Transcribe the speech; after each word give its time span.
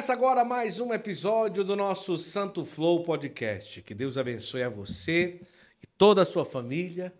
Começa 0.00 0.14
agora 0.14 0.46
mais 0.46 0.80
um 0.80 0.94
episódio 0.94 1.62
do 1.62 1.76
nosso 1.76 2.16
Santo 2.16 2.64
Flow 2.64 3.02
Podcast. 3.02 3.82
Que 3.82 3.92
Deus 3.92 4.16
abençoe 4.16 4.62
a 4.62 4.68
você 4.70 5.38
e 5.82 5.86
toda 5.86 6.22
a 6.22 6.24
sua 6.24 6.42
família. 6.42 7.12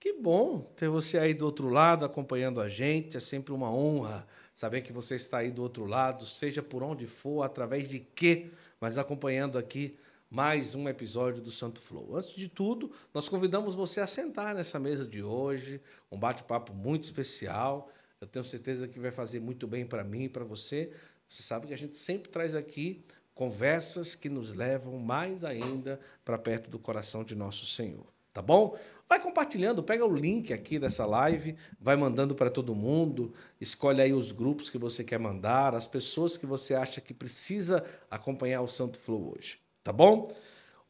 Que 0.00 0.14
bom 0.14 0.60
ter 0.74 0.88
você 0.88 1.18
aí 1.18 1.34
do 1.34 1.44
outro 1.44 1.68
lado 1.68 2.06
acompanhando 2.06 2.58
a 2.58 2.70
gente. 2.70 3.18
É 3.18 3.20
sempre 3.20 3.52
uma 3.52 3.70
honra 3.70 4.26
saber 4.54 4.80
que 4.80 4.94
você 4.94 5.14
está 5.14 5.40
aí 5.40 5.50
do 5.50 5.62
outro 5.62 5.84
lado, 5.84 6.24
seja 6.24 6.62
por 6.62 6.82
onde 6.82 7.06
for, 7.06 7.42
através 7.42 7.86
de 7.86 8.00
quê, 8.00 8.50
mas 8.80 8.96
acompanhando 8.96 9.58
aqui 9.58 9.98
mais 10.30 10.74
um 10.74 10.88
episódio 10.88 11.42
do 11.42 11.50
Santo 11.50 11.82
Flow. 11.82 12.16
Antes 12.16 12.34
de 12.34 12.48
tudo, 12.48 12.90
nós 13.12 13.28
convidamos 13.28 13.74
você 13.74 14.00
a 14.00 14.06
sentar 14.06 14.54
nessa 14.54 14.80
mesa 14.80 15.06
de 15.06 15.22
hoje, 15.22 15.82
um 16.10 16.18
bate-papo 16.18 16.72
muito 16.72 17.02
especial. 17.02 17.90
Eu 18.22 18.26
tenho 18.26 18.44
certeza 18.44 18.88
que 18.88 18.98
vai 18.98 19.10
fazer 19.10 19.38
muito 19.38 19.66
bem 19.66 19.84
para 19.84 20.02
mim 20.02 20.22
e 20.22 20.28
para 20.30 20.44
você. 20.44 20.92
Você 21.32 21.42
sabe 21.42 21.66
que 21.66 21.72
a 21.72 21.78
gente 21.78 21.96
sempre 21.96 22.30
traz 22.30 22.54
aqui 22.54 23.02
conversas 23.34 24.14
que 24.14 24.28
nos 24.28 24.52
levam 24.52 24.98
mais 24.98 25.44
ainda 25.44 25.98
para 26.22 26.36
perto 26.36 26.68
do 26.68 26.78
coração 26.78 27.24
de 27.24 27.34
nosso 27.34 27.64
Senhor. 27.64 28.04
Tá 28.34 28.42
bom? 28.42 28.78
Vai 29.08 29.18
compartilhando, 29.18 29.82
pega 29.82 30.04
o 30.04 30.14
link 30.14 30.52
aqui 30.52 30.78
dessa 30.78 31.06
live, 31.06 31.56
vai 31.80 31.96
mandando 31.96 32.34
para 32.34 32.50
todo 32.50 32.74
mundo, 32.74 33.32
escolhe 33.58 34.02
aí 34.02 34.12
os 34.12 34.30
grupos 34.30 34.68
que 34.68 34.76
você 34.76 35.02
quer 35.02 35.18
mandar, 35.18 35.74
as 35.74 35.86
pessoas 35.86 36.36
que 36.36 36.44
você 36.44 36.74
acha 36.74 37.00
que 37.00 37.14
precisa 37.14 37.82
acompanhar 38.10 38.60
o 38.60 38.68
Santo 38.68 38.98
Flow 38.98 39.34
hoje, 39.34 39.58
tá 39.82 39.92
bom? 39.92 40.30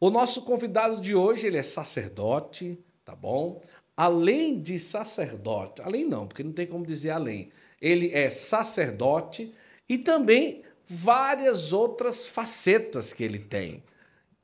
O 0.01 0.11
nosso 0.11 0.43
convidado 0.43 1.01
de 1.01 1.15
hoje, 1.15 1.47
ele 1.47 1.57
é 1.57 1.63
sacerdote, 1.63 2.77
tá 3.05 3.15
bom? 3.15 3.61
Além 3.97 4.61
de 4.61 4.77
sacerdote, 4.77 5.81
além 5.83 6.05
não, 6.05 6.27
porque 6.27 6.43
não 6.43 6.53
tem 6.53 6.67
como 6.67 6.85
dizer 6.85 7.11
além. 7.11 7.53
Ele 7.81 8.11
é 8.13 8.29
sacerdote 8.29 9.53
e 9.93 9.99
também 9.99 10.63
várias 10.87 11.71
outras 11.71 12.27
facetas 12.27 13.13
que 13.13 13.23
ele 13.23 13.39
tem. 13.39 13.83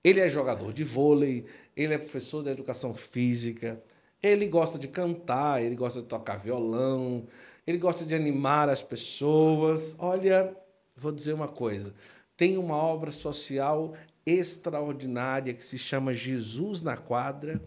Ele 0.05 0.21
é 0.21 0.29
jogador 0.29 0.75
de 0.75 0.85
vôlei, 0.85 1.47
ele 1.75 1.95
é 1.95 1.99
professor 1.99 2.45
de 2.45 2.51
educação 2.51 2.95
física, 2.95 3.83
ele 4.23 4.47
gosta 4.47 4.79
de 4.79 4.87
cantar, 4.89 5.63
ele 5.63 5.75
gosta 5.75 6.03
de 6.03 6.07
tocar 6.07 6.37
violão, 6.37 7.27
ele 7.67 7.79
gosta 7.79 8.05
de 8.05 8.15
animar 8.15 8.69
as 8.69 8.83
pessoas. 8.83 9.97
Olha, 9.99 10.55
vou 10.95 11.13
dizer 11.13 11.33
uma 11.33 11.49
coisa: 11.49 11.95
tem 12.37 12.59
uma 12.59 12.77
obra 12.77 13.11
social 13.11 13.95
extraordinária 14.27 15.55
que 15.55 15.65
se 15.65 15.79
chama 15.79 16.13
Jesus 16.13 16.83
na 16.83 16.95
Quadra. 16.95 17.59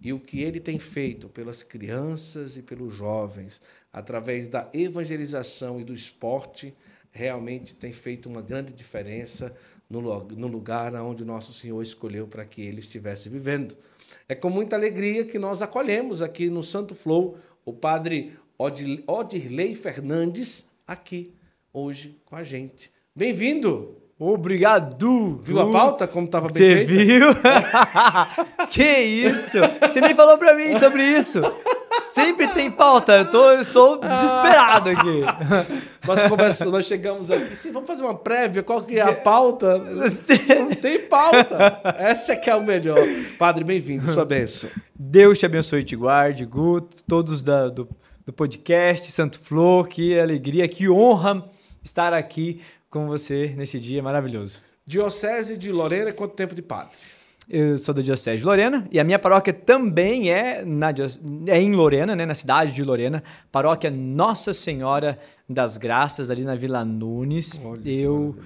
E 0.00 0.12
o 0.12 0.20
que 0.20 0.42
ele 0.42 0.60
tem 0.60 0.78
feito 0.78 1.30
pelas 1.30 1.62
crianças 1.62 2.58
e 2.58 2.62
pelos 2.62 2.92
jovens, 2.92 3.62
através 3.90 4.46
da 4.46 4.68
evangelização 4.74 5.80
e 5.80 5.84
do 5.84 5.94
esporte, 5.94 6.74
realmente 7.14 7.76
tem 7.76 7.92
feito 7.92 8.28
uma 8.28 8.42
grande 8.42 8.72
diferença 8.72 9.54
no 9.88 10.48
lugar 10.48 10.92
onde 10.96 11.24
nosso 11.24 11.52
Senhor 11.52 11.80
escolheu 11.80 12.26
para 12.26 12.44
que 12.44 12.60
ele 12.60 12.80
estivesse 12.80 13.28
vivendo. 13.28 13.76
É 14.28 14.34
com 14.34 14.50
muita 14.50 14.74
alegria 14.74 15.24
que 15.24 15.38
nós 15.38 15.62
acolhemos 15.62 16.20
aqui 16.20 16.50
no 16.50 16.62
Santo 16.62 16.94
Flow 16.94 17.38
o 17.64 17.72
padre 17.72 18.36
Odirley 18.58 19.74
Fernandes 19.74 20.70
aqui 20.86 21.32
hoje 21.72 22.20
com 22.24 22.34
a 22.34 22.42
gente. 22.42 22.90
Bem-vindo! 23.14 23.96
Obrigado! 24.18 25.38
Viu 25.42 25.60
a 25.60 25.70
pauta 25.70 26.06
como 26.06 26.26
estava 26.26 26.48
bem 26.48 26.54
Você 26.54 26.84
viu? 26.84 27.26
que 28.70 29.00
isso? 29.00 29.58
Você 29.80 30.00
nem 30.00 30.14
falou 30.14 30.38
para 30.38 30.54
mim 30.54 30.78
sobre 30.78 31.02
isso. 31.04 31.40
Sempre 32.12 32.48
tem 32.48 32.70
pauta. 32.70 33.12
Eu, 33.12 33.30
tô, 33.30 33.50
eu 33.50 33.60
estou 33.60 33.98
desesperado 33.98 34.90
aqui. 34.90 35.22
Nós, 36.06 36.22
conversa, 36.24 36.66
nós 36.66 36.84
chegamos 36.84 37.30
aqui. 37.30 37.56
Sim, 37.56 37.72
vamos 37.72 37.86
fazer 37.86 38.02
uma 38.02 38.14
prévia. 38.14 38.62
Qual 38.62 38.82
que 38.82 38.98
é 38.98 39.00
a 39.00 39.14
pauta? 39.14 39.78
Não 39.78 40.68
tem 40.70 41.00
pauta. 41.00 41.80
Essa 41.98 42.34
é 42.34 42.36
que 42.36 42.50
é 42.50 42.54
o 42.54 42.62
melhor. 42.62 42.98
Padre, 43.38 43.64
bem-vindo. 43.64 44.10
Sua 44.12 44.24
bênção. 44.24 44.68
Deus 44.94 45.38
te 45.38 45.46
abençoe 45.46 45.80
e 45.80 45.84
te 45.84 45.96
guarde, 45.96 46.44
Guto, 46.44 47.02
todos 47.04 47.42
da, 47.42 47.70
do, 47.70 47.88
do 48.26 48.32
podcast 48.34 49.10
Santo 49.10 49.38
Flor. 49.38 49.88
Que 49.88 50.18
alegria, 50.18 50.68
que 50.68 50.90
honra 50.90 51.42
estar 51.82 52.12
aqui 52.12 52.60
com 52.90 53.06
você 53.06 53.54
nesse 53.56 53.80
dia 53.80 54.02
maravilhoso. 54.02 54.60
Diocese 54.86 55.56
de 55.56 55.72
Lorena, 55.72 56.12
quanto 56.12 56.34
tempo 56.34 56.54
de 56.54 56.60
padre? 56.60 56.94
Eu 57.48 57.76
sou 57.78 57.94
da 57.94 58.02
Diocese 58.02 58.38
de 58.38 58.44
Lorena 58.44 58.88
e 58.90 58.98
a 58.98 59.04
minha 59.04 59.18
paróquia 59.18 59.52
também 59.52 60.30
é, 60.30 60.64
na, 60.64 60.88
é 61.46 61.60
em 61.60 61.74
Lorena, 61.74 62.16
né, 62.16 62.24
na 62.24 62.34
cidade 62.34 62.72
de 62.72 62.82
Lorena, 62.82 63.22
paróquia 63.52 63.90
Nossa 63.90 64.52
Senhora 64.52 65.18
das 65.48 65.76
Graças, 65.76 66.30
ali 66.30 66.42
na 66.42 66.54
Vila 66.54 66.84
Nunes. 66.84 67.60
Olha, 67.64 67.80
eu 67.84 68.36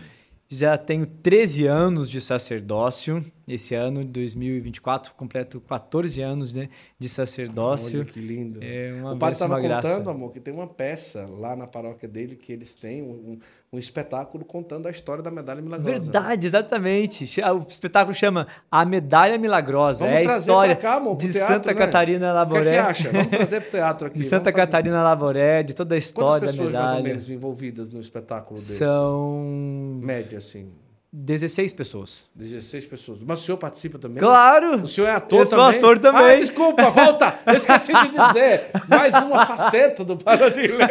já 0.49 0.77
tenho 0.77 1.07
13 1.07 1.67
anos 1.67 2.11
de 2.11 2.21
sacerdócio 2.21 3.25
esse 3.49 3.75
ano, 3.75 4.05
2024, 4.05 5.15
completo 5.15 5.61
14 5.61 6.21
anos 6.21 6.55
né, 6.55 6.69
de 6.99 7.09
sacerdócio. 7.09 8.01
Olha 8.01 8.09
que 8.09 8.21
lindo. 8.21 8.61
É 8.63 8.93
uma 8.95 9.15
o 9.15 9.19
padre 9.19 9.35
estava 9.35 9.61
contando, 9.61 10.11
amor, 10.11 10.33
que 10.33 10.41
tem 10.41 10.53
uma 10.53 10.67
peça 10.67 11.27
lá 11.27 11.57
na 11.57 11.67
paróquia 11.67 12.09
dele 12.09 12.37
que 12.37 12.53
eles 12.53 12.75
têm 12.75 13.03
um, 13.03 13.39
um 13.73 13.79
espetáculo 13.79 14.45
contando 14.45 14.87
a 14.87 14.91
história 14.91 15.23
da 15.23 15.31
medalha 15.31 15.61
milagrosa. 15.61 15.91
Verdade, 15.91 16.47
exatamente. 16.47 17.25
O 17.43 17.67
espetáculo 17.69 18.15
chama 18.15 18.47
A 18.71 18.85
Medalha 18.85 19.39
Milagrosa. 19.39 20.05
Vamos 20.07 20.27
é 20.27 20.35
a 20.35 20.39
história 20.39 20.77
cá, 20.77 20.95
amor, 20.95 21.17
de 21.17 21.33
teatro, 21.33 21.55
Santa 21.55 21.69
né? 21.69 21.75
Catarina 21.75 22.33
Laboré. 22.33 22.61
O 22.61 22.65
que, 22.65 22.69
é 22.69 22.73
que 22.73 22.79
acha? 22.79 23.11
Vamos 23.11 23.27
trazer 23.29 23.61
para 23.61 23.69
o 23.69 23.71
teatro 23.71 24.07
aqui. 24.09 24.19
De 24.19 24.25
Santa 24.25 24.53
Catarina 24.53 25.03
Laboré, 25.03 25.63
de 25.63 25.75
toda 25.75 25.95
a 25.95 25.99
história 25.99 26.41
Quantas 26.41 26.51
pessoas 26.53 26.73
da 26.73 26.79
medalha. 26.79 26.93
mais 26.93 26.99
ou 26.99 27.09
menos 27.09 27.31
envolvidas 27.31 27.91
no 27.91 28.01
espetáculo 28.01 28.59
desse? 28.59 28.79
São 28.79 30.01
Média, 30.03 30.39
assim. 30.39 30.71
16 31.13 31.73
pessoas. 31.73 32.31
16 32.35 32.87
pessoas. 32.87 33.23
Mas 33.23 33.41
o 33.41 33.43
senhor 33.45 33.57
participa 33.59 33.99
também? 33.99 34.23
Claro! 34.23 34.83
O 34.83 34.89
senhor 34.89 35.07
é 35.07 35.13
ator 35.13 35.39
Eu 35.39 35.47
sou 35.47 35.59
também? 35.59 35.79
ator 35.79 35.99
também. 35.99 36.23
Ah, 36.23 36.37
desculpa, 36.37 36.91
volta! 36.91 37.39
Eu 37.47 37.55
esqueci 37.55 37.93
de 37.93 38.09
dizer. 38.11 38.71
Mais 38.89 39.15
uma 39.15 39.45
faceta 39.47 40.05
do 40.05 40.17
Paradilei. 40.19 40.87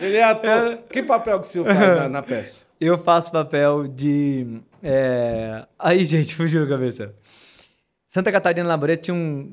Ele 0.00 0.16
é 0.16 0.22
ator. 0.22 0.78
Que 0.90 1.02
papel 1.02 1.40
que 1.40 1.46
o 1.46 1.48
senhor 1.48 1.64
faz 1.66 1.78
na, 1.78 2.08
na 2.08 2.22
peça? 2.22 2.64
Eu 2.80 2.96
faço 2.96 3.32
papel 3.32 3.88
de. 3.88 4.60
é, 4.80 5.66
Aí, 5.76 6.04
gente, 6.04 6.34
fugiu 6.36 6.62
da 6.64 6.68
cabeça. 6.68 7.12
Santa 8.06 8.30
Catarina 8.30 8.66
Laboré 8.68 8.96
tinha 8.96 9.14
um, 9.14 9.52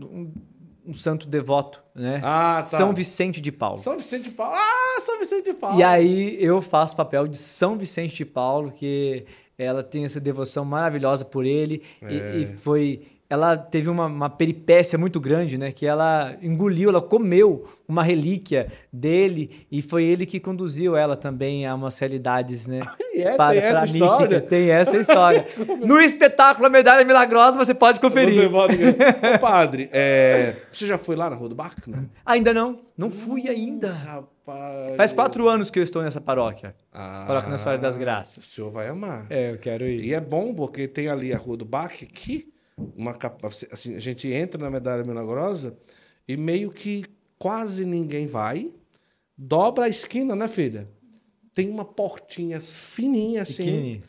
um, 0.85 0.91
um 0.91 0.93
santo 0.93 1.27
devoto, 1.27 1.81
né? 1.95 2.21
Ah, 2.23 2.57
tá. 2.57 2.61
São 2.61 2.93
Vicente 2.93 3.41
de 3.41 3.51
Paulo. 3.51 3.79
São 3.79 3.97
Vicente 3.97 4.25
de 4.29 4.31
Paulo. 4.35 4.53
Ah, 4.55 5.01
São 5.01 5.17
Vicente 5.19 5.45
de 5.45 5.53
Paulo. 5.59 5.79
E 5.79 5.83
aí 5.83 6.37
eu 6.39 6.61
faço 6.61 6.95
papel 6.95 7.27
de 7.27 7.37
São 7.37 7.75
Vicente 7.75 8.15
de 8.15 8.23
Paulo, 8.25 8.71
que 8.71 9.25
ela 9.57 9.81
tem 9.83 10.05
essa 10.05 10.19
devoção 10.19 10.65
maravilhosa 10.65 11.23
por 11.25 11.45
ele 11.45 11.81
e- 12.01 12.17
É. 12.19 12.37
e, 12.37 12.45
foi 12.57 13.01
ela 13.27 13.57
teve 13.57 13.89
uma, 13.89 14.05
uma 14.05 14.29
peripécia 14.29 14.99
muito 14.99 15.19
grande, 15.19 15.57
né? 15.57 15.71
Que 15.71 15.87
ela 15.87 16.37
engoliu, 16.43 16.89
ela 16.91 17.01
comeu 17.01 17.65
uma 17.87 18.03
relíquia 18.03 18.67
dele 18.93 19.65
e 19.71 19.81
foi 19.81 20.03
ele 20.03 20.27
que 20.27 20.39
conduziu 20.39 20.95
ela 20.95 21.15
também 21.15 21.65
a 21.65 21.73
umas 21.73 21.97
realidades, 21.97 22.67
né? 22.67 22.81
E 23.15 23.21
é, 23.21 23.37
tem 23.37 23.57
essa 23.57 23.81
mística. 23.81 24.05
história? 24.05 24.41
Tem 24.41 24.69
essa 24.69 24.97
história. 24.97 25.45
no 25.85 25.97
espetáculo 26.01 26.67
A 26.67 26.69
Medalha 26.69 27.05
Milagrosa 27.05 27.57
você 27.57 27.73
pode 27.73 27.97
conferir. 27.99 28.51
Ô, 28.53 29.39
padre, 29.39 29.89
é, 29.93 30.53
você 30.71 30.85
já 30.85 30.97
foi 30.97 31.15
lá 31.15 31.29
na 31.29 31.35
Rua 31.37 31.47
do 31.47 31.55
Barco? 31.55 31.89
Não? 31.89 32.05
Ainda 32.25 32.53
não, 32.53 32.81
não 32.97 33.09
fui 33.09 33.47
ainda. 33.47 33.89
Rapaz. 33.91 34.34
Faz 34.95 35.11
quatro 35.11 35.49
anos 35.49 35.69
que 35.69 35.79
eu 35.79 35.83
estou 35.83 36.03
nessa 36.03 36.21
paróquia. 36.21 36.75
Ah, 36.91 37.25
Paróquia 37.27 37.49
Nossa 37.49 37.63
Senhora 37.63 37.81
das 37.81 37.97
Graças. 37.97 38.45
O 38.45 38.49
senhor 38.49 38.71
vai 38.71 38.87
amar. 38.87 39.25
É, 39.29 39.51
eu 39.51 39.57
quero 39.57 39.85
ir. 39.85 40.03
E 40.03 40.13
é 40.13 40.21
bom 40.21 40.53
porque 40.53 40.87
tem 40.87 41.07
ali 41.09 41.33
a 41.33 41.37
Rua 41.37 41.57
do 41.57 41.65
Baque, 41.65 42.05
que 42.05 42.53
uma, 42.95 43.17
assim, 43.71 43.95
a 43.95 43.99
gente 43.99 44.31
entra 44.31 44.61
na 44.61 44.69
Medalha 44.69 45.03
Milagrosa 45.03 45.77
e 46.27 46.37
meio 46.37 46.69
que 46.69 47.05
quase 47.39 47.85
ninguém 47.85 48.27
vai. 48.27 48.71
Dobra 49.37 49.85
a 49.85 49.89
esquina, 49.89 50.35
né, 50.35 50.47
filha? 50.47 50.87
Tem 51.53 51.69
uma 51.69 51.85
portinha 51.85 52.59
fininha 52.59 53.41
assim. 53.41 54.01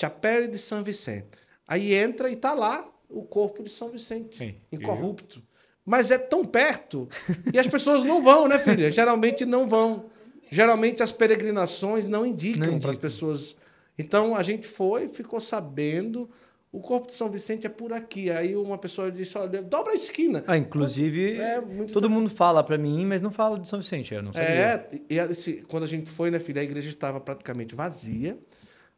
Chapéu 0.00 0.48
de 0.48 0.58
São 0.58 0.82
Vicente. 0.82 1.28
Aí 1.68 1.94
entra 1.94 2.30
e 2.30 2.36
tá 2.36 2.52
lá 2.52 2.90
o 3.08 3.22
corpo 3.22 3.62
de 3.62 3.70
São 3.70 3.90
Vicente, 3.90 4.38
Sim. 4.38 4.54
incorrupto. 4.72 5.42
Mas 5.84 6.10
é 6.10 6.18
tão 6.18 6.44
perto 6.44 7.08
e 7.52 7.58
as 7.58 7.66
pessoas 7.66 8.04
não 8.04 8.22
vão, 8.22 8.48
né, 8.48 8.58
filha? 8.58 8.90
Geralmente 8.90 9.44
não 9.44 9.66
vão. 9.68 10.06
Geralmente 10.50 11.02
as 11.02 11.12
peregrinações 11.12 12.08
não 12.08 12.24
indicam 12.24 12.72
Não 12.72 12.78
para 12.78 12.90
as 12.90 12.96
pessoas. 12.96 13.56
Então 13.98 14.34
a 14.34 14.42
gente 14.42 14.66
foi, 14.66 15.08
ficou 15.08 15.40
sabendo. 15.40 16.28
O 16.72 16.80
corpo 16.80 17.06
de 17.06 17.14
São 17.14 17.30
Vicente 17.30 17.66
é 17.66 17.70
por 17.70 17.92
aqui. 17.92 18.30
Aí 18.30 18.56
uma 18.56 18.78
pessoa 18.78 19.10
disse: 19.10 19.36
olha, 19.38 19.62
dobra 19.62 19.92
a 19.92 19.94
esquina. 19.94 20.42
Ah, 20.46 20.56
inclusive, 20.56 21.36
É, 21.36 21.60
muito 21.60 21.92
todo 21.92 22.10
mundo 22.10 22.28
fala 22.28 22.64
pra 22.64 22.76
mim, 22.76 23.04
mas 23.04 23.20
não 23.20 23.30
fala 23.30 23.58
de 23.58 23.68
São 23.68 23.78
Vicente, 23.80 24.12
eu 24.12 24.22
não 24.22 24.32
sabia. 24.32 24.48
É, 24.48 24.88
e 25.08 25.18
esse, 25.18 25.64
quando 25.68 25.84
a 25.84 25.86
gente 25.86 26.10
foi, 26.10 26.30
né, 26.30 26.38
filha, 26.40 26.60
a 26.60 26.64
igreja 26.64 26.88
estava 26.88 27.20
praticamente 27.20 27.74
vazia. 27.74 28.38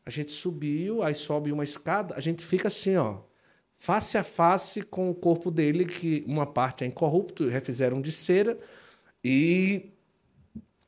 A 0.06 0.10
gente 0.10 0.30
subiu, 0.30 1.02
aí 1.02 1.14
sobe 1.14 1.50
uma 1.50 1.64
escada, 1.64 2.14
a 2.16 2.20
gente 2.20 2.44
fica 2.44 2.68
assim, 2.68 2.96
ó, 2.96 3.18
face 3.76 4.18
a 4.18 4.24
face 4.24 4.82
com 4.82 5.10
o 5.10 5.14
corpo 5.14 5.50
dele, 5.50 5.84
que 5.84 6.24
uma 6.26 6.46
parte 6.46 6.84
é 6.84 6.86
incorrupto, 6.86 7.48
refizeram 7.48 8.00
de 8.00 8.10
cera. 8.10 8.56
E 9.22 9.92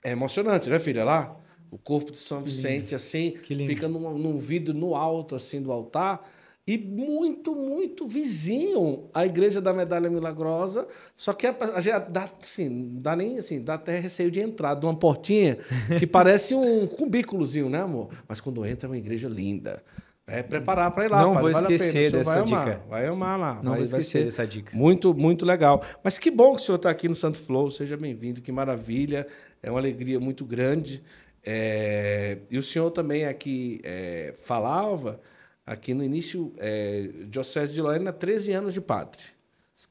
é 0.05 0.11
emocionante, 0.11 0.69
né, 0.71 0.79
filha? 0.79 1.05
Lá, 1.05 1.37
o 1.71 1.79
corpo 1.79 2.11
de 2.11 2.19
São 2.19 2.43
Vicente, 2.43 2.95
assim, 2.95 3.35
fica 3.67 3.89
num, 3.89 4.17
num 4.17 4.39
vidro 4.39 4.75
no 4.75 4.95
alto, 4.95 5.37
assim, 5.37 5.61
do 5.61 5.71
altar. 5.71 6.23
E 6.67 6.77
muito, 6.77 7.55
muito 7.55 8.07
vizinho 8.07 9.09
à 9.15 9.25
Igreja 9.25 9.59
da 9.59 9.73
Medalha 9.73 10.11
Milagrosa. 10.11 10.87
Só 11.17 11.33
que 11.33 11.47
a, 11.47 11.51
a, 11.51 11.99
dá, 11.99 12.31
assim, 12.43 12.91
dá 13.01 13.17
nem 13.17 13.39
assim, 13.39 13.63
dá 13.63 13.75
até 13.75 13.99
receio 13.99 14.31
de 14.31 14.41
entrar 14.41 14.75
de 14.75 14.85
uma 14.85 14.95
portinha 14.95 15.57
que 15.99 16.05
parece 16.07 16.55
um 16.55 16.87
cubículozinho, 16.87 17.71
né, 17.71 17.81
amor? 17.81 18.11
Mas 18.29 18.39
quando 18.39 18.67
entra 18.67 18.87
é 18.87 18.91
uma 18.91 18.99
igreja 18.99 19.31
linda. 19.31 19.83
É 20.29 20.43
preparar 20.43 20.91
para 20.91 21.07
ir 21.07 21.11
lá. 21.11 21.23
Não 21.23 21.33
padre, 21.33 21.43
vou 21.43 21.53
vale 21.53 21.65
a 21.65 21.69
pena, 21.69 21.75
esquecer 21.75 22.13
dessa 22.13 22.31
vai 22.31 22.43
amar, 22.43 22.65
dica. 22.67 22.83
Vai 22.87 23.07
amar 23.07 23.39
lá. 23.39 23.55
Não 23.57 23.71
vai, 23.71 23.75
vou 23.77 23.83
esquecer 23.83 24.25
dessa 24.27 24.47
dica. 24.47 24.77
Muito, 24.77 25.15
muito 25.15 25.47
legal. 25.47 25.83
Mas 26.05 26.19
que 26.19 26.31
bom 26.31 26.55
que 26.55 26.61
o 26.61 26.65
senhor 26.65 26.77
está 26.77 26.91
aqui 26.91 27.09
no 27.09 27.17
Santo 27.17 27.41
Flow. 27.41 27.71
Seja 27.71 27.97
bem-vindo, 27.97 28.43
que 28.43 28.53
maravilha. 28.53 29.27
É 29.63 29.71
uma 29.71 29.81
alegria 29.81 30.21
muito 30.21 30.45
grande. 30.45 31.03
É, 31.43 32.39
E 32.51 32.59
o 32.59 32.63
senhor 32.63 32.91
também 32.91 33.25
aqui 33.25 33.81
é, 33.83 34.35
falava, 34.37 35.19
aqui 35.65 35.95
no 35.95 36.05
início, 36.05 36.53
é, 36.59 37.09
Diocese 37.27 37.73
de 37.73 37.81
Lorena, 37.81 38.13
13 38.13 38.53
anos 38.53 38.75
de 38.75 38.83
padre. 38.83 39.23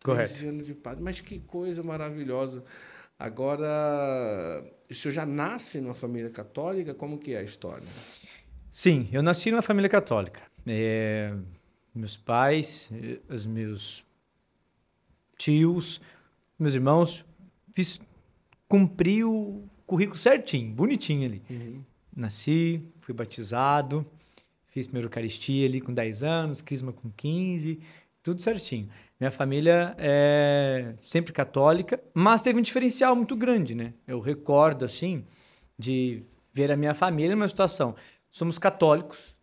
Correto. 0.03 0.33
13 0.33 0.47
anos 0.49 0.67
de 0.67 0.75
padre. 0.75 1.03
Mas 1.03 1.19
que 1.19 1.39
coisa 1.39 1.81
maravilhosa. 1.81 2.63
Agora, 3.17 4.63
o 4.87 4.93
senhor 4.93 5.13
já 5.13 5.25
nasce 5.25 5.81
numa 5.81 5.95
família 5.95 6.29
católica? 6.29 6.93
Como 6.93 7.17
que 7.17 7.33
é 7.33 7.39
a 7.39 7.43
história? 7.43 7.87
Sim, 8.69 9.07
eu 9.11 9.23
nasci 9.23 9.49
numa 9.51 9.61
família 9.61 9.89
católica. 9.89 10.41
É, 10.65 11.33
meus 11.95 12.17
pais, 12.17 12.91
os 13.29 13.45
meus 13.45 14.05
tios, 15.37 16.01
meus 16.59 16.73
irmãos, 16.73 17.23
fiz, 17.73 17.99
cumpri 18.67 19.23
o 19.23 19.63
currículo 19.85 20.17
certinho, 20.17 20.73
bonitinho 20.73 21.25
ali. 21.25 21.41
Nasci, 22.15 22.81
fui 22.99 23.13
batizado, 23.13 24.05
fiz 24.65 24.87
primeira 24.87 25.05
Eucaristia 25.05 25.67
ali 25.67 25.79
com 25.79 25.93
10 25.93 26.23
anos, 26.23 26.61
Crisma 26.61 26.91
com 26.91 27.09
15, 27.09 27.79
tudo 28.21 28.41
certinho. 28.41 28.89
Minha 29.19 29.31
família 29.31 29.95
é 29.97 30.93
sempre 31.01 31.31
católica, 31.31 31.99
mas 32.13 32.41
teve 32.41 32.59
um 32.59 32.61
diferencial 32.61 33.15
muito 33.15 33.35
grande, 33.35 33.73
né? 33.73 33.93
Eu 34.05 34.19
recordo, 34.19 34.83
assim, 34.83 35.23
de 35.79 36.21
ver 36.53 36.71
a 36.71 36.77
minha 36.77 36.93
família 36.93 37.35
numa 37.35 37.47
situação. 37.47 37.95
Somos 38.31 38.57
católicos 38.59 39.37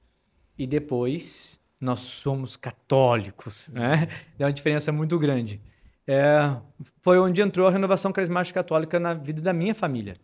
e 0.58 0.66
depois 0.66 1.60
nós 1.81 2.00
somos 2.00 2.56
católicos, 2.56 3.69
né? 3.69 4.08
É 4.38 4.44
uma 4.44 4.52
diferença 4.52 4.90
muito 4.92 5.19
grande. 5.19 5.60
É, 6.06 6.54
foi 7.00 7.19
onde 7.19 7.40
entrou 7.40 7.66
a 7.66 7.70
renovação 7.70 8.12
carismática 8.12 8.60
católica 8.60 9.00
na 9.00 9.14
vida 9.14 9.40
da 9.40 9.52
minha 9.52 9.75
família. 9.75 10.16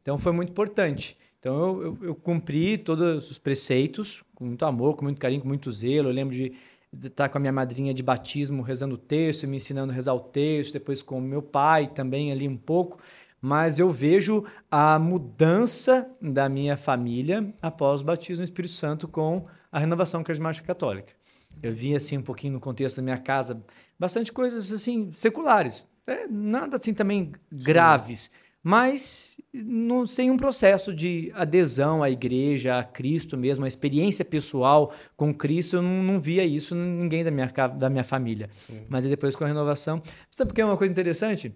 Então 0.00 0.18
foi 0.18 0.32
muito 0.32 0.50
importante. 0.50 1.16
Então 1.38 1.54
eu, 1.54 1.82
eu, 1.82 1.98
eu 2.02 2.14
cumpri 2.14 2.76
todos 2.78 3.30
os 3.30 3.38
preceitos 3.38 4.22
com 4.34 4.44
muito 4.44 4.64
amor, 4.64 4.96
com 4.96 5.04
muito 5.04 5.20
carinho, 5.20 5.40
com 5.40 5.48
muito 5.48 5.70
zelo. 5.70 6.08
Eu 6.08 6.12
lembro 6.12 6.34
de, 6.34 6.52
de 6.92 7.06
estar 7.06 7.28
com 7.28 7.38
a 7.38 7.40
minha 7.40 7.52
madrinha 7.52 7.94
de 7.94 8.02
batismo 8.02 8.62
rezando 8.62 8.94
o 8.94 8.98
texto, 8.98 9.46
me 9.46 9.56
ensinando 9.56 9.92
a 9.92 9.94
rezar 9.94 10.14
o 10.14 10.20
texto, 10.20 10.72
depois 10.72 11.02
com 11.02 11.18
o 11.18 11.22
meu 11.22 11.42
pai 11.42 11.86
também 11.88 12.32
ali 12.32 12.48
um 12.48 12.56
pouco. 12.56 12.98
Mas 13.44 13.80
eu 13.80 13.90
vejo 13.90 14.44
a 14.70 15.00
mudança 15.00 16.08
da 16.22 16.48
minha 16.48 16.76
família 16.76 17.52
após 17.60 18.00
o 18.00 18.04
batismo 18.04 18.38
no 18.40 18.44
Espírito 18.44 18.72
Santo 18.72 19.08
com 19.08 19.46
a 19.70 19.80
renovação 19.80 20.22
carismática 20.22 20.64
católica. 20.68 21.12
Eu 21.60 21.72
vi 21.72 21.96
assim 21.96 22.18
um 22.18 22.22
pouquinho 22.22 22.52
no 22.54 22.60
contexto 22.60 22.98
da 22.98 23.02
minha 23.02 23.18
casa, 23.18 23.60
bastante 23.98 24.32
coisas 24.32 24.70
assim 24.70 25.10
seculares, 25.12 25.90
É, 26.06 26.26
nada 26.28 26.76
assim 26.76 26.94
também 26.94 27.32
graves, 27.50 28.30
mas 28.62 29.36
não, 29.52 30.06
sem 30.06 30.30
um 30.30 30.36
processo 30.36 30.94
de 30.94 31.30
adesão 31.34 32.02
à 32.02 32.10
igreja, 32.10 32.78
a 32.78 32.84
Cristo 32.84 33.36
mesmo, 33.36 33.64
a 33.64 33.68
experiência 33.68 34.24
pessoal 34.24 34.92
com 35.16 35.34
Cristo, 35.34 35.76
eu 35.76 35.82
não, 35.82 36.02
não 36.02 36.20
via 36.20 36.44
isso 36.44 36.74
em 36.74 36.78
ninguém 36.78 37.22
da 37.22 37.30
minha, 37.30 37.46
da 37.46 37.90
minha 37.90 38.04
família. 38.04 38.48
Mas 38.88 39.04
aí 39.04 39.10
depois 39.10 39.36
com 39.36 39.44
a 39.44 39.48
renovação. 39.48 40.00
Sabe 40.30 40.48
por 40.48 40.54
que 40.54 40.60
é 40.60 40.64
uma 40.64 40.76
coisa 40.76 40.90
interessante? 40.90 41.54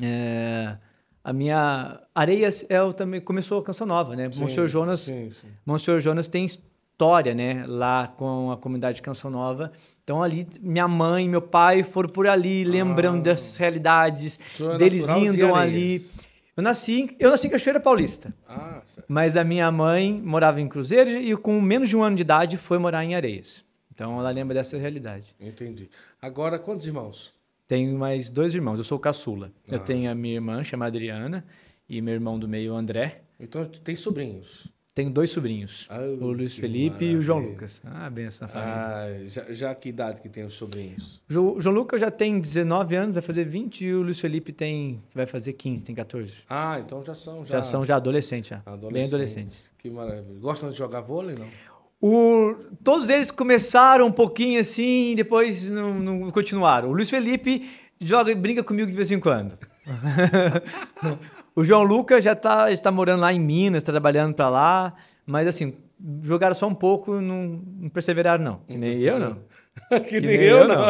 É, 0.00 0.78
a 1.28 1.32
minha 1.32 2.00
Areias 2.14 2.64
é 2.70 2.80
o, 2.80 2.92
também 2.92 3.20
começou 3.20 3.58
a 3.60 3.64
canção 3.64 3.86
nova, 3.86 4.14
né? 4.14 4.30
Monsenhor 4.36 4.68
Jonas 4.68 5.00
Sim, 5.00 5.28
sim. 5.30 5.48
Monsenhor 5.66 5.98
Jonas 6.00 6.28
tem 6.28 6.44
história, 6.44 7.34
né, 7.34 7.64
lá 7.66 8.06
com 8.06 8.50
a 8.52 8.56
comunidade 8.56 9.02
Canção 9.02 9.30
Nova. 9.30 9.72
Então 10.04 10.22
ali 10.22 10.46
minha 10.60 10.86
mãe 10.86 11.24
e 11.26 11.28
meu 11.28 11.42
pai 11.42 11.82
foram 11.82 12.08
por 12.08 12.26
ali, 12.28 12.64
lembrando 12.64 13.22
dessas 13.22 13.56
realidades, 13.56 14.60
é 14.60 14.76
deles 14.78 15.06
de 15.06 15.12
indo 15.18 15.54
Areias. 15.54 15.56
ali. 16.12 16.26
Eu 16.56 16.62
nasci, 16.62 17.00
em- 17.02 17.16
eu 17.18 17.30
nasci 17.30 17.48
em 17.48 17.50
Cachoeira 17.50 17.80
Paulista, 17.80 18.32
Ah, 18.48 18.80
certo. 18.86 19.06
mas 19.08 19.36
a 19.36 19.44
minha 19.44 19.70
mãe 19.70 20.22
morava 20.24 20.58
em 20.60 20.68
Cruzeiro 20.68 21.10
e 21.10 21.36
com 21.36 21.60
menos 21.60 21.88
de 21.90 21.96
um 21.96 22.02
ano 22.02 22.16
de 22.16 22.22
idade 22.22 22.56
foi 22.56 22.78
morar 22.78 23.04
em 23.04 23.14
Areias. 23.14 23.62
Então 23.92 24.18
ela 24.18 24.30
lembra 24.30 24.54
dessa 24.54 24.78
realidade. 24.78 25.34
Entendi. 25.40 25.90
Agora, 26.22 26.58
quantos 26.58 26.86
irmãos? 26.86 27.34
Tenho 27.66 27.98
mais 27.98 28.30
dois 28.30 28.54
irmãos, 28.54 28.78
eu 28.78 28.84
sou 28.84 28.98
caçula. 28.98 29.50
Ah. 29.68 29.74
Eu 29.74 29.78
tenho 29.80 30.10
a 30.10 30.14
minha 30.14 30.34
irmã, 30.34 30.62
chamada 30.62 30.96
Adriana, 30.96 31.44
e 31.88 32.00
meu 32.00 32.14
irmão 32.14 32.38
do 32.38 32.48
meio, 32.48 32.74
André. 32.74 33.22
Então, 33.40 33.64
tem 33.64 33.94
sobrinhos. 33.96 34.68
Tenho 34.94 35.10
dois 35.10 35.30
sobrinhos, 35.30 35.86
Ah, 35.90 36.00
o 36.00 36.32
Luiz 36.32 36.56
Felipe 36.56 37.04
e 37.04 37.16
o 37.16 37.22
João 37.22 37.36
maravilha. 37.40 37.54
Lucas. 37.56 37.82
Ah, 37.84 38.08
benção 38.08 38.48
na 38.48 38.54
família. 38.54 38.74
Ah, 38.74 39.26
já, 39.26 39.52
já 39.52 39.74
que 39.74 39.90
idade 39.90 40.22
que 40.22 40.28
tem 40.30 40.42
os 40.42 40.54
sobrinhos? 40.54 41.20
Jo- 41.28 41.60
João 41.60 41.74
Lucas 41.74 42.00
já 42.00 42.10
tem 42.10 42.40
19 42.40 42.96
anos, 42.96 43.14
vai 43.14 43.20
fazer 43.22 43.44
20, 43.44 43.82
e 43.84 43.92
o 43.92 44.00
Luiz 44.00 44.18
Felipe 44.18 44.54
tem, 44.54 45.02
vai 45.14 45.26
fazer 45.26 45.52
15, 45.52 45.84
tem 45.84 45.94
14. 45.94 46.38
Ah, 46.48 46.78
então 46.82 47.04
já 47.04 47.14
são 47.14 47.44
já, 47.44 47.58
Já, 47.58 47.62
são 47.62 47.84
já 47.84 47.96
adolescentes, 47.96 48.48
já. 48.48 48.62
Bem 48.90 49.04
adolescentes. 49.04 49.70
Que 49.76 49.90
maravilha. 49.90 50.38
Gostam 50.40 50.70
de 50.70 50.76
jogar 50.76 51.02
vôlei, 51.02 51.36
não? 51.36 51.46
O, 52.00 52.54
todos 52.84 53.08
eles 53.08 53.30
começaram 53.30 54.06
um 54.06 54.12
pouquinho 54.12 54.60
assim, 54.60 55.12
e 55.12 55.14
depois 55.14 55.70
não, 55.70 55.94
não 55.94 56.30
continuaram. 56.30 56.90
O 56.90 56.92
Luiz 56.92 57.08
Felipe 57.08 57.68
joga 58.00 58.30
e 58.30 58.34
brinca 58.34 58.62
comigo 58.62 58.90
de 58.90 58.96
vez 58.96 59.10
em 59.10 59.18
quando. 59.18 59.56
o 61.54 61.64
João 61.64 61.82
Lucas 61.82 62.22
já 62.22 62.32
está 62.32 62.70
está 62.70 62.90
morando 62.90 63.20
lá 63.20 63.32
em 63.32 63.40
Minas, 63.40 63.82
tá 63.82 63.92
trabalhando 63.92 64.34
para 64.34 64.48
lá, 64.48 64.94
mas 65.24 65.46
assim, 65.46 65.76
jogaram 66.22 66.54
só 66.54 66.68
um 66.68 66.74
pouco, 66.74 67.20
não, 67.20 67.62
não 67.78 67.88
perseveraram 67.88 68.44
não. 68.44 68.60
Nem 68.68 69.00
eu 69.00 69.18
não. 69.18 69.38
que 70.08 70.20
nem 70.20 70.36
eu, 70.40 70.66
não. 70.66 70.86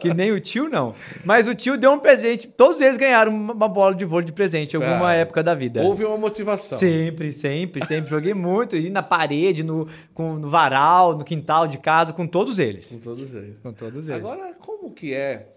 Que 0.00 0.12
nem 0.12 0.32
o 0.32 0.40
tio, 0.40 0.68
não. 0.68 0.94
Mas 1.24 1.46
o 1.46 1.54
tio 1.54 1.76
deu 1.76 1.92
um 1.92 1.98
presente. 1.98 2.48
Todos 2.48 2.80
eles 2.80 2.96
ganharam 2.96 3.32
uma 3.32 3.52
uma 3.52 3.68
bola 3.68 3.94
de 3.94 4.04
vôlei 4.04 4.26
de 4.26 4.32
presente 4.32 4.74
em 4.74 4.76
alguma 4.82 5.10
Ah, 5.10 5.14
época 5.14 5.42
da 5.42 5.54
vida. 5.54 5.82
Houve 5.82 6.04
uma 6.04 6.16
motivação. 6.16 6.78
Sempre, 6.78 7.32
sempre, 7.32 7.84
sempre. 7.86 8.10
Joguei 8.10 8.34
muito. 8.34 8.76
E 8.76 8.88
na 8.90 9.02
parede, 9.02 9.62
no, 9.62 9.86
com, 10.14 10.34
no 10.34 10.48
varal, 10.48 11.16
no 11.16 11.24
quintal 11.24 11.66
de 11.68 11.78
casa, 11.78 12.12
com 12.12 12.26
todos 12.26 12.58
eles. 12.58 12.88
Com 12.88 12.98
todos 12.98 13.34
eles. 13.34 13.56
Com 13.62 13.72
todos 13.72 14.08
eles. 14.08 14.24
Agora, 14.24 14.54
como 14.54 14.90
que 14.92 15.14
é, 15.14 15.48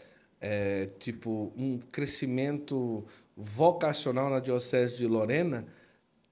é, 0.41 0.89
tipo, 1.00 1.53
um 1.58 1.79
crescimento 1.91 3.05
vocacional 3.36 4.29
na 4.29 4.39
Diocese 4.39 4.98
de 4.98 5.08
Lorena, 5.08 5.65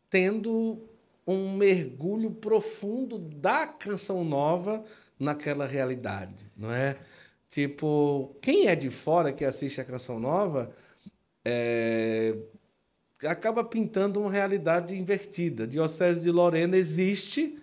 tendo 0.09 0.79
um 1.25 1.55
mergulho 1.55 2.31
profundo 2.31 3.17
da 3.17 3.65
canção 3.65 4.23
nova 4.25 4.83
naquela 5.21 5.67
realidade, 5.67 6.51
não 6.57 6.71
é? 6.71 6.97
Tipo, 7.47 8.35
quem 8.41 8.67
é 8.67 8.75
de 8.75 8.89
fora 8.89 9.31
que 9.31 9.45
assiste 9.45 9.79
a 9.79 9.85
canção 9.85 10.19
nova 10.19 10.73
é, 11.45 12.35
acaba 13.23 13.63
pintando 13.63 14.19
uma 14.19 14.31
realidade 14.31 14.97
invertida. 14.97 15.67
Diocese 15.67 16.21
de 16.21 16.31
Lorena 16.31 16.75
existe 16.75 17.60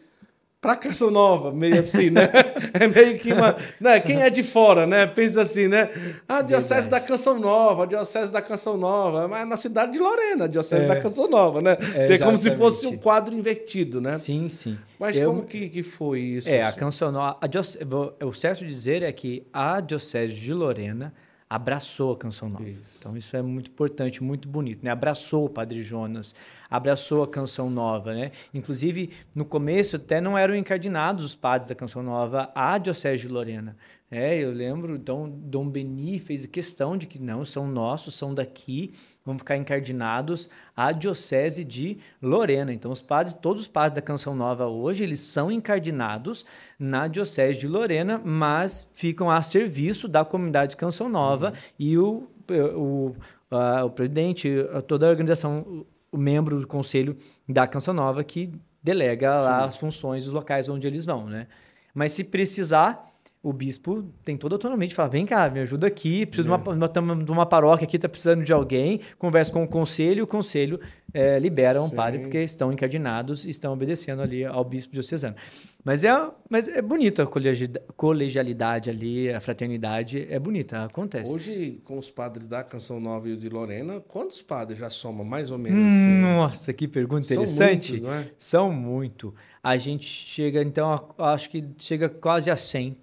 para 0.60 0.74
canção 0.76 1.10
nova, 1.10 1.52
meio 1.52 1.78
assim, 1.78 2.10
né? 2.10 2.28
É 2.80 2.86
meio 2.86 3.18
que 3.18 3.32
uma, 3.32 3.56
né? 3.80 4.00
Quem 4.00 4.22
é 4.22 4.28
de 4.30 4.42
fora, 4.42 4.86
né? 4.86 5.06
Pensa 5.06 5.42
assim, 5.42 5.68
né? 5.68 5.88
Ah, 6.28 6.42
diocese 6.42 6.82
Verdade. 6.82 7.02
da 7.02 7.08
canção 7.08 7.38
nova, 7.38 7.86
diocese 7.86 8.30
da 8.30 8.42
canção 8.42 8.76
nova, 8.76 9.26
mas 9.28 9.46
na 9.48 9.56
cidade 9.56 9.92
de 9.92 9.98
Lorena, 9.98 10.48
diocese 10.48 10.84
É. 10.84 10.88
da 10.88 11.00
canção 11.00 11.28
nova, 11.28 11.60
né? 11.62 11.76
É, 11.94 12.12
é 12.14 12.18
como 12.18 12.36
se 12.36 12.50
fosse 12.56 12.86
um 12.86 12.96
quadro 12.96 13.34
invertido, 13.34 14.00
né? 14.00 14.12
Sim, 14.14 14.48
sim. 14.48 14.76
Mas 14.98 15.16
Eu- 15.16 15.30
como 15.30 15.44
que, 15.44 15.68
que 15.68 15.82
foi 15.82 16.20
isso? 16.20 16.48
É, 16.48 16.62
a 16.62 16.68
assim? 16.68 16.78
canção 16.80 17.12
nova. 17.12 17.36
a 17.40 17.46
diocese- 17.46 17.84
O 18.24 18.32
certo 18.32 18.64
dizer 18.66 19.02
é 19.02 19.12
que 19.12 19.46
a 19.52 19.80
Diocese 19.80 20.34
de 20.34 20.52
Lorena 20.52 21.14
abraçou 21.48 22.12
a 22.12 22.16
canção 22.16 22.48
nova. 22.48 22.68
Isso. 22.68 22.98
Então 23.00 23.16
isso 23.16 23.36
é 23.36 23.42
muito 23.42 23.70
importante, 23.70 24.22
muito 24.22 24.48
bonito, 24.48 24.84
né? 24.84 24.90
Abraçou 24.90 25.46
o 25.46 25.48
Padre 25.48 25.82
Jonas, 25.82 26.34
abraçou 26.68 27.22
a 27.22 27.28
canção 27.28 27.70
nova, 27.70 28.14
né? 28.14 28.32
Inclusive, 28.52 29.10
no 29.34 29.44
começo 29.44 29.96
até 29.96 30.20
não 30.20 30.36
eram 30.36 30.54
encardinados 30.54 31.24
os 31.24 31.34
padres 31.34 31.68
da 31.68 31.74
canção 31.74 32.02
nova 32.02 32.50
à 32.54 32.76
Diocese 32.76 33.22
de 33.22 33.28
Lorena. 33.28 33.76
É, 34.10 34.38
eu 34.38 34.50
lembro, 34.50 34.96
então, 34.96 35.28
Dom 35.28 35.68
Beni 35.68 36.18
fez 36.18 36.46
questão 36.46 36.96
de 36.96 37.06
que 37.06 37.18
não, 37.18 37.44
são 37.44 37.66
nossos, 37.68 38.14
são 38.14 38.32
daqui, 38.34 38.94
vão 39.22 39.36
ficar 39.36 39.56
encardinados 39.58 40.48
à 40.74 40.92
Diocese 40.92 41.62
de 41.62 41.98
Lorena. 42.22 42.72
Então, 42.72 42.90
os 42.90 43.02
padres, 43.02 43.34
todos 43.34 43.62
os 43.62 43.68
padres 43.68 43.92
da 43.94 44.00
Canção 44.00 44.34
Nova 44.34 44.66
hoje, 44.66 45.04
eles 45.04 45.20
são 45.20 45.52
encardinados 45.52 46.46
na 46.78 47.06
Diocese 47.06 47.60
de 47.60 47.68
Lorena, 47.68 48.18
mas 48.24 48.90
ficam 48.94 49.30
a 49.30 49.42
serviço 49.42 50.08
da 50.08 50.24
comunidade 50.24 50.74
Canção 50.76 51.06
Nova 51.08 51.52
e 51.78 51.98
o, 51.98 52.26
o, 52.50 53.14
a- 53.50 53.84
o 53.84 53.90
presidente, 53.90 54.50
toda 54.86 55.06
a 55.06 55.10
organização 55.10 55.84
o 56.10 56.16
membro 56.16 56.58
do 56.58 56.66
conselho 56.66 57.14
da 57.46 57.66
Canção 57.66 57.92
Nova 57.92 58.24
que 58.24 58.50
delega 58.82 59.36
lá 59.36 59.64
as 59.64 59.76
funções 59.76 60.24
dos 60.24 60.32
locais 60.32 60.66
onde 60.70 60.86
eles 60.86 61.04
vão, 61.04 61.26
né? 61.26 61.46
Mas 61.94 62.12
se 62.14 62.24
precisar, 62.24 63.07
o 63.42 63.52
bispo 63.52 64.02
tem 64.24 64.36
toda 64.36 64.54
a 64.54 64.56
autonomia 64.56 64.88
de 64.88 64.94
falar: 64.94 65.08
vem 65.08 65.24
cá, 65.24 65.48
me 65.48 65.60
ajuda 65.60 65.86
aqui, 65.86 66.26
preciso 66.26 66.48
de, 66.48 66.54
uma, 66.54 66.62
uma, 67.02 67.24
de 67.24 67.30
uma 67.30 67.46
paróquia 67.46 67.84
aqui, 67.84 67.96
está 67.96 68.08
precisando 68.08 68.42
de 68.44 68.52
alguém, 68.52 69.00
conversa 69.18 69.52
com 69.52 69.62
o 69.62 69.68
conselho, 69.68 70.24
o 70.24 70.26
conselho 70.26 70.80
é, 71.14 71.38
libera 71.38 71.80
um 71.80 71.88
Sim. 71.88 71.96
padre, 71.96 72.18
porque 72.20 72.38
estão 72.42 72.72
encardinados 72.72 73.44
e 73.44 73.50
estão 73.50 73.72
obedecendo 73.72 74.22
ali 74.22 74.44
ao 74.44 74.64
bispo 74.64 74.92
diocesano. 74.92 75.36
Mas 75.84 76.04
é, 76.04 76.10
mas 76.50 76.68
é 76.68 76.82
bonito 76.82 77.22
a 77.22 77.26
colegi- 77.26 77.70
colegialidade 77.96 78.90
ali, 78.90 79.30
a 79.30 79.40
fraternidade 79.40 80.26
é 80.28 80.38
bonita, 80.38 80.84
acontece. 80.84 81.32
Hoje, 81.32 81.80
com 81.84 81.96
os 81.98 82.10
padres 82.10 82.46
da 82.46 82.62
Canção 82.64 82.98
Nova 83.00 83.28
e 83.28 83.32
o 83.32 83.36
de 83.36 83.48
Lorena, 83.48 84.00
quantos 84.00 84.42
padres 84.42 84.78
já 84.80 84.90
somam 84.90 85.24
mais 85.24 85.50
ou 85.50 85.56
menos? 85.58 85.78
Hum, 85.80 86.22
Nossa, 86.22 86.72
que 86.72 86.88
pergunta 86.88 87.22
São 87.22 87.36
interessante. 87.36 87.92
muitos, 87.92 88.00
não 88.08 88.12
é? 88.12 88.26
São 88.36 88.72
muito. 88.72 89.34
A 89.62 89.76
gente 89.76 90.06
chega, 90.06 90.60
então, 90.62 90.90
a- 91.16 91.32
acho 91.32 91.48
que 91.48 91.64
chega 91.78 92.08
quase 92.08 92.50
a 92.50 92.56
100. 92.56 92.96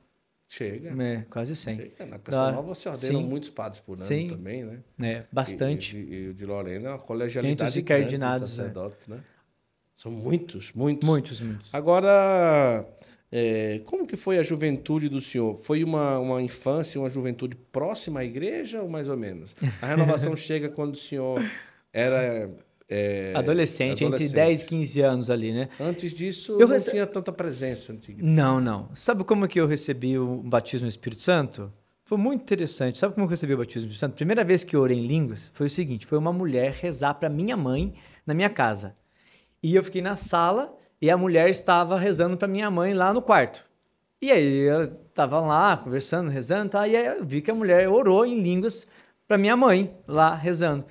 Chega. 0.47 1.03
É, 1.03 1.25
quase 1.29 1.55
100. 1.55 1.75
Chega. 1.75 2.05
Na 2.05 2.19
Canção 2.19 2.51
Nova 2.51 2.75
se 2.75 2.87
ordenam 2.87 3.21
sim. 3.21 3.27
muitos 3.27 3.49
padres 3.49 3.81
por 3.81 3.97
ano 3.97 4.05
Sim. 4.05 4.27
também, 4.27 4.63
né? 4.63 4.79
É, 5.01 5.23
bastante. 5.31 5.97
E, 5.97 6.29
o 6.29 6.33
de 6.33 6.45
Lorena 6.45 6.89
é 6.89 6.91
uma 6.91 6.99
colegialidade 6.99 7.73
de 7.73 7.79
encardinados, 7.81 8.51
é. 8.51 8.55
sacerdotes, 8.55 9.07
né? 9.07 9.21
São 9.93 10.11
muitos, 10.11 10.73
muitos. 10.73 11.07
Muitos, 11.07 11.41
muitos. 11.41 11.73
Agora, 11.73 12.85
é, 13.31 13.81
como 13.85 14.05
que 14.05 14.17
foi 14.17 14.37
a 14.37 14.43
juventude 14.43 15.09
do 15.09 15.21
senhor? 15.21 15.57
Foi 15.63 15.83
uma, 15.83 16.19
uma 16.19 16.41
infância, 16.41 16.99
uma 16.99 17.09
juventude 17.09 17.55
próxima 17.55 18.19
à 18.19 18.25
igreja 18.25 18.81
ou 18.81 18.89
mais 18.89 19.09
ou 19.09 19.17
menos? 19.17 19.55
A 19.81 19.87
renovação 19.87 20.35
chega 20.37 20.69
quando 20.69 20.93
o 20.93 20.97
senhor 20.97 21.41
era... 21.91 22.49
é, 22.89 23.33
adolescente, 23.35 24.03
entre 24.03 24.05
adolescente. 24.25 24.33
10 24.35 24.61
e 24.61 24.65
15 24.65 25.01
anos 25.01 25.29
ali, 25.29 25.51
né? 25.51 25.69
Antes 25.79 26.13
disso, 26.13 26.53
Eu 26.53 26.67
não 26.67 26.73
rece- 26.73 26.91
tinha 26.91 27.07
tanta 27.07 27.31
presença 27.31 27.91
antiga. 27.93 28.23
Não, 28.23 28.59
não. 28.61 28.89
Sabe 28.93 29.23
como 29.23 29.47
que 29.47 29.59
eu 29.59 29.67
recebi 29.67 30.17
o 30.17 30.37
batismo 30.37 30.85
no 30.85 30.89
Espírito 30.89 31.21
Santo? 31.21 31.71
Foi 32.03 32.17
muito 32.17 32.41
interessante. 32.41 32.99
Sabe 32.99 33.15
como 33.15 33.25
eu 33.25 33.29
recebi 33.29 33.53
o 33.53 33.57
batismo 33.57 33.81
no 33.81 33.91
Espírito 33.93 33.99
Santo? 33.99 34.15
Primeira 34.15 34.43
vez 34.43 34.63
que 34.63 34.75
eu 34.75 34.81
orei 34.81 34.97
em 34.99 35.07
línguas 35.07 35.49
foi 35.53 35.65
o 35.65 35.69
seguinte: 35.69 36.05
foi 36.05 36.17
uma 36.19 36.31
mulher 36.31 36.71
rezar 36.73 37.15
para 37.15 37.27
minha 37.29 37.57
mãe 37.57 37.93
na 38.25 38.33
minha 38.33 38.49
casa. 38.49 38.95
E 39.63 39.75
eu 39.75 39.83
fiquei 39.83 40.01
na 40.01 40.15
sala 40.15 40.71
e 41.01 41.09
a 41.09 41.17
mulher 41.17 41.49
estava 41.49 41.97
rezando 41.97 42.37
para 42.37 42.47
minha 42.47 42.69
mãe 42.69 42.93
lá 42.93 43.11
no 43.13 43.21
quarto. 43.21 43.65
E 44.21 44.31
aí 44.31 44.67
ela 44.67 44.83
estava 44.83 45.39
lá 45.39 45.75
conversando, 45.77 46.29
rezando, 46.29 46.69
tá? 46.69 46.87
e 46.87 46.95
aí 46.95 47.05
eu 47.17 47.25
vi 47.25 47.41
que 47.41 47.49
a 47.51 47.55
mulher 47.55 47.89
orou 47.89 48.25
em 48.25 48.39
línguas 48.41 48.87
para 49.27 49.37
minha 49.37 49.57
mãe 49.57 49.91
lá 50.07 50.35
rezando. 50.35 50.85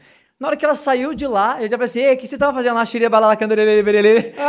Na 0.45 0.49
hora 0.49 0.57
que 0.59 0.65
ela 0.67 0.75
saiu 0.75 1.15
de 1.15 1.27
lá, 1.27 1.57
eu 1.59 1.71
já 1.71 1.79
pensei, 1.79 2.05
ei, 2.05 2.15
o 2.17 2.19
que 2.19 2.27
você 2.27 2.35
estava 2.35 2.53
fazendo 2.53 2.75
lá? 2.75 2.85
Xiria 2.85 3.09
balala 3.09 3.35
candarelê, 3.35 3.83
berelê?" 3.83 4.35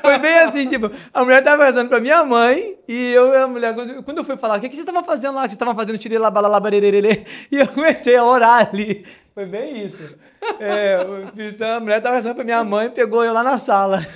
Foi 0.00 0.18
bem 0.18 0.38
assim, 0.38 0.66
tipo, 0.66 0.90
a 1.12 1.22
mulher 1.22 1.42
tava 1.44 1.62
rezando 1.62 1.90
pra 1.90 2.00
minha 2.00 2.24
mãe 2.24 2.74
e 2.88 3.12
eu 3.12 3.34
a 3.42 3.46
mulher, 3.46 3.74
quando- 3.74 4.02
eu 4.16 4.24
fui 4.24 4.38
falar, 4.38 4.56
o 4.56 4.60
que, 4.62 4.70
que 4.70 4.76
você 4.78 4.84
tava 4.86 5.04
fazendo 5.04 5.34
lá? 5.34 5.42
Que 5.44 5.50
você 5.50 5.58
tava 5.58 5.74
fazendo 5.74 5.98
tirei 5.98 6.16
balala 6.30 6.58
barerelê 6.58 7.22
E 7.52 7.58
eu 7.60 7.68
comecei 7.68 8.16
a 8.16 8.24
orar 8.24 8.66
ali. 8.72 9.04
Foi 9.34 9.44
bem 9.44 9.84
isso. 9.84 10.16
É, 10.58 10.96
a 11.76 11.80
mulher 11.80 12.00
tava 12.00 12.14
rezando 12.14 12.36
pra 12.36 12.44
minha 12.44 12.64
mãe, 12.64 12.88
pegou 12.88 13.22
eu 13.22 13.34
lá 13.34 13.42
na 13.42 13.58
sala. 13.58 14.00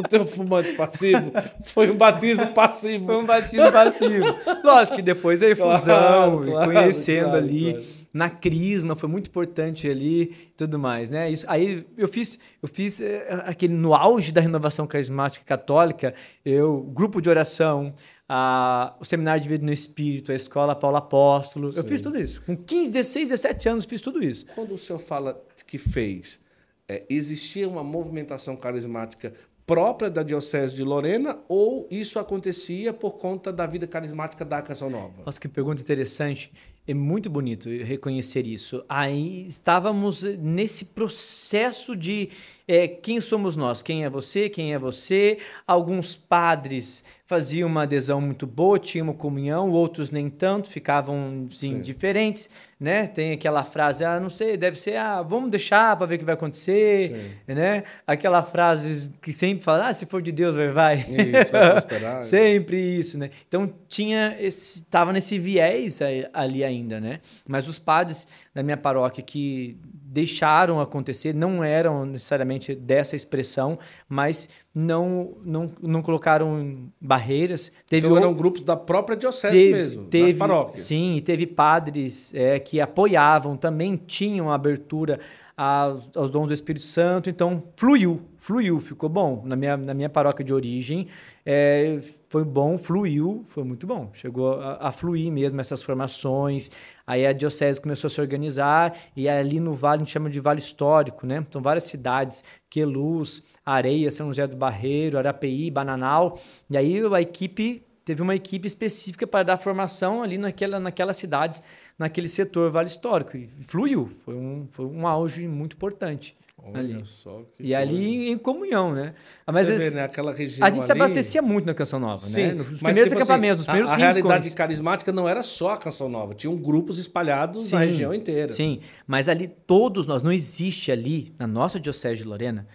O 0.00 0.02
teu 0.02 0.26
fumante 0.26 0.72
passivo 0.72 1.32
foi 1.64 1.90
um 1.90 1.96
batismo 1.96 2.48
passivo. 2.52 3.06
Foi 3.06 3.16
um 3.16 3.26
batismo 3.26 3.70
passivo. 3.72 4.24
Lógico 4.64 4.96
que 4.96 5.02
depois 5.02 5.42
a 5.42 5.48
efusão, 5.48 6.38
Claro, 6.38 6.50
claro, 6.50 6.72
conhecendo 6.72 7.30
claro, 7.30 7.38
ali, 7.38 7.86
na 8.12 8.28
crisma, 8.28 8.96
foi 8.96 9.08
muito 9.08 9.28
importante 9.28 9.88
ali 9.88 10.22
e 10.22 10.52
tudo 10.56 10.78
mais, 10.78 11.10
né? 11.10 11.30
Isso, 11.30 11.46
aí 11.48 11.86
eu 11.96 12.08
fiz, 12.08 12.38
eu 12.62 12.68
fiz 12.68 13.00
eh, 13.00 13.44
aquele, 13.46 13.74
no 13.74 13.94
auge 13.94 14.32
da 14.32 14.40
renovação 14.40 14.86
carismática 14.86 15.44
católica, 15.44 16.14
eu, 16.44 16.82
grupo 16.82 17.20
de 17.20 17.30
oração, 17.30 17.94
a, 18.28 18.94
o 19.00 19.04
seminário 19.04 19.42
de 19.42 19.48
vida 19.48 19.64
no 19.64 19.72
Espírito, 19.72 20.32
a 20.32 20.34
escola 20.34 20.74
Paulo 20.74 20.96
Apóstolo, 20.96 21.72
eu 21.74 21.84
fiz 21.84 22.02
tudo 22.02 22.20
isso. 22.20 22.42
Com 22.42 22.56
15, 22.56 22.90
16, 22.90 23.28
17 23.28 23.68
anos, 23.68 23.84
fiz 23.84 24.00
tudo 24.00 24.22
isso. 24.22 24.46
Quando 24.54 24.74
o 24.74 24.78
senhor 24.78 24.98
fala 24.98 25.40
que 25.66 25.78
fez, 25.78 26.40
é, 26.88 27.04
existia 27.08 27.68
uma 27.68 27.84
movimentação 27.84 28.56
carismática 28.56 29.32
própria 29.70 30.10
da 30.10 30.24
Diocese 30.24 30.74
de 30.74 30.82
Lorena 30.82 31.38
ou 31.48 31.86
isso 31.92 32.18
acontecia 32.18 32.92
por 32.92 33.12
conta 33.12 33.52
da 33.52 33.68
vida 33.68 33.86
carismática 33.86 34.44
da 34.44 34.60
Canção 34.60 34.90
Nova? 34.90 35.22
Nossa, 35.24 35.40
que 35.40 35.46
pergunta 35.46 35.80
interessante. 35.80 36.52
É 36.88 36.92
muito 36.92 37.30
bonito 37.30 37.68
reconhecer 37.68 38.48
isso. 38.48 38.84
Aí 38.88 39.46
estávamos 39.46 40.24
nesse 40.24 40.86
processo 40.86 41.94
de 41.94 42.30
é, 42.70 42.86
quem 42.86 43.20
somos 43.20 43.56
nós, 43.56 43.82
quem 43.82 44.04
é 44.04 44.08
você, 44.08 44.48
quem 44.48 44.72
é 44.72 44.78
você. 44.78 45.38
Alguns 45.66 46.16
padres 46.16 47.04
faziam 47.26 47.68
uma 47.68 47.82
adesão 47.82 48.20
muito 48.20 48.46
boa, 48.46 48.78
tinham 48.78 49.08
uma 49.08 49.14
comunhão, 49.14 49.70
outros 49.72 50.12
nem 50.12 50.30
tanto, 50.30 50.68
ficavam 50.68 51.46
Sim. 51.50 51.80
diferentes, 51.80 52.48
né? 52.78 53.08
Tem 53.08 53.32
aquela 53.32 53.64
frase, 53.64 54.04
ah, 54.04 54.20
não 54.20 54.30
sei, 54.30 54.56
deve 54.56 54.78
ser, 54.78 54.96
ah, 54.96 55.20
vamos 55.20 55.50
deixar 55.50 55.96
para 55.96 56.06
ver 56.06 56.14
o 56.14 56.18
que 56.18 56.24
vai 56.24 56.34
acontecer, 56.34 57.40
né? 57.46 57.82
Aquela 58.06 58.40
frase 58.40 59.10
que 59.20 59.32
sempre 59.32 59.64
fala, 59.64 59.88
ah, 59.88 59.92
se 59.92 60.06
for 60.06 60.22
de 60.22 60.30
Deus, 60.30 60.54
vai, 60.54 60.70
vai. 60.70 60.96
Isso, 60.96 61.50
vai 61.50 61.72
prosperar. 61.72 62.22
Sempre 62.24 62.78
isso, 62.78 63.18
né? 63.18 63.30
Então 63.48 63.72
tinha 63.88 64.36
esse, 64.38 64.82
tava 64.82 65.12
nesse 65.12 65.40
viés 65.40 65.98
ali 66.32 66.62
ainda, 66.62 67.00
né? 67.00 67.20
Mas 67.48 67.66
os 67.66 67.80
padres 67.80 68.28
da 68.54 68.62
minha 68.62 68.76
paróquia 68.76 69.22
que 69.22 69.76
deixaram 70.12 70.80
acontecer 70.80 71.32
não 71.32 71.62
eram 71.62 72.04
necessariamente 72.04 72.74
dessa 72.74 73.14
expressão, 73.14 73.78
mas 74.08 74.48
não 74.74 75.36
não, 75.44 75.72
não 75.80 76.02
colocaram 76.02 76.88
barreiras. 77.00 77.72
Teve 77.88 78.06
Então 78.06 78.16
o- 78.16 78.18
eram 78.18 78.34
grupos 78.34 78.62
da 78.64 78.76
própria 78.76 79.16
Diocese 79.16 79.54
teve, 79.54 79.72
mesmo, 79.72 80.04
teve, 80.06 80.28
das 80.30 80.38
paróquias. 80.38 80.80
Sim, 80.80 81.14
e 81.16 81.20
teve 81.20 81.46
padres 81.46 82.34
é, 82.34 82.58
que 82.58 82.80
apoiavam, 82.80 83.56
também 83.56 83.96
tinham 83.96 84.50
abertura 84.50 85.20
aos, 85.60 86.10
aos 86.16 86.30
dons 86.30 86.46
do 86.46 86.54
Espírito 86.54 86.86
Santo, 86.86 87.28
então 87.28 87.62
fluiu, 87.76 88.22
fluiu, 88.38 88.80
ficou 88.80 89.10
bom. 89.10 89.42
Na 89.44 89.54
minha, 89.54 89.76
na 89.76 89.92
minha 89.92 90.08
paróquia 90.08 90.42
de 90.42 90.54
origem, 90.54 91.06
é, 91.44 92.00
foi 92.30 92.44
bom, 92.44 92.78
fluiu, 92.78 93.42
foi 93.44 93.62
muito 93.62 93.86
bom. 93.86 94.08
Chegou 94.14 94.54
a, 94.54 94.88
a 94.88 94.90
fluir 94.90 95.30
mesmo 95.30 95.60
essas 95.60 95.82
formações. 95.82 96.70
Aí 97.06 97.26
a 97.26 97.34
diocese 97.34 97.78
começou 97.78 98.08
a 98.08 98.10
se 98.10 98.22
organizar 98.22 98.96
e 99.14 99.28
ali 99.28 99.60
no 99.60 99.74
vale, 99.74 99.96
a 99.96 99.98
gente 99.98 100.12
chama 100.12 100.30
de 100.30 100.40
Vale 100.40 100.60
Histórico, 100.60 101.26
né? 101.26 101.46
São 101.50 101.60
várias 101.60 101.84
cidades, 101.84 102.42
Queluz, 102.70 103.42
Areia, 103.62 104.10
São 104.10 104.28
José 104.28 104.46
do 104.46 104.56
Barreiro, 104.56 105.18
Arapeí, 105.18 105.70
Bananal. 105.70 106.38
E 106.70 106.76
aí 106.78 107.02
a 107.04 107.20
equipe 107.20 107.84
teve 108.10 108.22
uma 108.22 108.34
equipe 108.34 108.66
específica 108.66 109.24
para 109.24 109.44
dar 109.44 109.56
formação 109.56 110.20
ali 110.20 110.36
naquela, 110.36 110.80
naquelas 110.80 111.16
cidades, 111.16 111.62
naquele 111.96 112.26
setor 112.26 112.68
Vale 112.68 112.88
Histórico. 112.88 113.36
E 113.36 113.48
fluiu, 113.62 114.06
foi 114.24 114.34
um, 114.34 114.66
foi 114.68 114.84
um 114.84 115.06
auge 115.06 115.46
muito 115.46 115.74
importante. 115.76 116.34
Olha 116.62 116.80
ali. 116.80 117.06
só 117.06 117.42
que 117.56 117.62
E 117.62 117.66
coisa. 117.68 117.78
ali 117.78 118.30
em 118.30 118.36
comunhão, 118.36 118.92
né? 118.92 119.14
Mas 119.46 119.68
Você 119.68 119.74
esse- 119.76 119.90
vê, 119.90 119.94
né, 119.96 120.04
aquela 120.04 120.34
região 120.34 120.66
a 120.66 120.70
gente 120.70 120.84
se 120.84 120.90
ali- 120.92 121.00
abestecia 121.00 121.40
muito 121.40 121.64
na 121.66 121.72
Canção 121.72 121.98
Nova, 122.00 122.18
Sim, 122.18 122.48
né? 122.48 122.52
Nos 122.54 122.66
mas, 122.66 122.78
primeiros 122.80 123.04
tipo 123.12 123.22
assim, 123.22 123.30
acampamentos, 123.32 123.58
nos 123.58 123.68
a- 123.68 123.72
primeiros 123.72 123.92
a, 123.92 123.96
realidade 123.96 124.34
rincões. 124.44 124.54
carismática 124.54 125.12
não 125.12 125.28
era 125.28 125.42
só 125.42 125.70
a 125.70 125.76
Canção 125.78 126.08
Nova, 126.08 126.34
tinham 126.34 126.54
grupos 126.56 126.98
espalhados 126.98 127.70
na 127.70 127.78
Sim, 127.78 127.86
região 127.86 128.12
inteira. 128.12 128.52
Sim, 128.52 128.80
mas 129.06 129.28
ali 129.28 129.46
todos 129.48 130.04
nós, 130.06 130.22
não 130.22 130.32
existe 130.32 130.90
ali, 130.92 131.32
na 131.38 131.46
nossa 131.46 131.78
Diocese 131.80 132.22
de 132.22 132.28
Lorena, 132.28 132.66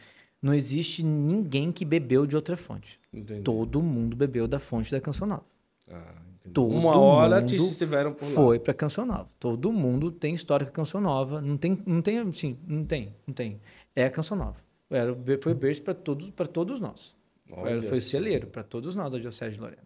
não 0.46 0.54
existe 0.54 1.02
ninguém 1.02 1.72
que 1.72 1.84
bebeu 1.84 2.28
de 2.28 2.36
outra 2.36 2.56
fonte. 2.56 3.00
Entendi. 3.12 3.42
Todo 3.42 3.82
mundo 3.82 4.16
bebeu 4.16 4.48
da 4.48 4.60
fonte 4.60 4.92
da 4.92 5.02
Canção 5.02 5.28
Nova. 5.28 5.44
Ah. 5.90 6.22
Todo 6.54 6.72
Uma 6.72 6.96
hora 6.96 7.40
mundo 7.40 7.48
te 7.48 7.56
estiveram 7.56 8.14
por 8.14 8.24
lá. 8.28 8.32
Foi 8.32 8.60
para 8.60 8.72
Canção 8.72 9.08
Nova. 9.08 9.28
Todo 9.40 9.72
mundo 9.72 10.12
tem 10.12 10.36
história 10.36 10.64
com 10.64 10.70
a 10.70 10.76
Canção 10.76 11.02
Nova. 11.02 11.42
Não 11.42 11.58
tem, 11.58 11.82
não 11.84 12.00
tem, 12.00 12.20
assim, 12.20 12.60
não 12.68 12.86
tem, 12.86 13.12
não 13.26 13.34
tem. 13.34 13.60
É 13.96 14.06
a 14.06 14.12
Canção 14.12 14.38
Nova. 14.38 14.58
Era, 14.88 15.18
foi 15.42 15.56
berço 15.56 15.82
para 15.82 15.96
todos, 15.96 16.30
para 16.30 16.46
todos 16.46 16.80
nós. 16.80 17.16
Foi, 17.50 17.58
Olha 17.58 17.82
foi 17.82 17.98
o 17.98 18.02
só. 18.02 18.10
celeiro 18.12 18.46
para 18.46 18.62
todos 18.62 18.96
nós 18.96 19.14
da 19.14 19.18
Diocese 19.18 19.56
de 19.56 19.62
Lorena. 19.62 19.82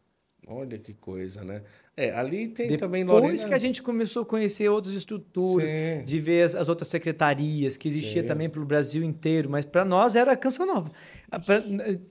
Olha 0.52 0.80
que 0.80 0.94
coisa, 0.96 1.44
né? 1.44 1.62
É, 1.96 2.12
ali 2.12 2.48
tem 2.48 2.68
Depois 2.68 2.80
também 2.80 3.04
Lorena. 3.04 3.48
que 3.48 3.54
a 3.54 3.58
gente 3.58 3.84
começou 3.84 4.24
a 4.24 4.26
conhecer 4.26 4.68
outras 4.68 4.96
estruturas, 4.96 5.70
Sim. 5.70 6.04
de 6.04 6.20
ver 6.20 6.44
as, 6.44 6.56
as 6.56 6.70
outras 6.70 6.88
secretarias 6.88 7.78
que 7.78 7.88
existia 7.88 8.22
Sim. 8.22 8.28
também 8.28 8.50
pelo 8.50 8.66
Brasil 8.66 9.04
inteiro, 9.04 9.50
mas 9.50 9.66
para 9.66 9.86
nós 9.86 10.16
era 10.16 10.32
a 10.32 10.36
Canção 10.36 10.66
Nova. 10.66 10.92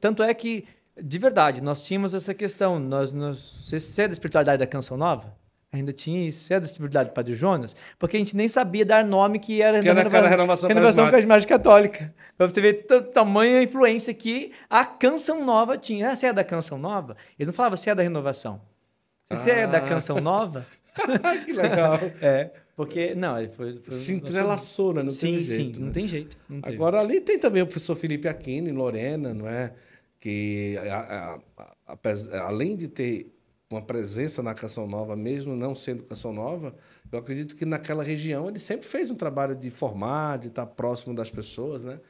Tanto 0.00 0.22
é 0.22 0.32
que, 0.34 0.64
de 1.02 1.18
verdade, 1.18 1.62
nós 1.62 1.82
tínhamos 1.82 2.14
essa 2.14 2.32
questão. 2.32 2.78
Nós, 2.78 3.12
nós, 3.12 3.64
você 3.64 4.02
é 4.02 4.08
da 4.08 4.12
espiritualidade 4.12 4.58
da 4.58 4.66
Canção 4.66 4.96
Nova? 4.96 5.36
Ainda 5.70 5.92
tinha 5.92 6.26
isso. 6.26 6.50
É 6.52 6.58
da 6.58 6.64
espiritualidade 6.66 7.10
do 7.10 7.12
Padre 7.12 7.34
Jonas? 7.34 7.76
Porque 7.98 8.16
a 8.16 8.18
gente 8.20 8.34
nem 8.34 8.48
sabia 8.48 8.86
dar 8.86 9.04
nome 9.04 9.38
que 9.38 9.60
era, 9.60 9.80
Que 9.80 9.88
era 9.88 10.00
aquela 10.00 10.26
renovação 10.28 10.68
renovação 10.68 11.10
carismática. 11.10 11.58
católica. 11.58 12.14
Para 12.38 12.48
você 12.48 12.60
ver 12.60 12.86
ta- 12.86 13.02
tamanha 13.02 13.62
influência 13.62 14.14
que 14.14 14.52
a 14.70 14.86
Canção 14.86 15.44
Nova 15.44 15.76
tinha. 15.76 16.10
Ah, 16.10 16.16
você 16.16 16.28
é 16.28 16.32
da 16.32 16.42
Canção 16.42 16.78
Nova? 16.78 17.16
Eles 17.38 17.48
não 17.48 17.52
falavam, 17.54 17.76
você 17.76 17.90
é 17.90 17.94
da 17.94 18.02
renovação. 18.02 18.60
Se 19.26 19.36
você 19.36 19.50
é 19.50 19.66
da 19.66 19.76
Ah. 19.76 19.80
Canção 19.82 20.20
Nova, 20.20 20.64
que 21.44 21.52
legal. 21.52 21.98
é. 22.22 22.50
Porque, 22.74 23.14
não, 23.14 23.36
ele 23.38 23.48
foi. 23.48 23.74
foi 23.82 23.92
Se 23.94 24.14
entrelaçou, 24.14 24.94
né? 24.94 25.02
Não 25.02 25.10
sim, 25.10 25.36
sim, 25.42 25.64
jeito. 25.64 25.80
não 25.80 25.88
né? 25.88 25.92
tem 25.92 26.08
jeito. 26.08 26.36
não 26.48 26.60
teve. 26.62 26.76
Agora 26.76 27.00
ali 27.00 27.20
tem 27.20 27.38
também 27.38 27.60
o 27.60 27.66
professor 27.66 27.94
Felipe 27.96 28.26
Aquino, 28.28 28.68
em 28.68 28.72
Lorena, 28.72 29.34
não 29.34 29.46
é? 29.48 29.72
Que 30.20 30.78
a- 30.78 31.38
a- 31.58 31.68
a- 31.92 32.40
além 32.46 32.74
de 32.76 32.88
ter 32.88 33.34
uma 33.70 33.82
presença 33.82 34.42
na 34.42 34.54
Canção 34.54 34.86
Nova, 34.86 35.14
mesmo 35.14 35.54
não 35.54 35.74
sendo 35.74 36.02
Canção 36.02 36.32
Nova, 36.32 36.74
eu 37.12 37.18
acredito 37.18 37.54
que 37.54 37.66
naquela 37.66 38.02
região 38.02 38.48
ele 38.48 38.58
sempre 38.58 38.86
fez 38.86 39.10
um 39.10 39.14
trabalho 39.14 39.54
de 39.54 39.68
formar, 39.70 40.38
de 40.38 40.48
estar 40.48 40.64
próximo 40.64 41.14
das 41.14 41.30
pessoas, 41.30 41.84
né? 41.84 42.00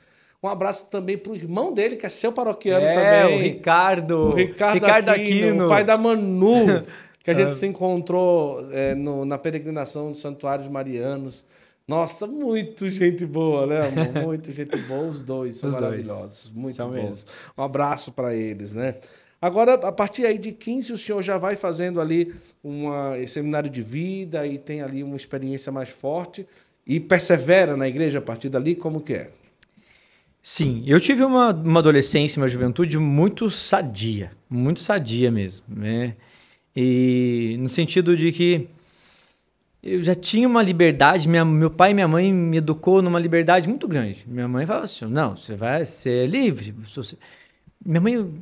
Um 0.41 0.47
abraço 0.47 0.89
também 0.89 1.19
para 1.19 1.33
o 1.33 1.35
irmão 1.35 1.75
dele, 1.75 1.97
que 1.97 2.07
é 2.07 2.09
seu 2.09 2.33
paroquiano 2.33 2.87
é, 2.87 2.95
também. 3.25 3.37
o 3.39 3.43
Ricardo. 3.43 4.19
O 4.29 4.35
Ricardo, 4.35 5.09
Aquino, 5.09 5.67
o 5.67 5.69
pai 5.69 5.83
da 5.83 5.99
Manu, 5.99 6.65
que 7.25 7.31
a 7.31 7.35
Ah. 7.35 7.37
gente 7.37 7.57
se 7.57 7.67
encontrou 7.67 8.69
é, 8.71 8.95
no- 8.95 9.25
na 9.25 9.37
peregrinação 9.37 10.11
dos 10.13 10.21
Santuários 10.21 10.69
Marianos. 10.69 11.45
Nossa, 11.89 12.25
muito 12.27 12.89
gente 12.89 13.27
boa, 13.27 13.67
né, 13.67 13.81
amor? 13.89 14.23
Muito 14.27 14.53
gente 14.53 14.77
boa, 14.83 15.09
os 15.09 15.23
dois 15.23 15.57
são 15.57 15.71
Os 15.71 15.75
dois. 15.75 16.07
maravilhosos, 16.07 16.51
muito 16.55 16.77
São 16.77 16.91
bons. 16.91 16.95
mesmo. 17.03 17.29
Um 17.57 17.63
abraço 17.65 18.13
para 18.13 18.33
eles, 18.35 18.75
né? 18.75 18.95
Agora, 19.41 19.75
a 19.75 19.93
partir 19.93 20.27
aí 20.27 20.37
de 20.37 20.53
15, 20.53 20.93
o 20.93 20.99
senhor 20.99 21.23
já 21.23 21.39
vai 21.39 21.55
fazendo 21.55 22.01
ali 22.01 22.35
uma, 22.63 23.17
esse 23.19 23.35
seminário 23.35 23.71
de 23.71 23.83
vida 23.83 24.47
e 24.47 24.59
tem 24.59 24.83
ali 24.83 25.03
uma 25.03 25.17
experiência 25.17 25.71
mais 25.71 25.91
forte 25.91 26.47
e 26.85 26.99
persevera 26.99 27.77
na 27.77 27.87
igreja 27.87 28.19
a 28.19 28.23
partir 28.23 28.49
dali, 28.49 28.75
como 28.75 29.01
que 29.01 29.13
é? 29.13 29.31
Sim, 30.43 30.83
eu 30.87 30.99
tive 30.99 31.23
uma, 31.25 31.53
uma 31.53 31.81
adolescência, 31.81 32.41
uma 32.41 32.49
juventude 32.49 32.99
muito 32.99 33.51
sadia, 33.51 34.33
muito 34.49 34.81
sadia 34.81 35.31
mesmo, 35.31 35.67
né? 35.69 36.17
E 36.75 37.57
no 37.61 37.69
sentido 37.69 38.17
de 38.17 38.33
que 38.33 38.69
eu 39.83 40.03
já 40.03 40.15
tinha 40.15 40.49
uma 40.49 40.63
liberdade, 40.63 41.29
minha, 41.29 41.45
meu 41.45 41.71
pai 41.71 41.93
e 41.93 41.95
minha 41.95 42.09
mãe 42.09 42.33
me 42.33 42.57
educou 42.57 43.03
numa 43.03 43.19
liberdade 43.19 43.69
muito 43.69 43.87
grande. 43.87 44.25
Minha 44.27 44.49
mãe 44.49 44.67
falava 44.67 44.85
assim: 44.85 45.05
não, 45.07 45.37
você 45.37 45.55
vai 45.55 45.85
ser 45.85 46.29
livre. 46.29 46.75
Minha 47.85 48.01
mãe 48.01 48.35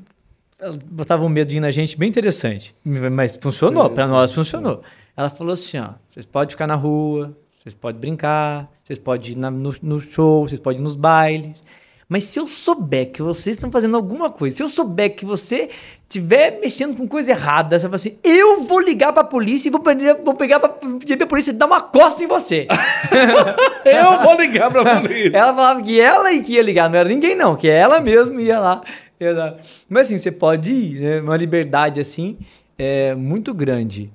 ela 0.58 0.78
botava 0.86 1.24
um 1.24 1.28
medinho 1.28 1.60
na 1.62 1.70
gente 1.70 1.98
bem 1.98 2.08
interessante, 2.08 2.74
mas 2.84 3.36
funcionou, 3.36 3.90
para 3.90 4.06
nós 4.06 4.32
funcionou. 4.32 4.80
Ela 5.16 5.28
falou 5.30 5.52
assim: 5.54 5.78
ó, 5.78 5.90
vocês 6.08 6.24
podem 6.26 6.50
ficar 6.50 6.66
na 6.66 6.74
rua, 6.74 7.36
vocês 7.58 7.74
podem 7.74 8.00
brincar, 8.00 8.70
vocês 8.84 8.98
podem 8.98 9.32
ir 9.32 9.36
na- 9.36 9.50
no, 9.50 9.72
no 9.82 10.00
show, 10.00 10.46
vocês 10.48 10.60
podem 10.60 10.80
ir 10.80 10.82
nos 10.82 10.96
bailes. 10.96 11.62
Mas 12.08 12.22
se 12.22 12.38
eu 12.38 12.46
souber 12.46 13.10
que 13.10 13.20
vocês 13.20 13.56
estão 13.56 13.68
fazendo 13.68 13.96
alguma 13.96 14.30
coisa, 14.30 14.56
se 14.56 14.62
eu 14.62 14.68
souber 14.68 15.16
que 15.16 15.24
você 15.26 15.68
estiver 16.08 16.60
mexendo 16.60 16.96
com 16.96 17.08
coisa 17.08 17.32
errada, 17.32 17.76
você 17.76 17.84
fala 17.86 17.96
assim, 17.96 18.16
eu 18.22 18.64
vou 18.64 18.78
ligar 18.78 19.12
pra 19.12 19.24
polícia 19.24 19.66
e 19.68 19.72
vou, 19.72 19.82
vou 20.24 20.34
pegar 20.36 20.60
pra 20.60 20.68
pedir 20.68 21.16
pra 21.16 21.26
polícia 21.26 21.52
dar 21.52 21.66
uma 21.66 21.80
costa 21.80 22.22
em 22.22 22.28
você. 22.28 22.68
Eu 23.84 24.20
vou 24.20 24.34
ligar 24.34 24.70
para 24.70 24.84
polícia. 25.02 25.36
ela 25.36 25.52
falava 25.54 25.82
que 25.82 26.00
ela 26.00 26.30
que 26.42 26.52
ia 26.52 26.62
ligar, 26.62 26.88
não 26.88 26.98
era 26.98 27.08
ninguém 27.08 27.34
não, 27.34 27.56
que 27.56 27.68
ela 27.68 28.00
mesmo 28.00 28.38
ia 28.40 28.58
lá. 28.60 28.82
Lá. 29.20 29.56
Mas 29.88 30.06
assim, 30.06 30.18
você 30.18 30.32
pode 30.32 30.72
ir, 30.72 31.00
né? 31.00 31.20
Uma 31.20 31.36
liberdade 31.36 32.00
assim, 32.00 32.36
é 32.78 33.14
muito 33.14 33.54
grande. 33.54 34.10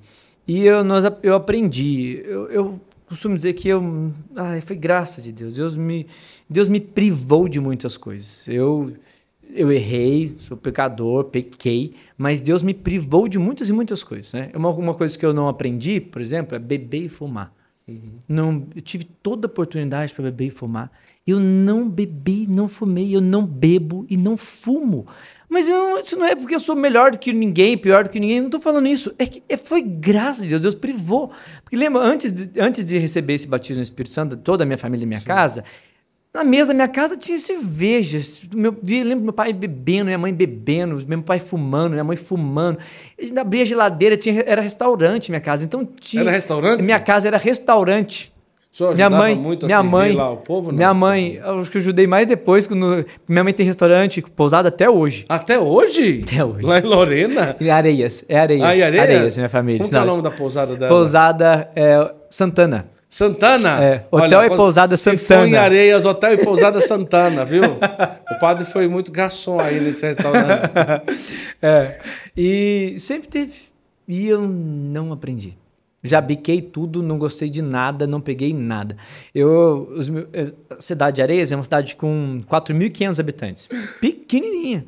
E 0.46 0.66
eu, 0.66 0.82
nós, 0.82 1.04
eu 1.22 1.34
aprendi, 1.34 2.22
eu, 2.24 2.50
eu 2.50 2.80
costumo 3.08 3.36
dizer 3.36 3.52
que 3.52 3.68
eu, 3.68 4.12
ai, 4.34 4.60
foi 4.60 4.76
graça 4.76 5.22
de 5.22 5.32
Deus, 5.32 5.54
Deus 5.54 5.76
me, 5.76 6.06
Deus 6.48 6.68
me 6.68 6.80
privou 6.80 7.48
de 7.48 7.60
muitas 7.60 7.96
coisas. 7.96 8.48
Eu, 8.48 8.92
eu 9.54 9.70
errei, 9.70 10.34
sou 10.38 10.56
pecador, 10.56 11.24
pequei, 11.24 11.94
mas 12.16 12.40
Deus 12.40 12.62
me 12.62 12.74
privou 12.74 13.28
de 13.28 13.38
muitas 13.38 13.68
e 13.68 13.72
muitas 13.72 14.02
coisas. 14.02 14.32
Né? 14.32 14.50
Uma, 14.54 14.70
uma 14.70 14.94
coisa 14.94 15.16
que 15.16 15.24
eu 15.24 15.32
não 15.32 15.48
aprendi, 15.48 16.00
por 16.00 16.20
exemplo, 16.20 16.56
é 16.56 16.58
beber 16.58 17.04
e 17.04 17.08
fumar. 17.08 17.54
Não, 18.28 18.66
eu 18.74 18.80
tive 18.80 19.04
toda 19.04 19.46
a 19.46 19.50
oportunidade 19.50 20.14
para 20.14 20.24
beber 20.24 20.46
e 20.46 20.50
fumar. 20.50 20.90
Eu 21.26 21.38
não 21.38 21.88
bebi, 21.88 22.46
não 22.48 22.68
fumei, 22.68 23.14
eu 23.14 23.20
não 23.20 23.46
bebo 23.46 24.04
e 24.10 24.16
não 24.16 24.36
fumo. 24.36 25.06
Mas 25.48 25.68
eu- 25.68 25.98
isso 26.00 26.16
não 26.16 26.24
é 26.26 26.34
porque 26.34 26.54
eu 26.54 26.60
sou 26.60 26.74
melhor 26.74 27.10
do 27.12 27.18
que 27.18 27.32
ninguém, 27.32 27.76
pior 27.78 28.04
do 28.04 28.10
que 28.10 28.18
ninguém, 28.18 28.40
não 28.40 28.46
estou 28.48 28.60
falando 28.60 28.88
isso. 28.88 29.14
É 29.18 29.26
que 29.26 29.42
é- 29.48 29.56
foi 29.56 29.82
graça 29.82 30.42
de 30.42 30.48
Deus, 30.48 30.60
Deus 30.60 30.74
privou. 30.74 31.30
Porque 31.62 31.76
lembra, 31.76 32.00
antes 32.02 32.32
de, 32.32 32.58
antes 32.58 32.84
de 32.86 32.96
receber 32.98 33.34
esse 33.34 33.46
batismo 33.46 33.76
no 33.76 33.82
Espírito 33.82 34.12
Santo, 34.12 34.36
toda 34.36 34.64
a 34.64 34.66
minha 34.66 34.78
família 34.78 35.04
e 35.04 35.06
minha 35.06 35.20
casa, 35.20 35.62
na 36.34 36.42
mesa 36.42 36.68
da 36.68 36.74
minha 36.74 36.88
casa 36.88 37.16
tinha 37.18 37.38
cerveja. 37.38 38.18
Meu, 38.54 38.74
lembro 38.82 39.22
meu 39.24 39.32
pai 39.34 39.52
bebendo, 39.52 40.06
minha 40.06 40.16
mãe 40.18 40.32
bebendo, 40.32 40.98
meu 41.06 41.22
pai 41.22 41.38
fumando, 41.38 41.92
minha 41.92 42.02
mãe 42.04 42.16
fumando. 42.16 42.78
A 43.20 43.22
gente 43.22 43.38
abria 43.38 43.62
a 43.62 43.66
geladeira, 43.66 44.16
tinha, 44.16 44.42
era 44.46 44.62
restaurante 44.62 45.30
minha 45.30 45.40
casa. 45.40 45.64
Então 45.64 45.84
tinha. 45.84 46.22
Era 46.22 46.30
restaurante? 46.30 46.82
Minha 46.82 46.98
casa 46.98 47.28
era 47.28 47.36
restaurante. 47.36 48.31
O 48.72 48.76
senhor 48.76 48.94
Minha 48.94 49.06
ajudava 49.08 49.22
mãe, 49.24 49.34
muito 49.36 49.66
a 49.66 49.68
minha 49.68 49.82
mãe, 49.82 50.12
lá 50.14 50.30
o 50.30 50.38
povo? 50.38 50.70
não? 50.70 50.76
minha 50.78 50.94
mãe, 50.94 51.38
eu 51.44 51.60
acho 51.60 51.70
que 51.70 51.76
eu 51.76 51.80
ajudei 51.82 52.06
mais 52.06 52.26
depois 52.26 52.66
quando 52.66 53.04
minha 53.28 53.44
mãe 53.44 53.52
tem 53.52 53.66
restaurante 53.66 54.22
pousada 54.34 54.68
até 54.70 54.88
hoje. 54.88 55.26
Até 55.28 55.58
hoje? 55.58 56.22
Até 56.26 56.42
hoje. 56.42 56.64
Lá 56.64 56.78
em 56.78 56.82
Lorena? 56.82 57.54
Em 57.60 57.68
Areias, 57.68 58.24
é 58.30 58.38
Areias. 58.40 58.64
Ah, 58.64 58.74
em 58.74 58.82
Areias? 58.82 59.36
minha 59.36 59.48
família. 59.50 59.78
Como 59.78 59.90
que 59.90 59.96
é 59.96 60.00
o 60.00 60.04
nome 60.06 60.22
da 60.22 60.30
pousada 60.30 60.74
dela? 60.74 60.90
Pousada 60.90 61.70
é, 61.76 62.14
Santana. 62.30 62.86
Santana? 63.10 63.84
É, 63.84 64.04
Hotel 64.10 64.44
e 64.44 64.48
quando- 64.48 64.56
Pousada 64.56 64.96
se 64.96 65.02
Santana. 65.02 65.42
for 65.42 65.48
em 65.48 65.54
Areias, 65.56 66.06
Hotel 66.06 66.32
e 66.32 66.38
Pousada 66.42 66.80
Santana, 66.80 67.44
viu? 67.44 67.62
o 67.64 68.38
padre 68.40 68.64
foi 68.64 68.88
muito 68.88 69.12
garçom 69.12 69.60
aí 69.60 69.78
nesse 69.80 70.06
restaurante. 70.06 70.70
É. 71.60 71.98
E 72.34 72.96
sempre 72.98 73.28
teve. 73.28 73.52
E 74.08 74.26
eu 74.28 74.40
não 74.48 75.12
aprendi. 75.12 75.58
Já 76.02 76.20
biquei 76.20 76.60
tudo, 76.60 77.00
não 77.02 77.16
gostei 77.16 77.48
de 77.48 77.62
nada, 77.62 78.06
não 78.08 78.20
peguei 78.20 78.52
nada. 78.52 78.96
Eu, 79.32 79.88
os 79.96 80.08
eh, 80.32 80.52
a 80.68 80.80
cidade 80.80 81.16
de 81.16 81.22
Areias 81.22 81.52
é 81.52 81.56
uma 81.56 81.62
cidade 81.62 81.94
com 81.94 82.38
4.500 82.50 83.20
habitantes. 83.20 83.68
Pequenininha. 84.00 84.84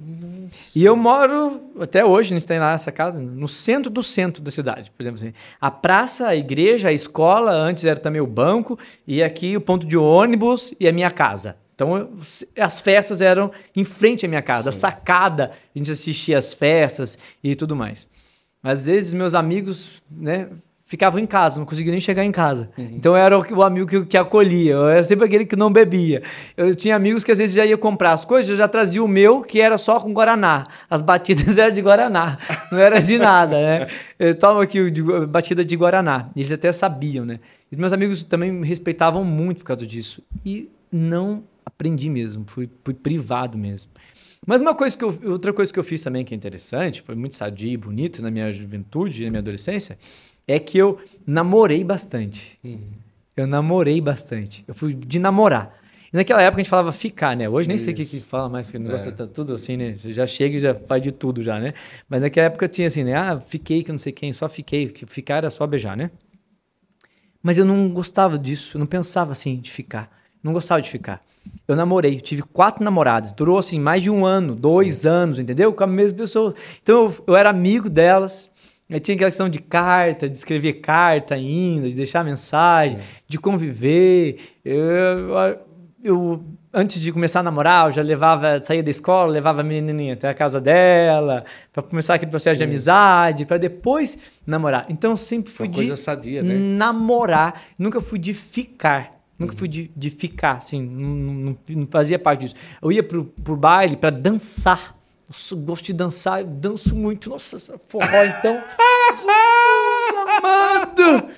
E 0.75 0.85
eu 0.85 0.97
moro, 0.97 1.61
até 1.81 2.05
hoje, 2.05 2.35
a 2.35 2.39
gente 2.39 2.47
tem 2.47 2.59
lá 2.59 2.73
essa 2.73 2.91
casa, 2.93 3.19
no 3.21 3.47
centro 3.49 3.91
do 3.91 4.03
centro 4.03 4.43
da 4.43 4.51
cidade. 4.51 4.91
Por 4.91 5.03
exemplo, 5.03 5.21
assim, 5.23 5.33
a 5.61 5.71
praça, 5.71 6.29
a 6.29 6.37
igreja, 6.37 6.89
a 6.89 6.93
escola, 6.93 7.53
antes 7.53 7.85
era 7.85 7.99
também 7.99 8.21
o 8.21 8.27
banco, 8.27 8.79
e 9.07 9.23
aqui 9.23 9.57
o 9.57 9.61
ponto 9.61 9.87
de 9.87 9.97
ônibus 9.97 10.75
e 10.81 10.89
a 10.89 10.93
minha 10.93 11.11
casa. 11.11 11.57
Então, 11.75 11.97
eu- 11.97 12.11
as 12.61 12.81
festas 12.81 13.21
eram 13.21 13.51
em 13.75 13.85
frente 13.85 14.27
à 14.27 14.29
minha 14.29 14.43
casa, 14.43 14.69
a 14.69 14.73
sacada, 14.73 15.51
a 15.75 15.79
gente 15.79 15.91
assistia 15.91 16.39
as 16.39 16.53
festas 16.53 17.19
e 17.43 17.55
tudo 17.57 17.75
mais. 17.75 18.07
Às 18.63 18.87
vezes, 18.87 19.13
meus 19.13 19.35
amigos, 19.35 20.03
né, 20.11 20.49
ficavam 20.87 21.19
em 21.19 21.27
casa, 21.27 21.59
não 21.59 21.65
conseguiam 21.65 21.93
nem 21.93 22.01
chegar 22.01 22.25
em 22.25 22.31
casa. 22.31 22.71
Então, 22.77 23.13
eu 23.13 23.17
era 23.17 23.39
o, 23.39 23.55
o 23.57 23.63
amigo 23.63 23.87
que, 23.87 24.05
que 24.05 24.17
acolhia, 24.19 24.73
eu 24.73 24.89
era 24.89 25.03
sempre 25.03 25.25
aquele 25.25 25.47
que 25.47 25.57
não 25.57 25.73
bebia. 25.73 26.23
Eu 26.57 26.75
tinha 26.75 26.95
amigos 26.95 27.25
que 27.25 27.33
às 27.33 27.39
vezes 27.39 27.57
já 27.57 27.65
ia 27.65 27.79
comprar 27.79 28.13
as 28.13 28.25
coisas, 28.25 28.51
eu 28.51 28.57
já 28.57 28.69
trazia 28.69 29.03
o 29.03 29.09
meu, 29.09 29.41
que 29.41 29.61
era 29.61 29.79
só 29.79 29.99
com 29.99 30.13
Guaraná. 30.13 30.65
As 30.89 31.01
batidas 31.01 31.57
eram 31.59 31.73
de 31.75 31.81
Guaraná, 31.81 32.37
não 32.71 32.79
era 32.79 33.01
de 33.01 33.17
nada, 33.19 33.57
né? 33.57 33.87
Eu 34.19 34.39
tomo 34.39 34.61
aqui 34.61 34.79
o 34.79 34.91
de 34.91 35.03
batida 35.27 35.65
de 35.65 35.75
Guaraná. 35.75 36.29
Eles 36.37 36.53
até 36.53 36.71
sabiam, 36.71 37.25
né? 37.25 37.41
E 37.73 37.79
meus 37.79 37.93
amigos 37.93 38.23
também 38.23 38.53
me 38.53 38.67
respeitavam 38.67 39.25
muito 39.25 39.59
por 39.59 39.65
causa 39.65 39.87
disso. 39.87 40.23
E 40.45 40.71
não 40.93 41.45
aprendi 41.65 42.11
mesmo, 42.11 42.45
fui, 42.47 42.69
fui 42.85 42.93
privado 42.93 43.57
mesmo. 43.57 43.91
Mas 44.47 44.61
uma 44.61 44.75
coisa 44.75 44.97
que 44.97 45.03
eu, 45.03 45.19
outra 45.25 45.53
coisa 45.55 45.73
que 45.73 45.79
eu 45.79 45.85
fiz 45.85 46.03
também 46.03 46.25
que 46.25 46.35
é 46.35 46.37
interessante, 46.37 47.01
foi 47.01 47.15
muito 47.15 47.35
sadio 47.35 47.71
e 47.71 47.77
bonito 47.79 48.23
na 48.23 48.31
minha 48.31 48.53
juventude, 48.53 49.25
na 49.25 49.31
minha 49.31 49.41
adolescência, 49.41 49.99
é 50.47 50.59
que 50.59 50.79
eu 50.79 50.99
namorei 51.27 51.83
bastante. 51.85 52.59
Eu 53.37 53.47
namorei 53.47 54.01
bastante. 54.01 54.65
Eu 54.67 54.75
fui 54.75 54.95
de 54.95 55.19
namorar. 55.19 55.75
E 56.13 56.17
naquela 56.17 56.41
época 56.41 56.61
a 56.61 56.63
gente 56.63 56.71
falava 56.71 56.93
ficar, 56.93 57.37
né? 57.37 57.49
Hoje 57.49 57.69
nem 57.69 57.77
sei 57.77 57.93
o 57.93 57.97
que, 57.97 58.05
que 58.05 58.21
fala 58.21 58.49
mais, 58.49 58.67
porque 58.67 58.79
o 58.79 58.81
negócio 58.81 59.11
tá 59.11 59.27
tudo 59.27 59.53
assim, 59.55 59.77
né? 59.77 59.97
Você 59.99 60.13
já 60.13 60.27
chega 60.27 60.57
e 60.57 60.61
já 60.61 60.73
faz 60.75 61.03
de 61.03 61.11
tudo 61.11 61.43
já, 61.43 61.59
né? 61.59 61.75
Mas 62.09 62.23
naquela 62.23 62.47
época 62.47 62.69
tinha 62.69 62.87
assim, 62.87 63.03
né? 63.03 63.15
Ah, 63.15 63.41
fiquei 63.41 63.83
que 63.83 63.91
não 63.91 63.99
sei 63.99 64.13
quem, 64.13 64.33
só 64.33 64.49
fiquei. 64.49 64.89
que 64.89 65.07
Ficar 65.07 65.39
era 65.39 65.51
só 65.51 65.67
beijar, 65.67 65.97
né? 65.97 66.11
Mas 67.43 67.59
eu 67.59 67.65
não 67.65 67.91
gostava 67.91 68.39
disso, 68.39 68.77
eu 68.77 68.79
não 68.79 68.87
pensava 68.87 69.33
assim 69.33 69.57
de 69.57 69.71
ficar. 69.73 70.09
Não 70.43 70.53
gostava 70.53 70.81
de 70.81 70.89
ficar. 70.89 71.21
Eu 71.67 71.75
namorei, 71.75 72.17
eu 72.17 72.21
tive 72.21 72.43
quatro 72.43 72.85
namoradas, 72.85 73.33
durou 73.33 73.59
assim 73.59 73.81
mais 73.81 74.03
de 74.03 74.09
um 74.09 74.25
ano, 74.25 74.55
dois 74.55 75.05
anos, 75.05 75.39
entendeu? 75.39 75.73
Com 75.73 75.85
a 75.85 75.87
mesma 75.87 76.19
pessoa. 76.19 76.55
Então 76.83 77.07
eu, 77.07 77.25
eu 77.27 77.37
era 77.37 77.51
amigo 77.51 77.91
delas. 77.91 78.54
Eu 78.89 79.01
tinha 79.01 79.15
aquela 79.15 79.31
questão 79.31 79.49
de 79.49 79.59
carta, 79.61 80.29
de 80.29 80.37
escrever 80.37 80.75
carta 80.75 81.35
ainda, 81.35 81.89
de 81.89 81.95
deixar 81.95 82.23
mensagem, 82.25 82.99
de 83.27 83.39
conviver. 83.39 84.39
Eu, 84.65 85.59
eu, 86.03 86.45
antes 86.73 87.01
de 87.01 87.11
começar 87.11 87.41
a 87.41 87.43
namorar, 87.43 87.87
eu 87.87 87.93
já 87.93 88.03
levava, 88.03 88.63
saía 88.63 88.83
da 88.83 88.91
escola, 88.91 89.33
levava 89.33 89.63
a 89.63 89.65
menininha 89.65 90.13
até 90.13 90.29
a 90.29 90.35
casa 90.35 90.61
dela, 90.61 91.45
para 91.73 91.83
começar 91.83 92.15
aquele 92.15 92.31
processo 92.31 92.59
de 92.59 92.65
amizade, 92.65 93.47
para 93.47 93.57
depois 93.57 94.19
namorar. 94.47 94.85
Então 94.91 95.13
eu 95.13 95.17
sempre 95.17 95.51
fui 95.51 95.67
Uma 95.67 95.75
de 95.75 95.97
sadia, 95.97 96.43
né? 96.43 96.55
namorar, 96.55 97.63
nunca 97.79 98.03
fui 98.03 98.19
de 98.19 98.35
ficar. 98.35 99.15
Nunca 99.37 99.57
fui 99.57 99.67
de, 99.67 99.91
de 99.97 100.11
ficar, 100.11 100.59
assim, 100.59 100.81
não, 100.81 101.09
não- 101.09 101.59
não 101.71 101.89
fazia 101.91 102.19
parte 102.21 102.41
disso. 102.43 102.55
Eu 102.81 102.93
ia 102.93 103.03
pro, 103.03 103.25
pro 103.25 103.57
baile 103.57 103.97
para 103.97 104.11
dançar. 104.11 104.95
Gosto 105.65 105.85
de 105.87 105.93
dançar, 105.95 106.41
eu 106.41 106.47
danço 106.47 106.95
muito. 106.95 107.31
Nossa, 107.31 107.59
forró, 107.89 108.25
então. 108.25 108.63
Amado! 110.39 111.29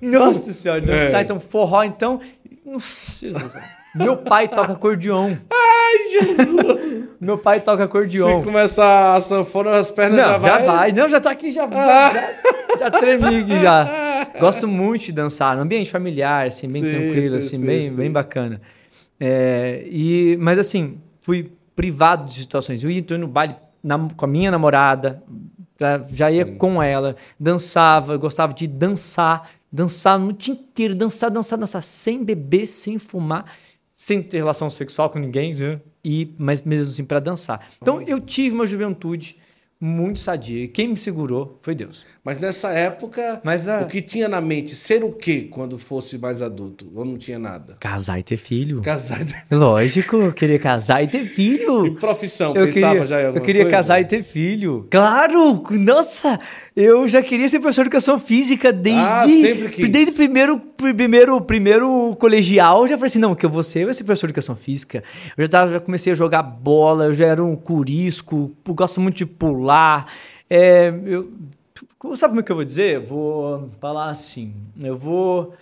Nossa 0.00 0.52
senhora, 0.52 0.80
dançar 0.80 1.20
É. 1.20 1.22
então 1.24 1.38
forró, 1.38 1.82
então. 1.84 2.20
Nossa, 2.64 3.26
Jesus. 3.26 3.54
Meu 3.94 4.16
pai 4.16 4.48
toca 4.48 4.72
acordeon. 4.72 5.36
Ai, 5.52 6.10
Jesus! 6.10 7.04
Meu 7.20 7.38
pai 7.38 7.60
toca 7.60 7.84
acordeon. 7.84 8.38
Se 8.40 8.44
começar 8.44 9.14
a 9.14 9.20
sanfona, 9.20 9.76
as 9.76 9.90
pernas 9.90 10.20
Não, 10.20 10.32
já 10.32 10.38
já 10.40 10.58
vai. 10.58 10.66
vai. 10.66 10.92
Não, 10.92 11.08
já 11.08 11.20
tá 11.20 11.30
aqui, 11.30 11.52
já, 11.52 11.68
já, 11.68 12.12
já 12.80 12.90
tremi 12.90 13.42
aqui 13.42 13.60
já. 13.60 14.30
Gosto 14.40 14.66
muito 14.66 15.04
de 15.06 15.12
dançar, 15.12 15.54
no 15.56 15.62
ambiente 15.62 15.90
familiar, 15.90 16.46
assim, 16.48 16.68
bem 16.68 16.82
Sim, 16.82 16.90
tranquilo, 16.90 17.40
sim, 17.40 17.46
assim, 17.46 17.58
sim, 17.58 17.64
bem, 17.66 17.92
bem 17.92 18.10
bacana. 18.10 18.60
É, 19.20 19.84
e, 19.86 20.36
mas 20.40 20.58
assim, 20.58 20.98
fui 21.20 21.52
privado 21.74 22.26
de 22.26 22.34
situações. 22.34 22.82
Eu 22.82 22.90
ia 22.90 23.02
tô 23.02 23.16
no 23.18 23.28
baile 23.28 23.56
nam- 23.82 24.08
com 24.08 24.24
a 24.24 24.28
minha 24.28 24.50
namorada, 24.50 25.22
já 26.12 26.30
ia 26.30 26.44
com 26.56 26.82
ela, 26.82 27.16
dançava, 27.38 28.16
gostava 28.16 28.52
de 28.54 28.66
dançar, 28.66 29.50
dançar 29.70 30.18
no 30.18 30.32
dia 30.32 30.54
inteiro, 30.54 30.94
dançar, 30.94 31.30
dançar, 31.30 31.58
dançar, 31.58 31.82
sem 31.82 32.24
beber, 32.24 32.66
sem 32.66 32.98
fumar, 32.98 33.44
sem 33.96 34.22
ter 34.22 34.38
relação 34.38 34.70
sexual 34.70 35.10
com 35.10 35.18
ninguém, 35.18 35.52
né? 35.54 35.80
e, 36.04 36.34
mas 36.38 36.60
mesmo 36.60 36.92
assim 36.92 37.04
para 37.04 37.18
dançar. 37.20 37.66
Então 37.80 38.00
eu 38.02 38.20
tive 38.20 38.54
uma 38.54 38.66
juventude 38.66 39.36
muito 39.84 40.18
sadia. 40.18 40.64
E 40.64 40.68
quem 40.68 40.88
me 40.88 40.96
segurou 40.96 41.58
foi 41.60 41.74
Deus. 41.74 42.06
Mas 42.24 42.38
nessa 42.38 42.70
época, 42.70 43.40
Mas 43.44 43.68
a- 43.68 43.82
o 43.82 43.86
que 43.86 44.00
tinha 44.00 44.26
na 44.28 44.40
mente? 44.40 44.74
Ser 44.74 45.04
o 45.04 45.12
quê 45.12 45.46
quando 45.50 45.76
fosse 45.78 46.16
mais 46.16 46.40
adulto? 46.40 46.90
Ou 46.94 47.04
não 47.04 47.18
tinha 47.18 47.38
nada? 47.38 47.76
Casar 47.78 48.18
e 48.18 48.22
ter 48.22 48.38
filho. 48.38 48.80
Casar. 48.80 49.20
Lógico, 49.50 50.16
eu 50.16 50.32
queria 50.32 50.58
casar 50.58 51.02
e 51.04 51.08
ter 51.08 51.22
E 51.24 51.26
filho. 51.26 51.94
profissão? 51.96 52.54
Eu 52.54 52.66
Pensava 52.66 52.92
queria, 52.92 53.06
já 53.06 53.20
em 53.20 53.24
eu 53.24 53.40
queria 53.42 53.62
coisa? 53.64 53.76
casar 53.76 54.00
e 54.00 54.04
ter 54.06 54.22
filho. 54.22 54.88
Claro! 54.90 55.62
Nossa! 55.72 56.40
Eu 56.76 57.06
já 57.06 57.22
queria 57.22 57.48
ser 57.48 57.60
professor 57.60 57.82
de 57.82 57.86
educação 57.88 58.18
física 58.18 58.72
desde, 58.72 59.00
Ah, 59.00 59.24
desde 59.88 60.10
o 60.10 60.14
primeiro, 60.14 60.58
primeiro, 60.58 61.40
primeiro 61.40 62.16
colegial. 62.16 62.82
Eu 62.82 62.88
já 62.88 62.96
falei 62.96 63.06
assim: 63.06 63.20
não, 63.20 63.32
que 63.34 63.46
eu 63.46 63.50
vou 63.50 63.62
ser, 63.62 63.80
eu 63.82 63.84
vou 63.86 63.94
ser 63.94 64.02
professor 64.02 64.26
de 64.26 64.32
educação 64.32 64.56
física. 64.56 65.04
Eu 65.36 65.44
já, 65.44 65.48
tava, 65.48 65.72
já 65.72 65.78
comecei 65.80 66.12
a 66.12 66.16
jogar 66.16 66.42
bola, 66.42 67.04
eu 67.04 67.12
já 67.12 67.26
era 67.26 67.44
um 67.44 67.54
curisco, 67.54 68.50
gosto 68.66 69.00
muito 69.00 69.16
de 69.18 69.26
pular. 69.26 70.06
É, 70.50 70.92
eu, 71.06 71.30
sabe 72.16 72.32
como 72.32 72.40
é 72.40 72.42
que 72.42 72.50
eu 72.50 72.56
vou 72.56 72.64
dizer? 72.64 72.94
Eu 72.96 73.04
vou 73.04 73.70
falar 73.80 74.10
assim: 74.10 74.52
eu 74.82 74.96
vou. 74.98 75.54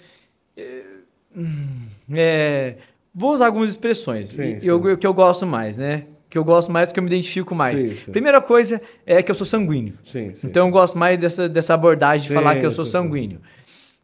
É, 2.11 2.77
vou 3.14 3.33
usar 3.35 3.46
algumas 3.46 3.70
expressões 3.70 4.31
Sim, 4.31 4.59
sim. 4.59 4.66
eu- 4.66 4.96
que 4.96 5.07
eu 5.07 5.14
gosto 5.14 5.46
mais, 5.46 5.79
né? 5.79 6.05
Que 6.33 6.38
eu 6.38 6.45
gosto 6.45 6.73
mais, 6.73 6.90
que 6.90 6.99
eu 6.99 7.03
me 7.03 7.11
identifico 7.11 7.55
mais. 7.55 7.79
Sim, 7.79 7.95
sim. 7.95 8.11
Primeira 8.11 8.40
coisa 8.40 8.81
é 9.05 9.23
que 9.23 9.31
eu 9.31 9.35
sou 9.35 9.45
sanguíneo. 9.45 9.99
Sim, 10.03 10.35
sim. 10.35 10.47
então 10.47 10.66
eu 10.66 10.73
gosto 10.73 10.97
mais 10.97 11.18
dessa, 11.18 11.47
dessa 11.47 11.75
abordagem 11.75 12.27
de 12.27 12.33
falar 12.33 12.59
que 12.59 12.64
eu 12.64 12.73
sou 12.73 12.87
sanguíneo. 12.87 13.38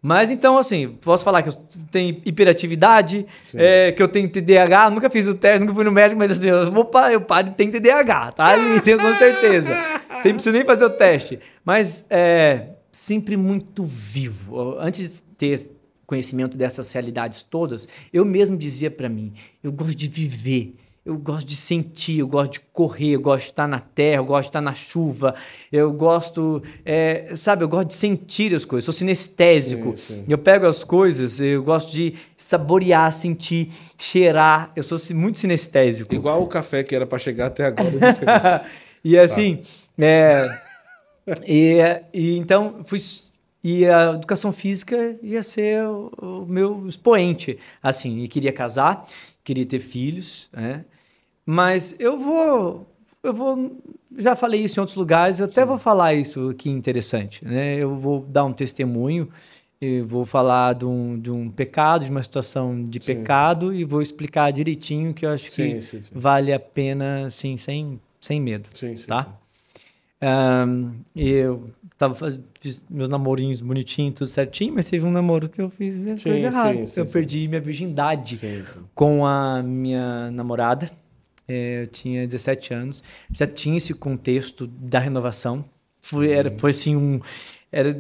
Mas 0.03 0.31
então, 0.31 0.59
assim, 0.59 0.91
posso 1.01 1.25
falar 1.25 1.41
que 1.41 1.49
eu 1.49 1.55
tenho 1.91 2.21
hiperatividade, 2.27 3.25
é, 3.55 3.93
que 3.93 4.03
eu 4.03 4.07
tenho 4.07 4.29
TDAH, 4.29 4.91
nunca 4.91 5.09
fiz 5.09 5.27
o 5.27 5.35
teste, 5.35 5.61
nunca 5.61 5.73
fui 5.73 5.85
no 5.85 5.91
médico, 5.91 6.19
mas 6.19 6.31
assim, 6.31 6.49
eu, 6.49 6.71
vou, 6.71 6.91
eu 7.11 7.23
paro 7.23 7.51
ter 7.53 7.67
TDAH, 7.71 8.33
tá? 8.33 8.59
Eu 8.59 8.83
tenho 8.83 8.99
com 8.99 9.14
certeza. 9.14 9.73
Sem 10.21 10.35
preciso 10.35 10.55
nem 10.55 10.67
fazer 10.67 10.85
o 10.85 10.91
teste. 10.91 11.41
Mas 11.64 12.05
é 12.11 12.67
sempre 12.93 13.38
muito 13.38 13.83
vivo. 13.83 14.77
Antes 14.79 15.14
de 15.14 15.23
ter 15.23 15.71
conhecimento 16.07 16.59
dessas 16.59 16.93
realidades 16.93 17.41
todas, 17.41 17.88
eu 18.12 18.23
mesmo 18.23 18.59
dizia 18.59 18.91
pra 18.91 19.09
mim, 19.09 19.33
eu 19.64 19.73
gosto 19.73 19.97
de 19.97 20.09
viver. 20.09 20.75
Eu 21.09 21.16
gosto 21.16 21.47
de 21.47 21.57
sentir, 21.57 22.18
eu 22.18 22.27
gosto 22.29 22.53
de 22.53 22.61
correr, 22.61 23.12
eu 23.12 23.21
gosto 23.23 23.44
de 23.44 23.51
estar 23.53 23.66
na 23.66 23.81
terra, 23.81 24.21
eu 24.21 24.27
gosto 24.27 24.42
de 24.42 24.49
estar 24.51 24.61
na 24.61 24.75
chuva, 24.75 25.35
eu 25.73 25.90
gosto, 25.90 26.62
é, 26.85 27.33
sabe, 27.35 27.64
eu 27.64 27.68
gosto 27.68 27.88
de 27.88 27.94
sentir 27.94 28.55
as 28.55 28.62
coisas, 28.66 28.85
sou 28.85 28.92
sinestésico. 28.92 29.97
Sim, 29.97 30.16
sim. 30.16 30.25
Eu 30.29 30.37
pego 30.37 30.66
as 30.66 30.85
coisas, 30.85 31.40
eu 31.40 31.62
gosto 31.62 31.90
de 31.90 32.14
saborear, 32.37 33.11
sentir, 33.11 33.71
cheirar, 33.97 34.71
eu 34.77 34.83
sou 34.83 34.99
muito 35.16 35.38
sinestésico. 35.38 36.14
Igual 36.14 36.42
o 36.42 36.47
café 36.47 36.85
que 36.85 36.94
era 36.94 37.07
pra 37.07 37.18
chegar 37.18 37.47
até 37.47 37.64
agora. 37.64 38.66
e 39.03 39.18
assim, 39.18 39.62
é, 39.99 40.61
e, 41.47 42.03
e 42.12 42.37
então 42.37 42.83
fui 42.85 43.01
e 43.64 43.87
a 43.87 44.11
educação 44.11 44.53
física 44.53 45.16
ia 45.23 45.42
ser 45.42 45.85
o, 45.88 46.12
o 46.18 46.47
meu 46.47 46.87
expoente, 46.87 47.59
assim, 47.83 48.23
e 48.23 48.29
queria 48.29 48.53
casar, 48.53 49.07
queria 49.42 49.64
ter 49.64 49.79
filhos, 49.79 50.51
né? 50.53 50.85
Mas 51.51 51.99
eu 51.99 52.19
vou 52.19 52.87
eu 53.23 53.33
vou 53.33 53.81
já 54.19 54.37
falei 54.37 54.63
isso 54.63 54.79
em 54.79 54.83
outros 54.83 54.97
lugares, 54.99 55.39
eu 55.39 55.47
até 55.47 55.65
vou 55.65 55.79
falar 55.79 56.13
isso 56.13 56.51
aqui 56.51 56.69
interessante, 56.69 57.43
né? 57.43 57.75
Eu 57.77 57.97
vou 57.97 58.21
dar 58.21 58.45
um 58.45 58.53
testemunho 58.53 59.31
eu 59.81 60.05
vou 60.05 60.27
falar 60.27 60.75
de 60.75 60.85
um, 60.85 61.19
de 61.19 61.31
um 61.31 61.49
pecado, 61.49 62.05
de 62.05 62.11
uma 62.11 62.23
situação 62.23 62.85
de 62.85 62.99
Sim. 63.03 63.15
pecado 63.15 63.73
e 63.73 63.83
vou 63.85 64.03
explicar 64.03 64.51
direitinho 64.51 65.15
que 65.15 65.25
eu 65.25 65.31
acho 65.31 65.51
Sim, 65.51 65.77
que 65.77 65.81
sim, 65.83 66.03
sim. 66.03 66.11
vale 66.13 66.53
a 66.53 66.59
pena, 66.61 67.27
assim, 67.29 67.57
sem, 67.57 67.99
sem 68.21 68.41
medo. 68.43 68.69
Sim, 68.75 68.95
sim, 68.97 69.07
Tá? 69.07 69.23
sim. 69.23 69.31
E 71.15 71.31
eu 71.31 71.71
tava 71.97 72.13
faz- 72.15 72.39
fiz 72.61 72.83
meus 72.91 73.09
namorinhos 73.09 73.61
bonitinhos, 73.61 74.15
tudo 74.19 74.27
certinho, 74.29 74.75
mas 74.75 74.91
teve 74.91 75.07
um 75.07 75.13
namoro 75.13 75.49
que 75.49 75.61
eu 75.63 75.71
fiz 75.71 75.95
Sim, 75.95 76.17
coisa 76.17 76.47
errada. 76.49 76.73
sim, 76.83 76.87
sim, 76.87 77.01
eu 77.01 77.07
sim. 77.07 77.13
perdi 77.13 77.49
minha 77.49 77.61
virgindade 77.61 78.37
Sim, 78.37 78.65
sim. 78.67 78.81
com 78.95 79.25
a 79.25 79.63
minha 79.63 80.31
namorada. 80.33 80.91
É, 81.49 81.83
eu 81.83 81.87
tinha 81.87 82.27
17 82.27 82.75
anos, 82.75 83.03
já 83.33 83.47
tinha 83.47 83.79
esse 83.79 83.95
contexto 83.95 84.67
da 84.67 84.99
renovação. 84.99 85.65
Foi, 86.03 86.31
era, 86.31 86.51
foi 86.59 86.71
assim 86.73 86.95
um. 86.95 87.21
Era, 87.73 87.99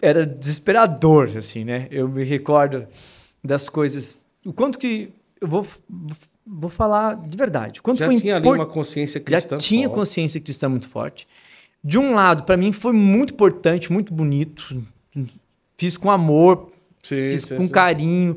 era 0.00 0.24
desesperador, 0.26 1.30
assim, 1.36 1.64
né? 1.64 1.88
Eu 1.90 2.08
me 2.08 2.22
recordo 2.24 2.86
das 3.44 3.68
coisas. 3.68 4.26
O 4.46 4.52
quanto 4.52 4.78
que. 4.78 5.10
Eu 5.40 5.48
vou, 5.48 5.66
vou 6.46 6.70
falar 6.70 7.16
de 7.16 7.36
verdade. 7.36 7.82
Quanto 7.82 7.98
Já 7.98 8.06
foi 8.06 8.14
tinha 8.16 8.36
ali 8.36 8.46
impor- 8.46 8.56
uma 8.58 8.66
consciência 8.66 9.18
já 9.18 9.24
cristã. 9.24 9.58
tinha 9.58 9.86
forte. 9.86 9.94
consciência 9.98 10.40
cristã 10.40 10.68
muito 10.68 10.88
forte. 10.88 11.26
De 11.82 11.98
um 11.98 12.14
lado, 12.14 12.44
para 12.44 12.56
mim 12.56 12.70
foi 12.72 12.92
muito 12.92 13.34
importante, 13.34 13.92
muito 13.92 14.14
bonito. 14.14 14.84
Fiz 15.76 15.96
com 15.96 16.10
amor, 16.12 16.70
Sim, 17.02 17.16
fiz 17.32 17.42
sim, 17.42 17.56
com 17.56 17.62
sim. 17.62 17.68
carinho. 17.68 18.36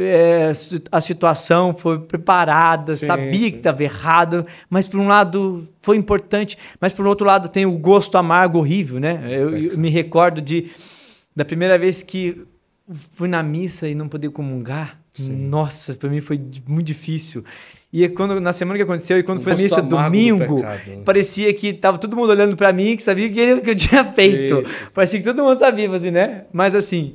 É, 0.00 0.50
a 0.90 1.00
situação 1.00 1.74
foi 1.74 1.98
preparada, 2.00 2.96
Sim, 2.96 3.06
sabia 3.06 3.34
sim. 3.38 3.50
que 3.50 3.56
estava 3.58 3.82
errado, 3.84 4.46
mas 4.68 4.86
por 4.88 4.98
um 5.00 5.06
lado 5.08 5.64
foi 5.82 5.96
importante, 5.96 6.56
mas 6.80 6.92
por 6.92 7.06
outro 7.06 7.26
lado 7.26 7.48
tem 7.48 7.66
o 7.66 7.72
gosto 7.78 8.16
amargo 8.18 8.58
horrível, 8.58 8.98
né? 9.00 9.22
Eu, 9.30 9.56
eu 9.56 9.78
me 9.78 9.88
recordo 9.90 10.40
de 10.40 10.70
da 11.34 11.44
primeira 11.44 11.78
vez 11.78 12.02
que 12.02 12.42
fui 13.12 13.28
na 13.28 13.42
missa 13.42 13.88
e 13.88 13.94
não 13.94 14.08
poder 14.08 14.30
comungar. 14.30 14.98
Nossa, 15.18 15.94
para 15.94 16.08
mim 16.08 16.20
foi 16.20 16.40
muito 16.66 16.86
difícil. 16.86 17.44
E 17.92 18.04
é 18.04 18.08
quando 18.08 18.40
na 18.40 18.52
semana 18.52 18.76
que 18.78 18.82
aconteceu 18.84 19.18
e 19.18 19.22
quando 19.22 19.38
O 19.38 19.42
foi 19.42 19.52
gosto 19.52 19.62
missa 19.64 19.80
amargo 19.80 19.96
do 19.96 20.04
domingo, 20.04 20.56
pecado, 20.56 20.80
né? 20.88 21.02
parecia 21.04 21.52
que 21.52 21.72
tava 21.72 21.98
todo 21.98 22.16
mundo 22.16 22.30
olhando 22.30 22.56
para 22.56 22.72
mim, 22.72 22.96
que 22.96 23.02
sabia 23.02 23.26
o 23.26 23.32
que, 23.32 23.40
eu- 23.70 23.74
tinha 23.74 24.04
feito. 24.14 24.56
Sim, 24.58 24.64
sim, 24.64 24.70
sim. 24.86 24.90
Parecia 24.94 25.18
que 25.20 25.24
todo 25.24 25.42
mundo 25.42 25.58
sabia, 25.58 25.90
assim, 25.92 26.10
né? 26.12 26.44
Mas 26.52 26.74
assim, 26.74 27.14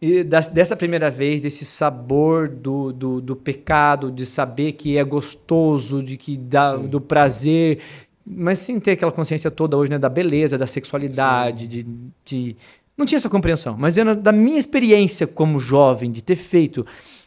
e 0.00 0.24
das- 0.24 0.48
dessa 0.48 0.74
primeira 0.76 1.10
vez, 1.10 1.42
desse 1.42 1.64
sabor 1.64 2.48
do, 2.48 2.92
do, 2.92 3.20
do 3.20 3.36
pecado, 3.36 4.10
de 4.10 4.24
saber 4.24 4.72
que 4.72 4.96
é 4.96 5.04
gostoso, 5.04 6.02
de 6.02 6.16
que 6.16 6.36
dá 6.36 6.76
Sim. 6.76 6.86
do 6.86 7.00
prazer, 7.00 7.80
mas 8.24 8.60
sem 8.60 8.78
ter 8.80 8.92
aquela 8.92 9.12
consciência 9.12 9.50
toda 9.50 9.76
hoje, 9.76 9.90
né? 9.90 9.98
Da 9.98 10.08
beleza, 10.08 10.56
da 10.56 10.66
sexualidade, 10.66 11.66
de, 11.66 11.86
de. 12.24 12.56
Não 12.96 13.04
tinha 13.04 13.16
essa 13.16 13.28
compreensão, 13.30 13.76
mas 13.78 13.96
eu, 13.96 14.14
da 14.14 14.32
minha 14.32 14.58
experiência 14.58 15.26
como 15.26 15.58
jovem, 15.58 16.10
de 16.10 16.22
ter 16.22 16.36
feito 16.36 16.84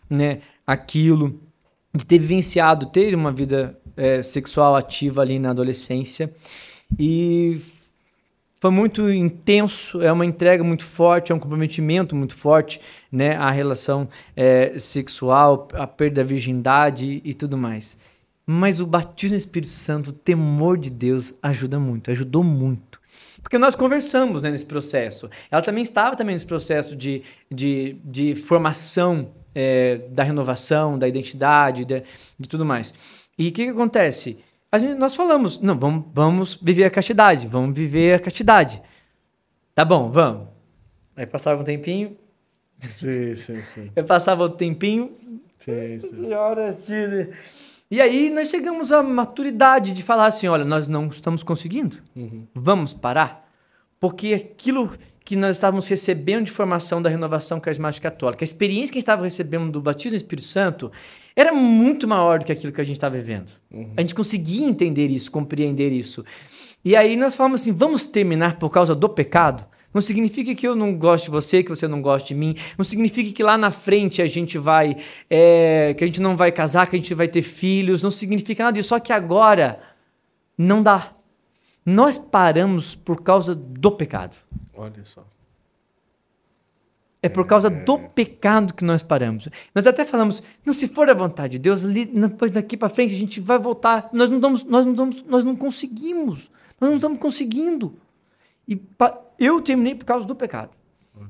né, 0.09 0.39
aquilo, 0.65 1.39
de 1.95 2.05
ter 2.05 2.19
vivenciado, 2.19 2.85
ter 2.87 3.13
uma 3.15 3.31
vida 3.31 3.77
eh, 3.97 4.21
sexual 4.21 4.75
ativa 4.75 5.21
ali 5.21 5.39
na 5.39 5.49
adolescência. 5.49 6.31
E 6.99 7.59
foi 8.63 8.71
muito 8.71 9.11
intenso, 9.11 10.01
é 10.01 10.09
uma 10.09 10.25
entrega 10.25 10.63
muito 10.63 10.85
forte, 10.85 11.33
é 11.33 11.35
um 11.35 11.39
comprometimento 11.39 12.15
muito 12.15 12.33
forte, 12.33 12.79
né? 13.11 13.35
A 13.35 13.51
relação 13.51 14.07
eh, 14.37 14.79
sexual, 14.79 15.67
a 15.73 15.85
perda 15.85 16.21
da 16.21 16.23
virgindade 16.23 17.21
e 17.25 17.33
tudo 17.33 17.57
mais. 17.57 17.97
Mas 18.45 18.79
o 18.79 18.87
batismo 18.87 19.33
no 19.33 19.37
Espírito 19.37 19.69
Santo, 19.69 20.11
o 20.11 20.13
temor 20.13 20.77
de 20.77 20.89
Deus 20.89 21.33
ajuda 21.43 21.77
muito, 21.77 22.09
ajudou 22.09 22.41
muito. 22.41 23.01
Porque 23.41 23.57
nós 23.57 23.75
conversamos 23.75 24.43
né, 24.43 24.49
nesse 24.49 24.65
processo. 24.65 25.29
Ela 25.51 25.61
também 25.61 25.83
estava 25.83 26.15
também 26.15 26.33
nesse 26.33 26.45
processo 26.45 26.95
de, 26.95 27.21
de, 27.51 27.97
de 28.01 28.33
formação 28.33 29.33
eh, 29.53 29.99
da 30.09 30.23
renovação, 30.23 30.97
da 30.97 31.05
identidade, 31.05 31.83
de, 31.83 32.01
de 32.39 32.47
tudo 32.47 32.63
mais. 32.63 32.93
E 33.37 33.49
o 33.49 33.51
que, 33.51 33.65
que 33.65 33.71
acontece? 33.71 34.39
Gente, 34.79 34.97
nós 34.97 35.15
falamos, 35.15 35.59
não, 35.59 35.77
vamos, 35.77 36.05
vamos 36.13 36.59
viver 36.61 36.85
a 36.85 36.89
castidade, 36.89 37.47
vamos 37.47 37.75
viver 37.75 38.15
a 38.15 38.19
castidade. 38.19 38.81
Tá 39.75 39.83
bom, 39.85 40.11
vamos. 40.11 40.47
Aí 41.15 41.25
passava 41.25 41.61
um 41.61 41.63
tempinho, 41.63 42.17
Sim, 42.79 43.35
sim, 43.35 43.61
sim. 43.63 43.91
eu 43.95 44.03
passava 44.03 44.43
outro 44.43 44.57
tempinho, 44.57 45.11
sim, 45.57 45.99
sim, 45.99 46.07
sim. 46.07 46.15
senhoras, 46.27 46.85
tia. 46.85 47.31
E 47.89 48.01
aí 48.01 48.29
nós 48.29 48.49
chegamos 48.49 48.91
à 48.91 49.03
maturidade 49.03 49.93
de 49.93 50.01
falar 50.01 50.25
assim, 50.25 50.47
olha, 50.47 50.65
nós 50.65 50.87
não 50.87 51.07
estamos 51.07 51.43
conseguindo. 51.43 52.01
Uhum. 52.15 52.47
Vamos 52.53 52.93
parar? 52.93 53.43
porque 54.03 54.33
aquilo 54.33 54.91
que 55.25 55.35
nós 55.35 55.57
estávamos 55.57 55.87
recebendo 55.87 56.45
de 56.45 56.51
formação 56.51 57.01
da 57.01 57.09
renovação 57.09 57.59
carismática 57.59 58.11
católica, 58.11 58.43
a 58.43 58.45
experiência 58.45 58.91
que 58.91 58.97
a 58.97 58.99
gente 58.99 59.03
estava 59.03 59.23
recebendo 59.23 59.71
do 59.71 59.81
batismo 59.81 60.11
no 60.11 60.17
Espírito 60.17 60.47
Santo, 60.47 60.91
era 61.35 61.53
muito 61.53 62.07
maior 62.07 62.39
do 62.39 62.45
que 62.45 62.51
aquilo 62.51 62.73
que 62.73 62.81
a 62.81 62.83
gente 62.83 62.97
estava 62.97 63.15
vivendo. 63.15 63.51
Uhum. 63.71 63.93
A 63.95 64.01
gente 64.01 64.13
conseguia 64.13 64.67
entender 64.67 65.09
isso, 65.09 65.31
compreender 65.31 65.91
isso. 65.91 66.25
E 66.83 66.95
aí 66.95 67.15
nós 67.15 67.35
falamos 67.35 67.61
assim: 67.61 67.71
vamos 67.71 68.05
terminar 68.05 68.59
por 68.59 68.69
causa 68.69 68.93
do 68.93 69.07
pecado? 69.07 69.65
Não 69.93 70.01
significa 70.01 70.55
que 70.55 70.67
eu 70.67 70.75
não 70.75 70.97
gosto 70.97 71.25
de 71.25 71.31
você, 71.31 71.61
que 71.61 71.69
você 71.69 71.87
não 71.87 72.01
gosta 72.01 72.29
de 72.29 72.35
mim. 72.35 72.55
Não 72.77 72.83
significa 72.83 73.31
que 73.31 73.43
lá 73.43 73.57
na 73.57 73.69
frente 73.69 74.21
a 74.21 74.27
gente 74.27 74.57
vai. 74.57 74.97
É, 75.29 75.93
que 75.93 76.03
a 76.03 76.07
gente 76.07 76.19
não 76.19 76.35
vai 76.35 76.51
casar, 76.51 76.87
que 76.87 76.95
a 76.95 76.99
gente 76.99 77.13
vai 77.13 77.27
ter 77.27 77.43
filhos. 77.43 78.01
Não 78.01 78.09
significa 78.09 78.63
nada 78.63 78.75
disso. 78.75 78.89
Só 78.89 78.99
que 78.99 79.13
agora 79.13 79.79
não 80.57 80.81
dá. 80.81 81.13
Nós 81.85 82.17
paramos 82.17 82.95
por 82.95 83.21
causa 83.21 83.53
do 83.53 83.91
pecado. 83.91 84.37
Olha 84.73 85.03
só. 85.03 85.25
É 87.21 87.29
por 87.29 87.47
causa 87.47 87.69
do 87.69 87.99
pecado 88.09 88.73
que 88.73 88.83
nós 88.83 89.01
paramos. 89.01 89.47
Nós 89.73 89.87
até 89.87 90.03
falamos, 90.03 90.43
não 90.65 90.73
se 90.73 90.89
for 90.89 91.09
a 91.09 91.13
vontade 91.13 91.53
de 91.53 91.59
Deus, 91.59 91.83
depois 91.83 92.51
daqui 92.51 92.75
para 92.75 92.89
frente 92.89 93.13
a 93.13 93.17
gente 93.17 93.39
vai 93.39 93.57
voltar. 93.57 94.09
Nós 94.11 94.29
não 94.29 94.41
damos, 94.41 94.65
nós 94.65 94.85
não 94.85 94.93
damos, 94.93 95.23
nós 95.23 95.45
não 95.45 95.55
conseguimos. 95.55 96.51
Nós 96.81 96.89
não 96.89 96.97
estamos 96.97 97.19
conseguindo. 97.19 97.97
E 98.67 98.81
eu 99.39 99.61
terminei 99.61 99.95
por 99.95 100.03
causa 100.03 100.27
do 100.27 100.35
pecado. 100.35 100.71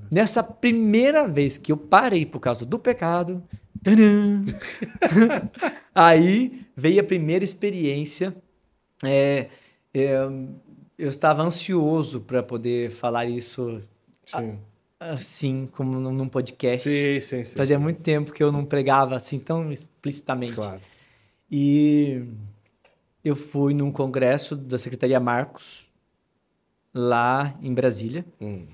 Nessa 0.10 0.42
primeira 0.42 1.28
vez 1.28 1.60
que 1.60 1.72
eu 1.72 1.78
parei 1.78 2.26
por 2.26 2.40
causa 2.40 2.66
do 2.66 2.80
pecado, 2.80 3.44
aí 5.94 6.66
veio 6.76 7.02
a 7.02 7.04
primeira 7.04 7.44
experiência. 7.44 8.36
É, 9.06 9.12
é, 9.12 9.50
eu 9.94 11.10
estava 11.10 11.44
ansioso 11.44 12.22
para 12.22 12.42
poder 12.42 12.90
falar 12.90 13.26
isso 13.26 13.82
sim. 14.26 14.58
assim, 15.00 15.70
como 15.72 16.00
num 16.00 16.28
podcast. 16.28 16.90
Sim, 16.90 17.20
sim, 17.22 17.46
sim. 17.46 17.56
Fazia 17.56 17.78
sim. 17.78 17.84
muito 17.84 18.02
tempo 18.02 18.32
que 18.32 18.44
eu 18.44 18.52
não 18.52 18.66
pregava 18.66 19.16
assim 19.16 19.40
tão 19.40 19.72
explicitamente. 19.72 20.56
Claro. 20.56 20.82
E 21.52 22.24
eu 23.24 23.36
fui 23.36 23.74
num 23.74 23.92
congresso 23.92 24.56
da 24.56 24.78
Secretaria 24.78 25.20
Marcos, 25.20 25.86
lá 26.94 27.58
em 27.62 27.74
Brasília. 27.74 28.26
Hum. 28.42 28.66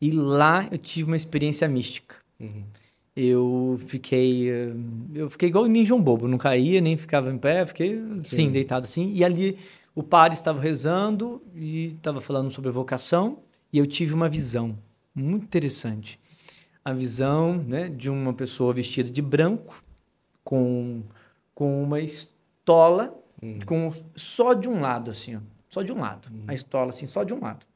E 0.00 0.10
lá 0.12 0.68
eu 0.70 0.78
tive 0.78 1.10
uma 1.10 1.16
experiência 1.16 1.66
mística. 1.68 2.16
Uhum. 2.38 2.62
Eu 3.16 3.80
fiquei. 3.84 4.48
eh, 4.48 4.72
Eu 5.12 5.28
fiquei 5.28 5.48
igual 5.48 5.66
ninja 5.66 5.92
um 5.92 6.00
bobo, 6.00 6.28
não 6.28 6.38
caía, 6.38 6.80
nem 6.80 6.96
ficava 6.96 7.32
em 7.32 7.36
pé, 7.38 7.66
fiquei 7.66 8.00
sim, 8.24 8.48
deitado 8.52 8.84
assim. 8.84 9.12
E 9.12 9.24
ali 9.24 9.58
o 9.98 10.02
padre 10.04 10.38
estava 10.38 10.60
rezando 10.60 11.42
e 11.56 11.86
estava 11.86 12.20
falando 12.20 12.52
sobre 12.52 12.70
vocação, 12.70 13.40
e 13.72 13.78
eu 13.78 13.84
tive 13.84 14.14
uma 14.14 14.28
visão 14.28 14.78
muito 15.12 15.42
interessante. 15.42 16.20
A 16.84 16.92
visão 16.92 17.58
né, 17.58 17.88
de 17.88 18.08
uma 18.08 18.32
pessoa 18.32 18.72
vestida 18.72 19.10
de 19.10 19.20
branco, 19.20 19.82
com, 20.44 21.02
com 21.52 21.82
uma 21.82 21.98
estola, 21.98 23.12
com 23.66 23.92
só 24.14 24.54
de 24.54 24.68
um 24.68 24.80
lado, 24.80 25.10
assim, 25.10 25.34
ó, 25.34 25.40
só 25.68 25.82
de 25.82 25.92
um 25.92 25.98
lado. 25.98 26.28
A 26.46 26.54
estola, 26.54 26.90
assim, 26.90 27.08
só 27.08 27.24
de 27.24 27.34
um 27.34 27.40
lado. 27.40 27.66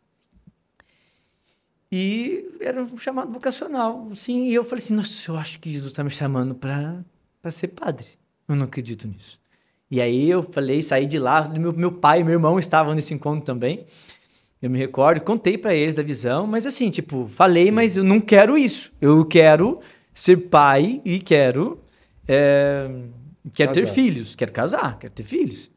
E 1.91 2.57
era 2.61 2.81
um 2.81 2.97
chamado 2.99 3.33
vocacional, 3.33 4.09
sim. 4.15 4.47
E 4.47 4.55
eu 4.55 4.65
falei 4.65 4.79
assim, 4.79 4.95
nossa, 4.95 5.29
eu 5.29 5.37
acho 5.37 5.59
que 5.59 5.73
Jesus 5.73 5.91
está 5.91 6.05
me 6.05 6.11
chamando 6.11 6.55
para 6.55 7.51
ser 7.51 7.67
padre. 7.67 8.07
Eu 8.47 8.55
não 8.55 8.67
acredito 8.67 9.09
nisso. 9.09 9.42
E 9.93 10.01
aí 10.01 10.31
eu 10.31 10.43
falei, 10.43 10.83
saí 10.83 11.05
de 11.05 11.19
lá, 11.19 11.47
meu, 11.49 11.71
meu 11.71 11.93
pai 11.93 12.21
e 12.21 12.25
meu 12.25 12.33
irmão 12.33 12.59
estavam 12.59 12.95
nesse 12.95 13.13
encontro 13.13 13.45
também. 13.45 13.85
Eu 14.63 14.71
me 14.71 14.79
recordo, 14.79 15.21
contei 15.21 15.59
para 15.59 15.75
eles 15.75 15.95
da 15.95 16.03
visão, 16.03 16.47
mas 16.47 16.67
assim, 16.67 16.91
tipo, 16.91 17.29
falei, 17.29 17.71
mas 17.71 17.95
eu 17.95 18.03
não 18.03 18.19
quero 18.19 18.57
isso. 18.57 18.91
Eu 19.03 19.23
quero 19.27 19.81
ser 20.15 20.49
pai 20.49 21.03
e 21.05 21.21
quero, 21.21 21.79
é, 22.27 22.91
quero 23.55 23.75
ter 23.75 23.83
Casar. 23.83 23.95
filhos, 23.95 24.35
quero 24.35 24.51
casar, 24.51 24.99
quero 24.99 25.13
ter 25.13 25.25
filhos. 25.25 25.71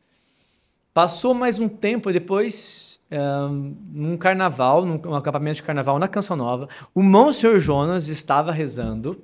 Passou 0.93 1.33
mais 1.33 1.59
um 1.59 1.67
tempo 1.67 2.09
depois, 2.09 3.01
um, 3.11 3.75
num 3.91 4.15
carnaval, 4.15 4.85
num, 4.85 4.97
num 4.97 5.15
acampamento 5.15 5.57
de 5.57 5.63
carnaval 5.63 5.99
na 5.99 6.07
Canção 6.07 6.37
Nova, 6.37 6.69
o 6.93 7.03
Monsenhor 7.03 7.59
Jonas 7.59 8.07
estava 8.07 8.53
rezando 8.53 9.21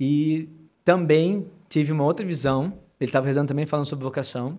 e 0.00 0.48
também 0.82 1.50
tive 1.68 1.92
uma 1.92 2.04
outra 2.04 2.24
visão. 2.24 2.85
Ele 3.00 3.08
estava 3.08 3.26
rezando 3.26 3.48
também, 3.48 3.66
falando 3.66 3.86
sobre 3.86 4.04
vocação. 4.04 4.58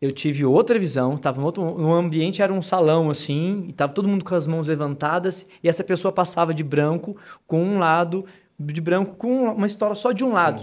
Eu 0.00 0.12
tive 0.12 0.44
outra 0.44 0.78
visão, 0.78 1.16
estava 1.16 1.40
no 1.40 1.92
ambiente 1.92 2.40
era 2.40 2.52
um 2.52 2.62
salão 2.62 3.10
assim, 3.10 3.64
e 3.66 3.70
estava 3.70 3.92
todo 3.92 4.08
mundo 4.08 4.24
com 4.24 4.34
as 4.34 4.46
mãos 4.46 4.68
levantadas, 4.68 5.48
e 5.62 5.68
essa 5.68 5.82
pessoa 5.82 6.12
passava 6.12 6.54
de 6.54 6.62
branco 6.62 7.16
com 7.48 7.60
um 7.62 7.78
lado, 7.78 8.24
de 8.58 8.80
branco 8.80 9.16
com 9.16 9.52
uma 9.52 9.66
história 9.66 9.96
só 9.96 10.12
de 10.12 10.22
um 10.22 10.32
lado. 10.32 10.62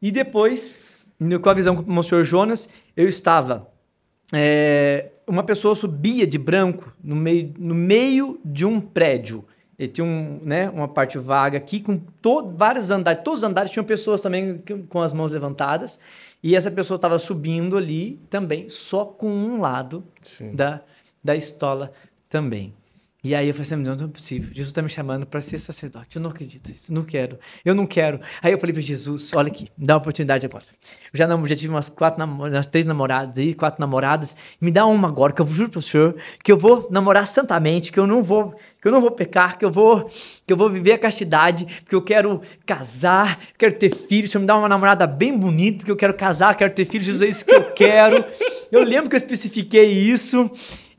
E 0.00 0.10
depois, 0.10 1.06
com 1.42 1.48
a 1.48 1.54
visão 1.54 1.74
com 1.74 1.82
o 1.82 1.90
Monsenhor 1.90 2.22
Jonas, 2.22 2.68
eu 2.94 3.08
estava 3.08 3.66
é, 4.32 5.10
uma 5.26 5.42
pessoa 5.42 5.74
subia 5.74 6.26
de 6.26 6.38
branco 6.38 6.92
no 7.02 7.16
meio, 7.16 7.54
no 7.58 7.74
meio 7.74 8.40
de 8.44 8.64
um 8.64 8.80
prédio. 8.80 9.44
Ele 9.80 9.88
tinha 9.88 10.04
um, 10.06 10.38
né, 10.42 10.68
uma 10.68 10.86
parte 10.86 11.16
vaga 11.16 11.56
aqui 11.56 11.80
com 11.80 11.98
vários 12.54 12.90
andares. 12.90 13.22
Todos 13.24 13.40
os 13.40 13.44
andares 13.44 13.70
tinham 13.70 13.82
pessoas 13.82 14.20
também 14.20 14.58
com- 14.58 14.82
com 14.86 15.00
as 15.00 15.14
mãos 15.14 15.32
levantadas. 15.32 15.98
E 16.42 16.54
essa 16.54 16.70
pessoa 16.70 16.96
estava 16.96 17.18
subindo 17.18 17.78
ali 17.78 18.20
também, 18.28 18.68
só 18.68 19.06
com 19.06 19.30
um 19.30 19.58
lado 19.58 20.04
Sim. 20.20 20.54
da, 20.54 20.82
da 21.24 21.34
estola 21.34 21.92
também. 22.28 22.74
E 23.22 23.34
aí 23.34 23.48
eu 23.48 23.52
falei 23.54 23.64
assim, 23.64 23.76
não, 23.76 23.94
não 23.94 24.04
é 24.06 24.08
possível. 24.08 24.48
Jesus 24.48 24.68
está 24.68 24.80
me 24.80 24.88
chamando 24.88 25.26
para 25.26 25.42
ser 25.42 25.58
sacerdote. 25.58 26.16
Eu 26.16 26.22
não 26.22 26.30
acredito 26.30 26.70
nisso. 26.70 26.90
Não 26.92 27.02
quero. 27.04 27.38
Eu 27.64 27.74
não 27.74 27.86
quero. 27.86 28.18
Aí 28.42 28.50
eu 28.52 28.58
falei 28.58 28.72
para 28.72 28.82
Jesus, 28.82 29.30
olha 29.34 29.48
aqui, 29.48 29.68
me 29.76 29.86
dá 29.86 29.94
uma 29.94 29.98
oportunidade 30.00 30.46
agora. 30.46 30.64
Eu 31.12 31.18
já, 31.18 31.26
já 31.28 31.56
tive 31.56 31.68
umas 31.68 31.88
quatro, 31.90 32.18
namo- 32.18 32.46
umas 32.46 32.66
três 32.66 32.86
namoradas 32.86 33.36
aí, 33.38 33.52
quatro 33.52 33.78
namoradas. 33.80 34.36
Me 34.60 34.70
dá 34.70 34.86
uma 34.86 35.08
agora, 35.08 35.32
que 35.34 35.42
eu 35.42 35.46
juro 35.46 35.68
para 35.68 35.78
o 35.80 35.82
senhor 35.82 36.16
que 36.42 36.50
eu 36.50 36.56
vou 36.56 36.88
namorar 36.90 37.26
santamente, 37.26 37.92
que 37.92 37.98
eu 38.00 38.06
não 38.06 38.22
vou, 38.22 38.54
que 38.80 38.88
eu 38.88 38.92
não 38.92 39.02
vou 39.02 39.10
pecar, 39.10 39.58
que 39.58 39.64
eu 39.66 39.70
vou, 39.70 40.04
que 40.46 40.52
eu 40.52 40.56
vou 40.56 40.70
viver 40.70 40.92
a 40.92 40.98
castidade, 40.98 41.66
porque 41.82 41.94
eu 41.94 42.02
quero 42.02 42.40
casar, 42.64 43.38
quero 43.58 43.74
ter 43.74 43.94
filhos. 43.94 44.30
O 44.30 44.32
senhor 44.32 44.40
me 44.40 44.46
dá 44.46 44.56
uma 44.56 44.68
namorada 44.68 45.06
bem 45.06 45.36
bonita, 45.36 45.84
que 45.84 45.90
eu 45.90 45.96
quero 45.96 46.14
casar, 46.14 46.54
quero 46.54 46.72
ter 46.72 46.86
filhos. 46.86 47.04
Jesus, 47.04 47.22
é 47.22 47.30
isso 47.30 47.44
que 47.44 47.54
eu 47.54 47.64
quero. 47.72 48.24
Eu 48.72 48.82
lembro 48.82 49.10
que 49.10 49.14
eu 49.16 49.18
especifiquei 49.18 49.90
isso. 49.90 50.50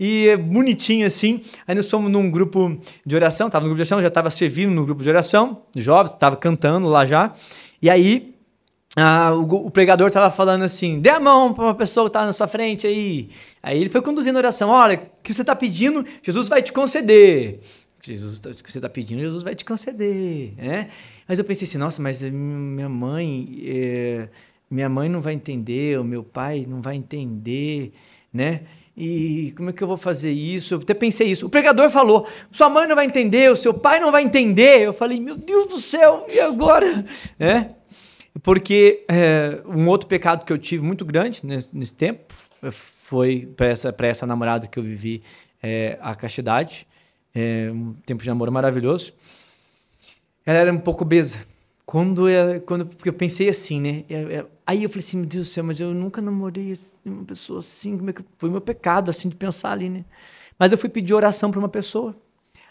E 0.04 0.30
é 0.30 0.36
bonitinho 0.36 1.06
assim. 1.06 1.42
Aí 1.68 1.76
nós 1.76 1.88
fomos 1.88 2.12
num 2.12 2.32
grupo 2.32 2.76
de 3.06 3.16
oração, 3.16 3.52
tava 3.52 3.66
no 3.66 3.70
grupo 3.70 3.76
de 3.78 3.82
oração, 3.84 4.02
já 4.02 4.08
estava 4.08 4.32
servindo 4.32 4.72
no 4.72 4.84
grupo 4.84 5.04
de 5.04 5.10
oração, 5.10 5.62
jovens, 5.78 6.14
estava 6.14 6.36
cantando 6.36 6.88
lá 6.88 7.06
já. 7.06 7.32
E 7.80 7.88
aí 7.88 8.34
ah, 8.98 9.32
o, 9.36 9.68
o 9.68 9.70
pregador 9.70 10.08
estava 10.08 10.32
falando 10.32 10.64
assim: 10.64 11.00
dê 11.00 11.10
a 11.10 11.20
mão 11.20 11.54
para 11.54 11.66
uma 11.66 11.76
pessoa 11.76 12.08
que 12.08 12.10
está 12.10 12.26
na 12.26 12.34
sua 12.34 12.48
frente 12.48 12.88
aí. 12.88 13.30
Aí 13.62 13.80
ele 13.80 13.92
foi 13.92 14.02
conduzindo 14.02 14.38
a 14.38 14.40
oração: 14.40 14.72
olha, 14.72 14.98
o 14.98 15.22
que 15.22 15.36
você 15.36 15.42
está 15.42 15.56
pedindo, 15.56 16.04
Jesus 16.24 16.48
vai 16.48 16.64
te 16.64 16.74
conceder. 16.74 17.60
Jesus, 18.04 18.40
tá- 18.40 18.50
o 18.50 18.56
que 18.56 18.72
você 18.72 18.80
está 18.80 18.90
pedindo, 18.90 19.22
Jesus 19.22 19.44
vai 19.44 19.54
te 19.54 19.64
conceder. 19.64 20.56
Né? 20.58 20.90
Mas 21.28 21.38
eu 21.38 21.46
pensei 21.46 21.68
assim: 21.68 21.78
nossa, 21.78 22.02
mas 22.02 22.24
minha 22.24 22.90
mãe. 22.90 23.62
eh, 23.64 24.30
minha 24.68 24.90
mãe 24.90 25.10
não 25.10 25.20
vai 25.20 25.34
entender, 25.34 26.00
o 26.00 26.04
meu 26.04 26.24
pai 26.24 26.66
não 26.68 26.82
vai 26.82 26.96
entender, 26.96 27.92
né? 28.34 28.62
E 28.96 29.54
como 29.56 29.70
é 29.70 29.74
que 29.74 29.82
eu 29.82 29.88
vou 29.88 29.98
fazer 29.98 30.32
isso? 30.32 30.74
Eu 30.74 30.80
até 30.80 30.94
pensei 30.94 31.28
isso. 31.28 31.46
O 31.46 31.50
pregador 31.50 31.90
falou: 31.90 32.28
sua 32.52 32.70
mãe 32.70 32.88
não 32.88 32.96
vai 32.96 33.06
entender, 33.06 33.52
o 33.52 33.56
seu 33.56 33.74
pai 33.74 34.00
não 34.00 34.12
vai 34.12 34.24
entender. 34.24 34.82
Eu 34.82 34.94
falei: 34.94 35.20
meu 35.20 35.38
Deus 35.38 35.68
do 35.68 35.80
céu, 35.80 36.26
e 36.30 36.40
agora? 36.40 37.06
É? 37.40 37.70
Porque 38.44 39.04
é, 39.10 39.60
um 39.66 39.88
outro 39.88 40.08
pecado 40.08 40.46
que 40.46 40.54
eu 40.54 40.58
tive 40.58 40.84
muito 40.84 41.04
grande 41.04 41.46
nesse, 41.46 41.76
nesse 41.76 41.94
tempo 41.94 42.34
foi 42.72 43.52
para 43.58 43.68
essa, 43.68 43.94
essa 44.00 44.26
namorada 44.26 44.68
que 44.68 44.80
eu 44.80 44.84
vivi 44.84 45.22
é, 45.62 45.98
a 46.02 46.16
castidade. 46.16 46.88
É, 47.34 47.70
um 47.72 47.94
tempo 48.06 48.22
de 48.22 48.30
namoro 48.30 48.52
maravilhoso. 48.52 49.14
Ela 50.46 50.60
era 50.60 50.74
um 50.74 50.78
pouco 50.78 51.04
obesa. 51.04 51.46
Quando 51.92 52.30
eu, 52.30 52.62
quando 52.62 52.86
porque 52.86 53.10
eu 53.10 53.14
pensei 53.14 53.50
assim, 53.50 53.82
né? 53.82 54.06
Eu- 54.10 54.32
eu- 54.32 54.48
aí 54.66 54.82
eu 54.82 54.90
falei 54.90 55.02
assim, 55.02 55.18
meu 55.18 55.26
Deus 55.26 55.48
do 55.48 55.50
céu, 55.50 55.62
mas 55.62 55.78
eu 55.78 55.94
nunca 55.94 56.22
namorei 56.22 56.72
assim, 56.72 56.96
uma 57.04 57.26
pessoa 57.26 57.60
assim. 57.60 57.98
Como 57.98 58.10
é 58.10 58.14
que 58.14 58.24
foi 58.40 58.50
meu 58.50 58.62
pecado 58.62 59.12
assim 59.12 59.28
de 59.28 59.36
pensar 59.36 59.74
ali, 59.74 59.90
né? 59.90 60.06
Mas 60.58 60.72
eu 60.72 60.78
fui 60.78 60.88
pedir 60.88 61.14
oração 61.14 61.52
para 61.52 61.60
uma 61.60 61.68
pessoa. 61.68 62.16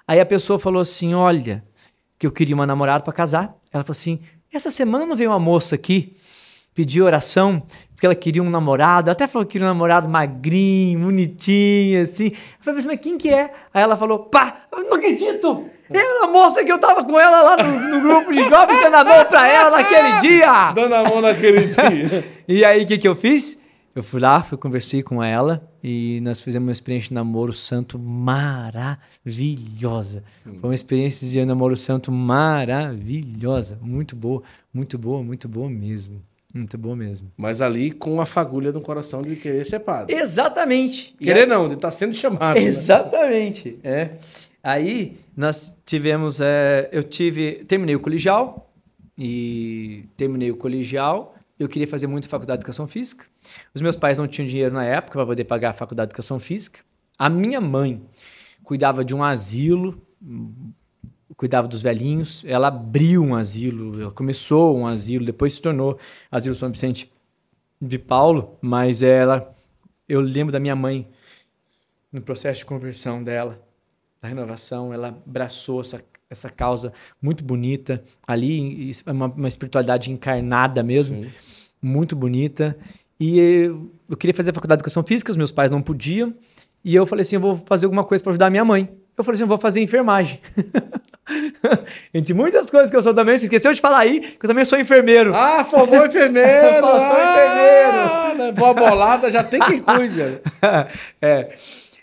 Aí 0.09 0.19
a 0.21 0.25
pessoa 0.25 0.59
falou 0.59 0.81
assim, 0.81 1.13
olha, 1.13 1.63
que 2.19 2.27
eu 2.27 2.33
queria 2.33 2.55
uma 2.55 2.67
namorada 2.67 3.05
para 3.05 3.13
casar. 3.13 3.55
Ela 3.71 3.85
falou 3.85 3.93
assim, 3.93 4.21
essa 4.51 4.71
semana 4.71 5.15
veio 5.15 5.29
uma 5.29 5.39
moça 5.39 5.75
aqui 5.75 6.17
pedir 6.75 7.03
oração 7.03 7.63
porque 7.95 8.07
ela 8.07 8.15
queria 8.15 8.43
um 8.43 8.49
namorado. 8.49 9.11
Ela 9.11 9.13
até 9.13 9.29
falou 9.29 9.45
que 9.45 9.53
queria 9.53 9.67
um 9.67 9.71
namorado 9.71 10.09
magrinho, 10.09 10.99
bonitinho, 10.99 12.05
assim. 12.05 12.29
Eu 12.29 12.65
falei, 12.65 12.83
mas 12.87 12.99
quem 12.99 13.19
que 13.19 13.29
é? 13.29 13.53
Aí 13.75 13.83
ela 13.83 13.99
falou, 13.99 14.21
pá, 14.21 14.63
eu 14.73 14.83
não 14.85 14.95
acredito! 14.95 15.69
Era 15.93 16.25
a 16.25 16.29
moça 16.29 16.65
que 16.65 16.71
eu 16.71 16.79
tava 16.79 17.05
com 17.05 17.19
ela 17.19 17.43
lá 17.43 17.57
no, 17.63 17.91
no 17.91 18.01
grupo 18.01 18.33
de 18.33 18.43
jovens, 18.49 18.81
dando 18.81 18.95
a 18.97 19.05
mão 19.05 19.25
pra 19.27 19.49
ela 19.49 19.71
naquele 19.71 20.21
dia! 20.21 20.73
Dando 20.73 20.95
a 20.95 21.05
mão 21.05 21.21
naquele 21.21 21.67
dia. 21.67 22.25
E 22.49 22.65
aí, 22.65 22.83
o 22.83 22.87
que, 22.87 22.99
que 22.99 23.07
eu 23.07 23.15
fiz? 23.15 23.61
Eu 23.95 24.03
fui 24.03 24.21
lá, 24.21 24.43
fui 24.43 24.59
conversei 24.59 25.03
com 25.03 25.23
ela 25.23 25.69
e 25.83 26.21
nós 26.23 26.41
fizemos 26.41 26.67
uma 26.67 26.73
experiência 26.73 27.09
de 27.09 27.15
namoro 27.15 27.53
santo 27.53 27.99
maravilhosa. 27.99 30.23
Foi 30.45 30.71
uma 30.71 30.75
experiência 30.75 31.29
de 31.29 31.45
namoro 31.45 31.77
santo 31.77 32.13
maravilhosa, 32.13 33.79
muito 33.83 34.15
boa, 34.15 34.43
muito 34.73 34.97
boa, 34.97 35.23
muito 35.23 35.49
boa 35.49 35.69
mesmo. 35.69 36.23
Muito 36.53 36.77
boa 36.77 36.97
mesmo. 36.97 37.31
Mas 37.37 37.61
ali 37.61 37.93
com 37.93 38.21
a 38.21 38.27
fagulha 38.27 38.73
no 38.73 38.81
coração 38.81 39.23
de 39.23 39.37
querer 39.37 39.65
ser 39.65 39.79
padre. 39.81 40.15
Exatamente. 40.15 41.15
Querer 41.21 41.47
não, 41.47 41.69
de 41.69 41.75
estar 41.75 41.89
tá 41.89 41.93
sendo 41.93 42.15
chamado. 42.15 42.57
né? 42.57 42.65
Exatamente. 42.65 43.79
É. 43.85 44.11
Aí 44.63 45.19
nós 45.37 45.77
tivemos, 45.85 46.41
é, 46.41 46.89
eu 46.93 47.03
tive, 47.03 47.65
terminei 47.65 47.97
o 47.97 48.01
colegial 48.01 48.73
e 49.19 50.05
terminei 50.17 50.51
o 50.51 50.57
colegial. 50.57 51.35
Eu 51.59 51.69
queria 51.69 51.87
fazer 51.87 52.07
muito 52.07 52.29
faculdade 52.29 52.59
de 52.59 52.63
educação 52.63 52.87
física. 52.87 53.27
Os 53.75 53.83
meus 53.83 53.97
pais 53.97 54.19
não 54.19 54.27
tinham 54.27 54.47
dinheiro 54.47 54.73
na 54.75 54.85
época 54.85 55.19
para 55.19 55.27
poder 55.27 55.45
pagar 55.45 55.71
a 55.71 55.75
faculdade 55.75 56.09
de 56.09 56.13
educação 56.13 56.39
física. 56.39 56.81
A 57.19 57.29
minha 57.29 57.61
mãe 57.61 58.03
cuidava 58.65 59.05
de 59.05 59.15
um 59.15 59.23
asilo, 59.23 60.01
cuidava 61.37 61.69
dos 61.69 61.83
velhinhos. 61.83 62.45
Ela 62.47 62.69
abriu 62.69 63.23
um 63.23 63.35
asilo, 63.35 64.01
ela 64.01 64.11
começou 64.11 64.77
um 64.79 64.87
asilo, 64.87 65.25
depois 65.25 65.55
se 65.55 65.61
tornou 65.61 65.99
Asilo 66.31 66.55
São 66.55 66.71
Vicente 66.71 67.11
de 67.81 67.99
Paulo, 67.99 68.59
mas 68.61 69.03
ela, 69.03 69.55
eu 70.09 70.21
lembro 70.21 70.53
da 70.53 70.61
minha 70.61 70.77
mãe 70.77 71.09
no 72.13 72.21
processo 72.21 72.61
de 72.61 72.67
conversão 72.67 73.23
dela, 73.23 73.61
da 74.21 74.29
renovação, 74.29 74.93
ela 74.93 75.09
abraçou 75.09 75.81
essa, 75.81 76.03
essa 76.29 76.51
causa 76.51 76.93
muito 77.21 77.43
bonita 77.43 78.03
ali, 78.27 78.91
uma, 79.07 79.27
uma 79.27 79.49
espiritualidade 79.49 80.11
encarnada 80.11 80.83
mesmo, 80.83 81.23
Sim. 81.23 81.31
muito 81.81 82.15
bonita. 82.15 82.77
E 83.19 83.39
eu, 83.39 83.91
eu 84.09 84.17
queria 84.17 84.35
fazer 84.35 84.51
a 84.51 84.55
faculdade 84.55 84.79
de 84.79 84.83
educação 84.83 85.03
física, 85.03 85.31
os 85.31 85.37
meus 85.37 85.53
pais 85.53 85.71
não 85.71 85.81
podiam, 85.81 86.35
e 86.85 86.95
eu 86.95 87.07
falei 87.07 87.23
assim, 87.23 87.37
eu 87.37 87.41
vou 87.41 87.63
fazer 87.67 87.87
alguma 87.87 88.05
coisa 88.05 88.23
para 88.23 88.31
ajudar 88.31 88.47
a 88.47 88.51
minha 88.51 88.65
mãe. 88.65 88.89
Eu 89.17 89.25
falei 89.25 89.35
assim, 89.35 89.45
eu 89.45 89.49
vou 89.49 89.59
fazer 89.59 89.83
enfermagem. 89.83 90.41
Entre 92.13 92.33
muitas 92.33 92.71
coisas 92.71 92.91
que 92.91 92.97
eu 92.97 93.03
sou 93.03 93.13
também, 93.13 93.37
você 93.37 93.45
esqueceu 93.45 93.73
de 93.73 93.81
falar 93.81 93.99
aí, 93.99 94.21
que 94.21 94.45
eu 94.45 94.49
também 94.49 94.65
sou 94.65 94.79
enfermeiro. 94.79 95.35
Ah, 95.35 95.63
formou 95.65 96.07
enfermeiro! 96.07 96.81
Faltou 96.81 97.01
ah, 97.01 98.33
enfermeiro! 98.33 98.53
Boa 98.55 98.75
bolada, 98.75 99.31
já 99.31 99.45
tem 99.45 99.61
quem 99.61 99.81
cuide. 99.81 100.41
é. 101.21 101.55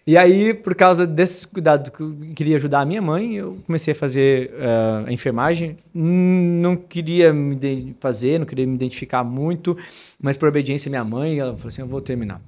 E 0.08 0.16
aí, 0.16 0.54
por 0.54 0.74
causa 0.74 1.06
desse 1.06 1.46
cuidado 1.46 1.92
que 1.92 2.00
eu 2.00 2.16
queria 2.34 2.56
ajudar 2.56 2.80
a 2.80 2.86
minha 2.86 3.02
mãe, 3.02 3.36
eu 3.36 3.62
comecei 3.66 3.92
a 3.92 3.96
fazer 3.96 4.52
uh, 4.54 5.06
a 5.06 5.12
enfermagem. 5.12 5.76
Não 5.94 6.78
queria 6.78 7.34
me 7.34 7.94
fazer, 8.00 8.40
não 8.40 8.46
queria 8.46 8.66
me 8.66 8.74
identificar 8.74 9.22
muito, 9.26 9.78
mas 10.18 10.38
por 10.38 10.48
obediência 10.48 10.88
à 10.88 10.92
minha 10.92 11.04
mãe, 11.04 11.38
ela 11.38 11.58
falou 11.58 11.68
assim: 11.68 11.82
eu 11.82 11.88
vou 11.88 12.00
terminar. 12.00 12.42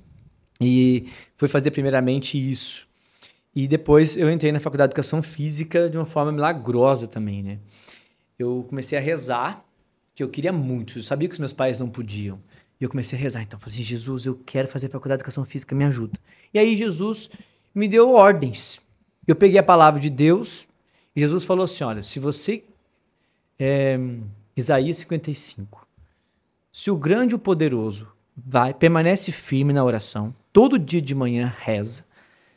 E 0.61 1.09
fui 1.35 1.49
fazer 1.49 1.71
primeiramente 1.71 2.37
isso. 2.37 2.87
E 3.53 3.67
depois 3.67 4.15
eu 4.15 4.31
entrei 4.31 4.53
na 4.53 4.61
faculdade 4.61 4.91
de 4.91 4.93
educação 4.93 5.21
física 5.21 5.89
de 5.89 5.97
uma 5.97 6.05
forma 6.05 6.31
milagrosa 6.31 7.07
também, 7.07 7.43
né? 7.43 7.59
Eu 8.37 8.65
comecei 8.69 8.97
a 8.97 9.01
rezar, 9.01 9.65
que 10.15 10.23
eu 10.23 10.29
queria 10.29 10.53
muito. 10.53 10.99
Eu 10.99 11.03
sabia 11.03 11.27
que 11.27 11.33
os 11.33 11.39
meus 11.39 11.51
pais 11.51 11.81
não 11.81 11.89
podiam. 11.89 12.39
E 12.79 12.85
eu 12.85 12.89
comecei 12.89 13.19
a 13.19 13.21
rezar. 13.21 13.41
Então, 13.41 13.59
falei 13.59 13.75
assim, 13.75 13.83
Jesus, 13.83 14.25
eu 14.25 14.39
quero 14.45 14.69
fazer 14.69 14.87
faculdade 14.87 15.17
de 15.17 15.23
educação 15.23 15.43
física, 15.43 15.75
me 15.75 15.83
ajuda. 15.83 16.17
E 16.53 16.57
aí 16.57 16.77
Jesus 16.77 17.29
me 17.73 17.87
deu 17.87 18.11
ordens. 18.11 18.81
Eu 19.27 19.35
peguei 19.35 19.59
a 19.59 19.63
palavra 19.63 19.99
de 19.99 20.09
Deus 20.09 20.67
e 21.15 21.19
Jesus 21.19 21.43
falou 21.43 21.65
assim: 21.65 21.83
olha, 21.83 22.03
se 22.03 22.19
você. 22.19 22.63
É, 23.59 23.99
Isaías 24.55 24.97
55. 24.97 25.87
Se 26.71 26.91
o 26.91 26.97
grande 26.97 27.33
e 27.33 27.35
o 27.35 27.39
poderoso 27.39 28.07
vai, 28.35 28.73
permanece 28.73 29.31
firme 29.31 29.73
na 29.73 29.83
oração, 29.83 30.33
todo 30.53 30.79
dia 30.79 31.01
de 31.01 31.13
manhã 31.13 31.53
reza, 31.59 32.05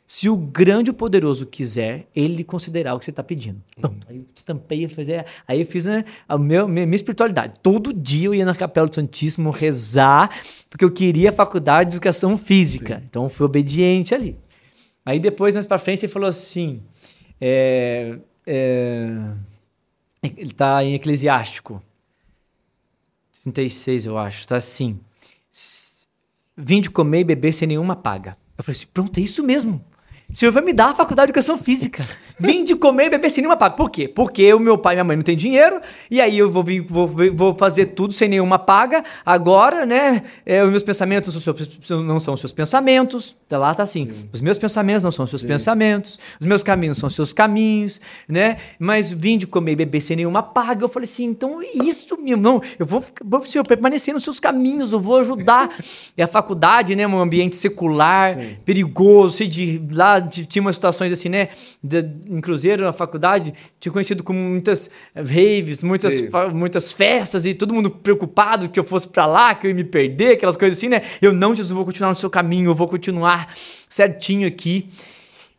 se 0.05 0.29
o 0.29 0.35
grande 0.35 0.91
e 0.91 0.93
poderoso 0.93 1.45
quiser, 1.45 2.07
ele 2.15 2.43
considerar 2.43 2.93
o 2.93 2.99
que 2.99 3.05
você 3.05 3.11
está 3.11 3.23
pedindo. 3.23 3.61
Então, 3.77 3.95
aí 4.07 4.17
eu 4.17 4.25
estampei, 4.35 4.87
fazer, 4.87 5.25
aí 5.47 5.61
eu 5.61 5.65
fiz 5.65 5.85
né, 5.85 6.03
a 6.27 6.37
meu, 6.37 6.67
minha, 6.67 6.85
minha, 6.85 6.95
espiritualidade. 6.95 7.53
Todo 7.63 7.93
dia 7.93 8.27
eu 8.27 8.35
ia 8.35 8.45
na 8.45 8.53
Capela 8.53 8.87
do 8.87 8.93
Santíssimo 8.93 9.49
rezar, 9.49 10.29
porque 10.69 10.83
eu 10.83 10.91
queria 10.91 11.29
a 11.29 11.33
faculdade 11.33 11.91
de 11.91 11.95
educação 11.95 12.37
física. 12.37 12.97
Sim. 12.97 13.03
Então, 13.09 13.23
eu 13.23 13.29
fui 13.29 13.45
obediente 13.45 14.13
ali. 14.13 14.37
Aí 15.05 15.19
depois, 15.19 15.55
mais 15.55 15.65
para 15.65 15.77
frente, 15.77 16.05
ele 16.05 16.11
falou 16.11 16.29
assim: 16.29 16.81
é, 17.39 18.17
é, 18.45 19.07
ele 20.23 20.43
está 20.43 20.83
em 20.83 20.93
Eclesiástico 20.93 21.83
36, 23.43 24.05
eu 24.05 24.17
acho, 24.17 24.39
está 24.39 24.55
assim: 24.55 24.99
vim 26.55 26.79
de 26.79 26.89
comer 26.89 27.19
e 27.19 27.23
beber 27.25 27.53
sem 27.53 27.67
nenhuma 27.67 27.95
paga. 27.95 28.37
Eu 28.57 28.63
falei 28.63 28.77
assim: 28.77 28.87
pronto, 28.93 29.17
é 29.17 29.21
isso 29.21 29.43
mesmo. 29.43 29.83
O 30.31 30.35
senhor 30.35 30.51
vai 30.51 30.63
me 30.63 30.73
dar 30.73 30.89
a 30.89 30.93
faculdade 30.95 31.27
de 31.27 31.31
educação 31.31 31.57
física. 31.57 32.03
Vim 32.39 32.63
de 32.63 32.75
comer 32.75 33.05
e 33.05 33.09
beber 33.11 33.29
sem 33.29 33.43
nenhuma 33.43 33.55
paga. 33.55 33.75
Por 33.75 33.91
quê? 33.91 34.07
Porque 34.07 34.51
o 34.51 34.59
meu 34.59 34.77
pai 34.79 34.93
e 34.93 34.97
minha 34.97 35.03
mãe 35.03 35.15
não 35.15 35.23
têm 35.23 35.37
dinheiro, 35.37 35.79
e 36.09 36.19
aí 36.19 36.39
eu 36.39 36.51
vou, 36.51 36.65
vou, 36.87 37.07
vou 37.07 37.55
fazer 37.55 37.87
tudo 37.87 38.13
sem 38.13 38.27
nenhuma 38.27 38.57
paga. 38.57 39.03
Agora, 39.23 39.85
né? 39.85 40.23
É, 40.43 40.63
os 40.63 40.71
meus 40.71 40.81
pensamentos 40.81 41.33
não 41.89 42.19
são 42.19 42.33
os 42.33 42.39
seus 42.39 42.51
pensamentos. 42.51 43.37
Tá 43.47 43.59
lá 43.59 43.75
tá 43.75 43.83
assim. 43.83 44.11
Sim. 44.11 44.25
Os 44.33 44.41
meus 44.41 44.57
pensamentos 44.57 45.03
não 45.03 45.11
são 45.11 45.25
os 45.25 45.29
seus 45.29 45.43
Sim. 45.43 45.47
pensamentos. 45.47 46.19
Os 46.39 46.47
meus 46.47 46.63
caminhos 46.63 46.97
são 46.97 47.07
os 47.07 47.13
seus 47.13 47.31
caminhos, 47.31 48.01
né? 48.27 48.57
Mas 48.79 49.11
vim 49.11 49.37
de 49.37 49.45
comer 49.45 49.73
e 49.73 49.75
beber 49.75 50.01
sem 50.01 50.17
nenhuma 50.17 50.41
paga. 50.41 50.83
Eu 50.83 50.89
falei 50.89 51.05
assim, 51.05 51.25
então 51.25 51.61
isso, 51.75 52.17
meu 52.19 52.37
não, 52.37 52.59
eu 52.79 52.85
vou, 52.85 53.03
vou 53.23 53.45
senhor, 53.45 53.65
permanecer 53.65 54.13
nos 54.13 54.23
seus 54.23 54.39
caminhos, 54.39 54.93
eu 54.93 54.99
vou 54.99 55.17
ajudar. 55.17 55.69
e 56.17 56.23
a 56.23 56.27
faculdade, 56.27 56.95
né? 56.95 57.05
Um 57.05 57.19
ambiente 57.19 57.55
secular, 57.55 58.33
Sim. 58.33 58.57
perigoso, 58.65 59.37
cheio 59.37 59.49
de 59.49 59.81
lá 59.91 60.22
tinha 60.29 60.61
umas 60.61 60.75
situações 60.75 61.11
assim, 61.11 61.29
né? 61.29 61.49
De, 61.83 61.99
em 62.29 62.41
Cruzeiro, 62.41 62.83
na 62.83 62.93
faculdade, 62.93 63.53
tinha 63.79 63.91
conhecido 63.91 64.23
com 64.23 64.33
muitas 64.33 64.91
raves, 65.15 65.83
muitas, 65.83 66.21
muitas 66.53 66.91
festas 66.91 67.45
e 67.45 67.53
todo 67.53 67.73
mundo 67.73 67.89
preocupado 67.89 68.69
que 68.69 68.79
eu 68.79 68.83
fosse 68.83 69.07
para 69.07 69.25
lá, 69.25 69.55
que 69.55 69.67
eu 69.67 69.69
ia 69.69 69.75
me 69.75 69.83
perder, 69.83 70.33
aquelas 70.33 70.57
coisas 70.57 70.77
assim, 70.77 70.89
né? 70.89 71.01
Eu 71.21 71.33
não, 71.33 71.51
Jesus, 71.55 71.71
eu 71.71 71.75
vou 71.75 71.85
continuar 71.85 72.09
no 72.09 72.15
seu 72.15 72.29
caminho, 72.29 72.71
eu 72.71 72.75
vou 72.75 72.87
continuar 72.87 73.53
certinho 73.89 74.47
aqui. 74.47 74.89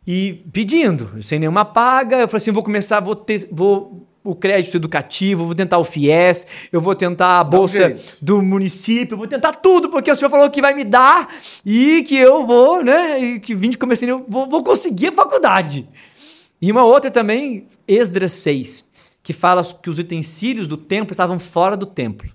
E 0.07 0.43
pedindo, 0.51 1.21
sem 1.21 1.39
nenhuma 1.39 1.65
paga, 1.65 2.17
eu 2.17 2.27
falei 2.27 2.37
assim: 2.37 2.51
vou 2.51 2.63
começar, 2.63 2.99
vou 2.99 3.15
ter, 3.15 3.47
vou 3.51 4.07
o 4.25 4.35
crédito 4.35 4.75
educativo, 4.75 5.45
vou 5.45 5.55
tentar 5.55 5.77
o 5.77 5.85
FIES, 5.85 6.47
eu 6.71 6.81
vou 6.81 6.95
tentar 6.95 7.39
a 7.39 7.43
bolsa 7.43 7.95
do 8.21 8.41
município, 8.41 9.15
vou 9.15 9.27
tentar 9.27 9.53
tudo, 9.53 9.89
porque 9.89 10.11
o 10.11 10.15
senhor 10.15 10.29
falou 10.29 10.49
que 10.49 10.61
vai 10.61 10.73
me 10.73 10.83
dar 10.83 11.33
e 11.65 12.03
que 12.03 12.17
eu 12.17 12.45
vou, 12.45 12.83
né? 12.83 13.19
E 13.19 13.39
que 13.39 13.55
vim 13.55 13.69
de 13.69 13.77
comecei, 13.77 14.09
eu 14.09 14.25
vou, 14.27 14.49
vou 14.49 14.63
conseguir 14.63 15.07
a 15.07 15.11
faculdade. 15.11 15.87
E 16.61 16.71
uma 16.71 16.83
outra 16.83 17.11
também, 17.11 17.65
Esdras 17.87 18.33
6, 18.33 18.91
que 19.21 19.31
fala 19.31 19.63
que 19.63 19.89
os 19.89 19.99
utensílios 19.99 20.67
do 20.67 20.75
templo 20.75 21.11
estavam 21.11 21.37
fora 21.39 21.77
do 21.77 21.85
templo 21.85 22.29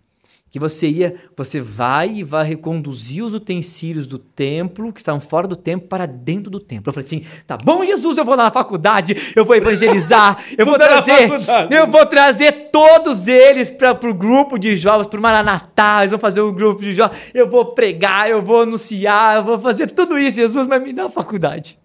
que 0.50 0.58
você 0.58 0.88
ia, 0.88 1.14
você 1.36 1.60
vai 1.60 2.10
e 2.16 2.24
vai 2.24 2.44
reconduzir 2.44 3.24
os 3.24 3.32
utensílios 3.34 4.06
do 4.06 4.18
templo, 4.18 4.92
que 4.92 5.00
estavam 5.00 5.20
fora 5.20 5.46
do 5.46 5.54
templo, 5.54 5.86
para 5.88 6.06
dentro 6.06 6.50
do 6.50 6.58
templo. 6.58 6.88
Eu 6.88 6.92
falei 6.92 7.06
assim: 7.06 7.24
tá 7.46 7.56
bom, 7.56 7.84
Jesus, 7.84 8.18
eu 8.18 8.24
vou 8.24 8.34
lá 8.34 8.44
na 8.44 8.50
faculdade, 8.50 9.32
eu 9.36 9.44
vou 9.44 9.54
evangelizar, 9.54 10.42
eu 10.58 10.66
vou 10.66 10.76
trazer, 10.76 11.30
eu 11.70 11.86
vou 11.86 12.04
trazer 12.04 12.70
todos 12.72 13.28
eles 13.28 13.70
para 13.70 13.92
o 13.92 14.14
grupo 14.14 14.58
de 14.58 14.76
jovens, 14.76 15.06
para 15.06 15.20
o 15.20 15.22
Maranatá, 15.22 16.00
eles 16.00 16.10
vão 16.10 16.18
fazer 16.18 16.40
um 16.40 16.52
grupo 16.52 16.82
de 16.82 16.92
jovens, 16.94 17.16
eu 17.32 17.48
vou 17.48 17.66
pregar, 17.66 18.28
eu 18.28 18.42
vou 18.42 18.62
anunciar, 18.62 19.36
eu 19.36 19.44
vou 19.44 19.58
fazer 19.58 19.88
tudo 19.92 20.18
isso, 20.18 20.36
Jesus, 20.36 20.66
mas 20.66 20.82
me 20.82 20.92
dá 20.92 21.04
a 21.04 21.10
faculdade. 21.10 21.78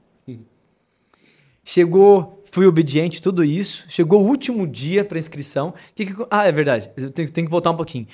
Chegou, 1.67 2.43
fui 2.51 2.67
obediente, 2.67 3.19
tudo 3.19 3.43
isso. 3.43 3.85
Chegou 3.89 4.21
o 4.23 4.27
último 4.27 4.67
dia 4.67 5.03
para 5.03 5.17
inscrição. 5.17 5.73
Que 5.95 6.05
que, 6.05 6.13
ah, 6.29 6.45
é 6.47 6.51
verdade, 6.51 6.91
eu 6.95 7.09
tenho, 7.09 7.27
tenho 7.31 7.47
que 7.47 7.51
voltar 7.51 7.71
um 7.71 7.75
pouquinho 7.75 8.05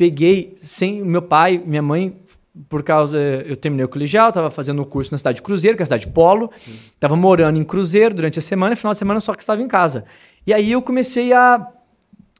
peguei 0.00 0.56
sem 0.62 1.04
meu 1.04 1.20
pai, 1.20 1.62
minha 1.62 1.82
mãe, 1.82 2.16
por 2.70 2.82
causa 2.82 3.18
eu 3.18 3.54
terminei 3.54 3.84
o 3.84 3.88
colegial, 3.88 4.30
estava 4.30 4.50
fazendo 4.50 4.80
um 4.80 4.84
curso 4.86 5.12
na 5.12 5.18
cidade 5.18 5.36
de 5.36 5.42
Cruzeiro, 5.42 5.76
que 5.76 5.82
é 5.82 5.84
a 5.84 5.86
cidade 5.86 6.06
de 6.06 6.12
Polo, 6.12 6.50
estava 6.94 7.14
morando 7.16 7.58
em 7.58 7.64
Cruzeiro 7.64 8.14
durante 8.14 8.38
a 8.38 8.42
semana, 8.42 8.74
final 8.74 8.94
de 8.94 8.98
semana 8.98 9.20
só 9.20 9.34
que 9.34 9.42
estava 9.42 9.60
em 9.60 9.68
casa. 9.68 10.06
E 10.46 10.54
aí 10.54 10.72
eu 10.72 10.80
comecei 10.80 11.34
a, 11.34 11.68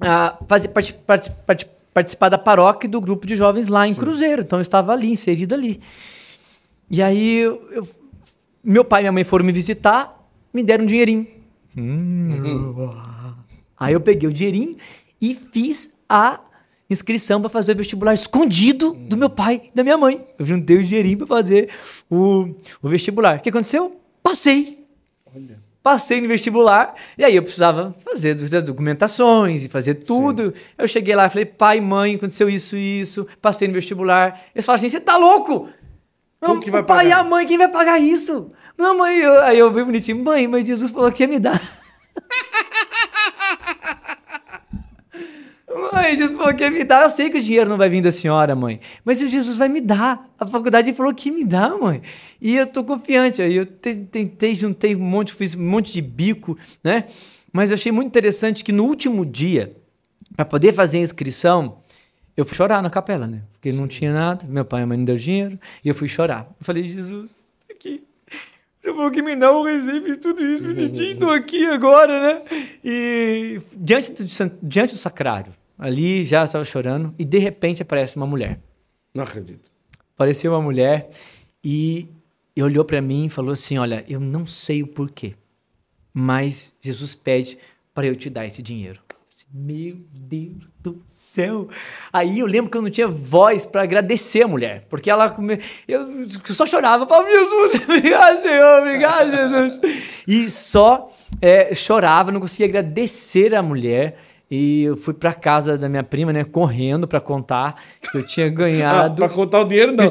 a 0.01 0.39
fazer 0.49 0.69
part, 0.69 0.95
part, 1.07 1.31
part, 1.47 1.71
participar 1.93 2.31
da 2.31 2.39
paróquia 2.39 2.89
do 2.89 2.99
grupo 2.99 3.27
de 3.27 3.37
jovens 3.37 3.67
lá 3.67 3.87
em 3.87 3.93
Sim. 3.93 4.01
Cruzeiro, 4.01 4.41
então 4.41 4.59
eu 4.59 4.63
estava 4.63 4.95
ali, 4.95 5.11
inserido 5.11 5.55
ali. 5.55 5.83
E 6.91 7.03
aí 7.03 7.41
eu, 7.41 7.63
eu, 7.73 7.89
meu 8.65 8.87
pai 8.87 9.01
e 9.01 9.03
minha 9.03 9.13
mãe 9.13 9.25
foram 9.25 9.45
me 9.45 9.53
visitar, 9.53 10.19
me 10.51 10.63
deram 10.63 10.85
um 10.85 10.87
dinheirinho. 10.87 11.27
Hum. 11.77 12.91
Aí 13.79 13.93
eu 13.93 14.01
peguei 14.01 14.31
o 14.31 14.33
dinheirinho 14.33 14.79
e 15.21 15.35
fiz 15.35 16.01
a 16.09 16.41
inscrição 16.91 17.41
para 17.41 17.49
fazer 17.49 17.73
o 17.73 17.77
vestibular 17.77 18.13
escondido 18.13 18.93
do 18.93 19.17
meu 19.17 19.31
pai 19.31 19.63
e 19.73 19.75
da 19.75 19.85
minha 19.85 19.97
mãe. 19.97 20.27
Eu 20.39 20.45
juntei 20.45 20.77
o 20.77 20.85
dinheirinho 20.85 21.19
para 21.19 21.27
fazer 21.29 21.71
o, 22.11 22.55
o 22.83 22.89
vestibular. 22.89 23.39
O 23.39 23.41
que 23.41 23.49
aconteceu? 23.49 24.01
Passei. 24.23 24.85
Olha. 25.35 25.59
Passei 25.83 26.21
no 26.21 26.29
vestibular 26.29 26.95
e 27.17 27.25
aí 27.25 27.35
eu 27.35 27.43
precisava 27.43 27.95
fazer 28.05 28.37
as 28.37 28.65
documentações 28.65 29.65
e 29.65 29.69
fazer 29.69 29.95
tudo. 29.95 30.53
Sim. 30.55 30.63
Eu 30.77 30.87
cheguei 30.87 31.15
lá 31.15 31.27
e 31.27 31.31
falei, 31.31 31.47
pai, 31.47 31.81
mãe, 31.81 32.17
aconteceu 32.17 32.51
isso 32.51 32.77
e 32.77 33.01
isso. 33.01 33.27
Passei 33.41 33.67
no 33.67 33.73
vestibular. 33.73 34.43
Eles 34.55 34.67
falaram 34.67 34.81
assim: 34.81 34.91
você 34.91 35.01
tá 35.01 35.17
louco? 35.17 35.71
Não, 36.41 36.59
o 36.59 36.71
pai 36.71 36.83
pagar? 36.83 37.05
e 37.05 37.13
a 37.13 37.23
mãe, 37.23 37.47
quem 37.47 37.57
vai 37.57 37.69
pagar 37.69 37.99
isso? 37.99 38.51
Não, 38.77 38.97
mãe, 38.97 39.19
eu, 39.19 39.41
aí 39.43 39.59
eu 39.59 39.73
vi 39.73 39.85
bonitinho, 39.85 40.23
mãe, 40.23 40.47
mas 40.49 40.67
Jesus 40.67 40.91
falou 40.91 41.13
que 41.13 41.23
ia 41.23 41.29
me 41.29 41.39
dar. 41.39 41.61
Mãe, 45.71 46.17
Jesus 46.17 46.37
falou 46.37 46.53
que 46.53 46.65
ia 46.65 46.71
me 46.71 46.83
dar. 46.83 47.05
Eu 47.05 47.11
sei 47.11 47.31
que 47.31 47.39
o 47.39 47.43
dinheiro 47.43 47.71
não 47.71 47.79
vai 47.79 47.89
vir 47.89 48.03
da 48.03 48.11
senhora, 48.11 48.57
mãe. 48.57 48.81
Mas 49.05 49.21
Jesus 49.21 49.57
vai 49.57 49.69
me 49.69 49.81
dar. 49.81 50.29
A 50.39 50.47
faculdade 50.47 50.93
falou 50.93 51.15
que 51.15 51.31
me 51.31 51.45
dá, 51.45 51.77
mãe. 51.77 52.03
E 52.41 52.57
eu 52.57 52.67
tô 52.67 52.83
confiante. 52.83 53.41
Aí 53.41 53.55
eu 53.55 53.67
tentei, 53.67 54.55
juntei 54.55 54.97
um 54.97 55.01
monte, 55.01 55.33
fiz 55.33 55.55
um 55.55 55.63
monte 55.63 55.93
de 55.93 56.03
bico, 56.03 56.59
né? 56.83 57.05
Mas 57.53 57.71
eu 57.71 57.75
achei 57.75 57.93
muito 57.93 58.09
interessante 58.09 58.65
que 58.65 58.73
no 58.73 58.85
último 58.85 59.25
dia, 59.25 59.77
para 60.35 60.45
poder 60.45 60.73
fazer 60.73 60.99
a 60.99 61.03
inscrição, 61.03 61.79
eu 62.37 62.45
fui 62.45 62.57
chorar 62.57 62.83
na 62.83 62.91
capela, 62.91 63.27
né? 63.27 63.43
Porque 63.53 63.71
não 63.73 63.87
tinha 63.87 64.13
nada, 64.13 64.47
meu 64.49 64.65
pai 64.65 64.83
e 64.83 64.87
mãe 64.87 64.99
não 64.99 65.05
deu 65.05 65.17
dinheiro, 65.17 65.59
e 65.85 65.89
eu 65.89 65.95
fui 65.95 66.09
chorar. 66.09 66.49
Eu 66.59 66.65
falei, 66.65 66.85
Jesus, 66.85 67.47
aqui. 67.71 68.05
Eu 68.83 68.95
vou 68.95 69.11
que 69.11 69.21
me 69.21 69.37
dá 69.37 69.57
um 69.57 69.63
recibo, 69.63 70.17
tudo 70.17 70.43
isso 70.43 70.63
bonitinho, 70.63 71.19
tô 71.19 71.31
aqui 71.31 71.67
agora, 71.67 72.19
né? 72.21 72.43
E 72.83 73.61
diante 73.77 74.13
do, 74.13 74.25
diante 74.63 74.95
do 74.95 74.99
sacrário, 74.99 75.53
ali 75.81 76.23
já 76.23 76.45
estava 76.45 76.65
chorando 76.65 77.15
e 77.19 77.25
de 77.25 77.39
repente 77.39 77.83
aparece 77.83 78.17
uma 78.17 78.27
mulher. 78.27 78.61
Não 79.15 79.25
acredito. 79.25 79.73
Apareceu 80.15 80.53
uma 80.53 80.61
mulher 80.61 81.09
e, 81.65 82.07
e 82.55 82.63
olhou 82.63 82.85
para 82.85 83.01
mim 83.01 83.27
e 83.27 83.31
falou 83.31 83.53
assim: 83.53 83.79
Olha, 83.79 84.05
eu 84.07 84.21
não 84.21 84.45
sei 84.45 84.83
o 84.83 84.87
porquê, 84.87 85.35
mas 86.13 86.77
Jesus 86.83 87.15
pede 87.15 87.59
para 87.95 88.07
eu 88.07 88.15
te 88.15 88.29
dar 88.29 88.45
esse 88.45 88.63
dinheiro. 88.63 89.01
Meu 89.53 89.97
Deus 90.13 90.65
do 90.79 91.03
céu! 91.09 91.69
Aí 92.13 92.39
eu 92.39 92.47
lembro 92.47 92.71
que 92.71 92.77
eu 92.77 92.83
não 92.83 92.91
tinha 92.91 93.09
voz 93.09 93.65
para 93.65 93.83
agradecer 93.83 94.43
a 94.43 94.49
mulher, 94.49 94.87
porque 94.89 95.11
ela 95.11 95.35
eu 95.89 96.29
só 96.55 96.67
chorava, 96.67 97.07
falava, 97.07 97.29
Jesus, 97.29 97.83
obrigado, 97.89 98.41
Senhor, 98.41 98.81
obrigado, 98.81 99.31
Jesus. 99.31 99.81
E 100.29 100.49
só 100.49 101.09
é, 101.41 101.75
chorava, 101.75 102.31
não 102.31 102.39
conseguia 102.39 102.67
agradecer 102.67 103.55
a 103.55 103.63
mulher. 103.63 104.19
E 104.51 104.83
eu 104.83 104.97
fui 104.97 105.15
para 105.15 105.33
casa 105.33 105.79
da 105.79 105.89
minha 105.89 106.03
prima, 106.03 106.33
né, 106.33 106.43
correndo 106.43 107.07
para 107.07 107.21
contar 107.21 107.81
que 108.11 108.19
eu 108.19 108.27
tinha 108.27 108.49
ganhado. 108.51 109.23
Ah, 109.23 109.29
para 109.29 109.35
contar 109.35 109.61
o 109.61 109.65
dinheiro 109.65 109.93
não. 109.93 110.11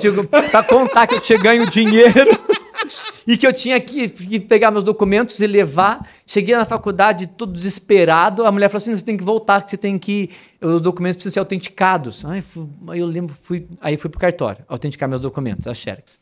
Para 0.49 0.63
contar 0.63 1.07
que 1.07 1.15
eu 1.15 1.19
tinha 1.19 1.37
ganho 1.37 1.69
dinheiro 1.69 2.31
e 3.27 3.35
que 3.35 3.45
eu 3.45 3.51
tinha 3.51 3.77
que, 3.81 4.07
que, 4.07 4.39
pegar 4.39 4.71
meus 4.71 4.85
documentos 4.85 5.41
e 5.41 5.47
levar. 5.47 6.07
Cheguei 6.25 6.55
na 6.55 6.63
faculdade 6.63 7.27
todo 7.27 7.51
desesperado. 7.51 8.45
A 8.45 8.51
mulher 8.51 8.69
falou 8.69 8.77
assim: 8.77 8.95
você 8.95 9.03
tem 9.03 9.17
que 9.17 9.25
voltar, 9.25 9.61
que 9.61 9.71
você 9.71 9.77
tem 9.77 9.99
que. 9.99 10.29
Os 10.61 10.79
documentos 10.79 11.17
precisam 11.17 11.33
ser 11.33 11.39
autenticados. 11.39 12.23
Aí, 12.23 12.41
fui, 12.41 12.65
aí 12.87 12.99
eu 12.99 13.07
lembro, 13.07 13.35
fui, 13.41 13.67
aí 13.81 13.97
fui 13.97 14.09
pro 14.09 14.21
cartório 14.21 14.63
autenticar 14.69 15.09
meus 15.09 15.19
documentos, 15.19 15.67
a 15.67 15.73
Xerox. 15.73 16.17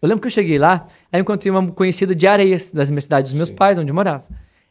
Eu 0.00 0.08
lembro 0.08 0.20
que 0.20 0.26
eu 0.26 0.32
cheguei 0.32 0.58
lá, 0.58 0.84
aí 1.12 1.20
encontrei 1.20 1.48
uma 1.48 1.64
conhecida 1.70 2.12
de 2.12 2.26
Areias, 2.26 2.72
das 2.72 2.90
minhas 2.90 3.04
cidades 3.04 3.30
dos 3.30 3.36
meus 3.38 3.50
Sim. 3.50 3.54
pais, 3.54 3.78
onde 3.78 3.88
eu 3.88 3.94
morava. 3.94 4.24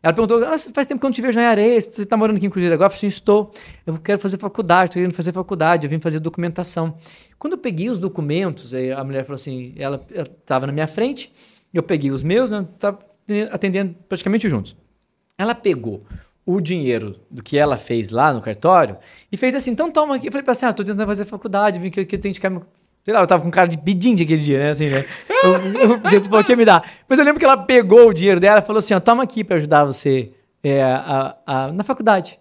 Ela 0.03 0.13
perguntou: 0.13 0.43
ah, 0.43 0.57
faz 0.57 0.87
tempo 0.87 0.99
que 0.99 1.05
eu 1.05 1.09
não 1.09 1.13
te 1.13 1.21
vejo 1.21 1.39
em 1.39 1.45
Areia, 1.45 1.79
você 1.79 2.01
está 2.01 2.17
morando 2.17 2.37
aqui 2.37 2.47
em 2.47 2.49
Cruzeiro 2.49 2.73
agora? 2.73 2.87
Eu 2.87 2.95
falei 2.95 3.07
assim: 3.07 3.07
estou. 3.07 3.51
Eu 3.85 3.99
quero 3.99 4.19
fazer 4.19 4.37
faculdade, 4.37 4.89
estou 4.89 4.99
querendo 4.99 5.13
fazer 5.15 5.31
faculdade, 5.31 5.85
eu 5.85 5.89
vim 5.89 5.99
fazer 5.99 6.19
documentação. 6.19 6.97
Quando 7.37 7.53
eu 7.53 7.59
peguei 7.59 7.89
os 7.89 7.99
documentos, 7.99 8.73
a 8.73 9.03
mulher 9.03 9.23
falou 9.23 9.35
assim: 9.35 9.73
ela 9.77 10.03
estava 10.09 10.65
na 10.65 10.73
minha 10.73 10.87
frente, 10.87 11.31
eu 11.73 11.83
peguei 11.83 12.11
os 12.11 12.23
meus, 12.23 12.49
né, 12.49 12.65
estava 12.73 12.99
atendendo 13.51 13.95
praticamente 14.09 14.49
juntos. 14.49 14.75
Ela 15.37 15.53
pegou 15.53 16.03
o 16.45 16.59
dinheiro 16.59 17.19
do 17.29 17.43
que 17.43 17.57
ela 17.57 17.77
fez 17.77 18.09
lá 18.09 18.33
no 18.33 18.41
cartório 18.41 18.97
e 19.31 19.37
fez 19.37 19.53
assim: 19.53 19.71
então 19.71 19.91
toma 19.91 20.15
aqui. 20.15 20.27
Eu 20.27 20.31
falei 20.31 20.43
para 20.43 20.53
ela: 20.53 20.67
ah, 20.67 20.71
estou 20.71 20.85
tentando 20.85 21.05
fazer 21.05 21.25
faculdade, 21.25 21.79
vim 21.79 21.91
que 21.91 21.99
eu 21.99 22.19
tenho 22.19 22.33
que 22.33 22.39
Sei 23.03 23.13
lá, 23.13 23.21
eu 23.21 23.27
tava 23.27 23.43
com 23.43 23.49
cara 23.49 23.67
de 23.67 23.77
pedinte 23.77 24.21
aquele 24.21 24.41
dia, 24.41 24.59
né? 24.59 24.69
Assim, 24.71 24.87
né? 24.87 25.03
Deus 26.09 26.27
falou 26.27 26.43
que 26.43 26.51
ia 26.51 26.55
me 26.55 26.65
dar. 26.65 26.87
Mas 27.09 27.17
eu 27.17 27.25
lembro 27.25 27.39
que 27.39 27.45
ela 27.45 27.57
pegou 27.57 28.09
o 28.09 28.13
dinheiro 28.13 28.39
dela 28.39 28.59
e 28.59 28.65
falou 28.65 28.79
assim: 28.79 28.93
ó, 28.93 28.99
toma 28.99 29.23
aqui 29.23 29.43
para 29.43 29.55
ajudar 29.55 29.85
você 29.85 30.31
é, 30.63 30.83
a, 30.83 31.35
a, 31.45 31.71
na 31.71 31.83
faculdade. 31.83 32.39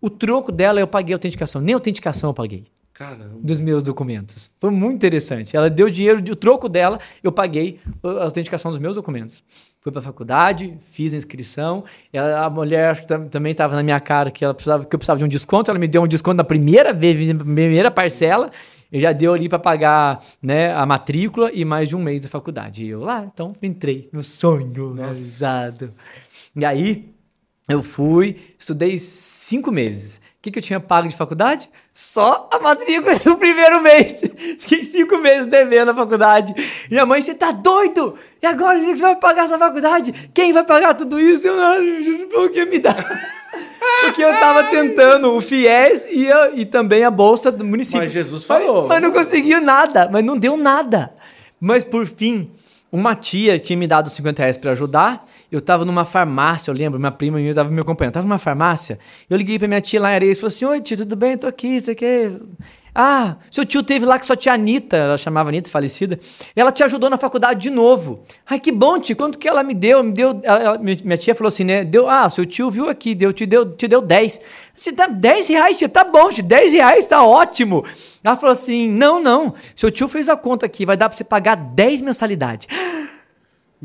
O 0.00 0.10
troco 0.10 0.52
dela 0.52 0.78
eu 0.78 0.86
paguei 0.86 1.14
a 1.14 1.16
autenticação. 1.16 1.60
Nem 1.60 1.74
a 1.74 1.76
autenticação 1.76 2.30
eu 2.30 2.34
paguei. 2.34 2.64
Caramba. 2.92 3.38
Dos 3.42 3.60
meus 3.60 3.82
documentos. 3.82 4.52
Foi 4.58 4.70
muito 4.70 4.96
interessante. 4.96 5.54
Ela 5.54 5.68
deu 5.68 5.90
dinheiro, 5.90 6.18
o 6.32 6.36
troco 6.36 6.66
dela, 6.66 6.98
eu 7.22 7.30
paguei 7.30 7.78
a 8.02 8.24
autenticação 8.24 8.70
dos 8.70 8.80
meus 8.80 8.94
documentos. 8.94 9.44
Fui 9.82 9.92
para 9.92 10.00
a 10.00 10.02
faculdade, 10.02 10.78
fiz 10.80 11.12
a 11.12 11.16
inscrição. 11.18 11.84
Ela, 12.10 12.46
a 12.46 12.50
mulher 12.50 12.90
acho 12.90 13.02
que 13.02 13.28
também 13.28 13.52
estava 13.52 13.76
na 13.76 13.82
minha 13.82 14.00
cara 14.00 14.30
que 14.30 14.42
ela 14.42 14.54
precisava, 14.54 14.84
que 14.84 14.94
eu 14.94 14.98
precisava 14.98 15.18
de 15.18 15.24
um 15.24 15.28
desconto. 15.28 15.70
Ela 15.70 15.78
me 15.78 15.86
deu 15.86 16.02
um 16.02 16.08
desconto 16.08 16.38
na 16.38 16.44
primeira 16.44 16.94
vez, 16.94 17.34
na 17.34 17.44
primeira 17.44 17.90
parcela. 17.90 18.50
Eu 18.96 19.00
já 19.02 19.12
deu 19.12 19.34
ali 19.34 19.46
para 19.46 19.58
pagar 19.58 20.24
né, 20.42 20.72
a 20.74 20.86
matrícula 20.86 21.50
e 21.52 21.66
mais 21.66 21.90
de 21.90 21.94
um 21.94 21.98
mês 21.98 22.22
da 22.22 22.30
faculdade. 22.30 22.82
E 22.82 22.88
eu 22.88 23.00
lá, 23.00 23.30
então 23.30 23.54
entrei, 23.62 24.08
meu 24.10 24.22
sonho 24.22 24.94
realizado. 24.94 25.92
E 26.56 26.64
aí 26.64 27.14
eu 27.68 27.82
fui, 27.82 28.38
estudei 28.58 28.98
cinco 28.98 29.70
meses. 29.70 30.16
O 30.16 30.20
que, 30.40 30.50
que 30.50 30.60
eu 30.60 30.62
tinha 30.62 30.80
pago 30.80 31.08
de 31.08 31.14
faculdade? 31.14 31.68
Só 31.92 32.48
a 32.50 32.58
matrícula 32.58 33.14
no 33.26 33.36
primeiro 33.36 33.82
mês. 33.82 34.22
Fiquei 34.60 34.82
cinco 34.82 35.18
meses 35.18 35.44
devendo 35.44 35.90
a 35.90 35.94
faculdade. 35.94 36.54
Minha 36.90 37.04
mãe, 37.04 37.20
você 37.20 37.34
tá 37.34 37.52
doido? 37.52 38.16
E 38.42 38.46
agora, 38.46 38.80
você 38.80 39.02
vai 39.02 39.16
pagar 39.16 39.44
essa 39.44 39.58
faculdade? 39.58 40.30
Quem 40.32 40.54
vai 40.54 40.64
pagar 40.64 40.94
tudo 40.94 41.20
isso? 41.20 41.46
Eu 41.46 41.54
não, 41.54 42.28
por 42.28 42.50
que 42.50 42.64
me 42.64 42.78
dá? 42.78 42.94
Porque 44.02 44.22
eu 44.22 44.30
tava 44.38 44.64
tentando 44.64 45.34
o 45.34 45.40
FIES 45.40 46.06
e, 46.10 46.28
e 46.54 46.64
também 46.64 47.04
a 47.04 47.10
bolsa 47.10 47.50
do 47.50 47.64
município. 47.64 48.00
Mas 48.00 48.12
Jesus 48.12 48.44
falou. 48.44 48.82
Mas, 48.82 48.88
mas 48.88 49.02
não 49.02 49.12
conseguiu 49.12 49.60
nada, 49.60 50.08
mas 50.10 50.24
não 50.24 50.36
deu 50.36 50.56
nada. 50.56 51.12
Mas 51.60 51.82
por 51.82 52.06
fim, 52.06 52.50
uma 52.90 53.14
tia 53.14 53.58
tinha 53.58 53.76
me 53.76 53.86
dado 53.86 54.08
50 54.08 54.42
reais 54.42 54.58
para 54.58 54.72
ajudar. 54.72 55.24
Eu 55.50 55.60
tava 55.60 55.84
numa 55.84 56.04
farmácia, 56.04 56.70
eu 56.70 56.74
lembro, 56.74 56.98
minha 56.98 57.12
prima 57.12 57.38
minha 57.38 57.54
tava 57.54 57.70
me 57.70 57.80
acompanhando. 57.80 58.14
Tava 58.14 58.26
numa 58.26 58.38
farmácia. 58.38 58.98
Eu 59.28 59.36
liguei 59.36 59.58
pra 59.58 59.68
minha 59.68 59.80
tia 59.80 60.00
lá 60.00 60.12
em 60.12 60.14
Areia 60.14 60.32
e 60.32 60.34
falei 60.34 60.48
assim: 60.48 60.64
Oi, 60.64 60.80
tia, 60.80 60.96
tudo 60.96 61.16
bem? 61.16 61.36
Tô 61.36 61.46
aqui, 61.46 61.76
isso 61.76 61.90
aqui. 61.90 62.32
Ah, 62.98 63.36
seu 63.50 63.62
tio 63.62 63.82
teve 63.82 64.06
lá 64.06 64.18
com 64.18 64.24
sua 64.24 64.36
tia 64.36 64.54
Anitta, 64.54 64.96
ela 64.96 65.18
chamava 65.18 65.50
Anitta, 65.50 65.68
falecida. 65.68 66.18
Ela 66.56 66.72
te 66.72 66.82
ajudou 66.82 67.10
na 67.10 67.18
faculdade 67.18 67.60
de 67.60 67.68
novo. 67.68 68.20
Ai, 68.48 68.58
que 68.58 68.72
bom, 68.72 68.98
tio. 68.98 69.14
Quanto 69.14 69.38
que 69.38 69.46
ela 69.46 69.62
me 69.62 69.74
deu? 69.74 70.02
Me 70.02 70.12
deu. 70.12 70.40
Ela, 70.42 70.78
minha 70.78 71.18
tia 71.18 71.34
falou 71.34 71.48
assim, 71.48 71.62
né? 71.62 71.84
Deu, 71.84 72.08
ah, 72.08 72.30
seu 72.30 72.46
tio 72.46 72.70
viu 72.70 72.88
aqui, 72.88 73.14
deu, 73.14 73.34
te 73.34 73.44
deu, 73.44 73.70
te 73.76 73.86
deu 73.86 74.00
10. 74.00 74.40
Você 74.74 74.92
dá 74.92 75.08
10 75.08 75.48
reais, 75.48 75.76
tia, 75.76 75.90
tá 75.90 76.04
bom, 76.04 76.30
tio, 76.30 76.42
10 76.42 76.72
reais, 76.72 77.06
tá 77.06 77.22
ótimo. 77.22 77.84
Ela 78.24 78.34
falou 78.34 78.52
assim: 78.54 78.88
não, 78.88 79.22
não. 79.22 79.52
Seu 79.74 79.90
tio 79.90 80.08
fez 80.08 80.30
a 80.30 80.36
conta 80.36 80.64
aqui, 80.64 80.86
vai 80.86 80.96
dar 80.96 81.10
pra 81.10 81.18
você 81.18 81.24
pagar 81.24 81.54
10 81.54 82.00
mensalidades. 82.00 82.66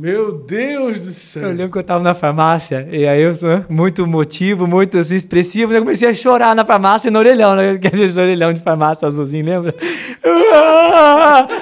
Meu 0.02 0.34
Deus 0.34 0.99
do 0.99 1.12
céu. 1.12 1.43
Eu 1.43 1.49
lembro 1.49 1.74
que 1.74 1.78
eu 1.78 1.84
tava 1.84 2.04
na 2.04 2.16
farmácia, 2.16 2.88
e 2.91 3.08
aí 3.08 3.22
eu 3.22 3.36
sou 3.36 3.64
muito 3.70 4.08
motivo, 4.08 4.66
muito 4.66 4.97
assim, 4.97 5.16
expressivo, 5.16 5.72
né? 5.72 5.78
eu 5.78 5.84
comecei 5.84 6.10
a 6.10 6.14
chorar 6.14 6.56
na 6.56 6.66
farmácia 6.66 7.12
no 7.12 7.20
orelhão, 7.20 7.56
né? 7.56 7.78
Quer 7.80 7.91
dizer, 7.91 8.20
orelhão 8.20 8.52
de 8.52 8.60
farmácia 8.62 9.08
azulzinho, 9.08 9.45
lembra? 9.45 9.76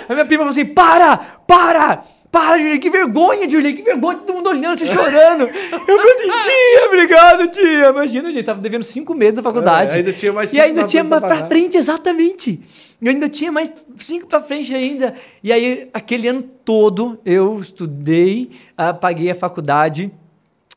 A 0.07 0.13
minha 0.13 0.25
prima 0.25 0.43
falou 0.43 0.51
assim: 0.51 0.67
para! 0.67 1.17
Para! 1.45 2.01
Para, 2.31 2.57
Julia, 2.59 2.79
que 2.79 2.89
vergonha, 2.89 3.49
Julia, 3.49 3.73
que 3.73 3.81
vergonha, 3.81 4.19
todo 4.19 4.35
mundo 4.37 4.49
olhando, 4.51 4.77
você 4.77 4.85
chorando. 4.85 5.41
Eu 5.41 5.49
falei 5.49 6.11
assim, 6.13 6.31
tia, 6.43 6.85
obrigado, 6.87 7.47
tia. 7.47 7.89
Imagina, 7.89 8.31
gente, 8.31 8.43
tava 8.43 8.61
devendo 8.61 8.83
cinco 8.83 9.13
meses 9.13 9.33
na 9.33 9.43
faculdade. 9.43 9.95
É, 9.95 9.97
ainda 9.97 10.13
tinha 10.13 10.31
mais 10.31 10.49
cinco 10.51 10.63
E 10.63 10.65
ainda 10.65 10.85
tinha 10.85 11.03
mais 11.03 11.21
pra 11.21 11.47
frente, 11.47 11.75
exatamente. 11.75 12.61
Eu 13.01 13.11
ainda 13.11 13.29
tinha 13.29 13.51
mais 13.51 13.71
cinco 13.97 14.27
para 14.27 14.41
frente 14.41 14.75
ainda. 14.75 15.15
E 15.41 15.53
aí, 15.53 15.89
aquele 15.93 16.27
ano 16.27 16.43
todo, 16.43 17.19
eu 17.25 17.59
estudei, 17.59 18.49
uh, 18.77 18.93
paguei 18.99 19.31
a 19.31 19.35
faculdade. 19.35 20.11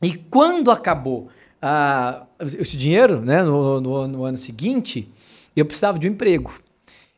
E 0.01 0.15
quando 0.15 0.71
acabou 0.71 1.27
uh, 1.61 2.25
esse 2.59 2.77
dinheiro, 2.77 3.21
né, 3.21 3.43
no, 3.43 3.81
no, 3.81 4.07
no, 4.07 4.23
ano 4.25 4.37
seguinte, 4.37 5.11
eu 5.55 5.65
precisava 5.65 5.99
de 5.99 6.07
um 6.07 6.11
emprego. 6.11 6.53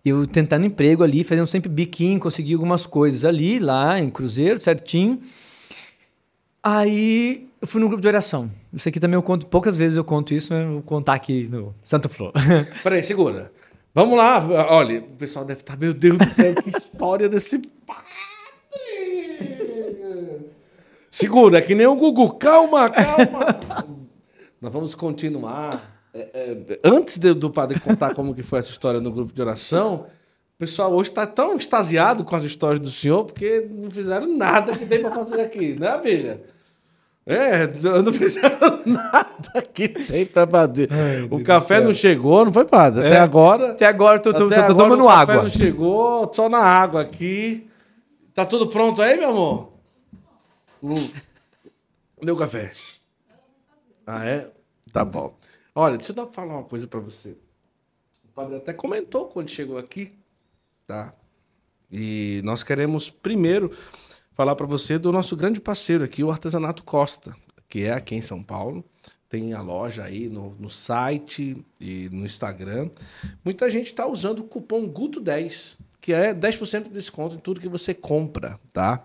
Eu 0.03 0.25
tentando 0.25 0.65
emprego 0.65 1.03
ali, 1.03 1.23
fazendo 1.23 1.47
sempre 1.47 1.69
biquinho, 1.69 2.19
consegui 2.19 2.53
algumas 2.53 2.85
coisas 2.85 3.25
ali, 3.25 3.59
lá 3.59 3.99
em 3.99 4.09
Cruzeiro, 4.09 4.57
certinho. 4.57 5.19
Aí 6.63 7.47
eu 7.61 7.67
fui 7.67 7.81
no 7.81 7.87
grupo 7.87 8.01
de 8.01 8.07
oração. 8.07 8.49
Isso 8.73 8.87
aqui 8.89 8.99
também 8.99 9.15
eu 9.15 9.23
conto, 9.23 9.47
poucas 9.47 9.77
vezes 9.77 9.97
eu 9.97 10.03
conto 10.03 10.33
isso, 10.33 10.53
mas 10.53 10.63
eu 10.63 10.73
vou 10.73 10.81
contar 10.81 11.13
aqui 11.13 11.47
no 11.49 11.73
Santo 11.83 12.09
Flor. 12.09 12.31
Peraí, 12.83 13.03
segura. 13.03 13.51
Vamos 13.95 14.17
lá. 14.17 14.45
Olha, 14.71 14.99
o 14.99 15.15
pessoal 15.15 15.45
deve 15.45 15.61
estar, 15.61 15.77
meu 15.77 15.93
Deus 15.93 16.17
do 16.17 16.29
céu, 16.29 16.53
que 16.53 16.77
história 16.77 17.29
desse 17.29 17.59
padre. 17.87 18.03
Segura, 21.09 21.59
é 21.59 21.61
que 21.61 21.73
nem 21.73 21.87
o 21.87 21.95
Gugu. 21.95 22.33
Calma, 22.33 22.89
calma. 22.89 23.57
Nós 24.59 24.73
vamos 24.73 24.93
continuar. 24.93 26.09
É, 26.13 26.29
é, 26.33 26.79
antes 26.83 27.17
do 27.17 27.49
padre 27.49 27.79
contar 27.79 28.13
como 28.13 28.35
que 28.35 28.43
foi 28.43 28.59
essa 28.59 28.69
história 28.69 28.99
no 28.99 29.11
grupo 29.11 29.31
de 29.31 29.41
oração, 29.41 30.07
o 30.55 30.57
pessoal 30.57 30.93
hoje 30.93 31.11
está 31.11 31.25
tão 31.25 31.55
extasiado 31.55 32.25
com 32.25 32.35
as 32.35 32.43
histórias 32.43 32.81
do 32.81 32.91
senhor 32.91 33.23
porque 33.23 33.65
não 33.71 33.89
fizeram 33.89 34.27
nada 34.27 34.77
que 34.77 34.85
tem 34.85 34.99
para 34.99 35.11
fazer 35.13 35.39
aqui, 35.39 35.79
né, 35.79 36.01
filha? 36.01 36.43
É, 37.27 37.63
eu 37.83 38.03
não 38.03 38.13
fizeram 38.13 38.81
nada 38.85 39.61
que 39.73 39.87
tem 39.89 40.25
pra 40.27 40.45
fazer. 40.45 40.89
o 41.31 41.43
café 41.43 41.81
não 41.81 41.91
chegou, 41.93 42.45
não 42.45 42.53
foi, 42.53 42.65
padre? 42.65 42.99
Até 43.07 43.15
É. 43.15 43.19
agora. 43.19 43.71
Até 43.71 43.85
agora 43.87 44.19
tô, 44.19 44.31
tô, 44.31 44.47
tô 44.47 44.53
agora 44.53 44.67
tomando 44.75 45.03
o 45.03 45.07
café 45.07 45.21
água. 45.31 45.43
não 45.43 45.49
chegou, 45.49 46.31
só 46.33 46.47
na 46.47 46.59
água 46.59 47.01
aqui. 47.01 47.67
Tá 48.33 48.45
tudo 48.45 48.67
pronto 48.67 49.01
aí, 49.01 49.17
meu 49.17 49.29
amor? 49.29 49.73
Hum. 50.83 50.93
Cadê 52.19 52.31
o 52.31 52.37
café? 52.37 52.71
Ah, 54.05 54.23
é? 54.23 54.51
Tá 54.93 55.03
bom. 55.03 55.33
Olha, 55.73 55.97
deixa 55.97 56.13
eu 56.15 56.31
falar 56.31 56.53
uma 56.53 56.63
coisa 56.63 56.87
pra 56.87 56.99
você. 56.99 57.31
O 58.23 58.27
padre 58.35 58.57
até 58.57 58.71
comentou 58.71 59.25
quando 59.27 59.49
chegou 59.49 59.77
aqui, 59.79 60.13
tá? 60.85 61.11
E 61.91 62.41
nós 62.43 62.61
queremos 62.61 63.09
primeiro 63.09 63.71
falar 64.35 64.55
para 64.55 64.67
você 64.67 64.99
do 64.99 65.11
nosso 65.11 65.35
grande 65.35 65.61
parceiro 65.61 66.03
aqui, 66.03 66.23
o 66.23 66.29
Artesanato 66.29 66.83
Costa, 66.83 67.35
que 67.69 67.85
é 67.85 67.93
aqui 67.93 68.15
em 68.15 68.21
São 68.21 68.43
Paulo. 68.43 68.83
Tem 69.29 69.53
a 69.53 69.61
loja 69.61 70.03
aí 70.03 70.29
no, 70.29 70.55
no 70.59 70.69
site 70.69 71.65
e 71.79 72.09
no 72.11 72.25
Instagram. 72.25 72.89
Muita 73.43 73.69
gente 73.69 73.87
está 73.87 74.05
usando 74.05 74.39
o 74.39 74.43
cupom 74.43 74.87
GUTO10, 74.87 75.77
que 76.01 76.13
é 76.13 76.33
10% 76.33 76.83
de 76.83 76.89
desconto 76.89 77.35
em 77.35 77.39
tudo 77.39 77.61
que 77.61 77.69
você 77.69 77.93
compra, 77.93 78.59
tá? 78.71 79.03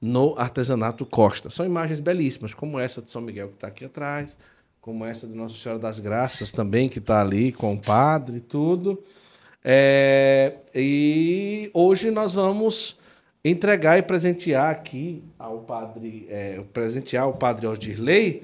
No 0.00 0.36
Artesanato 0.38 1.04
Costa. 1.04 1.50
São 1.50 1.64
imagens 1.64 2.00
belíssimas, 2.00 2.54
como 2.54 2.80
essa 2.80 3.02
de 3.02 3.10
São 3.10 3.20
Miguel 3.20 3.48
que 3.48 3.54
está 3.54 3.68
aqui 3.68 3.84
atrás, 3.84 4.36
como 4.80 5.04
essa 5.04 5.26
de 5.26 5.34
Nossa 5.34 5.54
Senhora 5.56 5.78
das 5.78 6.00
Graças 6.00 6.50
também, 6.50 6.88
que 6.88 6.98
está 6.98 7.20
ali 7.20 7.52
com 7.52 7.74
o 7.74 7.80
padre 7.80 8.38
e 8.38 8.40
tudo. 8.40 9.00
É, 9.62 10.54
e 10.74 11.70
hoje 11.74 12.10
nós 12.10 12.32
vamos 12.32 12.99
entregar 13.44 13.98
e 13.98 14.02
presentear 14.02 14.70
aqui 14.70 15.24
ao 15.38 15.60
padre, 15.60 16.26
é, 16.28 16.62
presentear 16.72 17.28
o 17.28 17.32
padre 17.32 17.66
Aldirley 17.66 18.42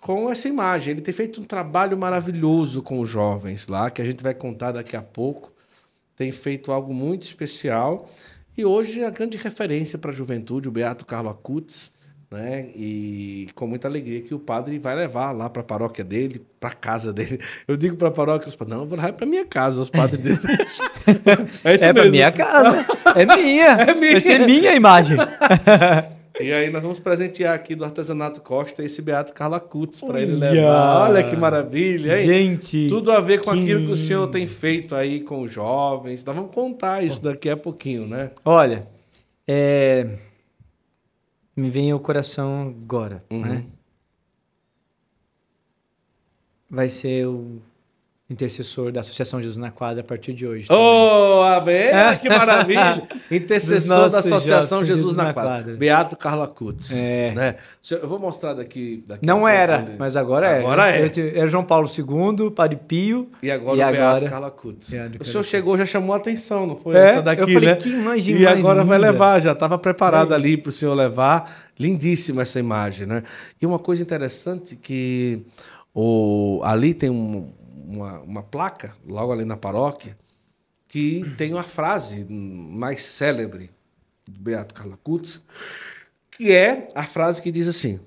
com 0.00 0.30
essa 0.30 0.48
imagem. 0.48 0.92
Ele 0.92 1.00
tem 1.00 1.12
feito 1.12 1.40
um 1.40 1.44
trabalho 1.44 1.98
maravilhoso 1.98 2.82
com 2.82 3.00
os 3.00 3.08
jovens 3.08 3.68
lá, 3.68 3.90
que 3.90 4.00
a 4.00 4.04
gente 4.04 4.22
vai 4.22 4.34
contar 4.34 4.72
daqui 4.72 4.96
a 4.96 5.02
pouco. 5.02 5.52
Tem 6.16 6.32
feito 6.32 6.70
algo 6.70 6.94
muito 6.94 7.24
especial. 7.24 8.08
E 8.56 8.64
hoje 8.64 9.00
é 9.00 9.06
a 9.06 9.10
grande 9.10 9.38
referência 9.38 9.98
para 9.98 10.10
a 10.10 10.14
juventude, 10.14 10.68
o 10.68 10.72
Beato 10.72 11.06
Carlo 11.06 11.30
Acutis, 11.30 11.92
né? 12.30 12.68
E 12.76 13.48
com 13.56 13.66
muita 13.66 13.88
alegria 13.88 14.22
que 14.22 14.32
o 14.32 14.38
padre 14.38 14.78
vai 14.78 14.94
levar 14.94 15.32
lá 15.32 15.50
para 15.50 15.62
a 15.62 15.64
paróquia 15.64 16.04
dele, 16.04 16.40
para 16.60 16.70
casa 16.70 17.12
dele. 17.12 17.40
Eu 17.66 17.76
digo 17.76 17.96
para 17.96 18.08
a 18.08 18.12
paróquia, 18.12 18.48
os 18.48 18.54
padres, 18.54 18.76
não, 18.76 18.84
eu 18.84 18.88
vou 18.88 18.96
levar 18.96 19.12
para 19.12 19.26
minha 19.26 19.44
casa, 19.44 19.80
os 19.80 19.90
padres 19.90 20.22
dele. 20.22 20.38
é 21.64 21.74
isso 21.74 21.84
É 21.84 21.92
mesmo. 21.92 22.10
minha 22.10 22.30
casa. 22.30 22.86
É 23.16 23.26
minha. 23.26 23.70
É 23.90 23.94
minha. 23.94 24.12
Vai 24.12 24.20
ser 24.20 24.46
minha 24.46 24.74
imagem. 24.74 25.16
E 26.40 26.52
aí 26.52 26.70
nós 26.70 26.80
vamos 26.82 27.00
presentear 27.00 27.54
aqui 27.54 27.74
do 27.74 27.84
Artesanato 27.84 28.40
Costa 28.40 28.82
esse 28.82 29.02
Beato 29.02 29.34
Carlo 29.34 29.56
Acutis 29.56 30.00
para 30.00 30.22
ele 30.22 30.36
levar. 30.36 31.10
Olha 31.10 31.22
que 31.24 31.36
maravilha, 31.36 32.20
hein? 32.20 32.26
Gente. 32.26 32.88
Tudo 32.88 33.10
a 33.12 33.20
ver 33.20 33.40
com 33.40 33.52
que 33.52 33.60
aquilo 33.60 33.86
que 33.86 33.92
o 33.92 33.96
senhor 33.96 34.26
tem 34.28 34.46
feito 34.46 34.94
aí 34.94 35.20
com 35.20 35.42
os 35.42 35.50
jovens. 35.50 36.24
Nós 36.24 36.34
vamos 36.36 36.54
contar 36.54 37.02
isso 37.02 37.22
daqui 37.22 37.50
a 37.50 37.56
pouquinho, 37.56 38.06
né? 38.06 38.30
Olha, 38.44 38.86
é... 39.46 40.06
me 41.60 41.70
vem 41.70 41.90
ao 41.90 42.00
coração 42.00 42.62
agora, 42.68 43.24
Uhum. 43.30 43.40
né? 43.42 43.66
Vai 46.68 46.88
ser 46.88 47.26
o 47.26 47.60
intercessor 48.30 48.92
da 48.92 49.00
Associação 49.00 49.40
Jesus 49.40 49.56
na 49.58 49.70
Quadra 49.72 50.02
a 50.02 50.04
partir 50.04 50.32
de 50.32 50.46
hoje. 50.46 50.68
também. 50.68 50.80
Oh, 50.82 51.42
amém! 51.42 51.88
Que 52.20 52.28
maravilha! 52.28 53.02
Intercessor 53.30 54.08
da 54.08 54.20
Associação 54.20 54.78
Jesus 54.84 55.00
Jesus 55.00 55.16
na 55.16 55.24
na 55.24 55.34
Quadra. 55.34 55.50
Quadra. 55.50 55.74
Beato 55.76 56.16
Carlo 56.16 56.42
Acutis. 56.42 56.92
É. 56.96 57.32
Né? 57.32 57.56
Eu- 57.90 58.06
vou 58.08 58.18
mostrar 58.20 58.54
daqui. 58.54 59.02
daqui 59.06 59.26
Não 59.26 59.38
pouco 59.40 59.48
era, 59.48 59.78
ele- 59.80 59.96
mas 59.98 60.16
agora 60.16 60.46
é. 60.46 60.58
Agora 60.60 60.88
é. 60.88 61.10
Era 61.34 61.46
João 61.48 61.64
Paulo 61.64 61.88
II, 61.88 62.50
Padre 62.52 62.78
Pio. 62.86 63.28
E 63.42 63.50
agora 63.50 63.76
E 63.76 63.82
o 63.82 63.86
Beato 63.92 63.98
agora- 64.16 64.30
Carlo 64.30 64.46
Acutis. 64.46 64.90
Beato 64.90 65.18
O 65.20 65.24
senhor 65.24 65.42
chegou, 65.42 65.76
já 65.76 65.84
chamou 65.84 66.14
a 66.14 66.18
atenção, 66.18 66.66
não 66.66 66.76
foi? 66.76 66.94
É, 66.96 67.04
Essa 67.10 67.22
daqui, 67.22 67.42
eu 67.42 67.48
falei, 67.48 67.68
né? 67.70 67.74
que 67.76 67.88
imagem 67.88 68.36
E 68.36 68.46
agora 68.46 68.84
vai 68.84 68.96
linda. 68.98 69.10
levar, 69.10 69.40
já 69.40 69.52
estava 69.52 69.76
preparado 69.76 70.32
ali 70.32 70.56
para 70.56 70.68
o 70.68 70.72
senhor 70.72 70.94
levar. 70.94 71.68
Lindíssima 71.78 72.42
essa 72.42 72.60
imagem, 72.60 73.06
né? 73.06 73.22
E 73.60 73.64
uma 73.66 73.78
coisa 73.78 74.02
interessante 74.02 74.76
que 74.76 75.40
o, 75.94 76.60
ali 76.62 76.92
tem 76.94 77.08
um- 77.10 77.48
uma, 77.90 78.20
uma 78.20 78.42
placa, 78.42 78.94
logo 79.06 79.32
ali 79.32 79.44
na 79.44 79.56
paróquia, 79.56 80.16
que 80.86 81.22
tem 81.36 81.52
uma 81.52 81.62
frase 81.62 82.24
mais 82.28 83.02
célebre 83.02 83.70
do 84.26 84.40
Beato 84.40 84.74
Carlo 84.74 84.94
Acutis, 84.94 85.44
que 86.30 86.52
é 86.52 86.88
a 86.94 87.04
frase 87.06 87.42
que 87.42 87.50
diz 87.50 87.68
assim: 87.68 88.00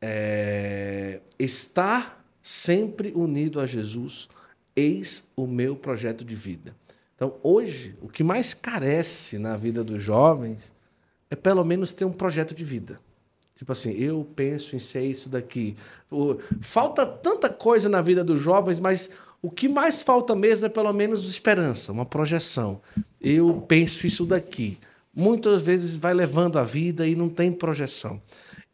é, 0.00 1.20
estar 1.38 2.24
sempre 2.40 3.12
unido 3.14 3.60
a 3.60 3.66
Jesus, 3.66 4.28
eis 4.74 5.30
o 5.36 5.46
meu 5.46 5.76
projeto 5.76 6.24
de 6.24 6.34
vida. 6.34 6.74
Então, 7.14 7.34
hoje, 7.42 7.96
o 8.00 8.08
que 8.08 8.22
mais 8.22 8.54
carece 8.54 9.38
na 9.38 9.56
vida 9.56 9.82
dos 9.82 10.02
jovens 10.02 10.72
é 11.30 11.34
pelo 11.34 11.64
menos 11.64 11.92
ter 11.92 12.04
um 12.04 12.12
projeto 12.12 12.54
de 12.54 12.64
vida. 12.64 13.00
Tipo 13.56 13.72
assim, 13.72 13.92
eu 13.92 14.28
penso 14.36 14.76
em 14.76 14.78
ser 14.78 15.02
isso 15.02 15.30
daqui. 15.30 15.76
Falta 16.60 17.06
tanta 17.06 17.48
coisa 17.48 17.88
na 17.88 18.02
vida 18.02 18.22
dos 18.22 18.38
jovens, 18.38 18.78
mas 18.78 19.10
o 19.40 19.50
que 19.50 19.66
mais 19.66 20.02
falta 20.02 20.36
mesmo 20.36 20.66
é 20.66 20.68
pelo 20.68 20.92
menos 20.92 21.28
esperança, 21.28 21.90
uma 21.90 22.04
projeção. 22.04 22.80
Eu 23.20 23.64
penso 23.66 24.06
isso 24.06 24.26
daqui. 24.26 24.78
Muitas 25.14 25.62
vezes 25.62 25.96
vai 25.96 26.12
levando 26.12 26.58
a 26.58 26.62
vida 26.62 27.06
e 27.08 27.16
não 27.16 27.30
tem 27.30 27.50
projeção. 27.50 28.20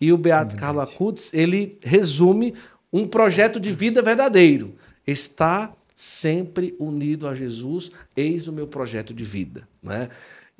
E 0.00 0.12
o 0.12 0.18
Beato 0.18 0.56
Carlo 0.56 0.80
Acutis, 0.80 1.32
ele 1.32 1.78
resume 1.84 2.52
um 2.92 3.06
projeto 3.06 3.60
de 3.60 3.70
vida 3.70 4.02
verdadeiro. 4.02 4.74
Está 5.06 5.72
sempre 5.94 6.74
unido 6.80 7.28
a 7.28 7.34
Jesus, 7.36 7.92
eis 8.16 8.48
o 8.48 8.52
meu 8.52 8.66
projeto 8.66 9.14
de 9.14 9.22
vida, 9.22 9.68
né? 9.80 10.08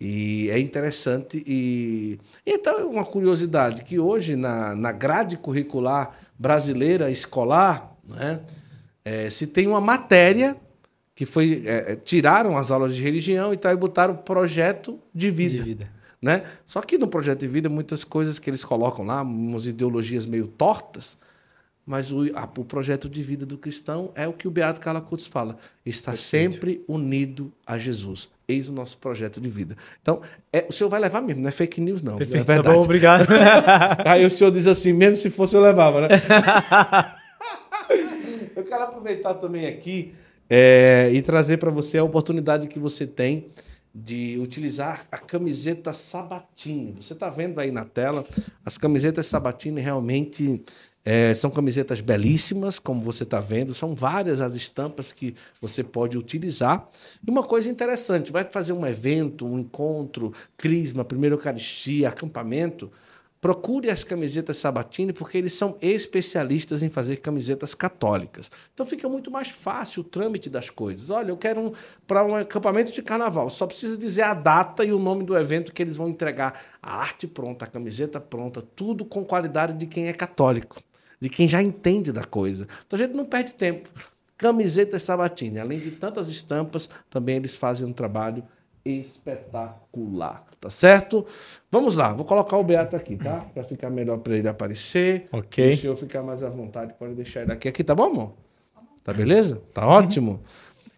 E 0.05 0.51
é 0.51 0.59
interessante 0.59 1.45
e 1.47 2.19
então 2.45 2.91
uma 2.91 3.05
curiosidade 3.05 3.85
que 3.85 4.01
hoje 4.01 4.35
na, 4.35 4.75
na 4.75 4.91
grade 4.91 5.37
curricular 5.37 6.11
brasileira 6.37 7.09
escolar, 7.09 7.97
né, 8.09 8.41
é, 9.05 9.31
se 9.31 9.47
tem 9.47 9.69
uma 9.69 9.81
matéria 9.81 10.57
que 11.15 11.25
foi 11.25 11.63
é, 11.65 11.93
é, 11.93 11.95
tiraram 11.95 12.59
as 12.59 12.73
aulas 12.73 12.97
de 12.97 13.01
religião 13.01 13.55
e 13.55 13.57
tal 13.57 13.73
e 13.73 13.77
botaram 13.77 14.17
projeto 14.17 14.99
de 15.15 15.31
vida, 15.31 15.59
De 15.59 15.63
vida. 15.63 15.89
né? 16.21 16.43
Só 16.65 16.81
que 16.81 16.99
no 16.99 17.07
projeto 17.07 17.39
de 17.39 17.47
vida 17.47 17.69
muitas 17.69 18.03
coisas 18.03 18.41
que 18.41 18.51
eles 18.51 18.65
colocam 18.65 19.05
lá, 19.05 19.23
umas 19.23 19.67
ideologias 19.67 20.27
meio 20.27 20.49
tortas, 20.49 21.17
mas 21.85 22.13
o, 22.13 22.21
a- 22.37 22.49
o 22.57 22.65
projeto 22.65 23.09
de 23.09 23.23
vida 23.23 23.45
do 23.45 23.59
cristão 23.59 24.11
é 24.15 24.27
o 24.29 24.33
que 24.33 24.47
o 24.47 24.51
Beato 24.51 24.81
Carlo 24.81 24.99
Acutis 24.99 25.27
fala. 25.27 25.57
Está 25.85 26.15
sempre 26.15 26.85
unido 26.87 27.53
a 27.67 27.77
Jesus. 27.79 28.31
Eis 28.47 28.69
o 28.69 28.73
nosso 28.73 28.99
projeto 28.99 29.41
de 29.41 29.49
vida. 29.49 29.77
Então, 30.01 30.21
é, 30.53 30.67
o 30.69 30.73
senhor 30.73 30.91
vai 30.91 31.01
levar 31.01 31.21
mesmo, 31.23 31.43
não 31.43 31.49
é 31.49 31.53
fake 31.53 31.81
news, 31.81 32.03
não. 32.03 32.19
Perfeito, 32.19 32.43
é 32.43 32.45
verdade. 32.55 32.69
tá 32.69 32.75
bom, 32.75 32.85
obrigado. 32.85 33.27
Aí 34.07 34.25
o 34.27 34.31
senhor 34.31 34.51
diz 34.51 34.67
assim, 34.67 34.93
mesmo 34.93 35.17
se 35.17 35.31
fosse 35.31 35.55
eu 35.57 35.61
levava, 35.61 36.03
né? 36.03 36.09
eu 38.55 38.63
quero 38.65 38.85
aproveitar 38.85 39.35
também 39.35 39.67
aqui 39.67 40.15
é, 40.49 41.11
e 41.13 41.23
trazer 41.23 41.57
para 41.59 41.71
você 41.71 41.99
a 41.99 42.05
oportunidade 42.05 42.67
que 42.69 42.79
você 42.79 43.07
tem 43.07 43.49
de 43.95 44.39
utilizar 44.41 45.05
a 45.13 45.19
camiseta 45.19 45.93
Sabatini. 45.93 46.95
Você 47.01 47.13
está 47.13 47.29
vendo 47.29 47.59
aí 47.61 47.71
na 47.71 47.85
tela, 47.85 48.25
as 48.65 48.79
camisetas 48.79 49.27
Sabatini 49.27 49.81
realmente 49.81 50.63
é, 51.05 51.35
são 51.35 51.51
camisetas 51.51 52.01
belíssimas, 52.01 52.79
como 52.79 53.01
você 53.01 53.25
está 53.25 53.41
vendo. 53.41 53.75
São 53.75 53.95
várias 53.95 54.41
as 54.41 54.55
estampas 54.55 55.13
que 55.13 55.35
você 55.61 55.83
pode 55.83 56.17
utilizar. 56.17 56.89
E 57.27 57.31
uma 57.31 57.43
coisa 57.43 57.71
interessante, 57.71 58.31
vai 58.33 58.45
fazer 58.45 58.73
um 58.73 58.87
evento, 58.87 59.47
um 59.47 59.59
encontro, 59.59 60.33
crisma, 60.57 61.05
primeira 61.05 61.35
Eucaristia, 61.35 62.09
acampamento, 62.09 62.91
Procure 63.43 63.91
as 63.91 64.05
camisetas 64.05 64.59
Sabatini, 64.59 65.13
porque 65.13 65.37
eles 65.37 65.55
são 65.55 65.77
especialistas 65.83 66.81
em 66.81 66.89
fazer 66.89 67.17
camisetas 67.17 67.75
católicas. 67.75 68.49
Então 68.73 68.87
fica 68.87 69.09
muito 69.09 69.33
mais 69.33 69.49
fácil 69.49 70.03
o 70.03 70.05
trâmite 70.05 70.49
das 70.49 70.71
coisas. 70.71 71.11
Olha, 71.11 71.33
eu 71.33 71.37
quero 71.37 71.61
um 71.61 71.73
para 72.07 72.25
um 72.25 72.37
acampamento 72.37 72.93
de 72.93 73.03
carnaval. 73.03 73.51
Só 73.51 73.67
precisa 73.67 73.99
dizer 73.99 74.23
a 74.23 74.33
data 74.33 74.85
e 74.85 74.93
o 74.93 74.99
nome 75.01 75.25
do 75.25 75.37
evento 75.37 75.73
que 75.73 75.83
eles 75.83 75.97
vão 75.97 76.09
entregar. 76.09 76.57
A 76.81 76.99
arte 76.99 77.27
pronta, 77.27 77.65
a 77.65 77.69
camiseta 77.69 78.21
pronta, 78.21 78.63
tudo 78.63 79.05
com 79.05 79.25
qualidade 79.25 79.77
de 79.77 79.87
quem 79.89 80.07
é 80.07 80.13
católico, 80.13 80.81
de 81.23 81.29
quem 81.29 81.47
já 81.47 81.63
entende 81.63 82.11
da 82.11 82.25
coisa. 82.25 82.67
Então 82.85 82.99
a 82.99 83.03
gente 83.05 83.15
não 83.15 83.25
perde 83.25 83.55
tempo. 83.55 83.89
Camisetas 84.37 85.05
Sabatini, 85.05 85.61
além 85.61 85.79
de 85.79 85.93
tantas 85.93 86.29
estampas, 86.29 86.91
também 87.09 87.37
eles 87.37 87.55
fazem 87.55 87.87
um 87.87 87.93
trabalho 87.93 88.43
espetacular, 88.85 90.45
tá 90.61 90.69
certo? 90.69 91.25
Vamos 91.71 91.95
lá, 91.95 92.13
vou 92.13 92.25
colocar 92.25 92.57
o 92.57 92.65
Beato 92.65 92.97
aqui, 92.97 93.17
tá? 93.17 93.47
Para 93.55 93.63
ficar 93.63 93.89
melhor 93.89 94.19
para 94.19 94.37
ele 94.37 94.49
aparecer. 94.49 95.29
Ok. 95.31 95.65
E 95.71 95.75
o 95.75 95.77
senhor 95.77 95.97
ficar 95.97 96.25
mais 96.25 96.43
à 96.43 96.49
vontade, 96.49 96.93
pode 96.99 97.15
deixar 97.15 97.43
ele 97.43 97.53
aqui. 97.53 97.69
Aqui, 97.69 97.85
tá 97.85 97.95
bom, 97.95 98.07
amor? 98.07 98.33
Tá 99.05 99.13
beleza? 99.13 99.63
Tá 99.73 99.87
ótimo? 99.87 100.41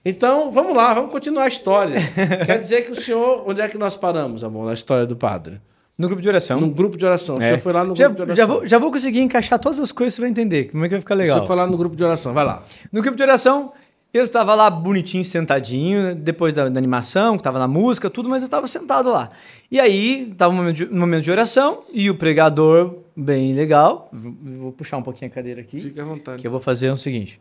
Então, 0.03 0.51
vamos 0.51 0.75
lá, 0.75 0.95
vamos 0.95 1.13
continuar 1.13 1.45
a 1.45 1.49
história. 1.49 1.97
Quer 2.47 2.59
dizer 2.59 2.87
que 2.87 2.93
o 2.93 2.95
senhor, 2.95 3.45
onde 3.47 3.61
é 3.61 3.69
que 3.69 3.77
nós 3.77 3.95
paramos, 3.95 4.43
amor, 4.43 4.65
na 4.65 4.73
história 4.73 5.05
do 5.05 5.17
padre? 5.17 5.61
No 5.97 6.09
grupo 6.09 6.21
de 6.21 6.29
oração. 6.29 6.61
No 6.61 6.71
grupo 6.71 6.97
de 6.97 7.07
oração. 7.07 7.39
É. 7.39 7.51
Você 7.51 7.59
foi 7.59 7.73
lá 7.73 7.85
no 7.85 7.95
já, 7.95 8.09
grupo 8.09 8.17
de 8.17 8.23
oração. 8.23 8.37
já, 8.37 8.53
vou, 8.53 8.67
já 8.67 8.79
vou 8.79 8.91
conseguir 8.91 9.21
encaixar 9.21 9.59
todas 9.59 9.79
as 9.79 9.93
coisas, 9.93 10.15
você 10.15 10.21
vai 10.21 10.31
entender 10.31 10.65
como 10.65 10.85
é 10.85 10.89
que 10.89 10.95
vai 10.95 11.01
ficar 11.01 11.15
legal. 11.15 11.41
Você 11.41 11.47
foi 11.47 11.57
lá 11.57 11.67
no 11.67 11.77
grupo 11.77 11.95
de 11.95 12.03
oração. 12.03 12.35
Vai 12.35 12.45
lá. 12.45 12.63
No 12.93 13.01
grupo 13.01 13.17
de 13.17 13.23
oração, 13.23 13.73
eu 14.15 14.23
estava 14.23 14.55
lá 14.55 14.71
bonitinho, 14.71 15.25
sentadinho, 15.25 16.03
né, 16.03 16.15
depois 16.15 16.55
da, 16.55 16.69
da 16.69 16.79
animação, 16.79 17.33
que 17.35 17.41
estava 17.41 17.59
na 17.59 17.67
música, 17.67 18.09
tudo, 18.09 18.29
mas 18.29 18.43
eu 18.43 18.47
estava 18.47 18.67
sentado 18.69 19.11
lá. 19.11 19.31
E 19.69 19.81
aí, 19.81 20.31
estava 20.31 20.53
um 20.53 20.57
momento, 20.57 20.77
de, 20.77 20.85
um 20.85 20.99
momento 20.99 21.25
de 21.25 21.33
oração, 21.33 21.83
e 21.93 22.09
o 22.09 22.15
pregador, 22.15 22.99
bem 23.17 23.55
legal, 23.55 24.09
vou 24.13 24.71
puxar 24.71 24.99
um 24.99 25.03
pouquinho 25.03 25.31
a 25.31 25.35
cadeira 25.35 25.61
aqui, 25.61 25.81
Fique 25.81 26.01
à 26.01 26.05
vontade. 26.05 26.41
que 26.41 26.47
eu 26.47 26.51
vou 26.51 26.61
fazer 26.61 26.91
o 26.91 26.97
seguinte. 26.97 27.41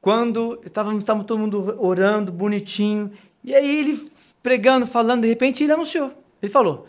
Quando 0.00 0.58
estávamos 0.64 1.04
todo 1.04 1.38
mundo 1.38 1.76
orando, 1.78 2.32
bonitinho, 2.32 3.10
e 3.44 3.54
aí 3.54 3.80
ele 3.80 4.10
pregando, 4.42 4.86
falando, 4.86 5.20
de 5.20 5.28
repente 5.28 5.62
ele 5.64 5.72
anunciou. 5.72 6.12
Ele 6.42 6.50
falou, 6.50 6.86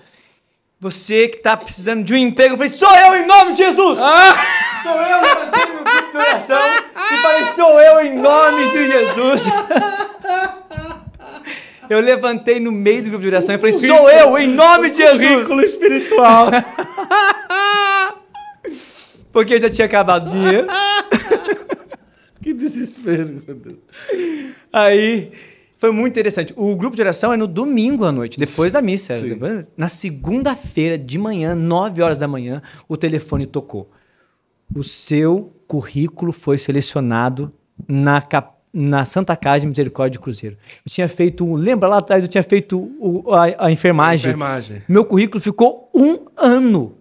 você 0.82 1.28
que 1.28 1.38
está 1.38 1.56
precisando 1.56 2.04
de 2.04 2.12
um 2.12 2.18
emprego, 2.18 2.56
eu 2.56 2.58
falei, 2.58 2.70
sou 2.70 2.92
eu 2.92 3.18
em 3.18 3.28
nome 3.28 3.52
de 3.54 3.60
Jesus! 3.60 4.00
Sou 4.82 5.00
eu, 5.00 5.22
levantei 5.22 5.66
meu 5.68 5.84
grupo 5.84 6.12
de 6.12 6.18
oração 6.18 6.58
e 6.58 7.18
falei, 7.22 7.44
sou 7.44 7.80
eu 7.80 8.02
em 8.02 8.18
nome 8.18 8.68
de 8.72 8.92
Jesus. 8.92 9.44
Eu 11.88 12.00
levantei 12.00 12.58
no 12.58 12.72
meio 12.72 13.04
do 13.04 13.10
grupo 13.10 13.22
de 13.22 13.28
oração 13.28 13.54
e 13.54 13.58
falei, 13.58 13.74
sou 13.74 14.10
eu 14.10 14.38
em 14.38 14.48
nome 14.48 14.92
de 14.92 15.00
Jesus. 15.00 15.30
Currículo 15.30 15.62
espiritual. 15.62 16.48
Porque 19.34 19.60
já 19.60 19.70
tinha 19.70 19.88
acabado 19.88 20.28
o 20.28 20.30
dinheiro. 20.30 20.68
que 22.42 22.54
desespero, 22.54 23.44
meu 23.46 23.56
Deus. 23.56 23.76
Aí 24.72 25.34
foi 25.82 25.92
muito 25.92 26.12
interessante. 26.14 26.54
O 26.56 26.76
grupo 26.76 26.96
de 26.96 27.02
oração 27.02 27.34
é 27.34 27.38
no 27.38 27.48
domingo 27.48 28.06
à 28.06 28.12
noite, 28.12 28.40
depois 28.40 28.72
da 28.72 28.82
missa. 28.84 29.16
Depois- 29.34 29.68
Na 29.76 29.90
segunda-feira 29.90 30.96
de 30.96 31.18
manhã, 31.18 31.56
9 31.56 32.04
horas 32.04 32.20
da 32.20 32.28
manhã, 32.28 32.62
o 32.88 32.96
telefone 32.96 33.48
tocou. 33.48 33.90
O 34.76 34.84
seu 34.84 35.52
currículo 35.68 36.32
foi 36.32 36.60
selecionado 36.60 37.52
na, 37.88 38.22
cap- 38.22 38.54
na 38.72 39.06
Santa 39.06 39.36
Casa 39.36 39.62
de 39.62 39.68
Misericórdia 39.68 40.12
de 40.12 40.20
Cruzeiro. 40.20 40.56
Eu 40.86 40.92
tinha 40.92 41.10
feito, 41.10 41.44
um- 41.44 41.56
lembra 41.56 41.90
lá 41.90 41.98
atrás, 41.98 42.24
eu 42.24 42.28
tinha 42.30 42.44
feito 42.44 42.78
o- 43.00 43.34
a, 43.34 43.66
a 43.66 43.72
enfermagem. 43.72 44.30
Enfermagem. 44.30 44.84
Meu 44.88 45.04
currículo 45.04 45.42
ficou 45.42 45.90
um 45.96 46.28
ano 46.38 46.96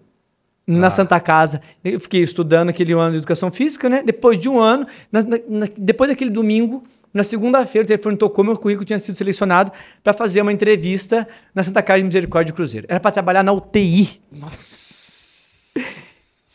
na 0.65 0.89
Santa 0.89 1.19
Casa. 1.19 1.61
Eu 1.83 1.99
fiquei 1.99 2.21
estudando 2.23 2.69
aquele 2.69 2.93
ano 2.93 3.11
de 3.11 3.17
educação 3.17 3.51
física, 3.51 3.87
né? 3.87 4.01
Depois 4.03 4.39
de 4.39 4.49
um 4.49 4.59
ano, 4.59 4.87
na- 5.11 5.21
na- 5.47 5.67
depois 5.77 6.09
daquele 6.09 6.31
domingo, 6.31 6.83
na 7.13 7.23
segunda-feira, 7.23 7.83
o 7.83 7.87
telefone 7.87 8.15
tocou, 8.15 8.43
meu 8.43 8.57
currículo 8.57 8.85
tinha 8.85 8.99
sido 8.99 9.15
selecionado 9.15 9.71
para 10.03 10.13
fazer 10.13 10.41
uma 10.41 10.53
entrevista 10.53 11.27
na 11.53 11.63
Santa 11.63 11.81
Casa 11.81 11.99
de 11.99 12.05
Misericórdia 12.05 12.51
de 12.51 12.55
Cruzeiro. 12.55 12.87
Era 12.89 12.99
para 12.99 13.11
trabalhar 13.11 13.43
na 13.43 13.51
UTI. 13.51 14.21
Nossa. 14.31 15.79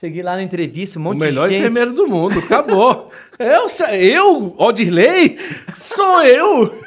Cheguei 0.00 0.22
lá 0.22 0.36
na 0.36 0.42
entrevista, 0.42 0.98
um 0.98 1.02
O 1.02 1.04
monte 1.06 1.18
melhor 1.18 1.48
de 1.48 1.54
gente. 1.54 1.60
enfermeiro 1.60 1.92
do 1.92 2.06
mundo. 2.06 2.38
Acabou. 2.38 3.10
eu, 3.38 3.66
eu, 3.98 4.54
Odirley, 4.58 5.38
sou 5.74 6.22
eu. 6.22 6.82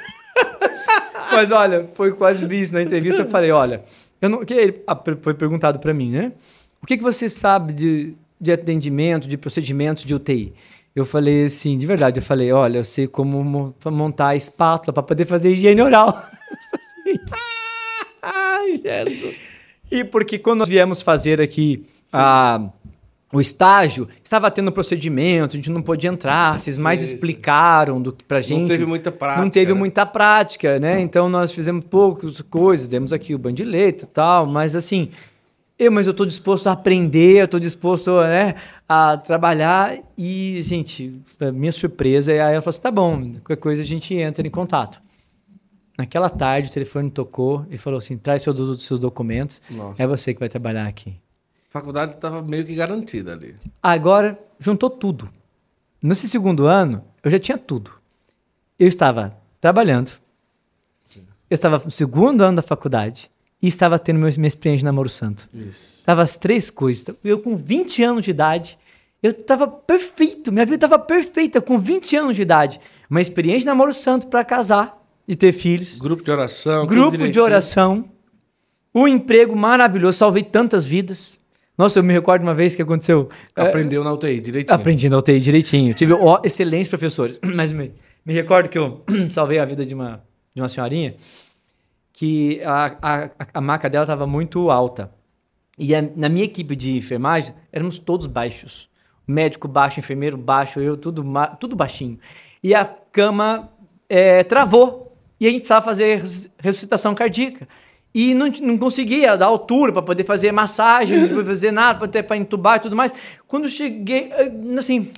Mas 1.31 1.51
olha, 1.51 1.89
foi 1.93 2.11
quase 2.11 2.45
isso 2.55 2.73
na 2.73 2.81
entrevista. 2.81 3.21
Eu 3.21 3.29
falei, 3.29 3.51
olha, 3.51 3.83
eu 4.21 4.29
não, 4.29 4.45
que 4.45 4.53
ele 4.53 4.81
ah, 4.87 4.99
foi 5.21 5.33
perguntado 5.33 5.79
para 5.79 5.93
mim, 5.93 6.11
né? 6.11 6.31
O 6.81 6.85
que, 6.85 6.97
que 6.97 7.03
você 7.03 7.27
sabe 7.27 7.73
de, 7.73 8.13
de 8.39 8.51
atendimento, 8.51 9.27
de 9.27 9.37
procedimentos 9.37 10.03
de 10.03 10.13
UTI? 10.13 10.53
Eu 10.95 11.05
falei 11.05 11.45
assim, 11.45 11.77
de 11.77 11.85
verdade, 11.87 12.19
eu 12.19 12.23
falei, 12.23 12.51
olha, 12.51 12.79
eu 12.79 12.83
sei 12.83 13.07
como 13.07 13.41
mo- 13.43 13.75
montar 13.85 14.29
a 14.29 14.35
espátula 14.35 14.91
para 14.91 15.03
poder 15.03 15.25
fazer 15.25 15.51
higiene 15.51 15.81
oral. 15.81 16.09
Ai, 18.21 18.81
Jesus. 18.83 19.35
E 19.91 20.03
porque 20.03 20.37
quando 20.37 20.59
nós 20.59 20.69
viemos 20.69 21.01
fazer 21.01 21.41
aqui 21.41 21.85
a, 22.11 22.61
o 23.33 23.39
estágio, 23.41 24.07
estava 24.23 24.51
tendo 24.51 24.71
procedimento, 24.71 25.53
a 25.53 25.55
gente 25.55 25.69
não 25.71 25.81
podia 25.81 26.09
entrar, 26.09 26.59
vocês 26.59 26.77
mais 26.77 27.01
explicaram 27.01 28.01
do 28.01 28.11
que 28.11 28.23
pra 28.23 28.39
gente. 28.39 28.67
teve 28.67 28.85
muita 28.85 29.11
prática, 29.11 29.41
Não 29.41 29.49
teve 29.49 29.73
né? 29.73 29.79
muita 29.79 30.05
prática, 30.05 30.79
né? 30.79 30.99
Então 30.99 31.29
nós 31.29 31.51
fizemos 31.51 31.85
poucas 31.85 32.41
coisas, 32.41 32.87
demos 32.87 33.13
aqui 33.13 33.33
o 33.33 33.39
bandileto 33.39 34.03
e 34.03 34.07
tal, 34.07 34.45
mas 34.45 34.75
assim, 34.75 35.09
eu, 35.79 35.89
mas 35.89 36.05
eu 36.05 36.13
tô 36.13 36.25
disposto 36.25 36.67
a 36.67 36.73
aprender, 36.73 37.41
eu 37.41 37.47
tô 37.47 37.57
disposto 37.57 38.19
né, 38.19 38.55
a 38.87 39.15
trabalhar 39.15 39.97
e, 40.17 40.61
gente, 40.61 41.21
minha 41.53 41.71
surpresa, 41.71 42.33
aí 42.33 42.37
ela 42.37 42.61
falou 42.61 42.69
assim, 42.69 42.81
tá 42.81 42.91
bom, 42.91 43.31
qualquer 43.35 43.55
coisa 43.55 43.81
a 43.81 43.85
gente 43.85 44.13
entra 44.13 44.45
em 44.45 44.51
contato. 44.51 45.01
Naquela 45.97 46.29
tarde 46.29 46.69
o 46.69 46.73
telefone 46.73 47.09
tocou 47.09 47.65
e 47.69 47.77
falou 47.77 47.97
assim, 47.97 48.17
traz 48.17 48.41
seus, 48.41 48.83
seus 48.83 48.99
documentos, 48.99 49.61
Nossa. 49.69 50.03
é 50.03 50.05
você 50.05 50.33
que 50.33 50.39
vai 50.41 50.49
trabalhar 50.49 50.85
aqui. 50.85 51.15
A 51.69 51.71
faculdade 51.71 52.15
estava 52.15 52.41
meio 52.41 52.65
que 52.65 52.75
garantida 52.75 53.31
ali. 53.31 53.55
Agora, 53.81 54.37
juntou 54.59 54.89
tudo. 54.89 55.29
Nesse 56.01 56.27
segundo 56.27 56.65
ano, 56.65 57.05
eu 57.23 57.31
já 57.31 57.39
tinha 57.39 57.57
tudo. 57.57 57.91
Eu 58.77 58.87
estava 58.87 59.37
trabalhando, 59.61 60.11
eu 61.49 61.55
estava 61.55 61.81
no 61.83 61.91
segundo 61.91 62.41
ano 62.41 62.57
da 62.57 62.61
faculdade 62.61 63.31
e 63.61 63.67
estava 63.67 63.99
tendo 63.99 64.19
meu, 64.19 64.29
minha 64.37 64.47
experiência 64.47 64.79
de 64.79 64.85
namoro 64.85 65.09
santo. 65.09 65.49
Isso. 65.53 66.05
Tava 66.05 66.21
as 66.21 66.37
três 66.37 66.69
coisas. 66.69 67.05
Eu 67.23 67.39
com 67.39 67.57
20 67.57 68.03
anos 68.03 68.23
de 68.25 68.31
idade, 68.31 68.77
eu 69.21 69.33
tava 69.33 69.67
perfeito, 69.67 70.51
minha 70.51 70.65
vida 70.65 70.77
tava 70.77 70.97
perfeita 70.97 71.59
com 71.59 71.77
20 71.77 72.15
anos 72.15 72.35
de 72.35 72.41
idade. 72.41 72.79
Uma 73.09 73.21
experiência 73.21 73.61
de 73.61 73.65
namoro 73.65 73.93
santo 73.93 74.27
para 74.27 74.43
casar 74.45 74.97
e 75.27 75.35
ter 75.35 75.51
filhos. 75.51 75.99
Grupo 75.99 76.23
de 76.23 76.31
oração. 76.31 76.85
Grupo 76.85 77.27
de 77.27 77.39
oração. 77.39 78.05
Um 78.95 79.07
emprego 79.07 79.55
maravilhoso, 79.55 80.17
salvei 80.17 80.43
tantas 80.43 80.85
vidas. 80.85 81.39
Nossa, 81.77 81.99
eu 81.99 82.03
me 82.03 82.11
recordo 82.13 82.41
uma 82.41 82.53
vez 82.53 82.75
que 82.75 82.81
aconteceu. 82.81 83.29
é, 83.55 83.61
Aprendeu 83.61 84.03
na 84.03 84.11
UTI 84.11 84.41
direitinho. 84.41 84.75
Aprendi 84.75 85.09
na 85.09 85.17
UTI 85.17 85.39
direitinho. 85.39 85.93
Tive 85.93 86.13
excelentes 86.43 86.89
professores. 86.89 87.39
Mas 87.55 87.71
me, 87.71 87.93
me 88.25 88.33
recordo 88.33 88.67
que 88.67 88.77
eu 88.77 89.03
salvei 89.31 89.59
a 89.59 89.65
vida 89.65 89.85
de 89.85 89.93
uma, 89.93 90.21
de 90.53 90.61
uma 90.61 90.67
senhorinha 90.67 91.15
que 92.13 92.61
a, 92.63 92.97
a, 93.01 93.29
a 93.53 93.61
maca 93.61 93.89
dela 93.89 94.03
estava 94.03 94.25
muito 94.27 94.69
alta. 94.69 95.11
E 95.77 95.95
a- 95.95 96.01
na 96.15 96.27
minha 96.29 96.43
equipe 96.45 96.75
de 96.75 96.97
enfermagem, 96.97 97.53
éramos 97.71 97.97
todos 97.99 98.27
baixos. 98.27 98.89
Médico 99.27 99.67
baixo, 99.67 99.99
enfermeiro 99.99 100.35
baixo, 100.37 100.79
eu 100.79 100.97
tudo, 100.97 101.23
tudo 101.59 101.75
baixinho. 101.75 102.17
E 102.63 102.73
a 102.73 102.83
cama 103.11 103.71
é, 104.09 104.43
travou. 104.43 105.15
E 105.39 105.45
a 105.47 105.49
gente 105.49 105.59
precisava 105.61 105.85
fazer 105.85 106.19
ressus- 106.21 106.49
ressuscitação 106.57 107.15
cardíaca. 107.15 107.67
E 108.13 108.33
não, 108.33 108.47
não 108.47 108.77
conseguia 108.77 109.37
dar 109.37 109.45
altura 109.45 109.93
para 109.93 110.01
poder 110.01 110.23
fazer 110.23 110.51
massagem, 110.51 111.27
poder 111.29 111.45
fazer 111.45 111.71
nada, 111.71 112.07
para 112.23 112.35
entubar 112.37 112.77
e 112.77 112.79
tudo 112.81 112.95
mais. 112.95 113.13
Quando 113.47 113.69
cheguei, 113.69 114.31
assim, 114.77 115.11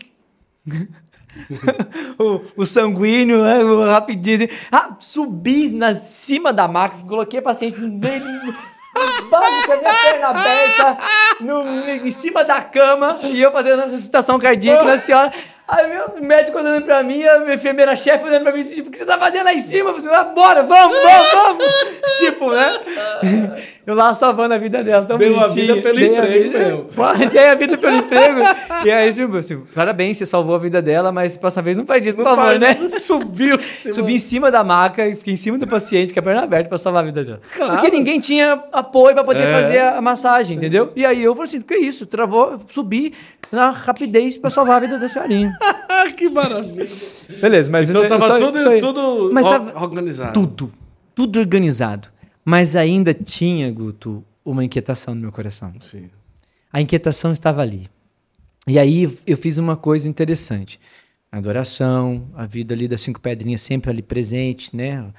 o, 2.19 2.41
o 2.57 2.65
sanguíneo, 2.65 3.43
né, 3.43 3.63
o 3.63 3.85
rapidinho, 3.85 4.35
assim, 4.35 4.49
ah, 4.71 4.95
subi 4.99 5.71
na 5.71 5.95
cima 5.95 6.51
da 6.51 6.67
maca, 6.67 6.97
coloquei 7.07 7.39
a 7.39 7.43
paciente 7.43 7.79
no 7.79 7.87
meio, 7.87 8.23
embaixo 9.21 9.65
com 9.65 9.73
a 9.73 9.77
minha 9.77 9.93
perna 9.93 10.27
aberta, 10.27 10.97
no, 11.39 11.63
em 11.89 12.11
cima 12.11 12.43
da 12.43 12.61
cama, 12.61 13.19
e 13.23 13.41
eu 13.41 13.51
fazendo 13.51 13.83
a 13.83 13.85
ressuscitação 13.85 14.37
cardíaca 14.37 14.83
na 14.83 14.97
senhora. 14.97 15.31
Aí 15.67 15.87
meu 15.87 16.21
médico 16.21 16.57
olhando 16.57 16.83
pra 16.83 17.01
mim, 17.01 17.23
a 17.23 17.39
minha 17.39 17.55
enfermeira-chefe 17.55 18.25
olhando 18.25 18.43
pra 18.43 18.51
mim, 18.51 18.61
tipo, 18.61 18.89
o 18.89 18.91
que 18.91 18.97
você 18.97 19.05
tá 19.05 19.17
fazendo 19.17 19.45
lá 19.45 19.53
em 19.53 19.59
cima? 19.59 19.93
Falei, 19.93 20.17
ah, 20.17 20.23
bora, 20.25 20.63
vamos, 20.63 20.97
vamos, 21.01 21.31
vamos. 21.31 21.65
tipo, 22.19 22.51
né? 22.51 22.73
Eu 23.85 23.95
lá 23.95 24.13
salvando 24.13 24.53
a 24.53 24.57
vida 24.59 24.83
dela, 24.83 25.03
tão 25.05 25.17
Deu 25.17 25.35
a 25.39 25.47
bonitinha. 25.47 25.73
vida 25.75 25.81
pelo 25.81 25.95
Dei 25.97 26.09
a 26.09 26.19
emprego 26.23 26.43
vida- 26.43 26.59
mesmo. 26.59 26.83
Pô, 26.95 27.03
Dei 27.31 27.47
a 27.47 27.55
vida 27.55 27.77
pelo 27.79 27.95
emprego. 27.95 28.39
E 28.85 28.91
aí, 28.91 29.11
tipo, 29.13 29.37
assim, 29.37 29.61
parabéns, 29.73 30.17
você 30.19 30.25
salvou 30.25 30.53
a 30.55 30.59
vida 30.59 30.81
dela, 30.81 31.11
mas 31.11 31.35
próxima 31.35 31.63
vez 31.63 31.77
não 31.77 31.85
faz 31.85 32.05
isso, 32.05 32.15
por 32.15 32.23
Não 32.23 32.35
favor, 32.35 32.59
faz, 32.59 32.59
né? 32.59 32.89
Subiu. 32.89 33.57
Subi 33.91 34.13
em 34.13 34.17
cima 34.19 34.51
da 34.51 34.63
maca 34.63 35.07
e 35.07 35.15
fiquei 35.15 35.33
em 35.33 35.37
cima 35.37 35.57
do 35.57 35.65
paciente 35.67 36.13
com 36.13 36.19
a 36.19 36.23
perna 36.23 36.43
aberta 36.43 36.69
pra 36.69 36.77
salvar 36.77 37.01
a 37.03 37.05
vida 37.07 37.23
dela. 37.23 37.41
Claro. 37.55 37.73
Porque 37.73 37.89
ninguém 37.89 38.19
tinha 38.19 38.63
apoio 38.71 39.15
pra 39.15 39.23
poder 39.23 39.41
É. 39.47 39.51
fazer 39.61 39.79
a 39.79 40.01
massagem, 40.01 40.57
entendeu? 40.57 40.91
E 40.95 41.03
aí 41.03 41.23
eu 41.23 41.33
falei 41.33 41.47
assim, 41.47 41.57
o 41.57 41.63
que 41.63 41.73
é 41.73 41.79
isso? 41.79 42.05
Travou, 42.05 42.59
subi 42.69 43.13
na 43.51 43.71
rapidez 43.71 44.37
pra 44.37 44.51
salvar 44.51 44.77
a 44.77 44.79
vida 44.79 44.99
da 44.99 45.09
senhorinha. 45.09 45.53
que 46.15 46.29
maravilha. 46.29 46.87
Beleza, 47.41 47.71
mas 47.71 47.89
Então 47.89 48.01
isso- 48.01 48.09
tava 48.09 48.27
só- 48.27 48.37
tudo, 48.45 48.57
isso 48.59 48.69
aí. 48.69 48.79
tudo 48.79 49.29
Mas 49.33 49.43
tava 49.45 49.81
organizado. 49.83 50.33
tudo, 50.33 50.71
tudo 51.15 51.39
organizado. 51.39 52.07
Mas 52.43 52.75
ainda 52.75 53.13
tinha, 53.13 53.71
Guto, 53.71 54.23
uma 54.43 54.63
inquietação 54.63 55.13
no 55.15 55.21
meu 55.21 55.31
coração. 55.31 55.73
Sim. 55.79 56.09
A 56.71 56.81
inquietação 56.81 57.31
estava 57.31 57.61
ali. 57.61 57.87
E 58.67 58.77
aí 58.77 59.09
eu 59.25 59.37
fiz 59.37 59.57
uma 59.57 59.75
coisa 59.75 60.07
interessante. 60.07 60.79
Adoração, 61.31 62.27
a 62.35 62.45
vida 62.45 62.73
ali 62.73 62.87
das 62.87 63.01
cinco 63.01 63.19
pedrinhas 63.19 63.61
sempre 63.61 63.89
ali 63.89 64.01
presente, 64.01 64.75
né? 64.75 65.11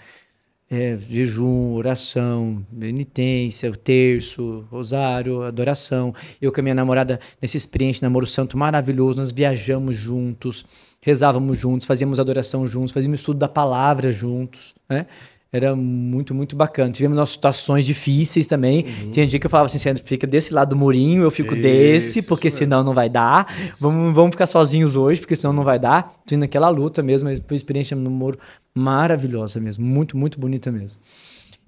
É, 0.71 0.97
jejum, 0.99 1.75
oração, 1.75 2.65
penitência, 2.79 3.71
o 3.71 3.77
terço, 3.77 4.65
rosário, 4.71 5.43
adoração. 5.43 6.15
Eu 6.41 6.51
com 6.51 6.61
a 6.61 6.63
minha 6.63 6.75
namorada, 6.75 7.21
nesse 7.43 7.59
experiência 7.59 8.01
de 8.01 8.05
namoro 8.05 8.27
santo 8.27 8.57
maravilhoso, 8.57 9.19
nós 9.19 9.33
viajamos 9.33 9.95
juntos, 9.95 10.65
rezávamos 11.01 11.59
juntos, 11.59 11.87
fazíamos 11.87 12.19
adoração 12.19 12.67
juntos, 12.67 12.93
fazíamos 12.93 13.21
estudo 13.21 13.39
da 13.39 13.49
palavra 13.49 14.11
juntos, 14.11 14.75
né? 14.89 15.07
Era 15.55 15.77
muito, 15.77 16.35
muito 16.35 16.57
bacana. 16.57 16.91
Tivemos 16.91 17.19
nossas 17.19 17.35
situações 17.35 17.85
difíceis 17.85 18.47
também. 18.47 18.85
Tinha 19.11 19.27
dia 19.27 19.39
que 19.39 19.45
eu 19.45 19.51
falava 19.51 19.67
assim: 19.67 19.79
você 19.79 19.95
fica 19.97 20.27
desse 20.27 20.55
lado 20.55 20.71
do 20.71 20.77
murinho, 20.77 21.23
eu 21.23 21.31
fico 21.31 21.53
Isso, 21.53 21.63
desse, 21.63 22.23
porque 22.23 22.51
senão 22.51 22.83
não 22.83 22.95
vai 22.95 23.11
dar. 23.11 23.55
Vamos, 23.79 24.15
vamos 24.15 24.31
ficar 24.31 24.47
sozinhos 24.47 24.97
hoje, 24.97 25.21
porque 25.21 25.37
senão 25.37 25.53
não 25.53 25.63
vai 25.63 25.79
dar. 25.79 26.15
Tô 26.27 26.35
indo 26.35 26.41
naquela 26.41 26.71
luta 26.71 27.03
mesmo. 27.03 27.29
Foi 27.29 27.45
uma 27.51 27.57
experiência 27.57 27.95
no 27.95 28.05
namoro 28.05 28.39
maravilhosa 28.75 29.61
mesmo. 29.61 29.85
Muito, 29.85 30.17
muito 30.17 30.41
bonita 30.41 30.73
mesmo. 30.73 31.03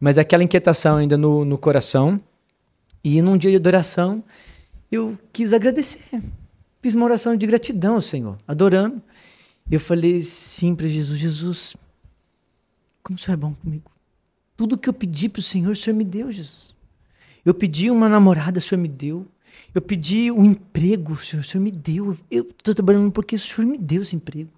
Mas 0.01 0.17
aquela 0.17 0.43
inquietação 0.43 0.97
ainda 0.97 1.19
no, 1.19 1.45
no 1.45 1.59
coração. 1.59 2.19
E 3.05 3.21
num 3.21 3.37
dia 3.37 3.51
de 3.51 3.57
adoração, 3.57 4.25
eu 4.91 5.15
quis 5.31 5.53
agradecer. 5.53 6.23
Fiz 6.81 6.95
uma 6.95 7.05
oração 7.05 7.37
de 7.37 7.47
gratidão 7.47 7.97
ao 7.97 8.01
Senhor, 8.01 8.39
adorando. 8.49 9.03
Eu 9.71 9.79
falei 9.79 10.23
sim 10.23 10.75
para 10.75 10.89
Jesus: 10.89 11.19
Jesus, 11.19 11.77
como 13.05 13.17
o 13.17 13.21
Senhor 13.21 13.35
é 13.35 13.37
bom 13.37 13.55
comigo. 13.55 13.91
Tudo 14.57 14.79
que 14.79 14.89
eu 14.89 14.93
pedi 14.93 15.29
para 15.29 15.41
o 15.41 15.43
Senhor, 15.43 15.71
o 15.71 15.77
Senhor 15.77 15.95
me 15.95 16.05
deu, 16.05 16.33
Jesus. 16.33 16.75
Eu 17.45 17.53
pedi 17.53 17.91
uma 17.91 18.09
namorada, 18.09 18.59
o 18.59 18.63
Senhor 18.63 18.81
me 18.81 18.89
deu. 18.89 19.27
Eu 19.75 19.83
pedi 19.83 20.31
um 20.31 20.45
emprego, 20.45 21.13
o 21.13 21.17
Senhor, 21.17 21.43
o 21.43 21.45
Senhor 21.45 21.63
me 21.63 21.71
deu. 21.71 22.17
Eu 22.31 22.45
estou 22.45 22.75
trabalhando 22.75 23.13
porque 23.13 23.37
o 23.37 23.39
Senhor 23.39 23.69
me 23.69 23.77
deu 23.77 24.03
esse 24.03 24.17
emprego. 24.17 24.51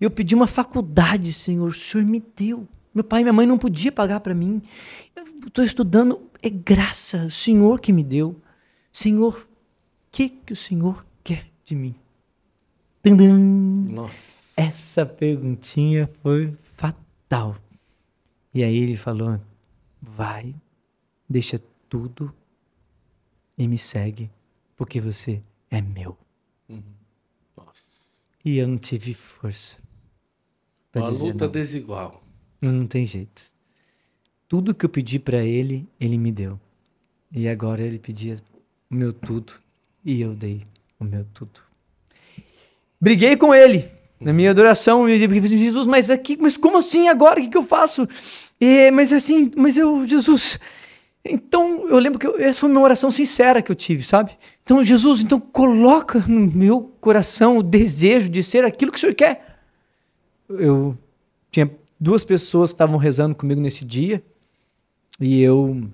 Eu 0.00 0.10
pedi 0.10 0.34
uma 0.34 0.46
faculdade, 0.46 1.32
Senhor, 1.32 1.68
o 1.68 1.72
Senhor 1.72 2.06
me 2.06 2.22
deu. 2.36 2.68
Meu 2.94 3.02
pai 3.02 3.20
e 3.20 3.24
minha 3.24 3.32
mãe 3.32 3.46
não 3.46 3.58
podiam 3.58 3.92
pagar 3.92 4.20
para 4.20 4.34
mim. 4.34 4.62
Eu 5.16 5.24
estou 5.48 5.64
estudando, 5.64 6.20
é 6.42 6.48
graça, 6.48 7.24
o 7.24 7.30
Senhor 7.30 7.80
que 7.80 7.92
me 7.92 8.04
deu. 8.04 8.40
Senhor, 8.92 9.34
o 9.34 9.46
que, 10.10 10.28
que 10.28 10.52
o 10.52 10.56
Senhor 10.56 11.04
quer 11.24 11.46
de 11.64 11.74
mim? 11.74 11.94
Tandam! 13.02 13.36
Nossa. 13.36 14.60
Essa 14.60 15.04
perguntinha 15.04 16.08
foi 16.22 16.52
fatal. 16.76 17.56
E 18.52 18.62
aí 18.64 18.76
ele 18.76 18.96
falou: 18.96 19.40
vai, 20.00 20.54
deixa 21.28 21.60
tudo 21.88 22.34
e 23.56 23.66
me 23.66 23.78
segue, 23.78 24.30
porque 24.76 25.00
você 25.00 25.42
é 25.70 25.80
meu. 25.80 26.16
Nossa. 27.56 28.26
E 28.44 28.58
eu 28.58 28.68
não 28.68 28.78
tive 28.78 29.14
força. 29.14 29.78
Uma 30.94 31.08
luta 31.10 31.44
não. 31.44 31.52
desigual. 31.52 32.22
Não 32.62 32.86
tem 32.86 33.04
jeito. 33.04 33.50
Tudo 34.48 34.74
que 34.74 34.86
eu 34.86 34.88
pedi 34.88 35.18
pra 35.18 35.44
ele, 35.44 35.86
ele 36.00 36.16
me 36.16 36.32
deu. 36.32 36.58
E 37.30 37.46
agora 37.46 37.82
ele 37.82 37.98
pedia 37.98 38.36
o 38.90 38.94
meu 38.94 39.12
tudo 39.12 39.52
e 40.04 40.20
eu 40.20 40.34
dei 40.34 40.62
o 40.98 41.04
meu 41.04 41.24
tudo. 41.34 41.60
Briguei 43.00 43.36
com 43.36 43.54
ele 43.54 43.97
na 44.20 44.32
minha 44.32 44.50
adoração 44.50 45.08
e 45.08 45.12
ele 45.12 45.40
disse, 45.40 45.58
Jesus, 45.58 45.86
mas 45.86 46.10
aqui, 46.10 46.36
mas 46.40 46.56
como 46.56 46.78
assim 46.78 47.08
agora? 47.08 47.38
O 47.38 47.42
que, 47.42 47.48
que 47.50 47.56
eu 47.58 47.62
faço? 47.62 48.08
E, 48.60 48.90
mas 48.90 49.12
assim, 49.12 49.50
mas 49.56 49.76
eu, 49.76 50.04
Jesus. 50.06 50.58
Então, 51.24 51.86
eu 51.88 51.98
lembro 51.98 52.18
que 52.18 52.26
eu- 52.26 52.38
essa 52.40 52.60
foi 52.60 52.70
uma 52.70 52.80
oração 52.80 53.10
sincera 53.10 53.60
que 53.60 53.70
eu 53.70 53.76
tive, 53.76 54.02
sabe? 54.02 54.32
Então, 54.62 54.82
Jesus, 54.82 55.20
então 55.20 55.38
coloca 55.38 56.24
no 56.26 56.40
meu 56.50 56.92
coração 57.00 57.58
o 57.58 57.62
desejo 57.62 58.28
de 58.28 58.42
ser 58.42 58.64
aquilo 58.64 58.90
que 58.90 58.96
o 58.98 59.00
Senhor 59.00 59.14
quer 59.14 59.48
eu 60.48 60.96
tinha 61.50 61.70
duas 62.00 62.24
pessoas 62.24 62.70
que 62.70 62.74
estavam 62.74 62.96
rezando 62.96 63.34
comigo 63.34 63.60
nesse 63.60 63.84
dia 63.84 64.22
e 65.20 65.42
eu 65.42 65.88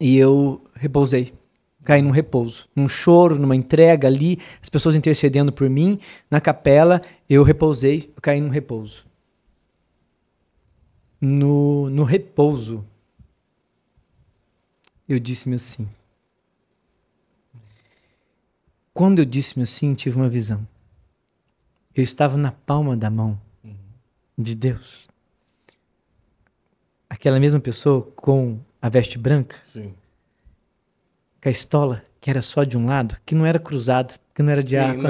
e 0.00 0.16
eu 0.16 0.62
repousei 0.74 1.32
caí 1.84 2.02
num 2.02 2.10
repouso 2.10 2.68
num 2.74 2.88
choro 2.88 3.38
numa 3.38 3.56
entrega 3.56 4.08
ali 4.08 4.38
as 4.60 4.68
pessoas 4.68 4.94
intercedendo 4.94 5.52
por 5.52 5.68
mim 5.68 5.98
na 6.30 6.40
capela 6.40 7.00
eu 7.28 7.42
repousei 7.42 8.12
eu 8.14 8.22
caí 8.22 8.40
num 8.40 8.48
repouso 8.48 9.06
no, 11.20 11.88
no 11.90 12.04
repouso 12.04 12.84
eu 15.08 15.18
disse 15.18 15.48
meu 15.48 15.58
sim 15.58 15.88
quando 18.94 19.20
eu 19.20 19.24
disse 19.24 19.58
meu 19.58 19.66
sim 19.66 19.94
tive 19.94 20.16
uma 20.16 20.28
visão 20.28 20.66
eu 21.94 22.02
estava 22.02 22.36
na 22.36 22.50
palma 22.50 22.96
da 22.96 23.10
mão 23.10 23.38
de 24.36 24.54
Deus. 24.54 25.08
Aquela 27.08 27.38
mesma 27.38 27.60
pessoa 27.60 28.02
com 28.16 28.58
a 28.80 28.88
veste 28.88 29.18
branca, 29.18 29.58
Sim. 29.62 29.94
Com 31.42 31.48
a 31.48 31.52
estola, 31.52 32.02
que 32.20 32.30
era 32.30 32.40
só 32.40 32.62
de 32.62 32.78
um 32.78 32.86
lado, 32.86 33.16
que 33.26 33.34
não 33.34 33.44
era 33.44 33.58
cruzada, 33.58 34.14
que 34.34 34.42
não 34.42 34.52
era 34.52 34.62
diácono. 34.62 35.08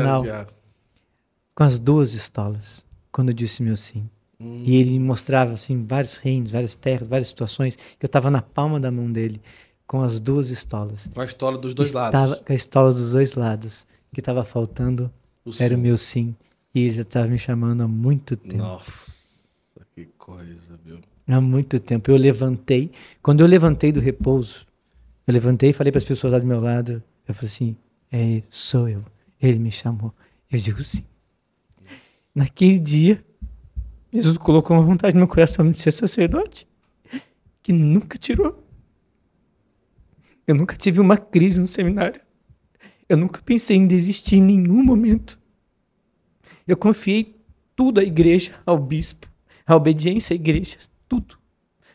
com 1.55 1.63
as 1.65 1.79
duas 1.79 2.15
estolas, 2.15 2.87
quando 3.11 3.29
eu 3.29 3.35
disse 3.35 3.63
meu 3.63 3.77
sim. 3.77 4.09
E 4.41 4.75
ele 4.77 4.93
me 4.93 4.99
mostrava 4.99 5.53
assim 5.53 5.87
vários 5.87 6.17
reinos, 6.17 6.51
várias 6.51 6.75
terras, 6.75 7.07
várias 7.07 7.29
situações, 7.29 7.77
que 7.77 8.05
eu 8.05 8.07
estava 8.09 8.29
na 8.29 8.43
palma 8.43 8.81
da 8.81 8.91
mão 8.91 9.13
dele, 9.13 9.41
com 9.87 10.01
as 10.03 10.19
duas 10.19 10.51
estolas. 10.51 11.09
Com 11.15 11.21
a 11.21 11.25
história 11.25 11.59
dos 11.59 11.75
dois 11.75 11.91
estava 11.91 12.17
lados. 12.27 12.41
com 12.41 12.53
a 12.53 12.57
estola 12.57 12.91
dos 12.91 13.13
dois 13.13 13.35
lados, 13.35 13.87
que 14.13 14.21
estava 14.21 14.43
faltando 14.43 15.13
O 15.45 15.51
era 15.61 15.75
o 15.75 15.77
sim. 15.77 15.83
meu 15.83 15.97
sim. 15.97 16.35
E 16.75 16.81
ele 16.81 16.93
já 16.93 17.03
estava 17.03 17.29
me 17.29 17.39
chamando 17.39 17.83
há 17.83 17.89
muito 17.89 18.35
tempo. 18.35 18.57
Nossa, 18.57 19.81
que 19.95 20.07
coisa, 20.19 20.81
viu? 20.85 20.99
Há 21.29 21.41
muito 21.41 21.79
tempo. 21.79 22.11
Eu 22.11 22.17
levantei. 22.17 22.91
Quando 23.23 23.43
eu 23.43 23.47
levantei 23.47 23.93
do 23.93 24.01
repouso, 24.01 24.67
eu 25.27 25.33
levantei 25.33 25.71
e 25.71 25.73
falei 25.73 25.91
para 25.91 25.99
as 25.99 26.05
pessoas 26.05 26.33
lá 26.33 26.39
do 26.39 26.47
meu 26.47 26.61
lado. 26.61 27.03
Eu 27.27 27.35
falei 27.35 27.49
assim: 27.49 27.77
é, 28.11 28.43
sou 28.51 28.89
eu. 28.89 29.05
Ele 29.41 29.59
me 29.59 29.71
chamou. 29.71 30.13
Eu 30.51 30.59
digo 30.59 30.83
sim. 30.83 31.05
Naquele 32.35 32.79
dia, 32.79 33.25
Jesus 34.13 34.37
colocou 34.39 34.77
uma 34.77 34.85
vontade 34.85 35.15
no 35.15 35.21
meu 35.21 35.29
coração 35.29 35.71
de 35.71 35.79
ser 35.79 35.93
sacerdote 35.93 36.67
que 37.63 37.73
nunca 37.73 38.19
tirou. 38.19 38.63
Eu 40.47 40.55
nunca 40.55 40.77
tive 40.77 41.01
uma 41.01 41.17
crise 41.17 41.61
no 41.61 41.69
seminário. 41.69 42.21
Eu 43.09 43.17
nunca 43.17 43.41
pensei 43.43 43.77
em 43.77 43.87
desistir 43.87 44.37
em 44.37 44.43
nenhum 44.43 44.83
momento. 44.83 45.39
Eu 46.67 46.77
confiei 46.77 47.37
tudo 47.77 48.01
à 48.01 48.03
igreja, 48.03 48.53
ao 48.67 48.79
bispo, 48.79 49.29
à 49.67 49.77
obediência 49.77 50.35
à 50.35 50.37
igreja, 50.37 50.79
tudo. 51.09 51.39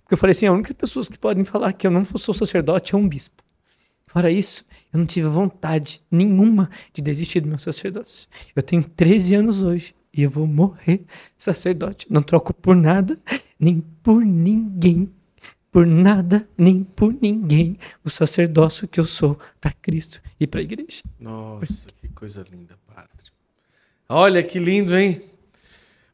Porque 0.08 0.14
eu 0.14 0.18
falei 0.18 0.32
assim, 0.32 0.46
a 0.46 0.54
única 0.54 0.74
pessoa 0.74 1.06
que 1.06 1.20
podem 1.20 1.44
falar 1.44 1.74
que 1.74 1.86
eu 1.86 1.92
não 1.92 2.06
sou 2.06 2.34
sacerdote 2.34 2.96
é 2.96 2.98
um 2.98 3.06
bispo. 3.06 3.44
Fora 4.06 4.32
isso, 4.32 4.66
eu 4.94 5.00
não 5.00 5.06
tive 5.06 5.28
vontade 5.28 6.02
nenhuma 6.10 6.70
de 6.94 7.02
desistir 7.02 7.42
do 7.42 7.50
meu 7.50 7.60
sacerdócio. 7.60 8.26
Eu 8.56 8.64
tenho 8.64 8.82
13 8.82 9.36
anos 9.36 9.64
hoje 9.64 9.94
e 10.14 10.24
eu 10.24 10.30
vou 10.30 10.48
morrer 10.48 11.04
sacerdote. 11.38 12.08
Não 12.10 12.22
troco 12.22 12.54
por 12.54 12.74
nada, 12.74 13.20
nem 13.60 13.82
por 14.02 14.24
ninguém. 14.24 15.12
Por 15.70 15.86
nada, 15.86 16.48
nem 16.58 16.86
por 16.86 17.14
ninguém. 17.22 17.78
O 18.02 18.10
sacerdócio 18.10 18.88
que 18.88 19.02
eu 19.02 19.06
sou 19.06 19.38
para 19.60 19.74
Cristo 19.74 20.22
e 20.40 20.48
para 20.48 20.62
a 20.62 20.64
igreja. 20.64 21.04
Nossa, 21.20 21.90
que 21.98 22.08
coisa 22.08 22.46
linda, 22.50 22.80
padre. 22.88 23.28
Olha 24.08 24.42
que 24.42 24.58
lindo, 24.58 24.98
hein? 24.98 25.22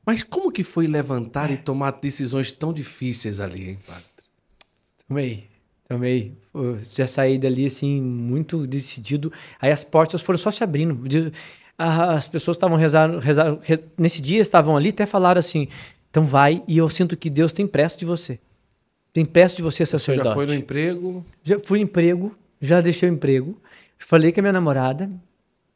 Mas 0.05 0.21
como 0.23 0.51
que 0.51 0.63
foi 0.63 0.87
levantar 0.87 1.49
e 1.51 1.57
tomar 1.57 1.91
decisões 1.91 2.51
tão 2.51 2.73
difíceis 2.73 3.39
ali, 3.39 3.69
hein, 3.71 3.77
padre? 3.87 4.03
Tomei, 5.07 5.47
tomei. 5.87 6.37
Eu 6.53 6.79
já 6.83 7.07
saí 7.07 7.37
dali 7.37 7.65
assim, 7.65 8.01
muito 8.01 8.65
decidido. 8.67 9.31
Aí 9.61 9.71
as 9.71 9.83
portas 9.83 10.21
foram 10.21 10.37
só 10.37 10.51
se 10.51 10.63
abrindo. 10.63 10.99
As 11.77 12.27
pessoas 12.29 12.55
estavam 12.57 12.77
rezando, 12.77 13.19
rezando, 13.19 13.59
re- 13.63 13.83
nesse 13.97 14.21
dia 14.21 14.41
estavam 14.41 14.75
ali, 14.77 14.89
até 14.89 15.05
falaram 15.05 15.39
assim: 15.39 15.67
então 16.09 16.23
vai, 16.25 16.63
e 16.67 16.77
eu 16.77 16.89
sinto 16.89 17.17
que 17.17 17.29
Deus 17.29 17.51
tem 17.53 17.65
pressa 17.65 17.97
de 17.97 18.05
você. 18.05 18.39
Tem 19.11 19.23
pressa 19.25 19.55
de 19.55 19.61
você, 19.61 19.85
Você 19.85 19.91
sacerdote. 19.91 20.27
já 20.29 20.33
foi 20.33 20.45
no 20.45 20.53
emprego? 20.53 21.25
Já 21.43 21.59
fui 21.59 21.79
no 21.79 21.85
emprego, 21.85 22.35
já 22.59 22.81
deixei 22.81 23.09
o 23.09 23.13
emprego, 23.13 23.57
falei 23.97 24.31
com 24.31 24.39
a 24.39 24.43
minha 24.43 24.53
namorada 24.53 25.09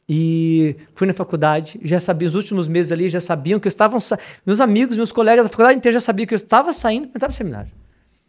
e 0.09 0.75
fui 0.95 1.05
na 1.07 1.13
faculdade, 1.13 1.79
já 1.83 1.99
sabia, 1.99 2.27
os 2.27 2.35
últimos 2.35 2.67
meses 2.67 2.91
ali 2.91 3.09
já 3.09 3.19
sabiam 3.19 3.59
que 3.59 3.67
eu 3.67 3.69
estava, 3.69 3.97
meus 4.45 4.61
amigos, 4.61 4.95
meus 4.95 5.11
colegas 5.11 5.45
da 5.45 5.49
faculdade 5.49 5.77
inteira 5.77 5.93
já 5.93 5.99
sabiam 5.99 6.25
que 6.25 6.33
eu 6.33 6.37
estava 6.37 6.71
saindo 6.71 7.09
para 7.09 7.17
entrar 7.17 7.27
para 7.27 7.33
o 7.33 7.35
seminário. 7.37 7.71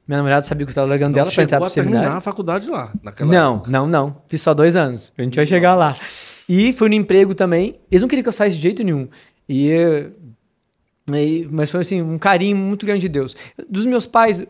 Minha 0.06 0.18
namorada 0.18 0.44
sabia 0.46 0.64
que 0.64 0.70
eu 0.70 0.72
estava 0.72 0.88
largando 0.88 1.10
Não 1.10 1.14
dela 1.24 1.30
para 1.30 1.42
entrar 1.44 1.60
para 1.60 1.68
seminário. 1.68 2.00
terminar 2.00 2.16
a 2.18 2.20
faculdade 2.22 2.68
lá, 2.70 2.90
naquela 3.02 3.30
Não, 3.30 3.54
época. 3.56 3.70
não, 3.70 3.86
não. 3.86 4.16
Fiz 4.26 4.40
só 4.40 4.54
dois 4.54 4.74
anos. 4.74 5.12
A 5.18 5.22
gente 5.22 5.36
vai 5.36 5.44
chegar 5.44 5.74
lá. 5.74 5.92
E 6.48 6.72
fui 6.72 6.88
no 6.88 6.94
emprego 6.94 7.34
também. 7.34 7.78
Eles 7.90 8.00
não 8.00 8.08
queriam 8.08 8.22
que 8.22 8.28
eu 8.30 8.32
saísse 8.32 8.56
de 8.56 8.62
jeito 8.62 8.82
nenhum. 8.82 9.06
E- 9.46 10.06
mas 11.50 11.70
foi 11.70 11.80
assim, 11.80 12.00
um 12.02 12.18
carinho 12.18 12.56
muito 12.56 12.84
grande 12.86 13.02
de 13.02 13.08
Deus. 13.08 13.36
Dos 13.68 13.84
meus 13.86 14.06
pais, 14.06 14.44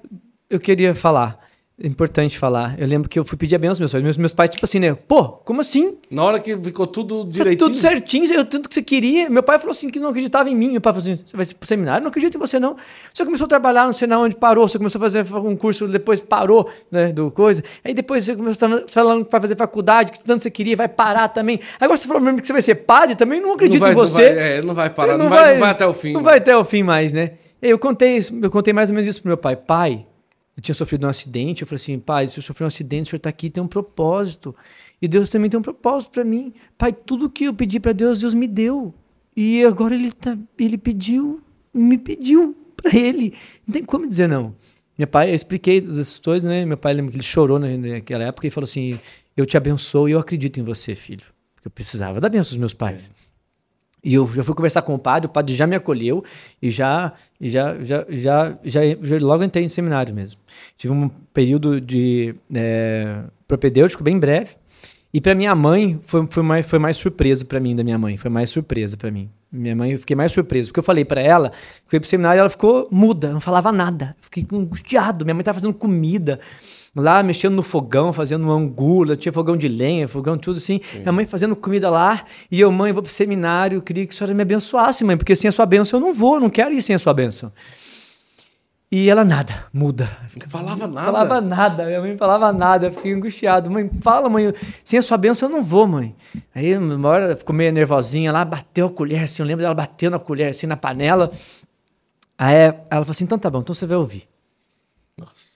eu 0.49 0.61
queria 0.61 0.95
falar. 0.95 1.39
Importante 1.81 2.37
falar. 2.37 2.75
Eu 2.77 2.89
lembro 2.89 3.09
que 3.09 3.17
eu 3.17 3.25
fui 3.25 3.39
pedir 3.39 3.55
a 3.55 3.59
benção 3.59 3.71
aos 3.75 3.79
meus 3.79 3.93
pais. 3.93 4.03
Meus, 4.03 4.17
meus 4.17 4.33
pais, 4.33 4.51
tipo 4.51 4.65
assim, 4.65 4.81
né? 4.81 4.95
Pô, 4.95 5.29
como 5.29 5.61
assim? 5.61 5.97
Na 6.11 6.25
hora 6.25 6.41
que 6.41 6.57
ficou 6.61 6.89
tudo 6.89 7.25
Tá 7.25 7.31
direitinho. 7.31 7.69
tudo 7.71 7.79
certinho, 7.79 8.33
eu 8.35 8.45
tanto 8.45 8.69
que 8.69 8.75
você 8.75 8.83
queria. 8.83 9.31
Meu 9.31 9.45
pai 9.45 9.61
falou 9.61 9.71
assim 9.71 9.89
que 9.89 10.01
não 10.01 10.09
acreditava 10.09 10.51
em 10.51 10.57
mim. 10.57 10.73
Meu 10.73 10.81
pai 10.81 10.93
falou 10.93 11.09
assim: 11.09 11.23
você 11.25 11.37
vai 11.37 11.47
pro 11.47 11.69
seminário? 11.69 12.03
Não 12.03 12.09
acredito 12.09 12.35
em 12.35 12.39
você, 12.39 12.59
não. 12.59 12.75
Você 13.15 13.25
começou 13.25 13.45
a 13.45 13.49
trabalhar, 13.49 13.85
não 13.85 13.93
sei 13.93 14.09
na 14.09 14.19
onde 14.19 14.35
parou. 14.35 14.69
Você 14.69 14.77
começou 14.77 14.99
a 14.99 15.03
fazer 15.03 15.25
um 15.37 15.55
curso, 15.55 15.87
depois 15.87 16.21
parou, 16.21 16.69
né? 16.91 17.13
Do 17.13 17.31
coisa. 17.31 17.63
Aí 17.85 17.95
depois 17.95 18.25
você 18.25 18.35
começou 18.35 18.69
a 18.77 18.83
falando 18.89 19.25
que 19.25 19.31
vai 19.31 19.41
fazer 19.41 19.57
faculdade, 19.57 20.11
que 20.11 20.21
tanto 20.21 20.43
você 20.43 20.51
queria, 20.51 20.77
vai 20.77 20.89
parar 20.89 21.29
também. 21.29 21.61
Agora 21.79 21.97
você 21.97 22.09
falou 22.09 22.21
mesmo 22.21 22.41
que 22.41 22.47
você 22.49 22.53
vai 22.53 22.63
ser 22.63 22.75
padre 22.75 23.15
também, 23.15 23.41
não 23.41 23.53
acredito 23.53 23.75
não 23.81 23.87
vai, 23.87 23.93
em 23.93 23.95
você. 23.95 24.29
Não 24.31 24.35
vai, 24.35 24.49
é, 24.59 24.63
não 24.63 24.75
vai 24.75 24.91
parar, 24.91 25.17
não, 25.17 25.29
vai, 25.29 25.53
não 25.55 25.61
vai 25.61 25.71
até 25.71 25.87
o 25.87 25.95
fim. 25.95 26.13
Não 26.13 26.21
né? 26.23 26.25
vai 26.25 26.39
até 26.39 26.57
o 26.57 26.65
fim 26.65 26.83
mais, 26.83 27.13
né? 27.13 27.35
Eu 27.63 27.79
contei, 27.79 28.17
isso- 28.17 28.37
eu 28.43 28.51
contei 28.51 28.73
mais 28.75 28.91
ou 28.91 28.97
menos 28.97 29.09
isso 29.09 29.21
pro 29.23 29.29
meu 29.29 29.37
pai. 29.37 29.55
Pai, 29.55 30.05
eu 30.59 30.63
tinha 30.63 30.75
sofrido 30.75 31.07
um 31.07 31.11
acidente. 31.11 31.63
Eu 31.63 31.69
falei 31.69 31.77
assim, 31.77 31.99
pai, 32.01 32.27
se 32.27 32.39
eu 32.39 32.43
sofrer 32.43 32.65
um 32.65 32.67
acidente, 32.67 33.03
o 33.03 33.11
senhor 33.11 33.19
está 33.19 33.31
aqui, 33.31 33.49
tem 33.49 33.63
um 33.63 33.69
propósito. 33.69 34.55
E 35.01 35.07
Deus 35.07 35.31
também 35.31 35.49
tem 35.49 35.59
um 35.59 35.63
propósito 35.63 36.11
para 36.11 36.25
mim. 36.25 36.53
Pai, 36.77 36.93
tudo 36.93 37.31
que 37.31 37.45
eu 37.45 37.55
pedi 37.55 37.79
para 37.79 37.93
Deus, 37.93 38.19
Deus 38.19 38.35
me 38.35 38.49
deu. 38.49 38.93
E 39.37 39.65
agora 39.65 39.95
ele, 39.95 40.11
tá, 40.11 40.37
ele 40.59 40.77
pediu, 40.77 41.41
me 41.73 41.97
pediu 41.97 42.57
para 42.77 42.97
ele. 42.97 43.35
Não 43.65 43.73
tem 43.73 43.85
como 43.85 44.05
dizer 44.05 44.29
não. 44.29 44.53
Meu 44.99 45.07
pai, 45.07 45.31
eu 45.31 45.35
expliquei 45.37 45.79
essas 45.79 46.19
coisas, 46.19 46.49
né? 46.49 46.65
Meu 46.65 46.77
pai 46.77 46.93
lembra 46.93 47.13
que 47.13 47.19
ele 47.19 47.25
chorou 47.25 47.61
naquela 47.61 48.25
época 48.25 48.49
e 48.49 48.51
falou 48.51 48.65
assim: 48.65 48.99
Eu 49.37 49.47
te 49.47 49.57
abençoo 49.57 50.09
e 50.09 50.13
eu 50.13 50.19
acredito 50.19 50.59
em 50.59 50.65
você, 50.65 50.93
filho. 50.93 51.25
Porque 51.55 51.69
eu 51.69 51.71
precisava 51.71 52.21
da 52.21 52.29
bênção 52.29 52.51
dos 52.51 52.57
meus 52.57 52.75
pais. 52.75 53.13
É. 53.15 53.28
E 54.03 54.15
eu 54.15 54.27
já 54.27 54.45
fui 54.45 54.55
conversar 54.55 54.83
com 54.83 54.95
o 54.95 54.99
padre, 54.99 55.27
o 55.27 55.33
padre 55.33 55.55
já 55.55 55.67
me 55.67 55.75
acolheu 55.75 56.23
e 56.63 56.71
já, 56.71 57.13
já, 57.41 57.83
já, 57.83 58.07
já, 58.09 58.59
já, 58.63 58.81
já 59.01 59.19
logo 59.21 59.43
entrei 59.43 59.65
em 59.65 59.69
seminário 59.69 60.15
mesmo. 60.15 60.41
Tive 60.77 60.93
um 60.93 61.09
período 61.33 61.81
de 61.81 62.35
é, 62.55 63.23
propedêutico 63.47 64.03
bem 64.03 64.19
breve. 64.19 64.57
E 65.13 65.21
para 65.21 65.35
minha 65.35 65.55
mãe 65.55 65.99
foi, 66.03 66.29
foi, 66.31 66.43
mais, 66.43 66.67
foi 66.67 66.79
mais 66.79 66.97
surpresa 66.97 67.45
para 67.45 67.59
mim 67.59 67.75
da 67.75 67.83
minha 67.83 67.99
mãe, 67.99 68.17
foi 68.17 68.31
mais 68.31 68.51
surpresa 68.51 68.97
para 68.97 69.11
mim. 69.11 69.31
Minha 69.51 69.75
mãe, 69.75 69.93
eu 69.93 69.99
fiquei 69.99 70.15
mais 70.15 70.31
surpreso, 70.31 70.69
porque 70.69 70.81
eu 70.81 70.85
falei 70.85 71.05
para 71.05 71.23
ela, 71.23 71.51
fui 71.87 71.99
pro 71.99 72.09
seminário 72.09 72.39
e 72.39 72.41
ela 72.41 72.51
ficou 72.51 72.87
muda, 72.91 73.33
não 73.33 73.41
falava 73.41 73.73
nada. 73.73 74.15
Fiquei 74.21 74.47
angustiado. 74.53 75.25
Minha 75.25 75.35
mãe 75.35 75.43
tava 75.43 75.59
fazendo 75.59 75.73
comida 75.73 76.39
lá 77.01 77.23
mexendo 77.23 77.55
no 77.55 77.63
fogão, 77.63 78.13
fazendo 78.13 78.45
uma 78.45 78.55
angula, 78.55 79.17
tinha 79.17 79.33
fogão 79.33 79.57
de 79.57 79.69
lenha, 79.69 80.07
fogão 80.09 80.37
tudo 80.37 80.59
assim. 80.59 80.81
Sim. 80.91 81.01
Minha 81.01 81.13
mãe 81.13 81.27
fazendo 81.27 81.55
comida 81.57 81.89
lá, 81.91 82.25
e 82.51 82.61
eu, 82.61 82.71
mãe, 82.71 82.93
vou 82.93 83.03
pro 83.03 83.13
seminário, 83.13 83.81
queria 83.83 84.07
que 84.07 84.15
a 84.15 84.17
senhora 84.17 84.35
me 84.35 84.43
abençoasse, 84.43 85.05
mãe, 85.05 85.17
porque 85.17 85.35
sem 85.35 85.49
a 85.49 85.53
sua 85.53 85.67
bênção 85.67 86.01
eu 86.01 86.07
não 86.07 86.15
vou, 86.15 86.41
não 86.41 86.51
quero 86.51 86.75
ir 86.75 86.83
sem 86.83 86.95
a 86.95 86.99
sua 86.99 87.15
bênção. 87.15 87.53
E 88.91 89.11
ela 89.11 89.23
nada, 89.23 89.67
muda. 89.71 90.09
Não 90.41 90.49
falava 90.49 90.87
nada. 90.87 91.07
Falava 91.07 91.41
nada, 91.43 91.85
minha 91.85 92.01
mãe 92.01 92.17
falava 92.17 92.53
nada, 92.55 92.87
eu 92.87 92.93
fiquei 92.93 93.13
angustiado. 93.13 93.71
Mãe, 93.71 93.91
fala, 94.01 94.31
mãe, 94.31 94.53
sem 94.83 94.99
a 94.99 95.03
sua 95.03 95.19
bênção 95.19 95.51
eu 95.51 95.57
não 95.57 95.63
vou, 95.63 95.87
mãe. 95.87 96.15
Aí, 96.55 96.77
uma 96.77 97.09
hora 97.09 97.37
ficou 97.37 97.55
meio 97.55 97.71
nervosinha 97.71 98.33
lá, 98.33 98.45
bateu 98.47 98.87
a 98.87 98.91
colher, 98.91 99.25
assim, 99.25 99.43
eu 99.43 99.47
lembro 99.47 99.63
dela 99.63 99.75
batendo 99.75 100.17
a 100.17 100.19
colher 100.19 100.49
assim 100.49 100.67
na 100.67 100.77
panela. 100.77 101.31
Aí 102.39 102.55
ela 102.55 102.75
falou 102.89 103.11
assim: 103.11 103.25
então 103.25 103.39
tá 103.39 103.51
bom, 103.51 103.59
então 103.61 103.75
você 103.75 103.85
vai 103.85 103.99
ouvir. 103.99 104.29
Nossa. 105.19 105.48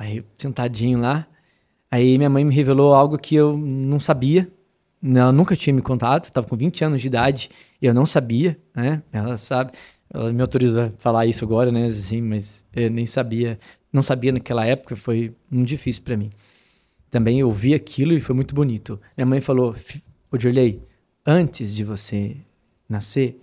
Aí, 0.00 0.24
sentadinho 0.38 0.98
lá. 0.98 1.26
Aí 1.90 2.16
minha 2.16 2.30
mãe 2.30 2.42
me 2.42 2.54
revelou 2.54 2.94
algo 2.94 3.18
que 3.18 3.34
eu 3.34 3.54
não 3.54 4.00
sabia. 4.00 4.50
Ela 5.04 5.30
nunca 5.30 5.54
tinha 5.54 5.74
me 5.74 5.82
contado. 5.82 6.24
Estava 6.24 6.46
com 6.46 6.56
20 6.56 6.82
anos 6.86 7.02
de 7.02 7.06
idade 7.06 7.50
e 7.82 7.84
eu 7.84 7.92
não 7.92 8.06
sabia, 8.06 8.58
né? 8.74 9.02
Ela 9.12 9.36
sabe. 9.36 9.72
Ela 10.08 10.32
me 10.32 10.40
autoriza 10.40 10.86
a 10.86 10.90
falar 11.02 11.26
isso 11.26 11.44
agora, 11.44 11.70
né? 11.70 11.88
Assim, 11.88 12.22
mas 12.22 12.64
eu 12.74 12.88
nem 12.88 13.04
sabia. 13.04 13.58
Não 13.92 14.00
sabia 14.00 14.32
naquela 14.32 14.64
época. 14.64 14.96
Foi 14.96 15.34
muito 15.50 15.68
difícil 15.68 16.02
para 16.02 16.16
mim. 16.16 16.30
Também 17.10 17.44
ouvi 17.44 17.74
aquilo 17.74 18.14
e 18.14 18.20
foi 18.20 18.34
muito 18.34 18.54
bonito. 18.54 18.98
Minha 19.14 19.26
mãe 19.26 19.42
falou: 19.42 19.76
Jorley, 20.32 20.80
antes 21.26 21.74
de 21.74 21.84
você 21.84 22.38
nascer, 22.88 23.38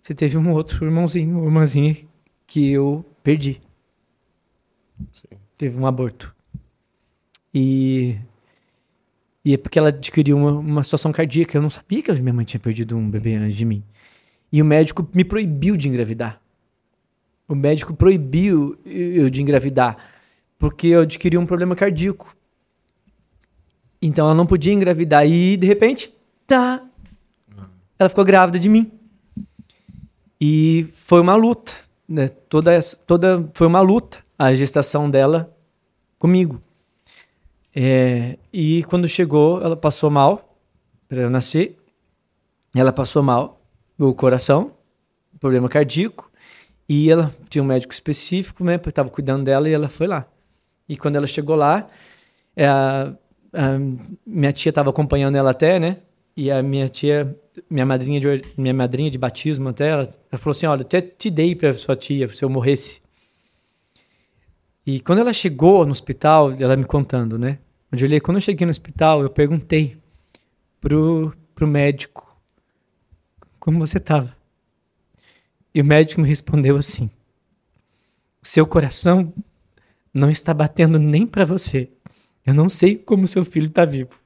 você 0.00 0.14
teve 0.14 0.38
um 0.38 0.52
outro 0.52 0.84
irmãozinho, 0.86 1.44
irmãzinha 1.44 1.96
que 2.46 2.70
eu 2.70 3.04
perdi. 3.24 3.60
Sim. 5.12 5.38
Teve 5.56 5.78
um 5.78 5.86
aborto. 5.86 6.34
E. 7.52 8.16
E 9.44 9.52
é 9.52 9.58
porque 9.58 9.78
ela 9.78 9.88
adquiriu 9.88 10.38
uma, 10.38 10.52
uma 10.52 10.82
situação 10.82 11.12
cardíaca. 11.12 11.56
Eu 11.56 11.62
não 11.62 11.70
sabia 11.70 12.02
que 12.02 12.12
minha 12.12 12.32
mãe 12.32 12.44
tinha 12.44 12.60
perdido 12.60 12.96
um 12.96 13.10
bebê 13.10 13.34
antes 13.34 13.56
de 13.56 13.64
mim. 13.64 13.84
E 14.50 14.62
o 14.62 14.64
médico 14.64 15.06
me 15.14 15.22
proibiu 15.22 15.76
de 15.76 15.88
engravidar. 15.88 16.40
O 17.46 17.54
médico 17.54 17.92
proibiu 17.94 18.78
eu 18.86 19.28
de 19.28 19.42
engravidar. 19.42 19.98
Porque 20.58 20.86
eu 20.88 21.02
adquiri 21.02 21.36
um 21.36 21.44
problema 21.44 21.76
cardíaco. 21.76 22.34
Então 24.00 24.24
ela 24.24 24.34
não 24.34 24.46
podia 24.46 24.72
engravidar. 24.72 25.26
E 25.26 25.58
de 25.58 25.66
repente, 25.66 26.12
tá. 26.46 26.82
Ela 27.98 28.08
ficou 28.08 28.24
grávida 28.24 28.58
de 28.58 28.68
mim. 28.70 28.90
E 30.40 30.88
foi 30.94 31.20
uma 31.20 31.34
luta. 31.34 31.72
Né? 32.08 32.28
Toda, 32.28 32.80
toda 33.06 33.50
foi 33.52 33.66
uma 33.66 33.80
luta 33.82 34.23
a 34.38 34.54
gestação 34.54 35.08
dela 35.10 35.54
comigo. 36.18 36.60
É, 37.74 38.38
e 38.52 38.84
quando 38.84 39.08
chegou, 39.08 39.60
ela 39.62 39.76
passou 39.76 40.10
mal 40.10 40.58
para 41.08 41.22
eu 41.22 41.30
nascer. 41.30 41.76
Ela 42.74 42.92
passou 42.92 43.22
mal, 43.22 43.60
o 43.98 44.14
coração, 44.14 44.72
problema 45.38 45.68
cardíaco. 45.68 46.30
E 46.88 47.10
ela 47.10 47.32
tinha 47.48 47.62
um 47.62 47.66
médico 47.66 47.92
específico, 47.92 48.62
né? 48.62 48.80
Estava 48.86 49.08
cuidando 49.08 49.44
dela 49.44 49.68
e 49.68 49.72
ela 49.72 49.88
foi 49.88 50.06
lá. 50.06 50.26
E 50.88 50.96
quando 50.96 51.16
ela 51.16 51.26
chegou 51.26 51.56
lá, 51.56 51.88
é, 52.54 52.66
a, 52.66 53.14
a 53.52 53.78
minha 54.26 54.52
tia 54.52 54.70
estava 54.70 54.90
acompanhando 54.90 55.36
ela 55.36 55.50
até, 55.50 55.78
né? 55.78 55.98
E 56.36 56.50
a 56.50 56.62
minha 56.62 56.88
tia, 56.88 57.34
minha 57.70 57.86
madrinha 57.86 58.20
de, 58.20 58.42
minha 58.56 58.74
madrinha 58.74 59.10
de 59.10 59.16
batismo 59.16 59.68
até, 59.68 59.88
ela, 59.90 60.02
ela 60.02 60.38
falou 60.38 60.50
assim: 60.50 60.66
Olha, 60.66 60.82
até 60.82 61.00
te 61.00 61.30
dei 61.30 61.54
para 61.54 61.72
sua 61.74 61.96
tia 61.96 62.28
se 62.28 62.44
eu 62.44 62.50
morresse. 62.50 63.03
E 64.86 65.00
quando 65.00 65.20
ela 65.20 65.32
chegou 65.32 65.84
no 65.84 65.92
hospital, 65.92 66.52
ela 66.52 66.76
me 66.76 66.84
contando, 66.84 67.38
né? 67.38 67.58
Onde 67.92 68.04
eu 68.04 68.08
olhei, 68.08 68.20
quando 68.20 68.36
eu 68.36 68.40
cheguei 68.40 68.66
no 68.66 68.70
hospital, 68.70 69.22
eu 69.22 69.30
perguntei 69.30 69.96
pro, 70.80 71.34
pro 71.54 71.66
médico 71.66 72.36
como 73.58 73.78
você 73.78 73.96
estava. 73.98 74.36
E 75.74 75.80
o 75.80 75.84
médico 75.84 76.20
me 76.20 76.28
respondeu 76.28 76.76
assim: 76.76 77.10
seu 78.42 78.66
coração 78.66 79.32
não 80.12 80.30
está 80.30 80.52
batendo 80.52 80.98
nem 80.98 81.26
para 81.26 81.44
você. 81.44 81.88
Eu 82.44 82.52
não 82.52 82.68
sei 82.68 82.96
como 82.96 83.26
seu 83.26 83.44
filho 83.44 83.68
está 83.68 83.86
vivo. 83.86 84.20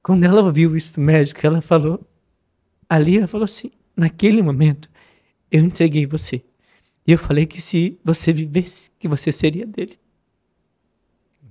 Quando 0.00 0.22
ela 0.22 0.40
ouviu 0.40 0.76
isso 0.76 0.94
do 0.94 1.00
médico, 1.00 1.44
ela 1.44 1.60
falou, 1.60 2.00
ali 2.88 3.18
ela 3.18 3.26
falou 3.26 3.44
assim, 3.44 3.72
naquele 3.96 4.40
momento, 4.40 4.88
eu 5.50 5.64
entreguei 5.64 6.06
você. 6.06 6.44
E 7.06 7.12
eu 7.12 7.18
falei 7.18 7.46
que 7.46 7.60
se 7.60 7.98
você 8.02 8.32
vivesse, 8.32 8.90
que 8.98 9.06
você 9.06 9.30
seria 9.30 9.64
dele. 9.64 9.96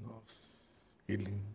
Nossa, 0.01 0.67
que 1.07 1.15
lindo. 1.15 1.45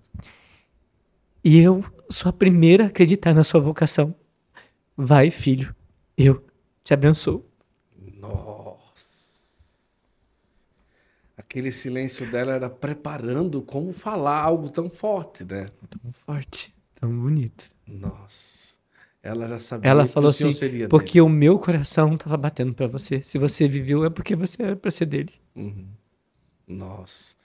E 1.44 1.59
eu 1.59 1.84
sou 2.09 2.30
a 2.30 2.32
primeira 2.32 2.84
a 2.84 2.86
acreditar 2.86 3.34
na 3.34 3.44
sua 3.44 3.61
vocação. 3.61 4.14
Vai, 4.96 5.30
filho, 5.30 5.74
eu 6.16 6.44
te 6.82 6.94
abençoo. 6.94 7.44
Nossa. 8.18 9.48
Aquele 11.36 11.72
silêncio 11.72 12.30
dela 12.30 12.53
era 12.53 12.70
preparando 12.70 13.61
como 13.61 13.92
falar 13.92 14.40
algo 14.40 14.70
tão 14.70 14.88
forte, 14.88 15.44
né? 15.44 15.66
Tão 16.03 16.12
forte, 16.12 16.74
tão 16.94 17.11
bonito. 17.18 17.70
Nossa. 17.86 18.69
Ela 19.22 19.46
já 19.46 19.58
sabia 19.58 19.90
Ela 19.90 20.06
falou 20.06 20.30
assim, 20.30 20.50
porque 20.88 21.12
dele. 21.14 21.20
o 21.20 21.28
meu 21.28 21.58
coração 21.58 22.14
estava 22.14 22.36
batendo 22.36 22.72
para 22.72 22.86
você. 22.86 23.20
Se 23.20 23.38
você 23.38 23.68
viveu, 23.68 24.04
é 24.04 24.10
porque 24.10 24.34
você 24.34 24.62
era 24.62 24.76
para 24.76 24.90
ser 24.90 25.06
dele. 25.06 25.32
Uhum. 25.54 25.86
Nossa. 26.66 27.36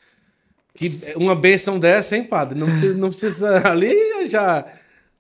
Que, 0.74 0.92
uma 1.16 1.36
benção 1.36 1.78
dessa, 1.78 2.16
hein, 2.16 2.24
padre? 2.24 2.58
Não 2.58 2.68
precisa, 2.68 2.94
não 2.94 3.10
precisa 3.10 3.68
ali 3.68 3.94
já. 4.28 4.66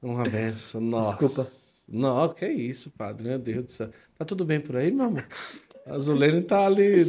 Uma 0.01 0.29
benção, 0.29 0.79
nossa. 0.79 1.17
Desculpa. 1.17 1.49
Não, 1.87 2.29
que 2.29 2.47
isso, 2.47 2.89
padre, 2.91 3.27
meu 3.27 3.39
Deus 3.39 3.65
do 3.65 3.71
céu. 3.71 3.89
Tá 4.17 4.25
tudo 4.25 4.45
bem 4.45 4.59
por 4.59 4.77
aí, 4.77 4.91
meu 4.91 5.05
amor? 5.05 5.25
A 5.85 5.99
Zulene 5.99 6.41
tá 6.41 6.65
ali. 6.65 7.05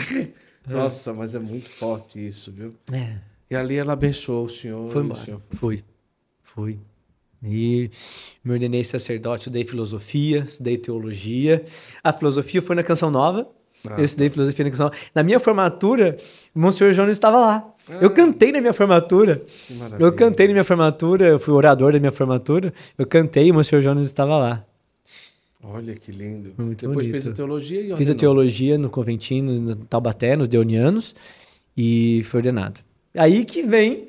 nossa, 0.66 1.12
mas 1.12 1.34
é 1.34 1.38
muito 1.38 1.68
forte 1.70 2.24
isso, 2.24 2.52
viu? 2.52 2.74
É. 2.92 3.18
E 3.50 3.56
ali 3.56 3.76
ela 3.76 3.94
abençoou 3.94 4.44
o 4.44 4.48
senhor. 4.48 4.88
Foi 4.90 5.02
embora. 5.02 5.20
Senhor... 5.20 5.42
Fui. 5.50 5.82
Fui. 6.42 6.78
E 7.46 7.90
me 8.42 8.52
ordenei 8.52 8.82
sacerdote, 8.82 9.42
estudei 9.42 9.64
filosofia, 9.64 10.40
estudei 10.40 10.78
teologia. 10.78 11.62
A 12.02 12.12
filosofia 12.12 12.62
foi 12.62 12.74
na 12.74 12.82
Canção 12.82 13.10
Nova. 13.10 13.46
Ah. 13.86 13.96
Eu 13.98 14.04
estudei 14.04 14.30
filosofia 14.30 14.64
na 14.64 14.70
Canção 14.70 14.86
Nova. 14.86 14.96
Na 15.14 15.22
minha 15.22 15.38
formatura, 15.38 16.16
o 16.54 16.60
Monsenhor 16.60 16.94
Jones 16.94 17.12
estava 17.12 17.38
lá. 17.38 17.74
Ah. 17.90 17.98
Eu 18.00 18.10
cantei 18.14 18.50
na 18.50 18.60
minha 18.60 18.72
formatura. 18.72 19.42
Eu 19.98 20.12
cantei 20.12 20.46
na 20.46 20.54
minha 20.54 20.64
formatura, 20.64 21.26
eu 21.26 21.38
fui 21.38 21.52
orador 21.52 21.92
da 21.92 22.00
minha 22.00 22.12
formatura. 22.12 22.72
Eu 22.96 23.06
cantei 23.06 23.48
e 23.48 23.50
o 23.50 23.54
Monsenhor 23.54 23.82
Jones 23.82 24.06
estava 24.06 24.38
lá. 24.38 24.64
Olha 25.62 25.94
que 25.94 26.12
lindo. 26.12 26.54
Muito 26.58 26.86
Depois 26.86 27.06
bonito. 27.06 27.10
fez 27.10 27.26
a 27.26 27.32
teologia 27.32 27.80
e 27.80 27.96
Fiz 27.96 28.10
a 28.10 28.14
teologia 28.14 28.76
no 28.76 28.90
Conventino, 28.90 29.58
no 29.58 29.74
Taubaté, 29.74 30.36
nos 30.36 30.46
Deonianos, 30.46 31.14
e 31.74 32.22
foi 32.24 32.38
ordenado. 32.38 32.80
Aí 33.14 33.46
que 33.46 33.62
vem 33.62 34.06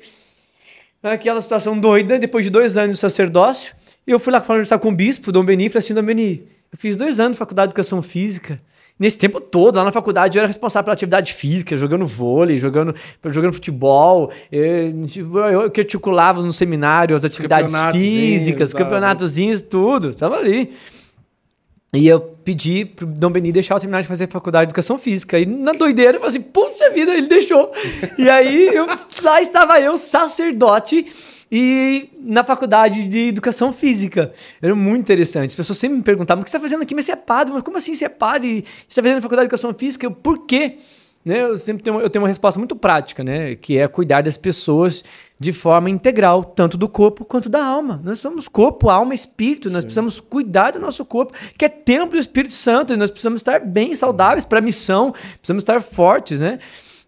aquela 1.12 1.40
situação 1.40 1.78
doida, 1.78 2.18
depois 2.18 2.44
de 2.44 2.50
dois 2.50 2.76
anos 2.76 2.94
de 2.94 3.00
sacerdócio, 3.00 3.74
eu 4.06 4.18
fui 4.18 4.32
lá 4.32 4.40
conversar 4.40 4.78
com 4.78 4.88
o 4.88 4.92
bispo, 4.92 5.32
Dom 5.32 5.44
Beni, 5.44 5.66
e 5.66 5.68
falei 5.68 5.78
assim, 5.80 5.94
Dom 5.94 6.02
Beni, 6.02 6.46
eu 6.72 6.78
fiz 6.78 6.96
dois 6.96 7.18
anos 7.20 7.32
de 7.32 7.38
faculdade 7.38 7.68
de 7.68 7.72
educação 7.72 8.02
física, 8.02 8.60
Nesse 8.98 9.18
tempo 9.18 9.38
todo, 9.42 9.76
lá 9.76 9.84
na 9.84 9.92
faculdade, 9.92 10.38
eu 10.38 10.40
era 10.40 10.46
responsável 10.46 10.84
pela 10.84 10.94
atividade 10.94 11.34
física, 11.34 11.76
jogando 11.76 12.06
vôlei, 12.06 12.58
jogando, 12.58 12.94
jogando 13.26 13.52
futebol. 13.52 14.32
Eu, 14.50 15.62
eu 15.64 15.70
que 15.70 15.82
articulava 15.82 16.40
no 16.40 16.50
seminário 16.50 17.14
as 17.14 17.22
atividades 17.22 17.74
físicas, 17.92 18.72
campeonatozinhos, 18.72 19.60
tudo. 19.60 20.14
Tava 20.14 20.38
ali. 20.38 20.72
E 21.96 22.06
eu 22.06 22.20
pedi 22.20 22.84
pro 22.84 23.06
Dom 23.06 23.30
Beni 23.30 23.50
deixar 23.50 23.74
eu 23.74 23.80
terminar 23.80 24.02
de 24.02 24.08
fazer 24.08 24.28
faculdade 24.28 24.66
de 24.66 24.70
educação 24.70 24.98
física. 24.98 25.38
E 25.38 25.46
na 25.46 25.72
doideira, 25.72 26.18
eu 26.18 26.20
falei 26.20 26.36
assim, 26.36 26.42
puxa 26.42 26.90
vida, 26.90 27.12
ele 27.12 27.26
deixou. 27.26 27.72
e 28.18 28.28
aí, 28.28 28.68
eu, 28.72 28.86
lá 29.22 29.40
estava 29.40 29.80
eu, 29.80 29.96
sacerdote, 29.96 31.06
e 31.50 32.10
na 32.20 32.44
faculdade 32.44 33.04
de 33.06 33.28
educação 33.28 33.72
física. 33.72 34.32
Era 34.60 34.74
muito 34.74 35.00
interessante. 35.00 35.50
As 35.50 35.54
pessoas 35.54 35.78
sempre 35.78 35.96
me 35.96 36.02
perguntavam: 36.02 36.42
o 36.42 36.44
que 36.44 36.50
você 36.50 36.56
está 36.56 36.68
fazendo 36.68 36.82
aqui? 36.82 36.94
Mas 36.94 37.06
você 37.06 37.12
é 37.12 37.16
padre, 37.16 37.54
mas 37.54 37.62
como 37.62 37.78
assim 37.78 37.94
você 37.94 38.04
é 38.04 38.08
padre? 38.08 38.64
Você 38.64 38.86
está 38.88 39.02
fazendo 39.02 39.22
faculdade 39.22 39.48
de 39.48 39.54
educação 39.54 39.72
física? 39.72 40.06
Eu, 40.06 40.10
por 40.10 40.44
quê? 40.46 40.76
Né? 41.26 41.42
Eu 41.42 41.58
sempre 41.58 41.82
tenho, 41.82 42.00
eu 42.00 42.08
tenho 42.08 42.22
uma 42.22 42.28
resposta 42.28 42.56
muito 42.56 42.76
prática, 42.76 43.24
né? 43.24 43.56
Que 43.56 43.78
é 43.78 43.88
cuidar 43.88 44.22
das 44.22 44.36
pessoas 44.36 45.02
de 45.40 45.52
forma 45.52 45.90
integral, 45.90 46.44
tanto 46.44 46.78
do 46.78 46.88
corpo 46.88 47.24
quanto 47.24 47.48
da 47.48 47.66
alma. 47.66 48.00
Nós 48.04 48.20
somos 48.20 48.46
corpo, 48.46 48.88
alma, 48.88 49.12
espírito. 49.12 49.68
Nós 49.68 49.80
Sim. 49.80 49.86
precisamos 49.86 50.20
cuidar 50.20 50.70
do 50.70 50.78
nosso 50.78 51.04
corpo, 51.04 51.32
que 51.58 51.64
é 51.64 51.68
templo 51.68 52.10
do 52.10 52.20
Espírito 52.20 52.54
Santo. 52.54 52.92
E 52.92 52.96
nós 52.96 53.10
precisamos 53.10 53.40
estar 53.40 53.58
bem 53.58 53.92
saudáveis 53.96 54.44
para 54.44 54.60
a 54.60 54.62
missão, 54.62 55.12
precisamos 55.38 55.64
estar 55.64 55.82
fortes, 55.82 56.40
né? 56.40 56.60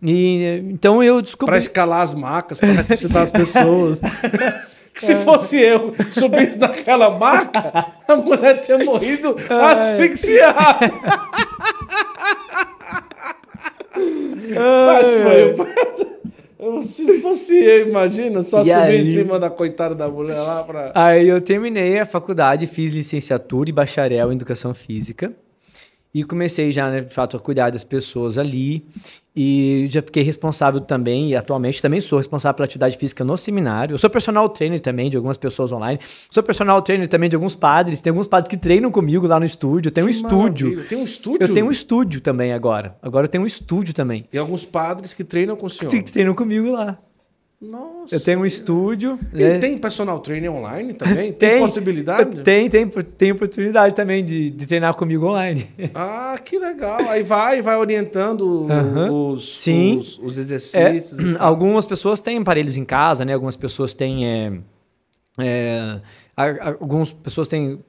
E, 0.02 0.64
então 0.68 1.00
eu 1.00 1.22
descobri. 1.22 1.52
Para 1.52 1.58
escalar 1.60 2.00
as 2.00 2.12
macas, 2.12 2.58
para 2.58 2.70
ressuscitar 2.70 3.22
as 3.22 3.30
pessoas. 3.30 4.00
que 4.92 5.00
se 5.00 5.14
fosse 5.14 5.60
eu 5.60 5.94
subisse 6.10 6.58
naquela 6.58 7.16
maca, 7.16 7.86
a 8.08 8.16
mulher 8.16 8.62
tinha 8.62 8.78
morrido 8.78 9.36
asfixiada. 9.48 10.90
Mas 14.86 15.08
foi 15.08 15.54
o. 16.58 16.82
Se 16.82 17.20
fosse 17.20 17.54
eu, 17.54 17.88
imagina, 17.88 18.42
só 18.42 18.58
subir 18.58 18.72
aí... 18.72 19.00
em 19.00 19.04
cima 19.04 19.38
da 19.38 19.48
coitada 19.48 19.94
da 19.94 20.08
mulher 20.08 20.38
lá 20.38 20.64
pra. 20.64 20.92
Aí 20.94 21.28
eu 21.28 21.40
terminei 21.40 22.00
a 22.00 22.06
faculdade, 22.06 22.66
fiz 22.66 22.92
licenciatura 22.92 23.70
e 23.70 23.72
bacharel 23.72 24.32
em 24.32 24.34
educação 24.34 24.74
física. 24.74 25.32
E 26.12 26.24
comecei 26.24 26.72
já, 26.72 26.90
né, 26.90 27.02
de 27.02 27.14
fato, 27.14 27.36
a 27.36 27.40
cuidar 27.40 27.70
das 27.70 27.84
pessoas 27.84 28.38
ali. 28.38 28.84
E 29.40 29.86
já 29.88 30.02
fiquei 30.02 30.24
responsável 30.24 30.80
também, 30.80 31.28
e 31.28 31.36
atualmente 31.36 31.80
também 31.80 32.00
sou 32.00 32.18
responsável 32.18 32.56
pela 32.56 32.64
atividade 32.64 32.96
física 32.96 33.22
no 33.22 33.36
seminário. 33.36 33.94
Eu 33.94 33.98
sou 33.98 34.10
personal 34.10 34.48
trainer 34.48 34.80
também 34.80 35.08
de 35.08 35.16
algumas 35.16 35.36
pessoas 35.36 35.70
online. 35.70 36.00
Sou 36.28 36.42
personal 36.42 36.82
trainer 36.82 37.06
também 37.06 37.28
de 37.30 37.36
alguns 37.36 37.54
padres. 37.54 38.00
Tem 38.00 38.10
alguns 38.10 38.26
padres 38.26 38.48
que 38.48 38.56
treinam 38.56 38.90
comigo 38.90 39.28
lá 39.28 39.38
no 39.38 39.46
estúdio. 39.46 39.90
Eu 39.90 39.92
tenho 39.92 40.08
um 40.08 40.10
estúdio. 40.10 40.84
Tem 40.86 40.98
um 40.98 41.04
estúdio? 41.04 41.44
Eu 41.44 41.54
tenho 41.54 41.66
um 41.66 41.70
estúdio 41.70 42.20
também 42.20 42.52
agora. 42.52 42.96
Agora 43.00 43.26
eu 43.26 43.30
tenho 43.30 43.44
um 43.44 43.46
estúdio 43.46 43.94
também. 43.94 44.24
E 44.32 44.36
alguns 44.36 44.64
padres 44.64 45.14
que 45.14 45.22
treinam 45.22 45.54
com 45.54 45.66
o 45.66 45.70
senhor? 45.70 45.88
Que 45.88 46.02
treinam 46.02 46.34
comigo 46.34 46.72
lá. 46.72 46.98
Nossa. 47.60 48.14
Eu 48.14 48.20
tenho 48.20 48.40
um 48.40 48.46
estúdio. 48.46 49.18
E 49.34 49.42
né? 49.42 49.58
tem 49.58 49.76
personal 49.76 50.20
trainer 50.20 50.52
online 50.52 50.94
também? 50.94 51.32
Tem, 51.32 51.50
tem 51.50 51.60
possibilidade? 51.60 52.42
Tem, 52.42 52.70
tem, 52.70 52.88
tem 52.88 53.32
oportunidade 53.32 53.96
também 53.96 54.24
de, 54.24 54.48
de 54.50 54.66
treinar 54.66 54.94
comigo 54.94 55.26
online. 55.26 55.66
Ah, 55.94 56.36
que 56.42 56.58
legal. 56.58 57.00
Aí 57.08 57.22
vai, 57.24 57.60
vai 57.60 57.76
orientando 57.76 58.68
os, 59.10 59.58
Sim. 59.58 59.98
Os, 59.98 60.18
os 60.18 60.38
exercícios. 60.38 61.18
É, 61.28 61.36
algumas 61.38 61.86
pessoas 61.86 62.20
têm 62.20 62.38
aparelhos 62.38 62.76
em 62.76 62.84
casa, 62.84 63.24
né? 63.24 63.34
Algumas 63.34 63.56
pessoas 63.56 63.92
têm. 63.92 64.24
É, 64.24 64.52
é, 65.38 66.00
algumas 66.80 67.12
pessoas 67.12 67.48
têm 67.48 67.82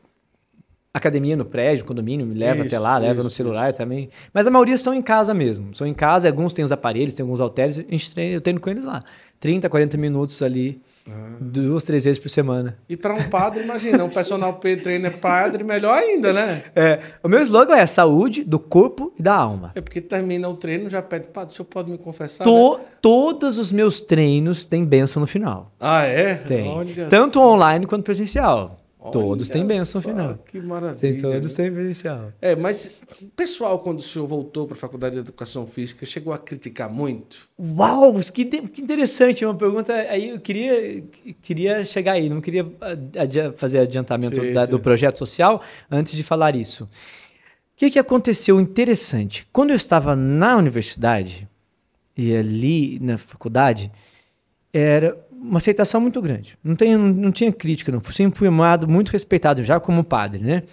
academia 0.99 1.35
no 1.35 1.45
prédio, 1.45 1.85
condomínio, 1.85 2.25
me 2.25 2.35
leva 2.35 2.65
isso, 2.65 2.75
até 2.75 2.79
lá, 2.79 2.97
leva 2.97 3.15
isso, 3.15 3.23
no 3.23 3.29
celular 3.29 3.69
isso. 3.69 3.77
também. 3.77 4.09
Mas 4.33 4.47
a 4.47 4.51
maioria 4.51 4.77
são 4.77 4.93
em 4.93 5.01
casa 5.01 5.33
mesmo. 5.33 5.73
São 5.73 5.87
em 5.87 5.93
casa, 5.93 6.27
alguns 6.27 6.53
têm 6.53 6.63
os 6.63 6.71
aparelhos, 6.71 7.13
tem 7.13 7.23
alguns 7.23 7.39
halteres, 7.39 7.79
a 7.79 7.81
gente 7.81 8.13
treina, 8.13 8.35
eu 8.35 8.41
treino 8.41 8.59
com 8.59 8.69
eles 8.69 8.85
lá. 8.85 9.03
30, 9.39 9.69
40 9.69 9.97
minutos 9.97 10.41
ali, 10.41 10.81
ah. 11.07 11.37
duas, 11.39 11.85
três 11.85 12.03
vezes 12.03 12.19
por 12.19 12.29
semana. 12.29 12.77
E 12.89 12.97
para 12.97 13.13
um 13.13 13.29
padre, 13.29 13.63
imagina, 13.63 14.03
um 14.03 14.09
personal 14.09 14.53
trainer 14.53 15.17
padre, 15.17 15.63
melhor 15.63 15.97
ainda, 15.97 16.33
né? 16.33 16.63
É, 16.75 16.99
o 17.23 17.29
meu 17.29 17.41
slogan 17.41 17.77
é 17.77 17.87
saúde 17.87 18.43
do 18.43 18.59
corpo 18.59 19.13
e 19.17 19.23
da 19.23 19.33
alma. 19.33 19.71
É 19.75 19.81
porque 19.81 20.01
termina 20.01 20.49
o 20.49 20.55
treino, 20.55 20.89
já 20.89 21.01
pede, 21.01 21.29
padre, 21.29 21.53
o 21.53 21.55
senhor 21.55 21.67
pode 21.67 21.89
me 21.89 21.97
confessar? 21.97 22.43
To, 22.43 22.77
né? 22.77 22.83
Todos 23.01 23.57
os 23.57 23.71
meus 23.71 24.01
treinos 24.01 24.65
têm 24.65 24.83
benção 24.83 25.21
no 25.21 25.27
final. 25.27 25.71
Ah, 25.79 26.03
é? 26.03 26.35
Tem. 26.35 26.67
Olha 26.67 27.07
Tanto 27.07 27.39
online 27.39 27.85
quanto 27.85 28.03
presencial. 28.03 28.77
Todos 29.11 29.47
têm 29.47 29.65
bênção 29.65 30.01
final. 30.01 30.37
Que 30.45 30.59
maravilha. 30.59 30.99
Tem, 30.99 31.17
todos 31.17 31.53
têm 31.53 31.71
bênção. 31.71 32.33
É, 32.41 32.53
mas 32.53 33.01
o 33.21 33.27
pessoal, 33.27 33.79
quando 33.79 33.99
o 33.99 34.01
senhor 34.01 34.27
voltou 34.27 34.67
para 34.67 34.75
a 34.75 34.79
Faculdade 34.79 35.15
de 35.15 35.21
Educação 35.21 35.65
Física, 35.65 36.05
chegou 36.05 36.33
a 36.33 36.37
criticar 36.37 36.89
muito? 36.91 37.47
Uau, 37.57 38.13
que, 38.33 38.43
que 38.43 38.81
interessante. 38.81 39.45
Uma 39.45 39.55
pergunta. 39.55 39.93
Aí 39.93 40.29
eu 40.31 40.39
queria, 40.39 41.01
queria 41.41 41.85
chegar 41.85 42.13
aí, 42.13 42.27
não 42.27 42.41
queria 42.41 42.69
adia 43.17 43.53
fazer 43.55 43.79
adiantamento 43.79 44.39
sim, 44.39 44.53
da, 44.53 44.65
sim. 44.65 44.71
do 44.71 44.79
projeto 44.79 45.17
social 45.17 45.61
antes 45.89 46.13
de 46.13 46.21
falar 46.21 46.55
isso. 46.55 46.83
O 46.83 46.87
que, 47.77 47.89
que 47.89 47.99
aconteceu 47.99 48.59
interessante? 48.59 49.47
Quando 49.53 49.69
eu 49.69 49.77
estava 49.77 50.13
na 50.13 50.57
universidade, 50.57 51.47
e 52.17 52.35
ali 52.35 52.99
na 52.99 53.17
faculdade, 53.17 53.89
era 54.73 55.17
uma 55.41 55.57
aceitação 55.57 56.01
muito 56.01 56.21
grande. 56.21 56.57
Não, 56.63 56.75
tem, 56.75 56.97
não 56.97 57.31
tinha 57.31 57.51
crítica, 57.51 57.91
não. 57.91 58.03
Sempre 58.03 58.37
fui 58.37 58.47
amado, 58.47 58.87
muito 58.87 59.09
respeitado 59.09 59.63
já 59.63 59.79
como 59.79 60.03
padre, 60.03 60.43
né? 60.43 60.63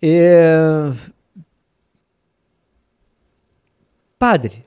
É... 0.00 0.92
Padre, 4.18 4.64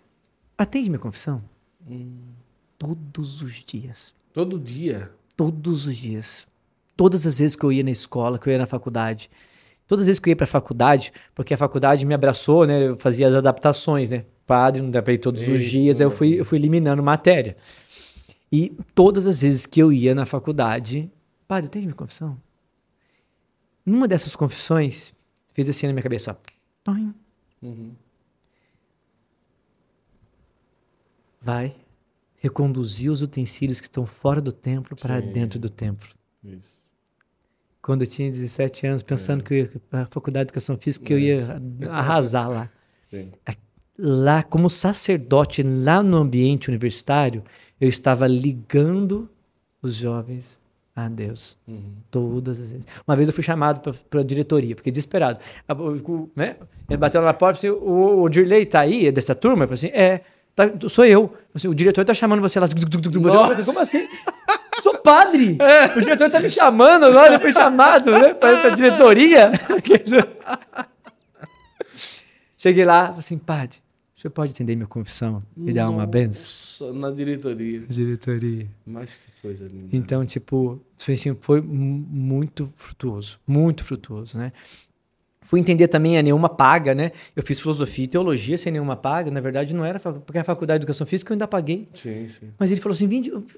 atende 0.58 0.90
minha 0.90 1.00
confissão? 1.00 1.42
Hum. 1.90 2.14
Todos 2.78 3.42
os 3.42 3.54
dias. 3.66 4.14
Todo 4.34 4.60
dia? 4.60 5.12
Todos 5.36 5.88
os 5.88 5.96
dias. 5.96 6.48
Todas 6.96 7.26
as 7.26 7.40
vezes 7.40 7.56
que 7.56 7.64
eu 7.64 7.72
ia 7.72 7.84
na 7.84 7.92
escola, 7.92 8.38
que 8.38 8.48
eu 8.48 8.54
ia 8.54 8.60
na 8.60 8.66
faculdade. 8.66 9.30
Todas 9.88 10.04
as 10.04 10.08
vezes 10.08 10.20
que 10.20 10.30
eu 10.30 10.32
ia 10.32 10.36
para 10.36 10.46
a 10.46 10.48
faculdade, 10.48 11.12
porque 11.34 11.54
a 11.54 11.58
faculdade 11.58 12.06
me 12.06 12.14
abraçou, 12.14 12.66
né? 12.66 12.90
Eu 12.90 12.98
fazia 12.98 13.28
as 13.28 13.36
adaptações, 13.36 14.10
né? 14.10 14.26
Padre, 14.46 14.82
não 14.82 14.92
dá 14.92 15.02
para 15.02 15.14
ir 15.14 15.18
todos 15.18 15.42
Isso, 15.42 15.52
os 15.52 15.64
dias, 15.64 16.00
eu 16.00 16.12
fui, 16.12 16.40
eu 16.40 16.46
fui 16.46 16.58
eliminando 16.58 17.02
matéria. 17.02 17.56
E 18.52 18.70
todas 18.94 19.28
as 19.28 19.42
vezes 19.42 19.66
que 19.66 19.82
eu 19.82 19.92
ia 19.92 20.16
na 20.16 20.26
faculdade, 20.26 21.12
padre, 21.48 21.70
tem 21.70 21.82
minha 21.82 21.94
confissão? 21.94 22.40
Numa 23.86 24.08
dessas 24.08 24.36
confissões, 24.36 25.14
fez 25.54 25.70
assim 25.70 25.88
na 25.88 25.94
minha 25.94 26.04
cabeça, 26.04 26.38
ó. 26.88 26.92
Uhum. 27.62 27.94
Vai 31.42 31.76
reconduzir 32.38 33.12
os 33.12 33.22
utensílios 33.22 33.80
que 33.80 33.86
estão 33.86 34.06
fora 34.06 34.42
do 34.42 34.52
templo 34.52 34.96
para 34.96 35.20
dentro 35.20 35.60
do 35.60 35.70
templo. 35.70 36.10
Isso. 36.44 36.86
Quando 37.82 38.04
eu 38.04 38.08
tinha 38.08 38.30
17 38.30 38.88
anos, 38.88 39.04
pensando 39.04 39.42
é. 39.42 39.44
que 39.44 39.54
eu 39.54 39.58
ia 39.58 39.82
para 39.90 40.02
a 40.02 40.06
faculdade 40.08 40.46
de 40.46 40.50
educação 40.50 40.78
física, 40.78 41.06
que 41.06 41.14
é. 41.14 41.16
eu 41.16 41.20
ia 41.20 41.62
arrasar 41.90 42.50
lá. 42.50 42.70
Sim. 43.10 43.32
Lá, 43.98 44.44
como 44.44 44.70
sacerdote, 44.70 45.64
lá 45.64 46.04
no 46.04 46.18
ambiente 46.18 46.68
universitário, 46.68 47.44
eu 47.80 47.90
estava 47.90 48.28
ligando 48.28 49.30
os 49.82 49.96
jovens 49.96 50.60
a 50.96 51.10
Deus. 51.10 51.58
Uhum. 51.68 51.94
Todas 52.10 52.62
as 52.62 52.72
vezes. 52.72 52.88
Uma 53.08 53.16
vez 53.16 53.28
eu 53.28 53.34
fui 53.34 53.44
chamado 53.44 53.94
para 54.10 54.22
a 54.22 54.24
diretoria, 54.24 54.76
porque 54.76 54.90
desesperado. 54.90 55.40
Né? 56.36 56.56
Ele 56.90 56.98
bateu 56.98 57.22
na 57.22 57.34
porta 57.34 57.60
e 57.60 57.62
disse: 57.62 57.70
O, 57.70 58.22
o 58.22 58.30
Dirley 58.30 58.64
está 58.64 58.80
aí, 58.82 59.08
é 59.08 59.12
dessa 59.12 59.36
turma? 59.36 59.66
Eu 59.66 59.68
falei 59.68 59.74
assim: 59.74 59.92
É, 59.94 60.22
tá, 60.56 60.64
sou 60.88 61.06
eu. 61.06 61.34
assim, 61.54 61.68
o 61.68 61.76
diretor 61.76 62.02
está 62.02 62.14
chamando 62.14 62.42
você 62.42 62.60
lá. 62.60 62.68
Falei, 62.68 63.64
Como 63.66 63.80
assim? 63.80 64.08
Sou 64.82 65.00
padre! 65.00 65.58
É. 65.60 65.98
O 65.98 66.02
diretor 66.02 66.28
está 66.28 66.40
me 66.40 66.50
chamando 66.50 67.06
agora, 67.06 67.34
eu 67.34 67.40
fui 67.40 67.52
chamado 67.52 68.12
né, 68.12 68.36
para 68.36 68.68
a 68.68 68.76
diretoria. 68.76 69.52
Cheguei 72.56 72.86
lá, 72.86 73.06
falei 73.08 73.20
assim, 73.20 73.40
padre, 73.40 73.78
senhor 74.22 74.32
pode 74.32 74.52
atender 74.52 74.76
minha 74.76 74.88
confissão 74.88 75.44
e 75.58 75.74
dar 75.74 75.90
uma 75.90 76.06
benção? 76.06 76.94
Na 76.94 77.12
diretoria. 77.12 77.82
Diretoria. 77.82 78.68
Mas 78.86 79.16
que 79.16 79.42
coisa 79.42 79.68
linda. 79.68 79.90
Então, 79.92 80.26
tipo, 80.26 80.80
assim, 80.98 81.36
foi 81.42 81.62
muito 81.62 82.66
frutuoso, 82.66 83.40
muito 83.46 83.84
frutuoso, 83.84 84.38
né? 84.38 84.54
Fui 85.46 85.60
entender 85.60 85.88
também 85.88 86.18
a 86.18 86.24
nenhuma 86.24 86.50
paga, 86.50 86.96
né? 86.96 87.12
Eu 87.36 87.44
fiz 87.44 87.60
filosofia 87.60 88.06
e 88.06 88.08
teologia 88.08 88.58
sem 88.58 88.72
nenhuma 88.72 88.96
paga. 88.96 89.30
Na 89.30 89.40
verdade, 89.40 89.76
não 89.76 89.86
era 89.86 90.00
porque 90.00 90.40
a 90.40 90.44
faculdade 90.44 90.80
de 90.80 90.84
educação 90.86 91.06
física 91.06 91.32
eu 91.32 91.36
ainda 91.36 91.48
paguei. 91.48 91.88
Sim, 91.94 92.28
sim. 92.28 92.50
Mas 92.58 92.72
ele 92.72 92.82
falou 92.82 92.96
assim: 92.96 93.08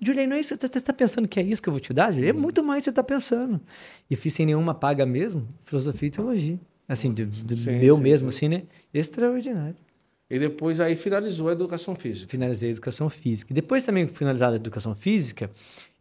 Juliano, 0.02 0.30
não 0.30 0.36
é 0.36 0.40
isso? 0.42 0.54
Você 0.54 0.66
está 0.66 0.92
pensando 0.92 1.30
que 1.30 1.40
é 1.40 1.44
isso 1.44 1.62
que 1.62 1.70
eu 1.70 1.74
vou 1.74 1.80
te 1.80 1.94
dar? 1.94 2.12
É 2.22 2.32
uhum. 2.32 2.42
muito 2.42 2.62
mais 2.62 2.82
que 2.82 2.86
você 2.86 2.90
está 2.90 3.04
pensando. 3.04 3.62
E 4.10 4.18
fiz 4.18 4.34
sem 4.34 4.46
nenhuma 4.46 4.74
paga 4.74 5.06
mesmo, 5.06 5.48
filosofia 5.64 6.08
e 6.08 6.12
teologia. 6.12 6.60
Assim, 6.90 7.14
do, 7.14 7.26
do 7.26 7.56
sim, 7.56 7.80
meu 7.80 7.96
sim, 7.96 8.04
mesmo, 8.04 8.32
sim. 8.32 8.38
assim, 8.38 8.50
né? 8.50 8.64
Extraordinário. 8.94 9.87
E 10.30 10.38
depois 10.38 10.80
aí 10.80 10.96
finalizou 10.96 11.48
a 11.48 11.54
educação 11.54 11.96
física. 11.96 12.30
Finalizei 12.30 12.70
a 12.70 12.72
educação 12.74 13.10
física. 13.10 13.54
Depois 13.54 13.86
também 13.86 14.08
finalizada 14.08 14.54
a 14.54 14.58
educação 14.58 14.94
física, 14.94 15.50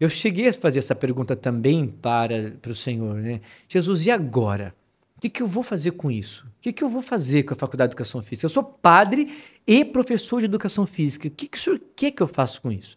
eu 0.01 0.09
cheguei 0.09 0.49
a 0.49 0.53
fazer 0.53 0.81
essa 0.81 0.95
pergunta 0.95 1.37
também 1.37 1.87
para, 1.87 2.53
para 2.61 2.73
o 2.73 2.75
Senhor, 2.75 3.15
né? 3.15 3.41
Jesus, 3.69 4.05
e 4.07 4.11
agora? 4.11 4.75
O 5.17 5.21
que, 5.21 5.31
que 5.31 5.43
eu 5.43 5.47
vou 5.47 5.63
fazer 5.63 5.93
com 5.93 6.11
isso? 6.11 6.45
O 6.47 6.61
que, 6.61 6.73
que 6.73 6.83
eu 6.83 6.91
vou 6.91 7.03
fazer 7.03 7.45
com 7.45 7.55
a 7.55 7.57
faculdade 7.57 7.91
de 7.91 7.95
educação 7.95 8.21
física? 8.21 8.47
Eu 8.47 8.51
sou 8.51 8.65
padre 8.65 9.33
e 9.67 9.85
professor 9.85 10.41
de 10.41 10.47
educação 10.47 10.87
física. 10.87 11.29
O 11.29 11.31
que, 11.31 11.49
que 11.49 11.57
o 11.57 11.61
senhor 11.61 11.81
quer 11.95 12.11
que 12.11 12.23
eu 12.23 12.29
faça 12.29 12.61
com 12.61 12.71
isso? 12.71 12.97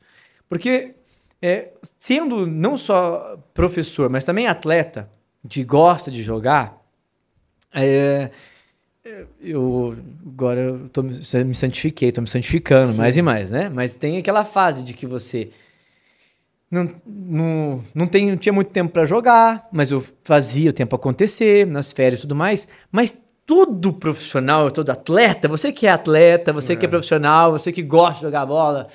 Porque 0.50 0.96
é, 1.42 1.70
sendo 1.98 2.46
não 2.46 2.78
só 2.78 3.38
professor, 3.54 4.10
mas 4.10 4.26
também 4.26 4.48
atleta, 4.48 5.10
que 5.48 5.64
gosta 5.64 6.10
de 6.12 6.24
jogar, 6.24 6.78
É, 7.72 8.32
eu 9.42 9.98
agora 10.26 10.60
eu 10.60 10.90
tô, 10.90 11.04
me 11.04 11.56
santifiquei, 11.56 12.12
tô 12.12 12.22
me 12.22 12.28
santificando 12.28 12.94
mais 12.96 13.18
e 13.18 13.22
mais, 13.22 13.52
né? 13.52 13.70
Mas 13.70 13.94
tem 13.94 14.18
aquela 14.18 14.44
fase 14.44 14.84
de 14.84 14.94
que 14.94 15.06
você 15.06 15.50
não, 16.72 16.94
não, 17.06 17.84
não, 17.96 18.08
tem, 18.08 18.30
não 18.30 18.38
tinha 18.38 18.54
muito 18.54 18.70
tempo 18.70 18.92
para 18.94 19.06
jogar, 19.06 19.68
mas 19.72 19.90
eu 19.92 20.04
fazia 20.24 20.70
o 20.70 20.74
tempo 20.74 20.96
acontecer, 20.96 21.66
nas 21.66 21.92
férias 21.92 22.20
e 22.20 22.24
tudo 22.24 22.36
mais. 22.36 22.68
Mas 22.92 23.18
todo 23.46 23.92
profissional, 23.92 24.70
todo 24.70 24.92
atleta, 24.92 25.48
você 25.48 25.72
que 25.72 25.88
é 25.88 25.92
atleta, 25.92 26.54
você 26.54 26.74
é. 26.74 26.76
que 26.76 26.86
é 26.86 26.90
profissional, 26.90 27.52
você 27.52 27.72
que 27.72 27.82
gosta 27.82 28.16
de 28.16 28.22
jogar 28.22 28.46
bola 28.46 28.86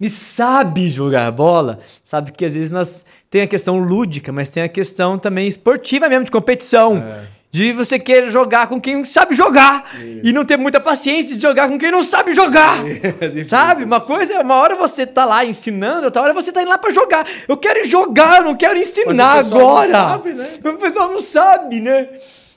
e 0.00 0.08
sabe 0.08 0.90
jogar 0.90 1.30
bola, 1.30 1.78
sabe 2.02 2.32
que 2.32 2.44
às 2.44 2.54
vezes 2.54 2.72
nós 2.72 3.06
tem 3.30 3.42
a 3.42 3.46
questão 3.46 3.78
lúdica, 3.78 4.32
mas 4.32 4.50
tem 4.50 4.64
a 4.64 4.68
questão 4.68 5.16
também 5.16 5.46
esportiva 5.46 6.08
mesmo, 6.08 6.24
de 6.24 6.30
competição. 6.32 6.96
É. 6.96 7.33
De 7.54 7.72
você 7.72 8.00
querer 8.00 8.32
jogar 8.32 8.66
com 8.66 8.80
quem 8.80 9.04
sabe 9.04 9.32
jogar 9.32 9.88
Isso. 9.94 10.22
e 10.24 10.32
não 10.32 10.44
ter 10.44 10.56
muita 10.56 10.80
paciência 10.80 11.36
de 11.36 11.42
jogar 11.42 11.68
com 11.68 11.78
quem 11.78 11.88
não 11.88 12.02
sabe 12.02 12.34
jogar. 12.34 12.78
É 12.84 13.48
sabe? 13.48 13.84
Uma 13.84 14.00
coisa, 14.00 14.40
uma 14.40 14.56
hora 14.56 14.74
você 14.74 15.06
tá 15.06 15.24
lá 15.24 15.44
ensinando, 15.44 16.06
outra 16.06 16.20
hora 16.20 16.34
você 16.34 16.50
tá 16.50 16.62
indo 16.62 16.68
lá 16.68 16.78
para 16.78 16.92
jogar. 16.92 17.24
Eu 17.46 17.56
quero 17.56 17.88
jogar, 17.88 18.38
eu 18.38 18.42
não 18.42 18.56
quero 18.56 18.76
ensinar 18.76 19.36
mas 19.36 19.52
o 19.52 19.56
agora. 19.56 19.86
Não 19.86 19.92
sabe, 19.92 20.32
né? 20.32 20.48
O 20.64 20.72
pessoal 20.72 21.08
não 21.08 21.20
sabe, 21.20 21.78
né? 21.78 22.08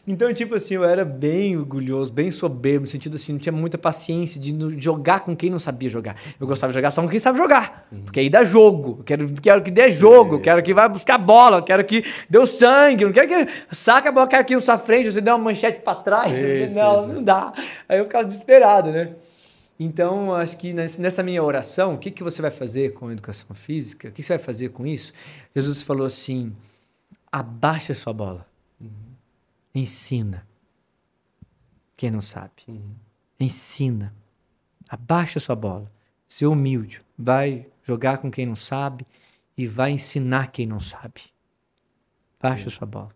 Então, 0.08 0.34
tipo 0.34 0.56
assim, 0.56 0.76
eu 0.76 0.86
era 0.86 1.04
bem 1.04 1.58
orgulhoso, 1.58 2.14
bem 2.14 2.32
soberbo, 2.32 2.82
no 2.82 2.88
sentido 2.88 3.16
assim, 3.16 3.34
não 3.34 3.40
tinha 3.40 3.52
muita 3.52 3.78
paciência 3.78 4.40
de 4.40 4.56
jogar 4.80 5.20
com 5.20 5.36
quem 5.36 5.50
não 5.50 5.60
sabia 5.60 5.90
jogar. 5.90 6.16
Eu 6.40 6.48
gostava 6.48 6.72
de 6.72 6.76
jogar 6.76 6.92
só 6.92 7.02
com 7.02 7.10
quem 7.10 7.20
sabe 7.20 7.38
jogar. 7.38 7.86
Uhum. 7.92 8.04
Porque 8.04 8.22
aí 8.22 8.30
dá 8.30 8.42
jogo. 8.46 8.96
Eu 9.00 9.04
quero, 9.04 9.34
quero 9.34 9.62
que 9.62 9.70
dê 9.70 9.90
jogo, 9.90 10.36
eu 10.36 10.42
quero 10.42 10.64
que 10.64 10.74
vá 10.74 10.88
buscar 10.88 11.18
bola, 11.18 11.58
eu 11.58 11.64
quero 11.64 11.84
que 11.84 12.06
dê 12.30 12.48
sangue, 12.48 13.04
eu 13.04 13.10
não 13.10 13.14
quero 13.14 13.28
que 13.28 13.52
saca 13.76 14.08
a 14.08 14.12
bola, 14.14 14.28
que 14.28 14.56
na 14.56 14.62
sua 14.62 14.78
frente, 14.78 15.12
você 15.12 15.20
dê 15.20 15.30
uma 15.30 15.38
manchete 15.38 15.82
para 15.82 15.96
trás. 15.96 16.38
Sim, 16.38 16.74
não, 16.74 17.02
sim, 17.02 17.14
não 17.16 17.24
dá. 17.24 17.52
Aí 17.90 18.00
eu 18.00 18.06
ficava 18.06 18.24
desesperado, 18.24 18.92
né? 18.92 19.14
Então, 19.78 20.34
acho 20.34 20.58
que 20.58 20.74
nessa 20.74 21.22
minha 21.22 21.44
oração, 21.44 21.96
o 21.96 21.98
que, 21.98 22.12
que 22.12 22.24
você 22.24 22.42
vai 22.42 22.50
fazer 22.50 22.94
com 22.94 23.10
a 23.10 23.12
educação 23.12 23.54
física? 23.54 24.08
O 24.08 24.12
que 24.12 24.24
você 24.24 24.38
vai 24.38 24.44
fazer 24.44 24.70
com 24.70 24.88
isso? 24.88 25.12
Jesus 25.54 25.82
falou 25.82 26.08
assim: 26.08 26.54
abaixa 27.30 27.92
a 27.92 27.96
sua 27.96 28.14
bola. 28.14 28.46
Ensina. 29.78 30.48
Quem 31.96 32.10
não 32.10 32.20
sabe. 32.20 32.64
Uhum. 32.68 32.96
Ensina. 33.40 34.12
Abaixa 34.90 35.40
sua 35.40 35.56
bola. 35.56 35.92
Ser 36.28 36.48
humilde. 36.48 37.02
Vai 37.16 37.68
jogar 37.84 38.18
com 38.18 38.32
quem 38.32 38.48
não 38.48 38.56
sabe 38.56 39.06
e 39.56 39.68
vai 39.68 39.92
ensinar 39.92 40.48
quem 40.48 40.66
não 40.66 40.80
sabe. 40.80 41.22
Baixa 42.42 42.72
sua 42.72 42.88
bola. 42.88 43.12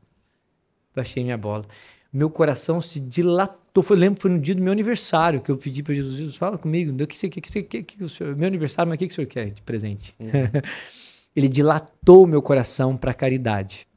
Baixei 0.96 1.24
minha 1.24 1.38
bola. 1.38 1.66
Meu 2.14 2.30
coração 2.30 2.80
se 2.80 3.00
dilatou. 3.00 3.84
Foi, 3.84 3.98
lembro, 3.98 4.22
foi 4.22 4.30
no 4.30 4.40
dia 4.40 4.54
do 4.54 4.62
meu 4.62 4.72
aniversário 4.72 5.42
que 5.42 5.50
eu 5.50 5.58
pedi 5.58 5.82
para 5.82 5.96
Jesus: 5.96 6.16
Jesus, 6.16 6.36
fala 6.36 6.60
comigo. 6.60 6.92
O 6.92 7.08
que, 7.08 7.18
você, 7.18 7.28
que, 7.28 7.42
que, 7.42 7.64
que, 7.64 7.84
que 7.84 8.04
o 8.04 8.10
senhor, 8.10 8.36
meu 8.36 8.48
aniversário, 8.48 8.88
mas 8.88 8.98
o 8.98 9.00
que, 9.00 9.08
que 9.08 9.14
o 9.14 9.16
senhor 9.16 9.28
quer 9.28 9.50
de 9.50 9.64
presente? 9.64 10.14
Uhum. 10.20 10.30
Ele 11.36 11.50
dilatou 11.50 12.28
meu 12.28 12.42
coração 12.42 12.96
para 12.96 13.12
a 13.12 13.16
caridade. 13.16 13.88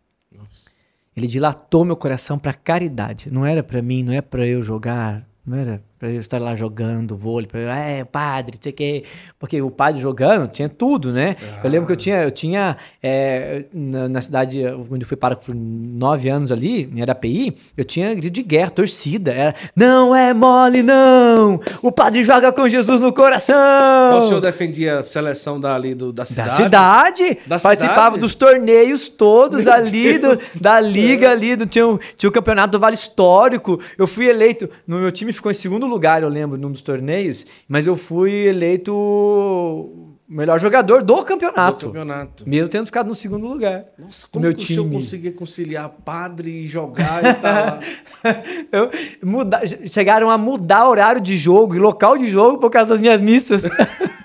Ele 1.17 1.27
dilatou 1.27 1.85
meu 1.85 1.97
coração 1.97 2.39
para 2.39 2.53
caridade. 2.53 3.31
Não 3.31 3.47
era 3.47 3.62
para 3.62 3.81
mim, 3.81 4.03
não 4.03 4.12
é 4.12 4.21
para 4.21 4.47
eu 4.47 4.62
jogar, 4.62 5.27
não 5.47 5.57
era 5.57 5.83
para 6.05 6.13
eu 6.13 6.21
estar 6.21 6.39
lá 6.39 6.55
jogando 6.55 7.17
vôlei, 7.17 7.47
para 7.47 7.61
é, 7.61 8.05
padre, 8.05 8.59
sei 8.61 8.73
que, 8.73 9.05
porque 9.39 9.63
o 9.63 9.71
padre 9.71 10.03
jogando 10.03 10.47
tinha 10.49 10.69
tudo, 10.69 11.11
né? 11.11 11.35
Ah. 11.41 11.61
Eu 11.65 11.71
lembro 11.71 11.87
que 11.87 11.93
eu 11.95 11.97
tinha, 11.97 12.23
eu 12.23 12.31
tinha 12.31 12.77
é, 13.03 13.65
na, 13.73 14.07
na, 14.07 14.21
cidade 14.21 14.63
onde 14.91 15.03
eu 15.03 15.09
fui 15.09 15.17
para 15.17 15.35
por 15.35 15.55
nove 15.55 16.29
anos 16.29 16.53
ali, 16.53 16.91
em 16.95 17.01
Arapi, 17.01 17.57
eu 17.75 17.87
tinha 17.87 18.13
grito 18.13 18.35
de 18.35 18.43
guerra, 18.43 18.69
torcida, 18.69 19.33
era 19.33 19.55
não 19.75 20.15
é 20.15 20.35
mole 20.35 20.83
não, 20.83 21.59
o 21.81 21.91
padre 21.91 22.23
joga 22.23 22.53
com 22.53 22.69
Jesus 22.69 23.01
no 23.01 23.11
coração. 23.11 24.19
O 24.19 24.21
senhor 24.21 24.43
defendia 24.43 24.99
a 24.99 25.03
seleção 25.03 25.59
dali 25.59 25.95
do, 25.95 26.13
da 26.13 26.27
cidade? 26.27 26.49
Da 26.51 26.55
cidade, 26.55 27.39
da 27.47 27.59
participava 27.59 28.17
cidade? 28.17 28.21
dos 28.21 28.35
torneios 28.35 29.09
todos 29.09 29.65
Meu 29.65 29.73
ali, 29.73 30.19
do, 30.19 30.39
da 30.61 30.79
liga 30.81 31.31
ali, 31.31 31.57
do, 31.57 31.65
tinha, 31.65 31.99
tinha 32.19 32.29
o 32.29 32.33
campeonato 32.33 32.73
do 32.73 32.79
Vale 32.79 32.95
Histórico, 32.95 33.81
eu 33.97 34.07
fui 34.07 34.29
eleito, 34.29 34.69
no 34.87 34.99
meu 34.99 35.11
time 35.11 35.33
ficou 35.33 35.51
em 35.51 35.55
segundo 35.55 35.87
lugar, 35.87 35.93
eu 36.24 36.28
lembro, 36.28 36.59
num 36.59 36.70
dos 36.70 36.80
torneios, 36.80 37.47
mas 37.68 37.86
eu 37.86 37.97
fui 37.97 38.30
eleito 38.47 40.14
melhor 40.28 40.59
jogador 40.59 41.03
do 41.03 41.22
campeonato. 41.22 41.80
Do 41.80 41.86
campeonato. 41.86 42.49
Mesmo 42.49 42.68
tendo 42.68 42.86
ficado 42.86 43.07
no 43.07 43.14
segundo 43.14 43.47
lugar. 43.47 43.84
Nossa, 43.99 44.26
como 44.30 44.45
meu 44.45 44.55
que 44.55 44.64
time. 44.64 44.80
o 44.80 44.82
senhor 44.82 44.92
conseguia 44.92 45.32
conciliar 45.32 45.88
padre 46.05 46.51
e 46.51 46.66
jogar 46.66 47.24
e 47.24 47.34
tal? 47.34 47.78
eu, 48.72 48.90
muda, 49.22 49.61
chegaram 49.86 50.30
a 50.30 50.38
mudar 50.38 50.88
horário 50.88 51.20
de 51.20 51.36
jogo 51.36 51.76
e 51.76 51.78
local 51.78 52.16
de 52.18 52.26
jogo 52.26 52.59
por 52.59 52.70
causa 52.70 52.90
das 52.90 53.01
minhas 53.01 53.22
missas. 53.22 53.64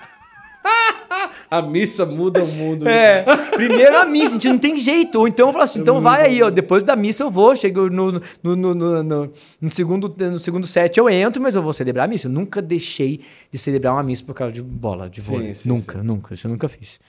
a 1.50 1.62
missa 1.62 2.06
muda 2.06 2.44
o 2.44 2.48
mundo. 2.48 2.88
É, 2.88 3.24
primeiro 3.56 3.98
a 3.98 4.06
missa, 4.06 4.30
a 4.30 4.34
gente 4.34 4.50
não 4.50 4.58
tem 4.58 4.78
jeito. 4.78 5.20
Ou 5.20 5.28
então 5.28 5.48
eu 5.48 5.54
falo 5.54 5.64
assim, 5.64 5.80
então 5.80 6.00
vai 6.00 6.26
aí, 6.26 6.44
ó, 6.44 6.50
depois 6.50 6.84
da 6.84 6.96
missa 6.96 7.24
eu 7.24 7.32
vou, 7.32 7.56
chego 7.56 7.90
no, 7.90 8.22
no, 8.44 8.56
no, 8.56 8.76
no, 8.76 9.32
no 9.62 9.70
segundo, 9.70 10.14
no 10.18 10.40
segundo 10.40 10.68
set 10.68 10.98
eu 10.98 11.10
entro, 11.10 11.42
mas 11.42 11.56
eu 11.56 11.64
vou 11.64 11.74
celebrar 11.74 12.06
a 12.06 12.08
missa. 12.08 12.28
Eu 12.28 12.32
nunca 12.32 12.62
deixei 12.62 13.22
de 13.52 13.58
celebrar 13.58 13.94
uma 13.94 14.04
missa 14.04 14.24
por 14.24 14.36
causa 14.36 14.54
de 14.54 14.62
bola, 14.62 15.10
de 15.10 15.22
vôlei. 15.22 15.54
Nunca, 15.66 16.04
nunca, 16.04 16.34
isso 16.34 16.48
eu 16.48 16.52
nunca 16.52 16.68
fiz. 16.68 17.00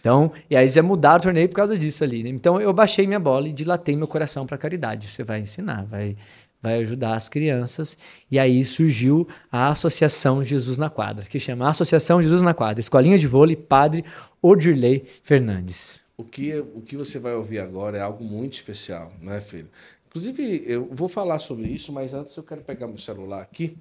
Então, 0.00 0.32
e 0.48 0.56
aí 0.56 0.66
já 0.66 0.82
mudaram 0.82 1.18
o 1.18 1.22
torneio 1.22 1.48
por 1.48 1.56
causa 1.56 1.76
disso 1.76 2.02
ali, 2.02 2.22
né? 2.22 2.30
Então 2.30 2.58
eu 2.58 2.72
baixei 2.72 3.06
minha 3.06 3.20
bola 3.20 3.48
e 3.48 3.52
dilatei 3.52 3.94
meu 3.94 4.08
coração 4.08 4.46
para 4.46 4.56
caridade. 4.56 5.06
Você 5.06 5.22
vai 5.22 5.40
ensinar, 5.40 5.84
vai 5.84 6.16
vai 6.62 6.80
ajudar 6.80 7.14
as 7.14 7.28
crianças. 7.28 7.96
E 8.30 8.38
aí 8.38 8.64
surgiu 8.64 9.26
a 9.50 9.68
Associação 9.68 10.42
Jesus 10.44 10.78
na 10.78 10.90
Quadra, 10.90 11.24
que 11.24 11.38
chama 11.38 11.68
Associação 11.68 12.20
Jesus 12.22 12.42
na 12.42 12.54
Quadra, 12.54 12.80
Escolinha 12.80 13.18
de 13.18 13.26
Vôlei 13.26 13.56
Padre 13.56 14.04
Odirley 14.42 15.04
Fernandes. 15.22 16.00
O 16.16 16.24
que, 16.24 16.58
o 16.58 16.82
que 16.82 16.96
você 16.96 17.18
vai 17.18 17.34
ouvir 17.34 17.60
agora 17.60 17.96
é 17.96 18.00
algo 18.00 18.22
muito 18.22 18.52
especial, 18.52 19.12
né, 19.20 19.40
filho? 19.40 19.70
Inclusive, 20.08 20.64
eu 20.66 20.88
vou 20.92 21.08
falar 21.08 21.38
sobre 21.38 21.68
isso, 21.68 21.92
mas 21.92 22.12
antes 22.12 22.36
eu 22.36 22.42
quero 22.42 22.62
pegar 22.62 22.86
meu 22.88 22.98
celular 22.98 23.40
aqui. 23.40 23.78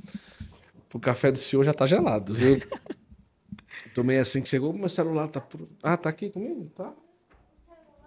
O 0.93 0.99
café 0.99 1.31
do 1.31 1.37
senhor 1.37 1.63
já 1.63 1.73
tá 1.73 1.85
gelado, 1.85 2.33
viu? 2.33 2.61
Tomei 3.93 4.19
assim 4.19 4.41
que 4.41 4.47
chegou, 4.47 4.71
meu 4.71 4.89
celular 4.89 5.27
tá. 5.27 5.45
Ah, 5.81 5.97
tá 5.97 6.09
aqui 6.09 6.29
comigo? 6.29 6.71
Tá? 6.75 6.93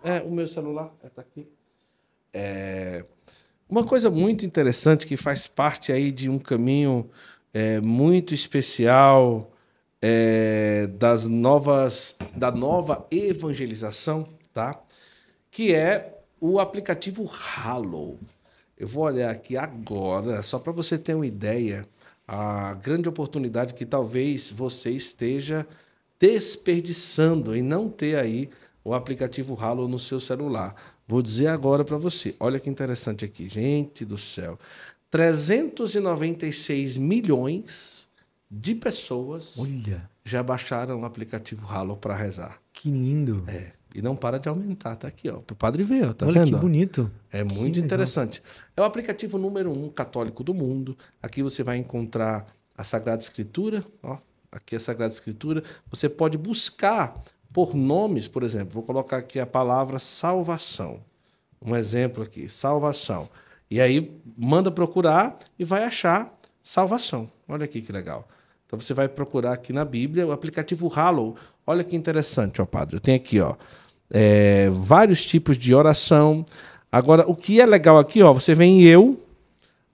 É, 0.03 0.21
o 0.21 0.31
meu 0.31 0.47
celular 0.47 0.95
é, 1.03 1.09
tá 1.09 1.21
aqui. 1.21 1.47
É, 2.33 3.05
uma 3.73 3.85
coisa 3.85 4.11
muito 4.11 4.45
interessante 4.45 5.07
que 5.07 5.17
faz 5.17 5.47
parte 5.47 5.93
aí 5.93 6.13
de 6.13 6.29
um 6.29 6.39
caminho 6.39 7.09
é, 7.55 7.81
muito 7.81 8.35
especial 8.35 9.51
é, 9.99 10.87
das 10.89 11.25
novas 11.25 12.19
da 12.37 12.51
nova 12.51 13.07
evangelização, 13.11 14.29
tá? 14.53 14.79
Que 15.51 15.73
é 15.73 16.21
o 16.39 16.61
aplicativo 16.61 17.27
Halo. 17.33 18.21
Eu 18.77 18.87
vou 18.87 19.05
olhar 19.05 19.31
aqui 19.31 19.57
agora, 19.57 20.43
só 20.43 20.59
para 20.59 20.73
você 20.73 20.99
ter 20.99 21.15
uma 21.15 21.27
ideia, 21.27 21.89
a 22.29 22.75
grande 22.75 23.09
oportunidade 23.09 23.73
que 23.73 23.87
talvez 23.87 24.51
você 24.51 24.91
esteja 24.91 25.67
desperdiçando 26.21 27.57
em 27.57 27.63
não 27.63 27.89
ter 27.89 28.19
aí 28.19 28.51
o 28.85 28.93
aplicativo 28.93 29.57
Halo 29.59 29.89
no 29.89 29.99
seu 29.99 30.21
celular. 30.21 30.75
Vou 31.13 31.21
dizer 31.21 31.49
agora 31.49 31.85
para 31.85 31.99
você. 31.99 32.35
Olha 32.41 32.59
que 32.59 32.71
interessante 32.71 33.23
aqui, 33.23 33.47
gente 33.47 34.03
do 34.03 34.17
céu. 34.17 34.59
396 35.11 36.97
milhões 36.97 38.09
de 38.51 38.75
pessoas 38.75 39.59
Olha. 39.59 40.09
já 40.25 40.43
baixaram 40.43 41.03
o 41.03 41.05
aplicativo 41.05 41.67
Halo 41.71 41.99
para 41.99 42.17
rezar. 42.17 42.59
Que 42.73 42.91
lindo. 42.91 43.45
É. 43.47 43.73
E 43.95 44.01
não 44.01 44.17
para 44.17 44.39
de 44.39 44.49
aumentar, 44.49 44.97
tá 44.97 45.07
aqui, 45.07 45.29
ó. 45.29 45.41
Pro 45.41 45.55
padre 45.55 45.83
ver, 45.83 46.09
ó, 46.09 46.13
tá 46.15 46.25
Olha 46.25 46.47
vendo? 46.47 46.55
que 46.55 46.61
bonito. 46.63 47.11
É 47.31 47.45
muito 47.45 47.79
interessante. 47.79 48.43
É 48.75 48.81
o 48.81 48.85
aplicativo 48.85 49.37
número 49.37 49.71
um 49.71 49.91
católico 49.91 50.43
do 50.43 50.55
mundo. 50.55 50.97
Aqui 51.23 51.43
você 51.43 51.63
vai 51.63 51.77
encontrar 51.77 52.47
a 52.75 52.83
Sagrada 52.83 53.23
Escritura, 53.23 53.85
ó. 54.03 54.17
Aqui 54.51 54.77
é 54.77 54.79
a 54.79 54.81
Sagrada 54.81 55.13
Escritura. 55.13 55.63
Você 55.91 56.09
pode 56.09 56.39
buscar 56.39 57.23
por 57.53 57.75
nomes, 57.75 58.27
por 58.27 58.43
exemplo, 58.43 58.75
vou 58.75 58.83
colocar 58.83 59.19
aqui 59.19 59.39
a 59.39 59.47
palavra 59.47 59.99
salvação. 59.99 61.01
Um 61.65 61.77
exemplo 61.77 62.23
aqui, 62.23 62.49
salvação. 62.49 63.29
E 63.71 63.81
aí 63.81 64.21
manda 64.37 64.71
procurar 64.71 65.39
e 65.59 65.65
vai 65.65 65.85
achar 65.85 66.33
salvação. 66.63 67.29
Olha 67.49 67.65
aqui 67.65 67.81
que 67.81 67.93
legal. 67.93 68.27
Então 68.67 68.81
você 68.81 68.95
vai 68.95 69.09
procurar 69.09 69.53
aqui 69.53 69.73
na 69.73 69.85
Bíblia 69.85 70.27
o 70.27 70.33
aplicativo 70.33 70.89
Hallow. 70.89 71.37
Olha 71.67 71.85
que 71.85 71.95
interessante, 71.95 72.61
ó, 72.61 72.65
padre. 72.65 72.97
Eu 72.97 73.01
tenho 73.01 73.17
aqui, 73.17 73.39
ó, 73.39 73.55
é, 74.11 74.69
vários 74.71 75.25
tipos 75.25 75.59
de 75.59 75.75
oração. 75.75 76.45
Agora, 76.91 77.29
o 77.29 77.35
que 77.35 77.61
é 77.61 77.67
legal 77.67 77.99
aqui, 77.99 78.23
ó, 78.23 78.33
você 78.33 78.55
vem 78.55 78.83
eu, 78.83 79.23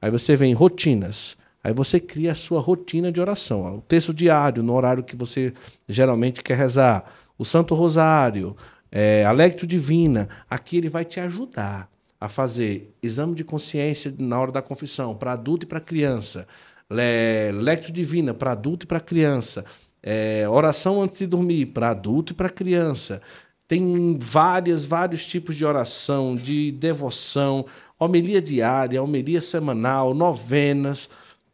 aí 0.00 0.10
você 0.10 0.36
vem 0.36 0.54
rotinas. 0.54 1.36
Aí 1.62 1.72
você 1.72 1.98
cria 1.98 2.32
a 2.32 2.36
sua 2.36 2.60
rotina 2.60 3.10
de 3.10 3.20
oração. 3.20 3.62
Ó, 3.62 3.74
o 3.76 3.80
texto 3.80 4.14
diário, 4.14 4.62
no 4.62 4.74
horário 4.74 5.02
que 5.02 5.16
você 5.16 5.52
geralmente 5.88 6.42
quer 6.42 6.56
rezar 6.56 7.04
o 7.38 7.44
Santo 7.44 7.74
Rosário, 7.74 8.56
é, 8.90 9.24
a 9.24 9.32
Lectio 9.32 9.66
Divina, 9.66 10.28
aqui 10.50 10.76
ele 10.76 10.88
vai 10.88 11.04
te 11.04 11.20
ajudar 11.20 11.88
a 12.20 12.28
fazer 12.28 12.92
exame 13.02 13.34
de 13.34 13.44
consciência 13.44 14.12
na 14.18 14.38
hora 14.40 14.50
da 14.50 14.60
confissão 14.60 15.14
para 15.14 15.32
adulto 15.32 15.64
e 15.64 15.68
para 15.68 15.80
criança, 15.80 16.48
le, 16.90 17.76
divina 17.92 18.34
para 18.34 18.52
adulto 18.52 18.84
e 18.84 18.88
para 18.88 19.00
criança, 19.00 19.64
é, 20.02 20.48
oração 20.48 21.00
antes 21.00 21.18
de 21.18 21.26
dormir 21.26 21.66
para 21.66 21.90
adulto 21.90 22.32
e 22.32 22.36
para 22.36 22.50
criança. 22.50 23.22
Tem 23.68 24.16
várias, 24.18 24.84
vários 24.84 25.26
tipos 25.26 25.54
de 25.54 25.64
oração, 25.64 26.34
de 26.34 26.72
devoção, 26.72 27.66
homilia 27.98 28.40
diária, 28.40 29.02
homilia 29.02 29.42
semanal, 29.42 30.14
novenas, 30.14 31.08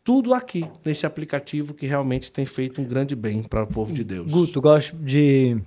tudo 0.04 0.32
aqui 0.32 0.64
nesse 0.84 1.04
aplicativo 1.04 1.74
que 1.74 1.86
realmente 1.86 2.30
tem 2.30 2.46
feito 2.46 2.80
um 2.80 2.84
grande 2.84 3.16
bem 3.16 3.42
para 3.42 3.64
o 3.64 3.66
povo 3.66 3.92
de 3.92 4.04
Deus. 4.04 4.30
Guto, 4.30 4.60
gosto 4.60 4.94
de 4.96 5.58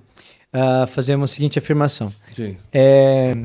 uh, 0.58 0.88
fazer 0.88 1.16
uma 1.16 1.28
seguinte 1.28 1.60
afirmação. 1.60 2.12
Sim. 2.34 2.58
É, 2.74 3.36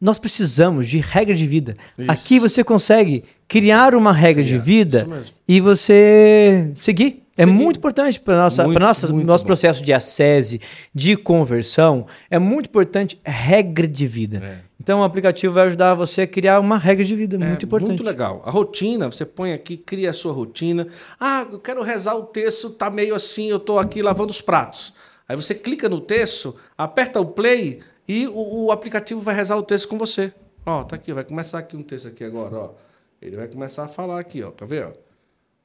nós 0.00 0.18
precisamos 0.18 0.88
de 0.88 0.98
regra 0.98 1.34
de 1.34 1.46
vida. 1.46 1.76
Isso. 1.98 2.10
Aqui 2.10 2.38
você 2.40 2.64
consegue 2.64 3.24
criar 3.46 3.94
uma 3.94 4.12
regra 4.12 4.42
de 4.42 4.58
vida 4.58 5.06
e 5.46 5.60
você 5.60 6.70
seguir. 6.74 7.22
É 7.36 7.44
muito 7.44 7.78
importante 7.78 8.20
para 8.20 8.36
nossa, 8.36 8.62
Muito, 8.64 8.78
nossa 8.78 9.12
muito 9.12 9.26
nosso 9.26 9.42
bom. 9.42 9.48
processo 9.48 9.82
de 9.82 9.92
acese, 9.92 10.60
de 10.94 11.16
conversão. 11.16 12.06
É 12.30 12.38
muito 12.38 12.66
importante 12.66 13.18
regra 13.24 13.88
de 13.88 14.06
vida. 14.06 14.40
É. 14.44 14.58
Então 14.80 15.00
o 15.00 15.02
aplicativo 15.02 15.52
vai 15.52 15.66
ajudar 15.66 15.94
você 15.94 16.22
a 16.22 16.26
criar 16.28 16.60
uma 16.60 16.78
regra 16.78 17.04
de 17.04 17.16
vida 17.16 17.36
muito 17.36 17.64
É 17.64 17.66
importante. 17.66 17.88
Muito 17.88 18.04
legal. 18.04 18.40
A 18.44 18.50
rotina, 18.50 19.10
você 19.10 19.24
põe 19.24 19.52
aqui, 19.52 19.76
cria 19.76 20.10
a 20.10 20.12
sua 20.12 20.32
rotina. 20.32 20.86
Ah, 21.18 21.44
eu 21.50 21.58
quero 21.58 21.82
rezar 21.82 22.14
o 22.14 22.22
texto, 22.22 22.70
tá 22.70 22.88
meio 22.88 23.14
assim, 23.16 23.48
eu 23.48 23.58
tô 23.58 23.80
aqui 23.80 24.00
lavando 24.00 24.30
os 24.30 24.40
pratos. 24.40 24.92
Aí 25.28 25.36
você 25.36 25.54
clica 25.54 25.88
no 25.88 26.00
texto, 26.00 26.54
aperta 26.76 27.20
o 27.20 27.26
play 27.26 27.82
e 28.06 28.26
o, 28.28 28.66
o 28.66 28.72
aplicativo 28.72 29.20
vai 29.20 29.34
rezar 29.34 29.56
o 29.56 29.62
texto 29.62 29.88
com 29.88 29.98
você. 29.98 30.32
Ó, 30.66 30.82
tá 30.84 30.96
aqui, 30.96 31.12
vai 31.12 31.24
começar 31.24 31.58
aqui 31.58 31.76
um 31.76 31.82
texto 31.82 32.08
aqui 32.08 32.24
agora, 32.24 32.56
ó. 32.56 32.74
Ele 33.20 33.36
vai 33.36 33.48
começar 33.48 33.84
a 33.84 33.88
falar 33.88 34.20
aqui, 34.20 34.42
ó. 34.42 34.50
Quer 34.50 34.66
ver, 34.66 34.86
ó? 34.86 34.92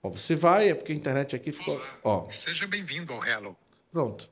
Ó, 0.04 0.10
você 0.10 0.36
vai, 0.36 0.70
é 0.70 0.76
porque 0.76 0.94
a 0.94 0.96
internet 0.96 1.36
aqui 1.36 1.52
ficou, 1.52 1.82
ó. 2.04 2.26
Seja 2.30 2.66
bem-vindo 2.68 3.12
ao 3.12 3.26
Hello. 3.26 3.56
Pronto. 3.92 4.30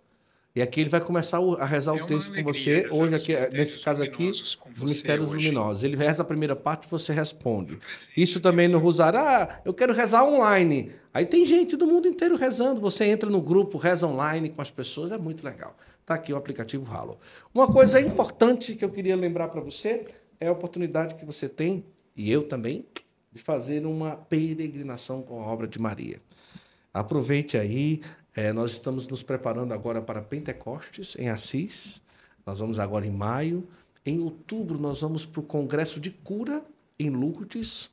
E 0.58 0.62
aqui 0.64 0.82
ele 0.82 0.90
vai 0.90 1.00
começar 1.00 1.38
a 1.38 1.66
rezar 1.66 1.92
É 1.92 1.94
o 1.94 1.98
uma 2.00 2.08
texto 2.08 2.34
com 2.34 2.52
você. 2.52 2.90
Hoje, 2.90 3.14
aqui, 3.14 3.56
nesse 3.56 3.78
caso 3.78 4.02
aqui, 4.02 4.28
os 4.28 4.58
mistérios 4.82 5.32
hoje. 5.32 5.50
luminosos. 5.50 5.84
Ele 5.84 5.96
reza 5.96 6.24
a 6.24 6.26
primeira 6.26 6.56
parte 6.56 6.86
e 6.86 6.90
você 6.90 7.14
responde. 7.14 7.78
Isso 8.18 8.40
também 8.40 8.68
no 8.68 8.80
Rosário. 8.80 9.20
Ah, 9.20 9.62
eu 9.64 9.72
quero 9.72 9.94
rezar 9.94 10.26
online. 10.26 10.92
Aí 11.14 11.28
tem 11.28 11.46
gente 11.46 11.78
do 11.78 11.86
mundo 11.86 12.08
inteiro 12.08 12.36
rezando. 12.36 12.82
Você 12.82 13.06
entra 13.06 13.30
no 13.30 13.40
grupo, 13.40 13.78
reza 13.78 14.08
online 14.08 14.50
com 14.50 14.60
as 14.60 14.72
pessoas. 14.72 15.12
É 15.12 15.18
muito 15.20 15.46
legal. 15.46 15.78
Tá 16.04 16.16
aqui 16.16 16.34
o 16.34 16.36
aplicativo 16.36 16.92
Halo. 16.92 17.20
Uma 17.54 17.68
coisa 17.68 18.02
importante 18.02 18.74
que 18.74 18.84
eu 18.84 18.90
queria 18.90 19.16
lembrar 19.16 19.50
para 19.50 19.62
você 19.62 20.08
é 20.40 20.48
a 20.48 20.52
oportunidade 20.52 21.14
que 21.14 21.24
você 21.24 21.48
tem, 21.48 21.86
e 22.16 22.32
eu 22.32 22.42
também, 22.42 22.84
de 23.32 23.44
fazer 23.44 23.86
uma 23.86 24.16
peregrinação 24.16 25.22
com 25.22 25.40
a 25.40 25.46
obra 25.46 25.68
de 25.68 25.80
Maria. 25.80 26.20
Aproveite 26.92 27.60
aí. 27.60 28.02
Eh, 28.38 28.54
nós 28.54 28.72
estamos 28.72 29.08
nos 29.08 29.24
preparando 29.24 29.74
agora 29.74 30.00
para 30.02 30.22
Pentecostes, 30.22 31.16
em 31.18 31.28
Assis. 31.28 32.02
Nós 32.46 32.60
vamos 32.60 32.78
agora 32.80 33.06
em 33.06 33.12
maio. 33.12 33.68
Em 34.06 34.20
outubro, 34.20 34.80
nós 34.80 35.02
vamos 35.02 35.26
para 35.26 35.42
o 35.42 35.44
Congresso 35.44 36.00
de 36.00 36.12
Cura, 36.12 36.64
em 37.00 37.10
Lourdes. 37.10 37.90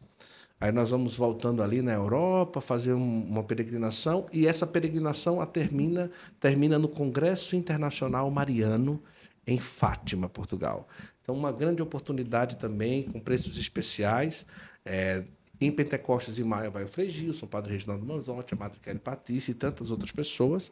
Aí 0.61 0.71
nós 0.71 0.91
vamos 0.91 1.17
voltando 1.17 1.63
ali 1.63 1.83
na 1.83 1.93
Europa, 1.95 2.61
fazer 2.61 2.93
um- 2.93 3.25
uma 3.25 3.43
peregrinação. 3.43 4.27
E 4.33 4.47
essa 4.47 4.67
peregrinação 4.67 5.45
termina, 5.47 6.11
termina 6.39 6.79
no 6.79 6.89
Congresso 6.89 7.57
Internacional 7.57 8.31
Mariano, 8.31 9.03
em 9.47 9.59
Fátima, 9.59 10.29
Portugal. 10.29 10.87
Então, 11.23 11.35
uma 11.35 11.53
grande 11.53 11.83
oportunidade 11.83 12.57
também, 12.57 13.03
com 13.05 13.19
preços 13.19 13.59
especiais. 13.59 14.47
É, 14.85 15.25
em 15.61 15.71
Pentecostes, 15.71 16.39
em 16.39 16.45
maio, 16.45 16.71
vai 16.71 16.85
o 16.85 16.89
Frei 16.89 17.09
Gilson, 17.09 17.47
o 17.47 17.49
Padre 17.49 17.73
Reginaldo 17.73 18.05
Manzotti, 18.05 18.55
a 18.55 18.57
Madre 18.57 18.81
Kelly 18.81 18.99
Patrícia 18.99 19.53
e 19.53 19.55
tantas 19.55 19.91
outras 19.91 20.11
pessoas. 20.11 20.71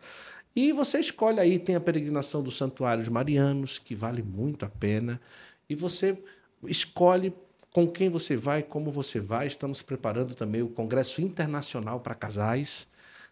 E 0.54 0.72
você 0.72 0.98
escolhe 0.98 1.40
aí, 1.40 1.58
tem 1.58 1.76
a 1.76 1.80
peregrinação 1.80 2.42
dos 2.42 2.56
Santuários 2.56 3.08
Marianos, 3.08 3.78
que 3.78 3.94
vale 3.94 4.22
muito 4.22 4.64
a 4.64 4.68
pena. 4.68 5.20
E 5.68 5.74
você 5.74 6.18
escolhe 6.64 7.32
com 7.72 7.88
quem 7.88 8.10
você 8.10 8.36
vai, 8.36 8.62
como 8.62 8.90
você 8.90 9.18
vai. 9.18 9.46
Estamos 9.46 9.82
preparando 9.82 10.34
também 10.34 10.62
o 10.62 10.68
Congresso 10.68 11.22
Internacional 11.22 12.00
para 12.00 12.14
Casais, 12.14 12.86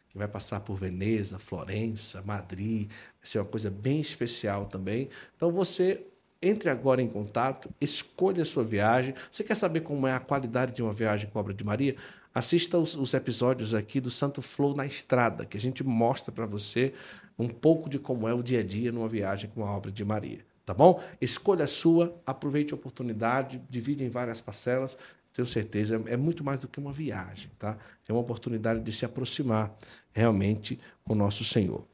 que 0.09 0.17
vai 0.17 0.27
passar 0.27 0.61
por 0.61 0.77
Veneza, 0.77 1.39
Florença, 1.39 2.23
Madrid. 2.23 2.89
Vai 2.89 2.97
ser 3.23 3.39
uma 3.41 3.45
coisa 3.45 3.71
bem 3.71 4.01
especial 4.01 4.67
também. 4.67 5.11
Então 5.37 5.53
você 5.53 6.07
entre 6.43 6.71
agora 6.71 7.03
em 7.03 7.09
contato, 7.09 7.71
escolha 7.81 8.43
a 8.43 8.47
sua 8.47 8.65
viagem. 8.65 9.15
Você 9.31 9.45
quer 9.45 9.55
saber 9.55 9.81
como 9.81 10.07
é 10.07 10.13
a 10.13 10.21
qualidade 10.21 10.73
de 10.73 10.83
uma 10.83 10.93
viagem 10.93 11.29
com 11.29 11.39
a 11.39 11.43
obra 11.43 11.53
de 11.53 11.65
Maria? 11.65 11.95
Assista 12.35 12.79
os, 12.79 12.95
os 12.95 13.13
episódios 13.13 13.75
aqui 13.75 14.01
do 14.01 14.11
Santo 14.11 14.41
Flow 14.41 14.75
na 14.75 14.87
Estrada, 14.87 15.45
que 15.45 15.57
a 15.57 15.61
gente 15.61 15.85
mostra 15.85 16.33
para 16.33 16.47
você 16.47 16.95
um 17.39 17.49
pouco 17.49 17.91
de 17.91 17.99
como 17.99 18.27
é 18.27 18.33
o 18.33 18.43
dia 18.43 18.61
a 18.61 18.63
dia 18.63 18.93
numa 18.93 19.09
viagem 19.09 19.51
com 19.51 19.65
a 19.65 19.71
obra 19.71 19.91
de 19.91 20.05
Maria. 20.05 20.39
Tá 20.65 20.73
bom? 20.73 21.03
Escolha 21.21 21.65
a 21.65 21.67
sua, 21.67 22.17
aproveite 22.25 22.73
a 22.73 22.77
oportunidade, 22.77 23.61
divide 23.69 24.05
em 24.05 24.09
várias 24.09 24.41
parcelas. 24.41 24.97
Tenho 25.33 25.47
certeza, 25.47 26.03
é 26.07 26.17
muito 26.17 26.45
mais 26.45 26.61
do 26.61 26.69
que 26.69 26.79
uma 26.79 26.93
viagem, 26.93 27.51
tá? 27.59 27.77
É 28.09 28.13
uma 28.13 28.21
oportunidade 28.21 28.81
de 28.81 28.93
se 28.93 29.05
aproximar 29.05 29.75
realmente 30.13 30.79
com 31.05 31.15
nosso 31.15 31.45
Senhor. 31.45 31.85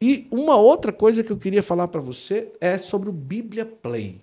E 0.00 0.28
uma 0.30 0.56
outra 0.56 0.92
coisa 0.92 1.24
que 1.24 1.32
eu 1.32 1.36
queria 1.36 1.62
falar 1.62 1.88
para 1.88 2.00
você 2.00 2.52
é 2.60 2.78
sobre 2.78 3.10
o 3.10 3.12
Bíblia 3.12 3.66
Play. 3.66 4.20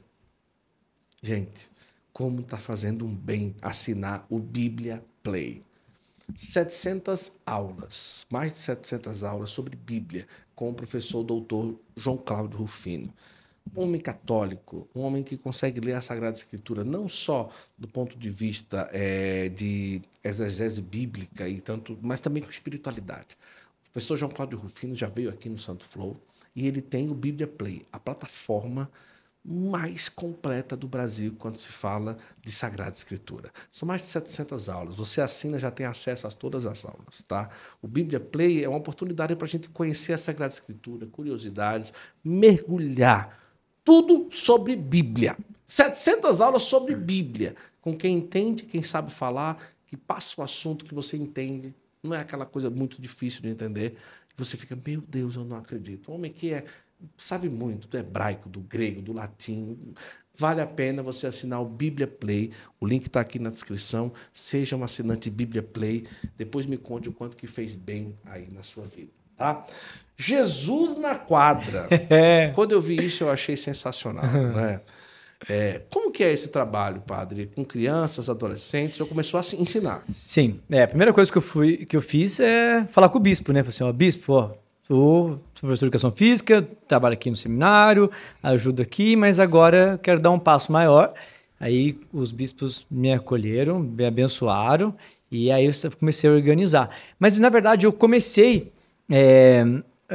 Gente, 1.22 1.69
como 2.14 2.39
está 2.39 2.57
fazendo 2.57 3.06
um 3.06 3.14
bem 3.14 3.53
assinar 3.61 4.26
o 4.30 4.39
Bíblia 4.39 5.03
Play. 5.22 5.61
700 6.34 7.39
aulas, 7.45 8.26
mais 8.31 8.53
de 8.53 8.60
700 8.60 9.23
aulas 9.26 9.49
sobre 9.49 9.76
Bíblia, 9.76 10.26
com 10.56 10.69
o 10.69 10.73
professor 10.73 11.23
doutor 11.23 11.77
João 11.95 12.18
Cláudio 12.18 12.60
Rufino. 12.60 13.14
Um 13.76 13.84
homem 13.84 13.99
católico, 13.99 14.88
um 14.95 15.02
homem 15.02 15.23
que 15.23 15.35
consegue 15.35 15.81
ler 15.81 15.93
a 15.93 16.02
Sagrada 16.02 16.38
Escritura 16.38 16.84
não 16.84 17.10
só 17.10 17.49
do 17.77 17.88
ponto 17.88 18.18
de 18.18 18.30
vista 18.30 18.89
eh, 18.93 19.49
de 19.49 20.02
exegese 20.23 20.81
bíblica 20.81 21.49
e 21.49 21.60
tanto, 21.60 21.97
mas 22.02 22.22
também 22.22 22.41
com 22.41 22.49
espiritualidade. 22.49 23.35
Professor 23.95 24.17
João 24.17 24.31
Cláudio 24.31 24.59
Rufino 24.59 24.93
já 24.93 25.07
veio 25.07 25.30
aqui 25.30 25.47
no 25.47 25.57
Santo 25.57 25.85
Flow 25.85 26.17
e 26.53 26.67
ele 26.67 26.81
tem 26.81 27.09
o 27.09 27.13
Bíblia 27.13 27.47
Play, 27.47 27.81
a 27.93 27.97
plataforma 27.97 28.91
mais 29.41 30.09
completa 30.09 30.76
do 30.76 30.85
Brasil 30.85 31.34
quando 31.39 31.55
se 31.55 31.69
fala 31.69 32.17
de 32.43 32.51
Sagrada 32.51 32.91
Escritura. 32.91 33.53
São 33.72 33.88
mais 33.88 34.01
de 34.01 34.07
700 34.07 34.67
aulas. 34.67 34.97
Você 34.97 35.22
assina, 35.22 35.57
já 35.57 35.72
tem 35.72 35.85
acesso 35.85 36.27
a 36.27 36.31
todas 36.31 36.65
as 36.65 36.84
aulas, 36.84 37.23
tá? 37.26 37.49
O 37.81 37.88
Bíblia 37.88 38.19
Play 38.19 38.65
é 38.65 38.67
uma 38.67 38.80
oportunidade 38.80 39.34
para 39.34 39.45
a 39.45 39.49
gente 39.49 39.69
conhecer 39.69 40.11
a 40.11 40.17
Sagrada 40.17 40.53
Escritura, 40.53 41.07
curiosidades, 41.07 41.93
mergulhar 42.22 43.39
tudo 43.81 44.27
sobre 44.30 44.76
Bíblia. 44.76 45.38
700 45.65 46.41
aulas 46.41 46.63
sobre 46.63 46.95
Bíblia, 46.95 47.55
com 47.80 47.95
quem 47.95 48.17
entende, 48.17 48.65
quem 48.65 48.84
sabe 48.84 49.09
falar, 49.09 49.57
que 49.88 49.95
passa 49.95 50.41
o 50.41 50.43
assunto 50.43 50.84
que 50.84 50.93
você 50.93 51.15
entende. 51.15 51.73
Não 52.06 52.15
é 52.15 52.22
aquela 52.22 52.45
coisa 52.45 52.69
muito 52.69 53.02
difícil 53.02 53.41
de 53.41 53.49
entender. 53.49 53.95
Você 54.38 54.57
fica, 54.57 54.77
meu 54.86 55.02
Deus, 55.02 55.36
eu 55.36 55.45
não 55.45 55.57
acredito. 55.57 56.11
Um 56.11 56.15
homem 56.15 56.32
que 56.32 56.53
é 56.53 56.65
sabe 57.18 57.49
muito 57.49 57.88
do 57.88 57.98
hebraico, 57.98 58.49
do 58.49 58.60
grego, 58.61 59.02
do 59.02 59.14
latim. 59.14 59.77
Vale 60.38 60.61
a 60.61 60.68
pena 60.68 61.02
você 61.02 61.27
assinar 61.27 61.61
o 61.61 61.65
Bíblia 61.65 62.07
Play. 62.07 62.52
O 62.80 62.86
link 62.86 63.07
está 63.07 63.22
aqui 63.22 63.40
na 63.40 63.49
descrição. 63.49 64.11
Seja 64.34 64.76
um 64.76 64.84
assinante 64.84 65.30
Bíblia 65.30 65.64
Play. 65.64 66.06
Depois 66.38 66.65
me 66.65 66.77
conte 66.77 67.10
o 67.10 67.14
quanto 67.14 67.38
que 67.38 67.48
fez 67.48 67.76
bem 67.76 68.18
aí 68.26 68.49
na 68.52 68.64
sua 68.64 68.86
vida, 68.86 69.11
tá? 69.38 69.65
Jesus 70.18 70.98
na 70.98 71.15
quadra. 71.15 71.88
É. 72.10 72.52
Quando 72.53 72.72
eu 72.72 72.82
vi 72.82 73.03
isso, 73.03 73.23
eu 73.23 73.32
achei 73.32 73.57
sensacional, 73.57 74.26
né? 74.53 74.82
É, 75.49 75.82
como 75.91 76.12
que 76.12 76.24
é 76.24 76.32
esse 76.32 76.49
trabalho, 76.49 77.02
padre? 77.02 77.52
Com 77.53 77.64
crianças, 77.64 78.30
adolescentes? 78.30 78.99
Eu 78.99 79.06
começou 79.06 79.40
a 79.40 79.44
se 79.44 79.62
ensinar. 79.62 80.03
Sim, 80.12 80.60
é, 80.70 80.84
a 80.84 80.88
primeira 80.88 81.14
coisa 81.14 81.32
que 81.32 81.38
eu, 81.38 81.41
fui, 81.41 81.86
que 81.86 81.95
eu 81.95 82.02
fiz 82.02 82.40
é 82.40 82.86
falar 82.86 83.10
com 83.10 83.18
o 83.18 83.22
bispo, 83.22 83.52
né? 83.52 83.62
Falei 83.62 83.70
assim, 83.70 83.84
ó, 83.84 83.91
bispo, 83.91 84.34
ó, 84.34 84.52
sou, 84.84 85.40
professor 85.60 85.78
de 85.78 85.86
educação 85.86 86.12
física, 86.12 86.68
trabalho 86.88 87.14
aqui 87.14 87.30
no 87.30 87.36
seminário, 87.36 88.10
ajudo 88.41 88.82
aqui, 88.82 89.16
mas 89.16 89.40
agora 89.40 89.99
quero 90.02 90.20
dar 90.22 90.32
um 90.32 90.40
passo 90.40 90.72
maior. 90.72 91.14
Aí 91.60 91.99
os 92.12 92.32
bispos 92.32 92.86
me 92.90 93.14
acolheram, 93.14 93.80
me 93.80 94.06
abençoaram, 94.06 94.95
e 95.32 95.52
aí 95.52 95.66
eu 95.66 95.72
comecei 95.99 96.30
a 96.30 96.34
organizar. 96.34 96.90
Mas, 97.20 97.40
na 97.40 97.49
verdade, 97.49 97.86
eu 97.86 97.94
comecei 97.94 98.72
é, 99.10 99.64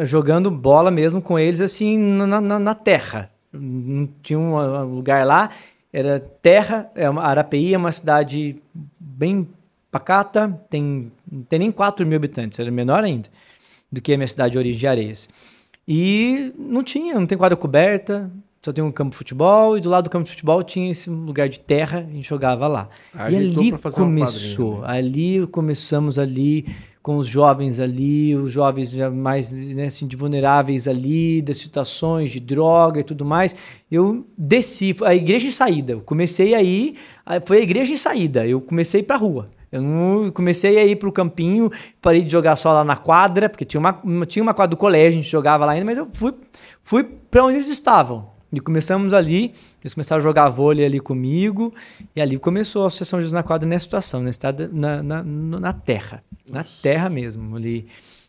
jogando 0.03 0.51
bola 0.51 0.91
mesmo 0.91 1.21
com 1.21 1.39
eles, 1.39 1.61
assim, 1.61 1.99
na, 1.99 2.41
na, 2.41 2.59
na 2.59 2.75
terra. 2.75 3.31
Não 3.53 4.09
tinha 4.23 4.39
um 4.39 4.95
lugar 4.95 5.27
lá, 5.27 5.51
era 5.93 6.21
terra, 6.21 6.91
é 6.95 7.09
uma, 7.09 7.23
Arapeí 7.23 7.75
é 7.75 7.77
uma 7.77 7.93
cidade 7.93 8.57
bem 8.99 9.49
pacata, 9.91 10.49
tem, 10.71 11.11
não 11.31 11.43
tem 11.43 11.59
nem 11.59 11.73
4 11.73 12.07
mil 12.07 12.17
habitantes, 12.17 12.59
era 12.59 12.71
menor 12.71 13.03
ainda 13.03 13.29
do 13.91 14.01
que 14.01 14.13
a 14.13 14.17
minha 14.17 14.29
cidade 14.29 14.53
de 14.53 14.59
origem 14.59 14.79
de 14.79 14.87
Areias. 14.87 15.29
E 15.87 16.53
não 16.57 16.85
tinha, 16.85 17.15
não 17.15 17.27
tem 17.27 17.37
quadra 17.37 17.57
coberta, 17.57 18.31
só 18.63 18.73
tem 18.73 18.85
um 18.85 18.93
campo 18.93 19.11
de 19.11 19.17
futebol 19.17 19.77
e 19.77 19.81
do 19.81 19.89
lado 19.89 20.05
do 20.05 20.11
campo 20.11 20.25
de 20.25 20.31
futebol 20.31 20.63
tinha 20.63 20.91
esse 20.91 21.11
lugar 21.11 21.49
de 21.49 21.59
terra, 21.59 22.07
a 22.09 22.13
gente 22.13 22.29
jogava 22.29 22.69
lá. 22.69 22.89
Ah, 23.15 23.31
e 23.31 23.37
ali 23.37 23.73
começou, 23.93 24.77
quadrinha, 24.77 24.91
ali 24.91 25.47
começamos 25.49 26.19
ali 26.19 26.67
com 27.03 27.17
os 27.17 27.27
jovens 27.27 27.81
ali, 27.81 28.37
os 28.37 28.53
jovens 28.53 28.95
mais 28.95 29.51
né, 29.53 29.87
assim, 29.87 30.07
vulneráveis 30.17 30.87
ali, 30.87 31.41
das 31.41 31.57
situações 31.57 32.31
de 32.31 32.39
droga 32.41 33.01
e 33.01 33.05
tudo 33.05 33.25
mais. 33.25 33.57
Eu 33.91 34.27
desci, 34.37 34.95
a 35.03 35.15
igreja 35.15 35.47
em 35.47 35.51
saída. 35.51 35.93
Eu 35.95 36.01
comecei 36.03 36.55
aí, 36.55 36.95
foi 37.47 37.59
a 37.59 37.63
igreja 37.63 37.93
em 37.93 37.97
saída. 37.97 38.47
Eu 38.47 38.61
comecei 38.61 39.03
para 39.03 39.17
rua. 39.17 39.49
Eu 39.73 39.83
comecei 40.35 40.77
a 40.79 40.85
ir 40.85 40.97
pro 40.97 41.13
campinho, 41.13 41.71
parei 42.03 42.23
de 42.25 42.33
jogar 42.33 42.57
só 42.57 42.73
lá 42.73 42.83
na 42.85 42.97
quadra, 42.97 43.49
porque 43.49 43.65
tinha 43.65 43.79
uma, 43.81 43.99
uma- 44.03 44.27
tinha 44.27 44.43
uma 44.43 44.53
quadra 44.53 44.71
do 44.71 44.77
colégio, 44.77 45.21
a 45.21 45.23
gente 45.23 45.31
jogava 45.31 45.65
lá 45.65 45.73
ainda, 45.73 45.85
mas 45.87 45.97
eu 45.97 46.09
fui, 46.13 46.35
fui 46.83 47.05
para 47.05 47.45
onde 47.45 47.57
eles 47.57 47.69
estavam. 47.69 48.30
E 48.53 48.59
começamos 48.59 49.15
ali, 49.15 49.53
eles 49.81 49.95
começaram 49.95 50.19
a 50.19 50.23
jogar 50.23 50.49
vôlei 50.49 50.85
ali 50.85 50.99
comigo, 50.99 51.73
e 52.17 52.21
ali 52.21 52.39
começou 52.39 52.85
a 52.85 52.87
Associação 52.89 53.21
Jesus 53.21 53.33
na 53.33 53.43
Quadra 53.43 53.69
nessa 53.69 53.85
situação, 53.85 54.23
na, 54.23 54.31
estrada- 54.31 54.69
na, 54.73 55.03
na, 55.03 55.23
na 55.23 55.73
terra. 55.73 56.23
Na 56.49 56.65
terra 56.65 57.09
mesmo, 57.09 57.57
ali, 57.57 57.87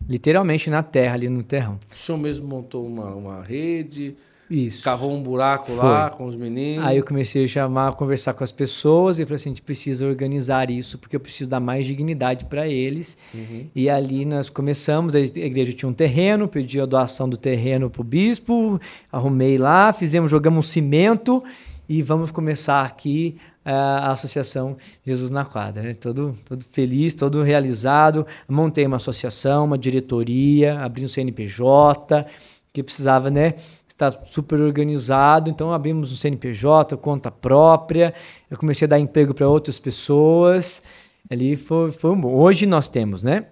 literalmente 0.08 0.70
na 0.70 0.84
terra, 0.84 1.16
ali 1.16 1.28
no 1.28 1.42
terrão. 1.42 1.80
O 1.92 1.96
senhor 1.98 2.18
mesmo 2.20 2.48
montou 2.48 2.86
uma, 2.86 3.16
uma 3.16 3.42
rede, 3.42 4.16
Isso. 4.52 4.84
cavou 4.84 5.14
um 5.14 5.24
buraco 5.24 5.68
Foi. 5.68 5.78
lá 5.78 6.10
com 6.10 6.26
os 6.26 6.36
meninos. 6.36 6.86
Aí 6.86 6.98
eu 6.98 7.06
comecei 7.06 7.46
a 7.46 7.48
chamar, 7.48 7.88
a 7.88 7.92
conversar 7.94 8.34
com 8.34 8.44
as 8.44 8.52
pessoas 8.52 9.18
e 9.18 9.24
falei 9.24 9.36
assim, 9.36 9.50
a 9.50 9.54
gente 9.54 9.62
precisa 9.62 10.06
organizar 10.06 10.70
isso 10.70 10.98
porque 10.98 11.16
eu 11.16 11.20
preciso 11.20 11.50
dar 11.50 11.62
mais 11.62 11.86
dignidade 11.86 12.46
para 12.46 12.68
eles. 12.68 13.18
E 13.74 13.90
ali 13.90 14.26
nós 14.26 14.50
começamos, 14.50 15.16
a 15.16 15.20
igreja 15.20 15.72
tinha 15.72 15.88
um 15.88 15.94
terreno, 15.94 16.48
pedi 16.50 16.82
a 16.82 16.86
doação 16.86 17.30
do 17.30 17.38
terreno 17.38 17.90
para 17.90 18.02
o 18.02 18.04
bispo, 18.04 18.80
arrumei 19.10 19.58
lá, 19.58 19.94
fizemos, 19.94 20.30
jogamos 20.30 20.66
um 20.66 20.70
cimento 20.70 21.42
e 21.88 22.02
vamos 22.02 22.32
começar 22.32 22.82
aqui 22.82 23.38
eh, 23.64 23.72
a 23.72 24.12
associação 24.12 24.76
Jesus 25.06 25.30
na 25.30 25.46
quadra, 25.46 25.84
né? 25.84 25.94
Todo, 25.94 26.38
todo 26.46 26.64
feliz, 26.64 27.14
todo 27.14 27.44
realizado. 27.44 28.26
Montei 28.48 28.86
uma 28.86 28.96
associação, 28.98 29.66
uma 29.66 29.78
diretoria, 29.78 30.80
abri 30.80 31.04
um 31.06 31.08
CNPJ, 31.08 32.26
que 32.74 32.82
precisava, 32.82 33.30
né, 33.30 33.56
estar 34.08 34.26
super 34.26 34.62
organizado. 34.62 35.50
Então 35.50 35.72
abrimos 35.72 36.12
um 36.12 36.16
CNPJ, 36.16 36.98
conta 36.98 37.30
própria. 37.30 38.14
Eu 38.50 38.58
comecei 38.58 38.86
a 38.86 38.90
dar 38.90 39.00
emprego 39.00 39.34
para 39.34 39.48
outras 39.48 39.80
pessoas. 39.80 40.84
Ali 41.30 41.56
foi, 41.56 41.92
foi 41.92 42.12
um 42.12 42.20
bom. 42.20 42.34
Hoje 42.34 42.66
nós 42.66 42.88
temos, 42.88 43.24
né, 43.24 43.46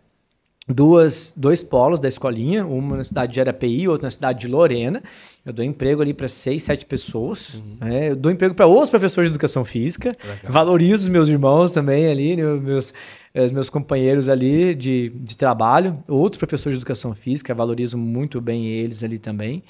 duas, 0.68 1.34
dois 1.36 1.64
polos 1.64 2.00
da 2.00 2.08
escolinha, 2.08 2.66
uma 2.66 2.98
na 2.98 3.04
cidade 3.04 3.34
de 3.34 3.42
Arapeí, 3.42 3.88
outra 3.88 4.08
na 4.08 4.12
cidade 4.12 4.40
de 4.42 4.48
Lorena. 4.48 5.02
Eu 5.46 5.54
dou 5.54 5.66
emprego 5.66 6.02
ali 6.02 6.14
para 6.14 6.28
seis, 6.28 6.64
sete 6.64 6.86
pessoas. 6.86 7.62
né? 7.80 8.12
Eu 8.12 8.16
dou 8.16 8.32
emprego 8.32 8.54
para 8.54 8.68
outros 8.68 8.90
professores 8.90 9.30
de 9.30 9.34
educação 9.34 9.66
física. 9.66 10.12
Valorizo 10.44 11.04
os 11.04 11.08
meus 11.08 11.28
irmãos 11.30 11.74
também 11.74 12.08
ali, 12.08 12.36
né, 12.36 12.46
os 12.46 12.62
meus, 12.62 12.94
eh, 13.34 13.46
os 13.46 13.52
meus 13.52 13.70
companheiros 13.70 14.30
ali 14.30 14.76
de, 14.76 15.10
de 15.10 15.36
trabalho. 15.36 15.98
Outros 16.08 16.38
professores 16.38 16.78
de 16.78 16.82
educação 16.82 17.16
física, 17.16 17.56
valorizo 17.56 17.98
muito 17.98 18.40
bem 18.40 18.68
eles 18.68 19.04
ali 19.04 19.18
também. 19.18 19.64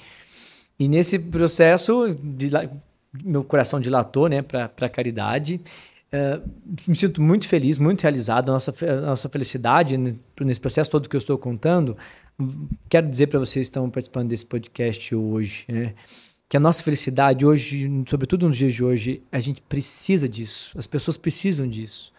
E 0.79 0.87
nesse 0.87 1.19
processo, 1.19 2.15
dila- 2.23 2.69
meu 3.23 3.43
coração 3.43 3.79
dilatou 3.79 4.29
né, 4.29 4.41
para 4.41 4.71
a 4.79 4.89
caridade. 4.89 5.59
Eh, 6.11 6.39
me 6.87 6.95
sinto 6.95 7.21
muito 7.21 7.47
feliz, 7.47 7.77
muito 7.77 8.01
realizado. 8.01 8.49
A 8.49 8.53
nossa, 8.53 8.73
a 8.85 9.01
nossa 9.01 9.27
felicidade 9.29 9.97
nesse 10.41 10.59
processo 10.59 10.89
todo 10.89 11.09
que 11.09 11.15
eu 11.15 11.19
estou 11.19 11.37
contando. 11.37 11.97
Quero 12.87 13.07
dizer 13.09 13.27
para 13.27 13.39
vocês 13.39 13.67
que 13.67 13.71
estão 13.71 13.89
participando 13.89 14.29
desse 14.29 14.45
podcast 14.45 15.13
hoje, 15.13 15.65
né, 15.67 15.93
que 16.47 16.55
a 16.55 16.59
nossa 16.59 16.81
felicidade 16.81 17.45
hoje, 17.45 17.87
sobretudo 18.07 18.47
nos 18.47 18.57
dias 18.57 18.73
de 18.73 18.83
hoje, 18.83 19.21
a 19.31 19.39
gente 19.39 19.61
precisa 19.61 20.27
disso. 20.27 20.75
As 20.79 20.87
pessoas 20.87 21.17
precisam 21.17 21.67
disso. 21.67 22.11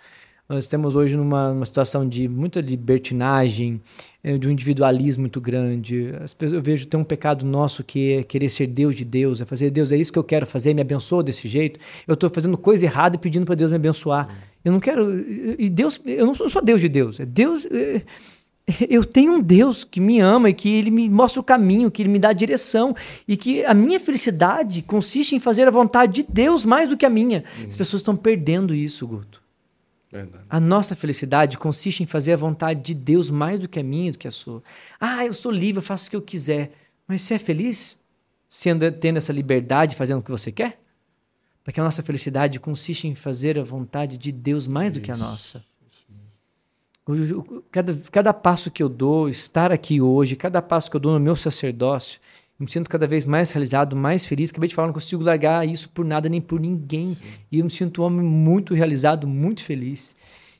Nós 0.51 0.65
estamos 0.65 0.97
hoje 0.97 1.17
numa, 1.17 1.55
numa 1.55 1.65
situação 1.65 2.09
de 2.09 2.27
muita 2.29 2.61
libertinagem, 2.61 3.81
eh, 4.25 4.37
de 4.37 4.49
um 4.49 4.51
individualismo 4.51 5.21
muito 5.21 5.41
grande. 5.41 6.13
As 6.21 6.35
pessoas, 6.35 6.57
eu 6.57 6.61
vejo 6.61 6.87
tem 6.87 6.99
um 6.99 7.05
pecado 7.05 7.47
nosso 7.47 7.85
que 7.85 8.15
é 8.15 8.23
querer 8.25 8.49
ser 8.49 8.67
Deus 8.67 8.97
de 8.97 9.05
Deus, 9.05 9.41
é 9.41 9.45
fazer 9.45 9.71
Deus, 9.71 9.93
é 9.93 9.97
isso 9.97 10.13
que 10.13 10.19
eu 10.19 10.25
quero 10.25 10.45
fazer, 10.45 10.75
me 10.75 10.81
abençoa 10.81 11.23
desse 11.23 11.47
jeito. 11.47 11.79
Eu 12.05 12.15
estou 12.15 12.29
fazendo 12.35 12.59
coisa 12.59 12.85
errada 12.85 13.15
e 13.15 13.19
pedindo 13.21 13.47
para 13.47 13.55
Deus 13.55 13.71
me 13.71 13.77
abençoar. 13.77 14.29
Eu 14.65 14.73
não 14.73 14.81
quero. 14.81 15.25
E 15.57 15.71
Deus, 15.71 16.01
eu 16.05 16.27
não 16.27 16.35
sou 16.35 16.51
só 16.51 16.61
Deus 16.61 16.81
de 16.81 16.89
Deus, 16.89 17.21
é 17.21 17.25
Deus. 17.25 17.65
eh, 17.71 18.03
eu 18.91 19.05
tenho 19.05 19.35
um 19.35 19.41
Deus 19.41 19.85
que 19.85 20.01
me 20.01 20.19
ama 20.19 20.51
e 20.51 20.53
que 20.53 20.69
ele 20.69 20.91
me 20.91 21.09
mostra 21.09 21.41
o 21.41 21.45
caminho, 21.45 21.93
que 21.93 22.03
ele 22.03 22.09
me 22.09 22.19
dá 22.19 22.31
a 22.31 22.33
direção 22.33 22.93
e 23.29 23.37
que 23.37 23.65
a 23.65 23.73
minha 23.73 24.01
felicidade 24.01 24.83
consiste 24.83 25.37
em 25.37 25.39
fazer 25.39 25.69
a 25.69 25.71
vontade 25.71 26.25
de 26.25 26.29
Deus 26.29 26.65
mais 26.65 26.89
do 26.89 26.97
que 26.97 27.07
a 27.07 27.11
minha. 27.11 27.45
As 27.69 27.77
pessoas 27.77 28.01
estão 28.01 28.17
perdendo 28.17 28.75
isso, 28.75 29.07
Guto. 29.07 29.41
Verdade. 30.11 30.45
A 30.51 30.59
nossa 30.59 30.97
felicidade 30.97 31.57
consiste 31.57 32.03
em 32.03 32.07
fazer 32.07 32.33
a 32.33 32.37
vontade 32.37 32.81
de 32.81 32.95
Deus 32.95 33.31
mais 33.31 33.61
do 33.61 33.69
que 33.69 33.79
a 33.79 33.83
minha, 33.83 34.11
do 34.11 34.19
que 34.19 34.27
a 34.27 34.33
sua. 34.33 34.63
Ah, 35.01 35.25
eu 35.25 35.33
sou 35.33 35.53
livre, 35.53 35.79
eu 35.79 35.83
faço 35.83 36.09
o 36.09 36.11
que 36.11 36.17
eu 36.17 36.23
quiser. 36.23 36.73
Mas 37.07 37.23
você 37.23 37.35
é 37.35 37.39
feliz 37.39 38.01
sendo 38.49 38.91
tendo 38.91 39.19
essa 39.19 39.33
liberdade, 39.33 39.95
fazendo 39.95 40.19
o 40.19 40.23
que 40.23 40.31
você 40.31 40.51
quer? 40.51 40.81
Porque 41.63 41.79
a 41.79 41.85
nossa 41.85 42.03
felicidade 42.03 42.59
consiste 42.59 43.07
em 43.07 43.15
fazer 43.15 43.59
a 43.59 43.63
vontade 43.63 44.19
de 44.19 44.33
Deus 44.33 44.67
mais 44.67 44.93
do 44.93 45.01
que 45.01 45.13
a 45.13 45.17
nossa. 45.17 45.65
Cada, 47.71 47.95
cada 48.11 48.35
passo 48.35 48.71
que 48.71 48.83
eu 48.83 48.89
dou, 48.89 49.29
estar 49.29 49.71
aqui 49.73 50.01
hoje, 50.01 50.37
cada 50.37 50.61
passo 50.61 50.91
que 50.91 50.97
eu 50.97 51.01
dou 51.01 51.13
no 51.13 51.21
meu 51.21 51.37
sacerdócio, 51.37 52.21
me 52.61 52.71
sinto 52.71 52.91
cada 52.91 53.07
vez 53.07 53.25
mais 53.25 53.51
realizado, 53.51 53.97
mais 53.97 54.27
feliz. 54.27 54.51
Acabei 54.51 54.69
de 54.69 54.75
falar, 54.75 54.89
não 54.89 54.95
consigo 54.95 55.23
largar 55.23 55.67
isso 55.67 55.89
por 55.89 56.05
nada 56.05 56.29
nem 56.29 56.43
por 56.43 56.61
ninguém. 56.61 57.17
E 57.51 57.59
eu 57.59 57.65
me 57.65 57.71
sinto 57.71 58.03
um 58.03 58.05
homem 58.05 58.21
muito 58.21 58.75
realizado, 58.75 59.27
muito 59.27 59.65
feliz. 59.65 60.15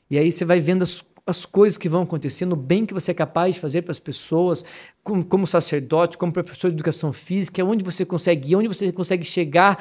E 0.09 0.17
aí 0.17 0.31
você 0.31 0.43
vai 0.43 0.59
vendo 0.59 0.81
as, 0.81 1.05
as 1.27 1.45
coisas 1.45 1.77
que 1.77 1.87
vão 1.87 2.01
acontecendo, 2.01 2.53
o 2.53 2.55
bem 2.55 2.87
que 2.87 2.93
você 2.93 3.11
é 3.11 3.13
capaz 3.13 3.53
de 3.53 3.61
fazer 3.61 3.83
para 3.83 3.91
as 3.91 3.99
pessoas, 3.99 4.65
como, 5.03 5.23
como 5.23 5.45
sacerdote, 5.45 6.17
como 6.17 6.33
professor 6.33 6.69
de 6.69 6.75
educação 6.75 7.13
física, 7.13 7.63
onde 7.63 7.85
você 7.85 8.03
consegue 8.03 8.51
ir, 8.51 8.55
onde 8.55 8.67
você 8.67 8.91
consegue 8.91 9.23
chegar. 9.23 9.77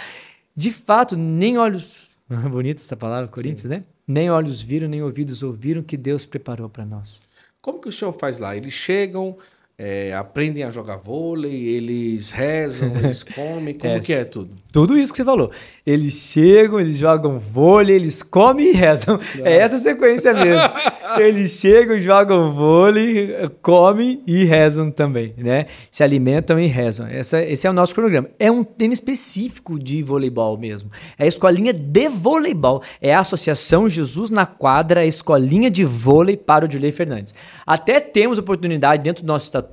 De 0.55 0.71
fato, 0.71 1.17
nem 1.17 1.57
olhos. 1.57 2.09
Bonita 2.29 2.83
essa 2.83 2.97
palavra, 2.97 3.29
Corinthians, 3.29 3.71
né? 3.71 3.83
Nem 4.07 4.31
olhos 4.31 4.61
viram, 4.61 4.89
nem 4.89 5.03
ouvidos 5.03 5.43
ouviram 5.43 5.83
que 5.83 5.97
Deus 5.97 6.27
preparou 6.27 6.69
para 6.69 6.85
nós. 6.85 7.23
Como 7.63 7.81
que 7.81 7.89
o 7.89 7.93
senhor 7.93 8.13
faz 8.13 8.39
lá? 8.39 8.55
Eles 8.55 8.75
chegam, 8.75 9.39
é, 9.83 10.13
aprendem 10.13 10.63
a 10.63 10.71
jogar 10.71 10.99
vôlei, 10.99 11.69
eles 11.69 12.31
rezam, 12.31 12.95
eles 13.03 13.23
comem, 13.35 13.73
como 13.73 13.95
É, 13.95 14.01
que 14.01 14.13
é 14.13 14.27
tudo? 14.27 14.51
Tudo 14.71 14.97
isso 14.97 15.11
que 15.11 15.17
você 15.17 15.25
falou. 15.25 15.51
Eles 15.87 16.13
chegam, 16.15 16.79
eles 16.79 16.99
jogam 16.99 17.39
vôlei, 17.39 17.97
eles 17.97 18.23
comem 18.23 18.71
e 18.71 18.73
rezam. 18.73 19.19
É 19.43 19.57
essa 19.57 19.79
sequência 19.79 20.35
mesmo. 20.35 20.69
eles 21.19 21.53
chegam, 21.53 21.99
jogam 21.99 22.53
vôlei, 22.53 23.35
comem 23.63 24.21
e 24.27 24.45
rezam 24.45 24.91
também, 24.91 25.33
né? 25.39 25.65
Se 25.91 26.05
alimentam 26.05 26.61
e 26.61 26.67
rezam. 26.67 27.07
Essa, 27.07 27.43
esse 27.43 27.67
é 27.67 27.71
o 27.71 27.73
nosso 27.73 27.95
cronograma. 27.95 28.29
É 28.39 28.51
um 28.51 28.63
tema 28.63 28.93
específico 28.93 29.79
de 29.79 30.03
voleibol 30.03 30.59
mesmo. 30.59 30.91
É 31.19 31.25
a 31.25 31.27
escolinha 31.27 31.73
de 31.73 32.09
voleibol. 32.09 32.83
É 33.01 33.15
a 33.15 33.21
Associação 33.21 33.89
Jesus 33.89 34.29
na 34.29 34.45
Quadra, 34.45 35.01
a 35.01 35.07
escolinha 35.07 35.71
de 35.71 35.85
vôlei 35.85 36.37
para 36.37 36.67
o 36.67 36.69
Dilei 36.69 36.93
Fernandes. 36.93 37.35
Até 37.67 37.99
temos 37.99 38.37
oportunidade 38.39 39.03
dentro 39.03 39.25
do 39.25 39.27
nosso 39.27 39.47
estatuto, 39.47 39.70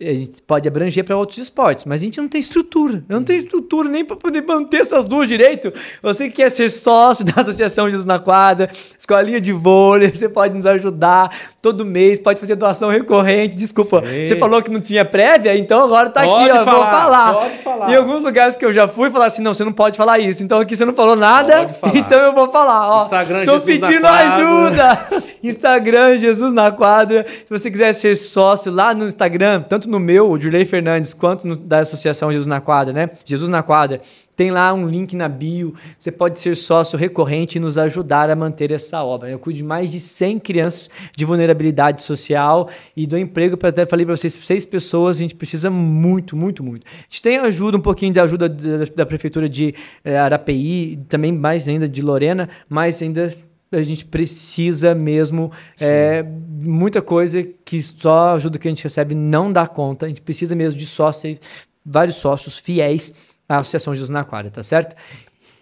a 0.00 0.14
gente 0.14 0.42
pode 0.42 0.66
abranger 0.66 1.04
para 1.04 1.16
outros 1.16 1.38
esportes, 1.38 1.84
mas 1.84 2.00
a 2.00 2.04
gente 2.04 2.20
não 2.20 2.28
tem 2.28 2.40
estrutura. 2.40 3.04
Eu 3.08 3.16
não 3.16 3.22
tenho 3.22 3.40
estrutura 3.40 3.88
nem 3.88 4.04
para 4.04 4.16
poder 4.16 4.42
manter 4.42 4.80
essas 4.80 5.04
duas 5.04 5.28
direito. 5.28 5.72
Você 6.02 6.28
que 6.28 6.36
quer 6.36 6.50
ser 6.50 6.68
sócio 6.70 7.24
da 7.26 7.40
Associação 7.40 7.88
Jesus 7.88 8.04
na 8.04 8.18
Quadra, 8.18 8.68
escolinha 8.98 9.40
de 9.40 9.52
vôlei, 9.52 10.08
você 10.08 10.28
pode 10.28 10.54
nos 10.54 10.66
ajudar 10.66 11.30
todo 11.62 11.84
mês, 11.84 12.18
pode 12.18 12.40
fazer 12.40 12.56
doação 12.56 12.88
recorrente. 12.90 13.56
Desculpa, 13.56 14.02
Sim. 14.04 14.24
você 14.24 14.36
falou 14.36 14.60
que 14.62 14.70
não 14.70 14.80
tinha 14.80 15.04
prévia, 15.04 15.56
então 15.56 15.84
agora 15.84 16.10
tá 16.10 16.24
Pode 16.24 16.50
aqui, 16.50 16.58
ó, 16.58 16.64
vou 16.64 16.82
falar, 16.84 17.34
pode 17.34 17.58
falar. 17.58 17.92
Em 17.92 17.96
alguns 17.96 18.24
lugares 18.24 18.56
que 18.56 18.64
eu 18.64 18.72
já 18.72 18.88
fui, 18.88 19.10
falar 19.10 19.26
assim, 19.26 19.42
não, 19.42 19.54
você 19.54 19.64
não 19.64 19.72
pode 19.72 19.96
falar 19.96 20.18
isso. 20.18 20.42
Então 20.42 20.58
aqui 20.58 20.76
você 20.76 20.84
não 20.84 20.94
falou 20.94 21.14
nada, 21.14 21.66
então 21.94 22.18
eu 22.18 22.34
vou 22.34 22.50
falar. 22.50 22.90
Ó, 22.90 23.02
Instagram 23.04 23.44
tô 23.44 23.58
Jesus 23.58 23.78
na 23.78 23.86
pedindo 23.86 24.06
ajuda. 24.06 25.08
Instagram 25.42 26.18
Jesus 26.18 26.52
na 26.52 26.72
Quadra. 26.72 27.24
Se 27.28 27.50
você 27.50 27.70
quiser 27.70 27.92
ser 27.92 28.16
sócio 28.16 28.72
lá 28.72 28.87
no 28.94 29.06
Instagram, 29.06 29.62
tanto 29.62 29.88
no 29.88 29.98
meu, 29.98 30.30
o 30.30 30.40
Jurley 30.40 30.64
Fernandes, 30.64 31.14
quanto 31.14 31.46
no 31.46 31.56
da 31.56 31.80
Associação 31.80 32.32
Jesus 32.32 32.46
na 32.46 32.60
Quadra, 32.60 32.92
né? 32.92 33.10
Jesus 33.24 33.48
na 33.48 33.62
Quadra. 33.62 34.00
Tem 34.38 34.52
lá 34.52 34.72
um 34.72 34.86
link 34.86 35.16
na 35.16 35.28
bio. 35.28 35.74
Você 35.98 36.12
pode 36.12 36.38
ser 36.38 36.54
sócio 36.54 36.96
recorrente 36.96 37.58
e 37.58 37.60
nos 37.60 37.76
ajudar 37.76 38.30
a 38.30 38.36
manter 38.36 38.70
essa 38.70 39.02
obra. 39.02 39.28
Eu 39.28 39.36
cuido 39.36 39.56
de 39.56 39.64
mais 39.64 39.90
de 39.90 39.98
100 39.98 40.38
crianças 40.38 40.88
de 41.16 41.24
vulnerabilidade 41.24 42.02
social 42.02 42.68
e 42.96 43.04
dou 43.04 43.18
emprego 43.18 43.56
para 43.56 43.70
até 43.70 43.84
falei 43.84 44.06
para 44.06 44.16
vocês, 44.16 44.34
seis 44.34 44.64
pessoas. 44.64 45.16
A 45.16 45.20
gente 45.22 45.34
precisa 45.34 45.70
muito, 45.70 46.36
muito, 46.36 46.62
muito. 46.62 46.86
A 46.86 47.02
gente 47.08 47.20
tem 47.20 47.38
ajuda, 47.38 47.78
um 47.78 47.80
pouquinho 47.80 48.12
de 48.12 48.20
ajuda 48.20 48.48
da, 48.48 48.84
da 48.94 49.04
prefeitura 49.04 49.48
de 49.48 49.74
eh, 50.04 50.16
Arapeí, 50.16 51.00
também 51.08 51.32
mais 51.32 51.66
ainda 51.66 51.88
de 51.88 52.00
Lorena, 52.00 52.48
mas 52.68 53.02
ainda 53.02 53.28
a 53.70 53.82
gente 53.82 54.04
precisa 54.04 54.94
mesmo 54.94 55.52
é, 55.80 56.22
muita 56.62 57.02
coisa 57.02 57.42
que 57.42 57.82
só 57.82 58.30
a 58.30 58.32
ajuda 58.34 58.58
que 58.58 58.66
a 58.66 58.70
gente 58.70 58.82
recebe 58.82 59.14
não 59.14 59.52
dá 59.52 59.66
conta. 59.66 60.06
A 60.06 60.08
gente 60.08 60.22
precisa 60.22 60.54
mesmo 60.54 60.78
de 60.78 60.86
sócios, 60.86 61.38
vários 61.84 62.16
sócios 62.16 62.58
fiéis 62.58 63.28
a 63.48 63.58
Associação 63.58 63.94
Jesus 63.94 64.10
na 64.10 64.24
Quadra, 64.24 64.50
tá 64.50 64.62
certo? 64.62 64.94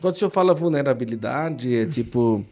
Quando 0.01 0.15
o 0.15 0.19
senhor 0.19 0.31
fala 0.31 0.53
vulnerabilidade, 0.53 1.75
é 1.75 1.87
tipo 1.87 2.45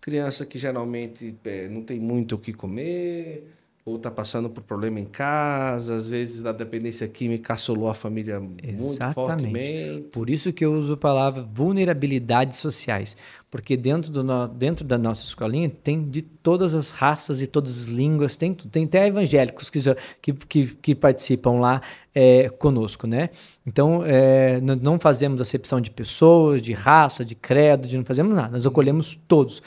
criança 0.00 0.44
que 0.44 0.58
geralmente 0.58 1.34
é, 1.44 1.68
não 1.68 1.82
tem 1.82 1.98
muito 1.98 2.34
o 2.34 2.38
que 2.38 2.52
comer, 2.52 3.50
ou 3.86 3.96
está 3.96 4.10
passando 4.10 4.48
por 4.48 4.62
problema 4.62 4.98
em 4.98 5.04
casa, 5.04 5.94
às 5.94 6.08
vezes 6.08 6.46
a 6.46 6.52
dependência 6.52 7.06
química 7.06 7.52
assolou 7.52 7.90
a 7.90 7.94
família 7.94 8.42
Exatamente. 8.62 8.82
muito 8.82 9.12
fortemente. 9.12 10.08
Por 10.10 10.30
isso 10.30 10.54
que 10.54 10.64
eu 10.64 10.72
uso 10.72 10.94
a 10.94 10.96
palavra 10.96 11.42
vulnerabilidades 11.42 12.56
sociais, 12.56 13.14
porque 13.50 13.76
dentro, 13.76 14.10
do 14.10 14.24
no, 14.24 14.48
dentro 14.48 14.86
da 14.86 14.96
nossa 14.96 15.24
escolinha 15.24 15.68
tem 15.68 16.02
de 16.02 16.22
todas 16.22 16.74
as 16.74 16.88
raças 16.88 17.42
e 17.42 17.46
todas 17.46 17.82
as 17.82 17.88
línguas, 17.88 18.36
tem, 18.36 18.54
tem 18.54 18.86
até 18.86 19.06
evangélicos 19.06 19.68
que, 19.68 19.80
que, 20.22 20.32
que, 20.32 20.66
que 20.66 20.94
participam 20.94 21.60
lá 21.60 21.82
é, 22.14 22.48
conosco, 22.48 23.06
né? 23.06 23.28
Então, 23.66 24.02
é, 24.06 24.62
não 24.62 24.98
fazemos 24.98 25.42
acepção 25.42 25.78
de 25.78 25.90
pessoas, 25.90 26.62
de 26.62 26.72
raça, 26.72 27.22
de 27.22 27.34
credo, 27.34 27.86
de 27.86 27.98
não 27.98 28.04
fazemos 28.04 28.34
nada, 28.34 28.52
nós 28.52 28.64
acolhemos 28.64 29.18
todos 29.28 29.62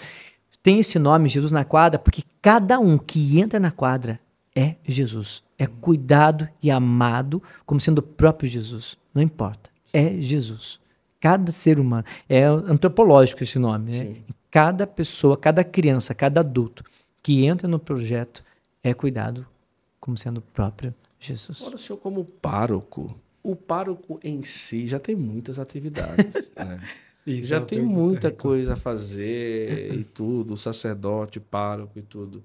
tem 0.68 0.80
esse 0.80 1.00
nome, 1.00 1.30
Jesus 1.30 1.54
na 1.54 1.64
quadra, 1.64 1.98
porque 1.98 2.24
cada 2.42 2.78
um 2.78 2.98
que 2.98 3.40
entra 3.40 3.58
na 3.58 3.72
quadra 3.72 4.20
é 4.54 4.76
Jesus. 4.86 5.42
É 5.58 5.66
cuidado 5.66 6.46
e 6.62 6.70
amado 6.70 7.42
como 7.66 7.80
sendo 7.80 8.00
o 8.00 8.04
próprio 8.04 8.50
Jesus. 8.50 8.98
Não 9.14 9.22
importa. 9.22 9.70
É 9.94 10.20
Jesus. 10.20 10.78
Cada 11.22 11.54
ser 11.54 11.80
humano. 11.80 12.04
É 12.28 12.44
antropológico 12.44 13.44
esse 13.44 13.58
nome. 13.58 13.92
Né? 13.94 14.16
Cada 14.52 14.86
pessoa, 14.86 15.38
cada 15.38 15.64
criança, 15.64 16.14
cada 16.14 16.42
adulto 16.42 16.84
que 17.24 17.46
entra 17.46 17.66
no 17.66 17.80
projeto 17.80 18.44
é 18.84 18.94
cuidado 18.94 19.48
como 20.02 20.18
sendo 20.18 20.40
o 20.40 20.42
próprio 20.42 20.94
Jesus. 21.18 21.62
Ora, 21.62 21.78
senhor, 21.78 21.98
como 22.00 22.26
pároco, 22.26 23.18
o 23.42 23.56
pároco 23.56 24.20
em 24.22 24.44
si 24.44 24.86
já 24.86 25.00
tem 25.00 25.16
muitas 25.16 25.60
atividades. 25.60 26.52
né? 26.60 26.82
Isso 27.28 27.50
já 27.50 27.58
é 27.58 27.60
tem 27.60 27.82
muita 27.82 28.32
coisa 28.32 28.74
a 28.74 28.78
fazer 28.78 29.94
e 29.94 30.04
tudo, 30.04 30.54
o 30.54 30.58
sacerdote, 30.58 31.40
pároco 31.40 32.00
e 32.00 32.02
tudo. 32.02 32.42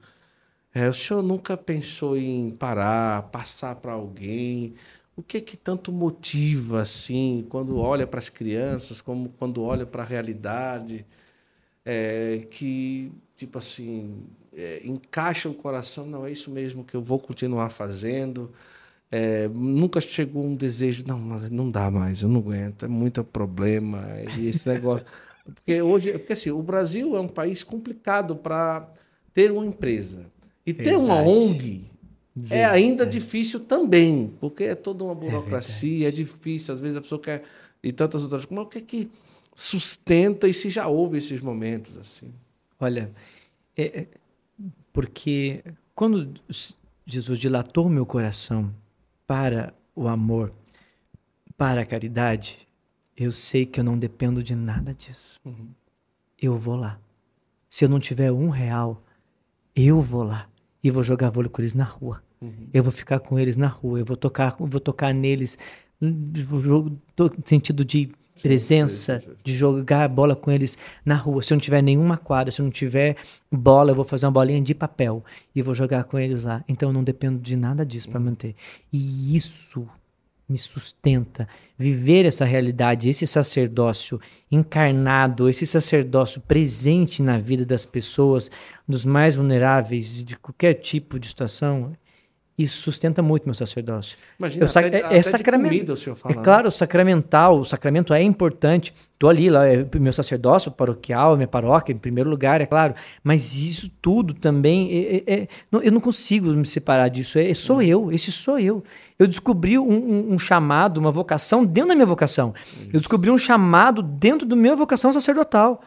É, 0.74 0.88
o 0.88 0.92
senhor 0.92 1.22
nunca 1.22 1.56
pensou 1.56 2.16
em 2.16 2.50
parar, 2.50 3.24
passar 3.30 3.76
para 3.76 3.92
alguém? 3.92 4.74
O 5.16 5.22
que 5.22 5.36
é 5.38 5.40
que 5.40 5.56
tanto 5.56 5.92
motiva 5.92 6.80
assim, 6.80 7.46
quando 7.48 7.78
olha 7.78 8.06
para 8.06 8.18
as 8.18 8.28
crianças, 8.30 9.00
como 9.00 9.28
quando 9.38 9.62
olha 9.62 9.86
para 9.86 10.02
a 10.02 10.06
realidade, 10.06 11.06
é, 11.84 12.46
que 12.50 13.12
tipo 13.36 13.58
assim 13.58 14.24
é, 14.54 14.82
encaixa 14.84 15.48
o 15.48 15.54
coração? 15.54 16.06
Não 16.06 16.26
é 16.26 16.32
isso 16.32 16.50
mesmo 16.50 16.84
que 16.84 16.94
eu 16.96 17.02
vou 17.02 17.18
continuar 17.18 17.70
fazendo. 17.70 18.50
É, 19.14 19.46
nunca 19.48 20.00
chegou 20.00 20.42
um 20.42 20.56
desejo, 20.56 21.04
não, 21.06 21.18
não 21.18 21.70
dá 21.70 21.90
mais, 21.90 22.22
eu 22.22 22.30
não 22.30 22.40
aguento, 22.40 22.86
é 22.86 22.88
muito 22.88 23.22
problema, 23.22 24.02
e 24.38 24.48
esse 24.48 24.66
negócio. 24.66 25.06
Porque 25.44 25.82
hoje, 25.82 26.12
porque 26.12 26.34
assim, 26.34 26.52
o 26.52 26.62
Brasil 26.62 27.16
é 27.16 27.20
um 27.20 27.26
país 27.26 27.64
complicado 27.64 28.36
para 28.36 28.88
ter 29.34 29.50
uma 29.50 29.66
empresa. 29.66 30.24
E 30.64 30.72
ter 30.72 30.96
uma 30.96 31.20
ONG 31.20 31.82
é 32.48 32.64
ainda 32.64 33.04
difícil 33.04 33.60
também, 33.60 34.32
porque 34.40 34.64
é 34.64 34.74
toda 34.74 35.04
uma 35.04 35.14
burocracia, 35.14 36.06
é, 36.06 36.08
é, 36.08 36.12
difícil, 36.12 36.72
às 36.72 36.80
vezes 36.80 36.96
a 36.96 37.00
pessoa 37.00 37.20
quer 37.20 37.42
e 37.82 37.92
tantas 37.92 38.22
outras 38.22 38.44
coisas. 38.44 38.56
Mas 38.56 38.66
o 38.66 38.68
que 38.68 38.78
é 38.78 38.80
que 38.80 39.10
sustenta 39.54 40.48
e 40.48 40.54
se 40.54 40.70
já 40.70 40.86
houve 40.86 41.18
esses 41.18 41.42
momentos 41.42 41.96
assim? 41.96 42.32
Olha, 42.80 43.10
é, 43.76 44.00
é 44.00 44.06
porque 44.92 45.62
quando 45.94 46.32
Jesus 47.04 47.38
dilatou 47.38 47.88
meu 47.88 48.06
coração 48.06 48.72
para 49.26 49.74
o 49.94 50.08
amor, 50.08 50.52
para 51.56 51.82
a 51.82 51.86
caridade, 51.86 52.68
eu 53.16 53.30
sei 53.30 53.66
que 53.66 53.80
eu 53.80 53.84
não 53.84 53.98
dependo 53.98 54.42
de 54.42 54.54
nada 54.54 54.94
disso. 54.94 55.40
Uhum. 55.44 55.68
Eu 56.40 56.56
vou 56.56 56.76
lá. 56.76 56.98
Se 57.68 57.84
eu 57.84 57.88
não 57.88 58.00
tiver 58.00 58.32
um 58.32 58.48
real, 58.48 59.02
eu 59.74 60.00
vou 60.00 60.22
lá 60.22 60.48
e 60.82 60.90
vou 60.90 61.02
jogar 61.02 61.30
vôlei 61.30 61.48
com 61.48 61.60
eles 61.60 61.74
na 61.74 61.84
rua. 61.84 62.22
Uhum. 62.40 62.68
Eu 62.72 62.82
vou 62.82 62.92
ficar 62.92 63.20
com 63.20 63.38
eles 63.38 63.56
na 63.56 63.68
rua. 63.68 64.00
Eu 64.00 64.04
vou 64.04 64.16
tocar, 64.16 64.56
vou 64.58 64.80
tocar 64.80 65.14
neles 65.14 65.58
no 66.00 67.30
sentido 67.44 67.84
de 67.84 68.12
presença, 68.42 69.20
de 69.44 69.54
jogar 69.54 70.08
bola 70.08 70.34
com 70.34 70.50
eles 70.50 70.76
na 71.04 71.14
rua. 71.14 71.42
Se 71.42 71.52
eu 71.52 71.56
não 71.56 71.60
tiver 71.62 71.82
nenhuma 71.82 72.16
quadra, 72.16 72.50
se 72.50 72.60
eu 72.60 72.64
não 72.64 72.70
tiver 72.70 73.16
bola, 73.50 73.92
eu 73.92 73.94
vou 73.94 74.04
fazer 74.04 74.26
uma 74.26 74.32
bolinha 74.32 74.60
de 74.60 74.74
papel 74.74 75.24
e 75.54 75.62
vou 75.62 75.74
jogar 75.74 76.04
com 76.04 76.18
eles 76.18 76.44
lá. 76.44 76.64
Então 76.68 76.88
eu 76.88 76.92
não 76.92 77.04
dependo 77.04 77.38
de 77.38 77.56
nada 77.56 77.86
disso 77.86 78.10
para 78.10 78.20
manter. 78.20 78.54
E 78.92 79.36
isso 79.36 79.88
me 80.48 80.58
sustenta. 80.58 81.48
Viver 81.78 82.26
essa 82.26 82.44
realidade, 82.44 83.08
esse 83.08 83.26
sacerdócio 83.26 84.20
encarnado, 84.50 85.48
esse 85.48 85.66
sacerdócio 85.66 86.40
presente 86.40 87.22
na 87.22 87.38
vida 87.38 87.64
das 87.64 87.86
pessoas, 87.86 88.50
dos 88.86 89.04
mais 89.04 89.36
vulneráveis, 89.36 90.22
de 90.22 90.36
qualquer 90.36 90.74
tipo 90.74 91.18
de 91.18 91.28
situação, 91.28 91.92
isso 92.56 92.82
sustenta 92.82 93.22
muito 93.22 93.44
meu 93.44 93.54
sacerdócio. 93.54 94.18
Imagina, 94.38 94.66
eu, 94.66 94.68
até, 94.68 95.00
é, 95.00 95.18
é 95.18 95.22
sacramento. 95.22 95.92
o 95.92 95.96
senhor 95.96 96.16
fala. 96.16 96.34
É 96.34 96.36
né? 96.36 96.44
claro, 96.44 96.68
o 96.68 96.70
sacramental, 96.70 97.58
o 97.58 97.64
sacramento 97.64 98.12
é 98.12 98.22
importante. 98.22 98.92
Estou 99.12 99.30
ali, 99.30 99.48
lá, 99.48 99.66
é 99.66 99.86
meu 99.98 100.12
sacerdócio 100.12 100.70
paroquial, 100.70 101.36
minha 101.36 101.48
paróquia, 101.48 101.92
em 101.92 101.98
primeiro 101.98 102.28
lugar, 102.28 102.60
é 102.60 102.66
claro. 102.66 102.94
Mas 103.24 103.62
isso 103.62 103.90
tudo 104.02 104.34
também, 104.34 104.90
é, 104.92 105.16
é, 105.26 105.34
é 105.34 105.48
não, 105.70 105.80
eu 105.82 105.90
não 105.90 106.00
consigo 106.00 106.50
me 106.50 106.66
separar 106.66 107.08
disso. 107.08 107.38
É, 107.38 107.54
sou 107.54 107.78
hum. 107.78 107.82
eu, 107.82 108.12
esse 108.12 108.30
sou 108.30 108.58
eu. 108.58 108.84
Eu 109.18 109.26
descobri 109.26 109.78
um, 109.78 109.90
um, 109.90 110.34
um, 110.34 110.38
chamado, 110.38 110.98
uma 110.98 111.10
vocação 111.10 111.64
dentro 111.64 111.90
da 111.90 111.94
minha 111.94 112.06
vocação. 112.06 112.52
Eu 112.92 112.98
descobri 112.98 113.30
um 113.30 113.38
chamado 113.38 114.02
dentro 114.02 114.46
da 114.46 114.56
minha 114.56 114.76
vocação 114.76 115.12
sacerdotal 115.12 115.80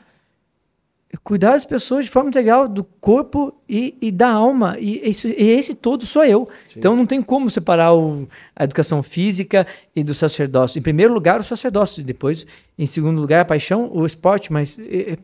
cuidar 1.25 1.53
das 1.53 1.65
pessoas 1.65 2.05
de 2.05 2.11
forma 2.11 2.29
integral, 2.29 2.67
do 2.67 2.83
corpo 2.83 3.59
e, 3.67 3.97
e 3.99 4.11
da 4.11 4.29
alma. 4.29 4.77
E 4.79 4.99
esse, 5.03 5.27
e 5.27 5.49
esse 5.49 5.73
todo 5.73 6.05
sou 6.05 6.23
eu. 6.23 6.47
Sim. 6.67 6.77
Então 6.77 6.95
não 6.95 7.03
tem 7.03 7.19
como 7.19 7.49
separar 7.49 7.95
o, 7.95 8.27
a 8.55 8.63
educação 8.63 9.01
física 9.01 9.65
e 9.95 10.03
do 10.03 10.13
sacerdócio. 10.13 10.77
Em 10.77 10.83
primeiro 10.83 11.11
lugar, 11.11 11.39
o 11.39 11.43
sacerdócio, 11.43 12.03
depois, 12.03 12.45
em 12.77 12.85
segundo 12.85 13.19
lugar, 13.19 13.41
a 13.41 13.45
paixão, 13.45 13.89
o 13.91 14.05
esporte, 14.05 14.53
mas 14.53 14.77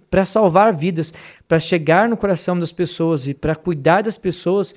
para 0.10 0.26
salvar 0.26 0.74
vidas, 0.74 1.14
para 1.48 1.60
chegar 1.60 2.10
no 2.10 2.18
coração 2.18 2.58
das 2.58 2.72
pessoas 2.72 3.28
e 3.28 3.36
para 3.36 3.56
cuidar 3.56 4.02
das 4.02 4.18
pessoas, 4.18 4.74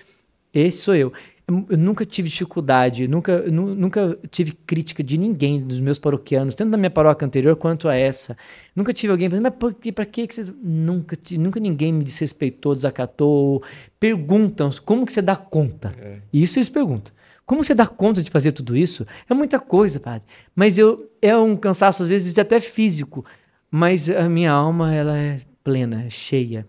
esse 0.60 0.78
sou 0.78 0.94
eu 0.94 1.12
eu 1.46 1.76
nunca 1.76 2.06
tive 2.06 2.30
dificuldade, 2.30 3.06
nunca, 3.06 3.42
nunca 3.50 4.18
tive 4.30 4.52
crítica 4.52 5.04
de 5.04 5.18
ninguém, 5.18 5.60
dos 5.60 5.78
meus 5.78 5.98
paroquianos, 5.98 6.54
tanto 6.54 6.70
da 6.70 6.78
minha 6.78 6.90
paróquia 6.90 7.26
anterior 7.26 7.54
quanto 7.54 7.86
a 7.86 7.94
essa. 7.94 8.34
Nunca 8.74 8.94
tive 8.94 9.10
alguém 9.10 9.28
pensando, 9.28 9.42
mas 9.42 9.54
por 9.54 9.74
que, 9.74 9.92
pra 9.92 10.06
que 10.06 10.26
vocês. 10.26 10.50
Nunca, 10.62 11.16
nunca 11.32 11.60
ninguém 11.60 11.92
me 11.92 12.02
desrespeitou, 12.02 12.74
desacatou. 12.74 13.62
Perguntam 14.00 14.70
como 14.86 15.04
que 15.04 15.12
você 15.12 15.20
dá 15.20 15.36
conta. 15.36 15.92
É. 15.98 16.18
Isso 16.32 16.58
eles 16.58 16.70
perguntam. 16.70 17.12
Como 17.44 17.62
você 17.62 17.74
dá 17.74 17.86
conta 17.86 18.22
de 18.22 18.30
fazer 18.30 18.52
tudo 18.52 18.74
isso? 18.74 19.06
É 19.28 19.34
muita 19.34 19.60
coisa, 19.60 20.00
padre. 20.00 20.26
Mas 20.56 20.78
eu, 20.78 21.06
é 21.20 21.36
um 21.36 21.56
cansaço, 21.56 22.02
às 22.02 22.08
vezes, 22.08 22.38
até 22.38 22.58
físico. 22.58 23.22
Mas 23.70 24.08
a 24.08 24.30
minha 24.30 24.50
alma, 24.50 24.94
ela 24.94 25.18
é 25.18 25.36
plena, 25.62 26.04
é 26.04 26.10
cheia 26.10 26.66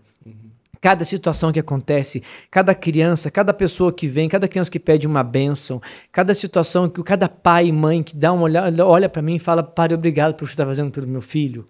cada 0.86 1.04
situação 1.04 1.50
que 1.50 1.58
acontece, 1.58 2.22
cada 2.48 2.72
criança, 2.72 3.28
cada 3.28 3.52
pessoa 3.52 3.92
que 3.92 4.06
vem, 4.06 4.28
cada 4.28 4.46
criança 4.46 4.70
que 4.70 4.78
pede 4.78 5.04
uma 5.04 5.24
bênção, 5.24 5.82
cada 6.12 6.32
situação 6.32 6.88
que 6.88 7.02
cada 7.02 7.28
pai 7.28 7.66
e 7.66 7.72
mãe 7.72 8.04
que 8.04 8.14
dá 8.14 8.32
uma 8.32 8.44
olhada, 8.44 8.86
olha 8.86 9.08
para 9.08 9.20
mim 9.20 9.34
e 9.34 9.38
fala: 9.40 9.64
"Pai, 9.64 9.88
obrigado 9.92 10.34
por 10.34 10.46
você 10.46 10.52
estar 10.52 10.64
fazendo 10.64 10.92
pelo 10.92 11.08
meu 11.08 11.20
filho". 11.20 11.66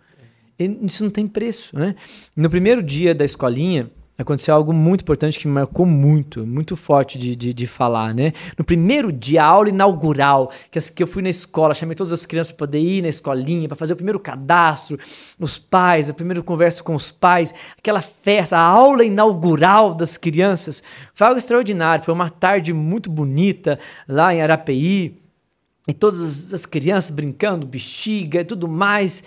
Isso 0.58 1.02
não 1.02 1.10
tem 1.10 1.26
preço, 1.26 1.74
né? 1.78 1.94
No 2.36 2.50
primeiro 2.50 2.82
dia 2.82 3.14
da 3.14 3.24
escolinha, 3.24 3.90
aconteceu 4.18 4.54
algo 4.54 4.72
muito 4.72 5.02
importante 5.02 5.38
que 5.38 5.46
me 5.46 5.52
marcou 5.54 5.84
muito, 5.84 6.46
muito 6.46 6.76
forte 6.76 7.18
de, 7.18 7.36
de, 7.36 7.52
de, 7.52 7.66
falar, 7.66 8.14
né? 8.14 8.32
No 8.56 8.64
primeiro 8.64 9.12
dia, 9.12 9.44
aula 9.44 9.68
inaugural, 9.68 10.50
que, 10.70 10.80
que 10.92 11.02
eu 11.02 11.06
fui 11.06 11.22
na 11.22 11.28
escola, 11.28 11.74
chamei 11.74 11.94
todas 11.94 12.12
as 12.12 12.24
crianças 12.24 12.52
para 12.52 12.66
poder 12.66 12.80
ir 12.80 13.02
na 13.02 13.08
escolinha, 13.08 13.68
para 13.68 13.76
fazer 13.76 13.92
o 13.92 13.96
primeiro 13.96 14.18
cadastro, 14.18 14.98
os 15.38 15.58
pais, 15.58 16.08
a 16.08 16.14
primeira 16.14 16.42
conversa 16.42 16.82
com 16.82 16.94
os 16.94 17.10
pais, 17.10 17.54
aquela 17.78 18.00
festa, 18.00 18.56
a 18.56 18.62
aula 18.62 19.04
inaugural 19.04 19.94
das 19.94 20.16
crianças, 20.16 20.82
foi 21.12 21.26
algo 21.26 21.38
extraordinário, 21.38 22.04
foi 22.04 22.14
uma 22.14 22.30
tarde 22.30 22.72
muito 22.72 23.10
bonita 23.10 23.78
lá 24.08 24.34
em 24.34 24.40
Arapeí, 24.40 25.20
e 25.88 25.92
todas 25.92 26.52
as 26.52 26.66
crianças 26.66 27.10
brincando, 27.10 27.66
bexiga 27.66 28.40
e 28.40 28.44
tudo 28.44 28.66
mais, 28.66 29.22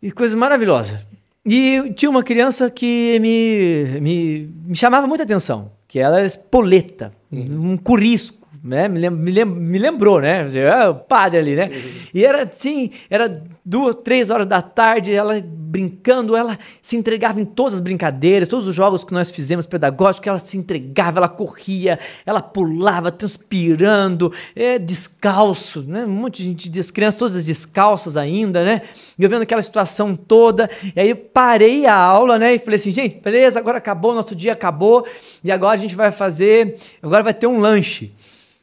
e 0.00 0.12
coisa 0.12 0.36
maravilhosa. 0.36 1.04
E 1.44 1.92
tinha 1.94 2.10
uma 2.10 2.22
criança 2.22 2.70
que 2.70 3.18
me, 3.20 4.00
me, 4.00 4.50
me 4.66 4.74
chamava 4.76 5.06
muita 5.06 5.24
atenção, 5.24 5.72
que 5.88 5.98
ela 5.98 6.18
era 6.18 6.26
espoleta, 6.26 7.12
uhum. 7.32 7.72
um 7.72 7.76
curisco, 7.76 8.39
né? 8.62 8.88
Me, 8.88 9.00
lem 9.00 9.10
me, 9.10 9.30
lem 9.30 9.44
me 9.44 9.78
lembrou, 9.78 10.20
né? 10.20 10.46
É 10.54 10.88
o 10.88 10.94
padre 10.94 11.38
ali, 11.38 11.56
né? 11.56 11.70
Uhum. 11.72 11.80
E 12.14 12.24
era 12.24 12.42
assim, 12.44 12.90
era 13.08 13.40
duas, 13.64 13.96
três 13.96 14.30
horas 14.30 14.46
da 14.46 14.60
tarde, 14.60 15.12
ela 15.12 15.42
brincando, 15.70 16.34
ela 16.34 16.58
se 16.82 16.96
entregava 16.96 17.40
em 17.40 17.44
todas 17.44 17.74
as 17.74 17.80
brincadeiras, 17.80 18.48
todos 18.48 18.66
os 18.66 18.74
jogos 18.74 19.04
que 19.04 19.14
nós 19.14 19.30
fizemos 19.30 19.66
pedagógicos, 19.66 20.26
ela 20.26 20.38
se 20.38 20.58
entregava, 20.58 21.20
ela 21.20 21.28
corria, 21.28 21.98
ela 22.26 22.42
pulava, 22.42 23.12
transpirando, 23.12 24.32
é, 24.56 24.78
descalço, 24.78 25.82
né? 25.82 26.04
Um 26.04 26.08
monte 26.08 26.42
de 26.42 26.66
gente, 26.66 26.80
as 26.80 26.90
crianças 26.90 27.18
todas 27.18 27.44
descalças 27.44 28.16
ainda, 28.16 28.64
né? 28.64 28.82
E 29.16 29.22
eu 29.22 29.30
vendo 29.30 29.42
aquela 29.42 29.62
situação 29.62 30.16
toda, 30.16 30.68
e 30.94 31.00
aí 31.00 31.10
eu 31.10 31.16
parei 31.16 31.86
a 31.86 31.94
aula, 31.94 32.38
né? 32.38 32.54
E 32.54 32.58
falei 32.58 32.76
assim, 32.76 32.90
gente, 32.90 33.20
beleza, 33.20 33.58
agora 33.58 33.78
acabou, 33.78 34.14
nosso 34.14 34.34
dia 34.34 34.52
acabou, 34.52 35.06
e 35.44 35.52
agora 35.52 35.74
a 35.74 35.80
gente 35.80 35.94
vai 35.94 36.10
fazer, 36.10 36.76
agora 37.00 37.22
vai 37.22 37.34
ter 37.34 37.46
um 37.46 37.60
lanche. 37.60 38.12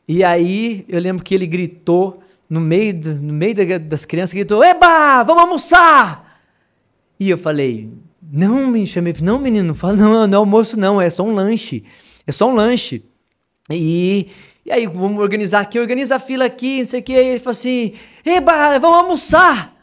E 0.07 0.23
aí 0.23 0.85
eu 0.87 0.99
lembro 0.99 1.23
que 1.23 1.35
ele 1.35 1.45
gritou, 1.45 2.21
no 2.49 2.61
meio, 2.61 2.93
do, 2.93 3.15
no 3.15 3.33
meio 3.33 3.79
das 3.79 4.05
crianças, 4.05 4.33
gritou: 4.33 4.63
Eba, 4.63 5.23
vamos 5.23 5.43
almoçar! 5.43 6.41
E 7.19 7.29
eu 7.29 7.37
falei: 7.37 7.89
Não, 8.21 8.67
me 8.67 8.85
chamei, 8.87 9.13
não, 9.21 9.39
menino, 9.39 9.67
não 9.67 9.75
fala, 9.75 9.95
não, 9.95 10.27
não 10.27 10.37
é 10.37 10.39
almoço, 10.39 10.79
não, 10.79 11.01
é 11.01 11.09
só 11.09 11.23
um 11.23 11.33
lanche. 11.33 11.83
É 12.25 12.31
só 12.31 12.49
um 12.49 12.55
lanche. 12.55 13.03
E, 13.69 14.27
e 14.65 14.71
aí, 14.71 14.87
vamos 14.87 15.21
organizar 15.21 15.61
aqui, 15.61 15.79
organiza 15.79 16.15
a 16.15 16.19
fila 16.19 16.45
aqui, 16.45 16.79
não 16.79 16.85
sei 16.85 16.99
o 17.01 17.03
que. 17.03 17.15
Aí 17.15 17.27
ele 17.27 17.39
falou 17.39 17.51
assim: 17.51 17.93
Eba, 18.25 18.79
vamos 18.79 18.97
almoçar! 18.97 19.75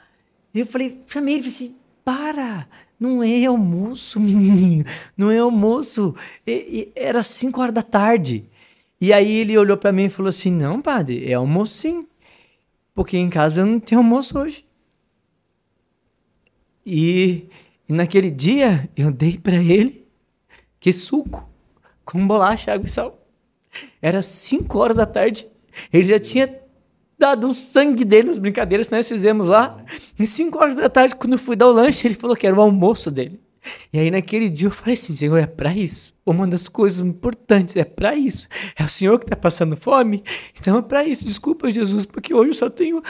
Eu 0.55 0.65
falei, 0.65 1.01
chamei 1.07 1.35
ele 1.35 1.43
falei 1.43 1.57
assim: 1.57 1.77
Para, 2.05 2.67
não 2.99 3.23
é 3.23 3.45
almoço, 3.45 4.21
menininho, 4.21 4.85
não 5.17 5.31
é 5.31 5.39
almoço. 5.39 6.15
E, 6.47 6.93
e, 6.97 7.01
era 7.01 7.23
5 7.23 7.61
horas 7.61 7.75
da 7.75 7.83
tarde. 7.83 8.45
E 9.05 9.13
aí 9.13 9.41
ele 9.41 9.59
olhou 9.59 9.77
para 9.77 9.93
mim 9.93 10.05
e 10.05 10.11
falou 10.11 10.31
assim: 10.31 10.51
Não, 10.51 10.81
padre, 10.81 11.31
é 11.31 11.35
almoço 11.35 11.75
sim 11.75 12.07
porque 12.95 13.19
em 13.19 13.29
casa 13.29 13.61
eu 13.61 13.67
não 13.67 13.79
tenho 13.79 14.01
almoço 14.01 14.39
hoje. 14.39 14.65
E, 16.87 17.47
e 17.87 17.93
naquele 17.93 18.31
dia 18.31 18.89
eu 18.97 19.11
dei 19.13 19.37
para 19.37 19.57
ele 19.57 20.07
que 20.79 20.91
suco 20.91 21.47
com 22.03 22.27
bolacha, 22.27 22.73
água 22.73 22.87
e 22.87 22.91
sal. 22.91 23.27
Era 24.01 24.23
5 24.23 24.79
horas 24.79 24.97
da 24.97 25.05
tarde. 25.05 25.47
Ele 25.93 26.09
já 26.09 26.19
tinha 26.19 26.63
dado 27.19 27.51
o 27.51 27.55
sangue 27.55 28.07
dele 28.07 28.29
nas 28.29 28.39
brincadeiras 28.39 28.89
que 28.89 28.95
nós 28.95 29.09
fizemos 29.09 29.49
lá. 29.49 29.85
E 30.19 30.25
5 30.25 30.57
horas 30.59 30.77
da 30.77 30.89
tarde, 30.89 31.17
quando 31.17 31.35
eu 31.35 31.39
fui 31.39 31.57
dar 31.57 31.69
o 31.69 31.73
lanche, 31.73 32.07
ele 32.07 32.15
falou 32.15 32.37
que 32.37 32.47
era 32.47 32.57
o 32.57 32.61
almoço 32.61 33.11
dele. 33.11 33.44
E 33.93 33.99
aí 33.99 34.11
naquele 34.11 34.49
dia 34.49 34.69
eu 34.69 34.73
falei 34.73 34.95
assim, 34.95 35.15
Senhor, 35.15 35.37
é 35.37 35.47
para 35.47 35.75
isso. 35.75 36.15
Uma 36.25 36.47
das 36.47 36.69
coisas 36.69 37.05
importantes 37.05 37.77
é 37.77 37.85
para 37.85 38.15
isso. 38.15 38.49
É 38.77 38.83
o 38.83 38.89
Senhor 38.89 39.19
que 39.19 39.25
está 39.25 39.37
passando 39.37 39.77
fome, 39.77 40.23
então 40.59 40.79
é 40.79 40.83
para 40.83 41.05
isso. 41.05 41.25
Desculpa, 41.25 41.71
Jesus, 41.71 42.07
porque 42.07 42.35
hoje 42.35 42.51
eu 42.51 42.55
só 42.55 42.71
tenho 42.71 43.03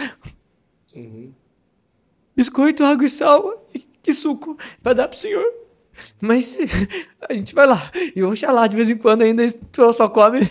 uhum. 0.94 1.32
biscoito, 2.36 2.85
água 2.85 3.05
e 3.06 3.09
sal 3.09 3.66
e, 4.06 4.12
suco 4.12 4.56
para 4.82 4.93
dar 4.93 5.09
para 5.09 5.16
o 5.16 5.18
Senhor. 5.18 5.44
Mas 6.20 6.59
a 7.28 7.32
gente 7.32 7.55
vai 7.55 7.66
lá. 7.66 7.90
E 8.14 8.22
oxalá, 8.22 8.66
de 8.66 8.76
vez 8.76 8.90
em 8.90 8.97
quando 8.97 9.22
ainda 9.22 9.43
só 9.93 10.09
come 10.09 10.40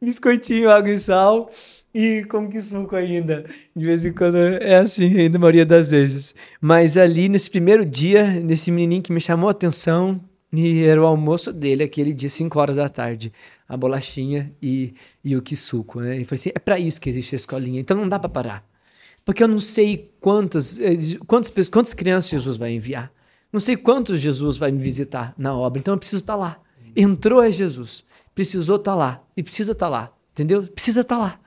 biscoitinho, 0.00 0.70
água 0.70 0.90
e 0.90 0.98
sal 0.98 1.50
e 1.96 2.24
como 2.24 2.50
que 2.50 2.60
suco 2.60 2.94
ainda. 2.94 3.42
De 3.74 3.86
vez 3.86 4.04
em 4.04 4.12
quando 4.12 4.36
é 4.36 4.76
assim, 4.76 5.18
ainda 5.18 5.38
a 5.38 5.40
maioria 5.40 5.64
das 5.64 5.92
vezes. 5.92 6.34
Mas 6.60 6.98
ali, 6.98 7.26
nesse 7.26 7.48
primeiro 7.48 7.86
dia, 7.86 8.38
nesse 8.40 8.70
menininho 8.70 9.00
que 9.00 9.10
me 9.10 9.20
chamou 9.20 9.48
a 9.48 9.52
atenção, 9.52 10.20
e 10.52 10.84
era 10.84 11.00
o 11.00 11.06
almoço 11.06 11.54
dele, 11.54 11.82
aquele 11.82 12.12
dia, 12.12 12.28
5 12.28 12.58
horas 12.60 12.76
da 12.76 12.86
tarde. 12.90 13.32
A 13.66 13.78
bolachinha 13.78 14.54
e, 14.60 14.92
e 15.24 15.34
o 15.34 15.40
que 15.40 15.56
suco, 15.56 16.00
né? 16.00 16.18
E 16.18 16.24
falei 16.24 16.38
assim, 16.38 16.50
é 16.54 16.58
para 16.58 16.78
isso 16.78 17.00
que 17.00 17.08
existe 17.08 17.34
a 17.34 17.36
escolinha, 17.36 17.80
então 17.80 17.96
não 17.96 18.06
dá 18.06 18.18
para 18.18 18.28
parar. 18.28 18.68
Porque 19.24 19.42
eu 19.42 19.48
não 19.48 19.58
sei 19.58 20.12
quantas, 20.20 20.78
eh, 20.78 20.98
quantas, 21.26 21.66
quantas 21.66 21.94
crianças 21.94 22.30
Jesus 22.30 22.58
vai 22.58 22.72
enviar. 22.72 23.10
Não 23.50 23.58
sei 23.58 23.74
quantos 23.74 24.20
Jesus 24.20 24.58
vai 24.58 24.70
me 24.70 24.78
visitar 24.78 25.34
na 25.38 25.56
obra, 25.56 25.80
então 25.80 25.94
eu 25.94 25.98
preciso 25.98 26.22
estar 26.22 26.34
tá 26.34 26.38
lá. 26.38 26.60
Entrou 26.94 27.42
é 27.42 27.50
Jesus, 27.50 28.04
precisou 28.34 28.76
estar 28.76 28.92
tá 28.92 28.96
lá 28.96 29.24
e 29.34 29.42
precisa 29.42 29.72
estar 29.72 29.86
tá 29.86 29.90
lá, 29.90 30.12
entendeu? 30.30 30.62
Precisa 30.62 31.00
estar 31.00 31.16
lá. 31.16 31.40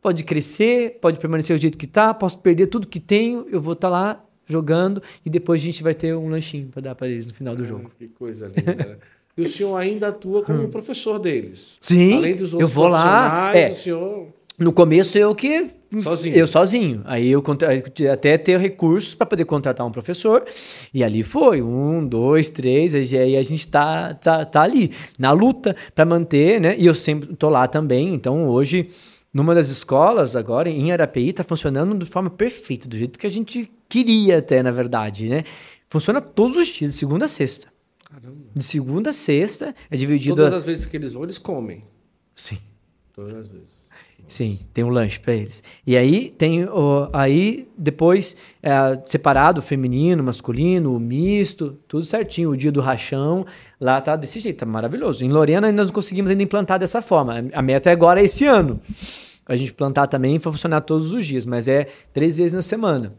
Pode 0.00 0.24
crescer, 0.24 0.98
pode 1.00 1.18
permanecer 1.18 1.56
do 1.56 1.60
jeito 1.60 1.78
que 1.78 1.84
está, 1.84 2.12
posso 2.12 2.38
perder 2.38 2.66
tudo 2.66 2.86
que 2.86 3.00
tenho, 3.00 3.46
eu 3.50 3.60
vou 3.60 3.74
estar 3.74 3.88
tá 3.88 3.92
lá 3.92 4.24
jogando 4.46 5.02
e 5.24 5.30
depois 5.30 5.62
a 5.62 5.64
gente 5.64 5.82
vai 5.82 5.94
ter 5.94 6.14
um 6.14 6.28
lanchinho 6.28 6.68
para 6.68 6.82
dar 6.82 6.94
para 6.94 7.08
eles 7.08 7.26
no 7.26 7.34
final 7.34 7.54
do 7.54 7.62
ah, 7.62 7.66
jogo. 7.66 7.90
Que 7.98 8.08
coisa 8.08 8.48
linda. 8.48 8.98
e 9.36 9.42
o 9.42 9.48
senhor 9.48 9.76
ainda 9.76 10.08
atua 10.08 10.42
como 10.42 10.62
hum. 10.62 10.70
professor 10.70 11.18
deles. 11.18 11.78
Sim. 11.80 12.16
Além 12.16 12.34
dos 12.34 12.52
outros 12.54 12.70
eu 12.70 12.74
vou 12.74 12.88
lá. 12.88 13.56
É, 13.56 13.70
o 13.70 13.74
senhor 13.74 14.28
no 14.58 14.72
começo 14.72 15.18
eu 15.18 15.34
que 15.34 15.66
sozinho. 15.98 16.36
Eu 16.36 16.46
sozinho. 16.46 17.02
Aí 17.04 17.30
eu 17.30 17.42
até 18.12 18.38
ter 18.38 18.58
recursos 18.60 19.14
para 19.14 19.26
poder 19.26 19.44
contratar 19.44 19.86
um 19.86 19.90
professor. 19.90 20.44
E 20.92 21.02
ali 21.02 21.22
foi 21.22 21.62
um, 21.62 22.06
dois, 22.06 22.48
três. 22.48 22.94
Aí 22.94 23.36
a 23.36 23.42
gente 23.42 23.66
tá, 23.66 24.14
tá, 24.14 24.44
tá 24.44 24.62
ali 24.62 24.92
na 25.18 25.32
luta 25.32 25.74
para 25.94 26.04
manter, 26.04 26.60
né? 26.60 26.76
E 26.78 26.86
eu 26.86 26.94
sempre 26.94 27.34
tô 27.34 27.48
lá 27.48 27.66
também. 27.66 28.14
Então 28.14 28.48
hoje 28.48 28.88
numa 29.32 29.54
das 29.54 29.68
escolas 29.68 30.36
agora, 30.36 30.68
em 30.68 30.92
Arapeí, 30.92 31.30
está 31.30 31.42
funcionando 31.42 31.98
de 31.98 32.10
forma 32.10 32.28
perfeita, 32.28 32.88
do 32.88 32.96
jeito 32.96 33.18
que 33.18 33.26
a 33.26 33.30
gente 33.30 33.72
queria 33.88 34.38
até, 34.38 34.62
na 34.62 34.70
verdade, 34.70 35.28
né? 35.28 35.44
Funciona 35.88 36.20
todos 36.20 36.56
os 36.56 36.68
dias, 36.68 36.92
de 36.92 36.98
segunda 36.98 37.24
a 37.24 37.28
sexta. 37.28 37.72
Caramba. 38.04 38.36
De 38.54 38.62
segunda 38.62 39.10
a 39.10 39.12
sexta, 39.12 39.74
é 39.90 39.96
dividido... 39.96 40.36
Todas 40.36 40.52
as 40.52 40.66
vezes 40.66 40.86
que 40.86 40.96
eles 40.96 41.14
vão, 41.14 41.24
eles 41.24 41.38
comem. 41.38 41.84
Sim. 42.34 42.58
Todas 43.14 43.34
as 43.34 43.48
vezes. 43.48 43.71
Sim, 44.32 44.60
tem 44.72 44.82
um 44.82 44.88
lanche 44.88 45.20
para 45.20 45.34
eles. 45.34 45.62
E 45.86 45.94
aí 45.94 46.30
tem 46.30 46.64
o, 46.64 47.06
aí 47.12 47.68
depois 47.76 48.38
é, 48.62 48.72
separado 49.04 49.60
feminino, 49.60 50.24
masculino, 50.24 50.98
misto, 50.98 51.78
tudo 51.86 52.02
certinho. 52.02 52.48
O 52.48 52.56
dia 52.56 52.72
do 52.72 52.80
rachão 52.80 53.44
lá 53.78 54.00
tá 54.00 54.16
desse 54.16 54.40
jeito, 54.40 54.60
tá 54.60 54.64
maravilhoso. 54.64 55.22
Em 55.22 55.28
Lorena 55.28 55.70
nós 55.70 55.88
não 55.88 55.92
conseguimos 55.92 56.30
ainda 56.30 56.42
implantar 56.42 56.78
dessa 56.78 57.02
forma. 57.02 57.44
A 57.52 57.60
meta 57.60 57.90
é 57.90 57.92
agora 57.92 58.22
esse 58.22 58.46
ano. 58.46 58.80
A 59.46 59.54
gente 59.54 59.74
plantar 59.74 60.06
também 60.06 60.38
vai 60.38 60.50
funcionar 60.50 60.80
todos 60.80 61.12
os 61.12 61.26
dias, 61.26 61.44
mas 61.44 61.68
é 61.68 61.88
três 62.10 62.38
vezes 62.38 62.54
na 62.54 62.62
semana. 62.62 63.12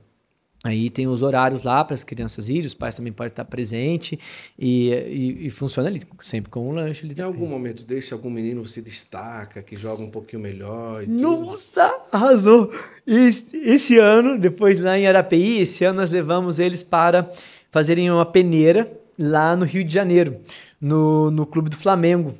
Aí 0.64 0.90
tem 0.90 1.08
os 1.08 1.22
horários 1.22 1.64
lá 1.64 1.84
para 1.84 1.94
as 1.94 2.06
crianças 2.06 2.48
irem, 2.48 2.66
os 2.66 2.74
pais 2.74 2.96
também 2.96 3.12
podem 3.12 3.32
estar 3.32 3.44
presentes 3.44 4.18
e, 4.58 4.92
e, 4.92 5.48
e, 5.48 5.50
funciona 5.50 5.90
ali, 5.90 6.02
sempre 6.22 6.50
com 6.50 6.66
um 6.70 6.72
lanche. 6.72 7.06
Ali 7.06 7.14
também. 7.14 7.30
algum 7.30 7.48
momento 7.48 7.84
desse, 7.84 8.14
algum 8.14 8.30
menino 8.30 8.66
se 8.66 8.82
destaca, 8.82 9.62
que 9.62 9.76
joga 9.76 10.02
um 10.02 10.10
pouquinho 10.10 10.42
melhor? 10.42 11.06
Nossa, 11.06 11.94
arrasou! 12.14 12.72
Esse, 13.06 13.58
esse 13.58 13.98
ano, 13.98 14.40
depois 14.40 14.80
lá 14.80 14.98
em 14.98 15.06
Arapeí, 15.06 15.60
esse 15.60 15.84
ano 15.84 16.00
nós 16.00 16.10
levamos 16.10 16.60
eles 16.60 16.82
para 16.82 17.30
fazerem 17.70 18.10
uma 18.10 18.26
peneira 18.26 18.90
lá 19.20 19.58
no 19.58 19.66
Rio 19.66 19.84
de 19.84 19.94
Janeiro, 19.94 20.38
no, 20.80 21.30
no 21.30 21.46
Clube 21.46 21.70
do 21.70 21.76
Flamengo, 21.76 22.36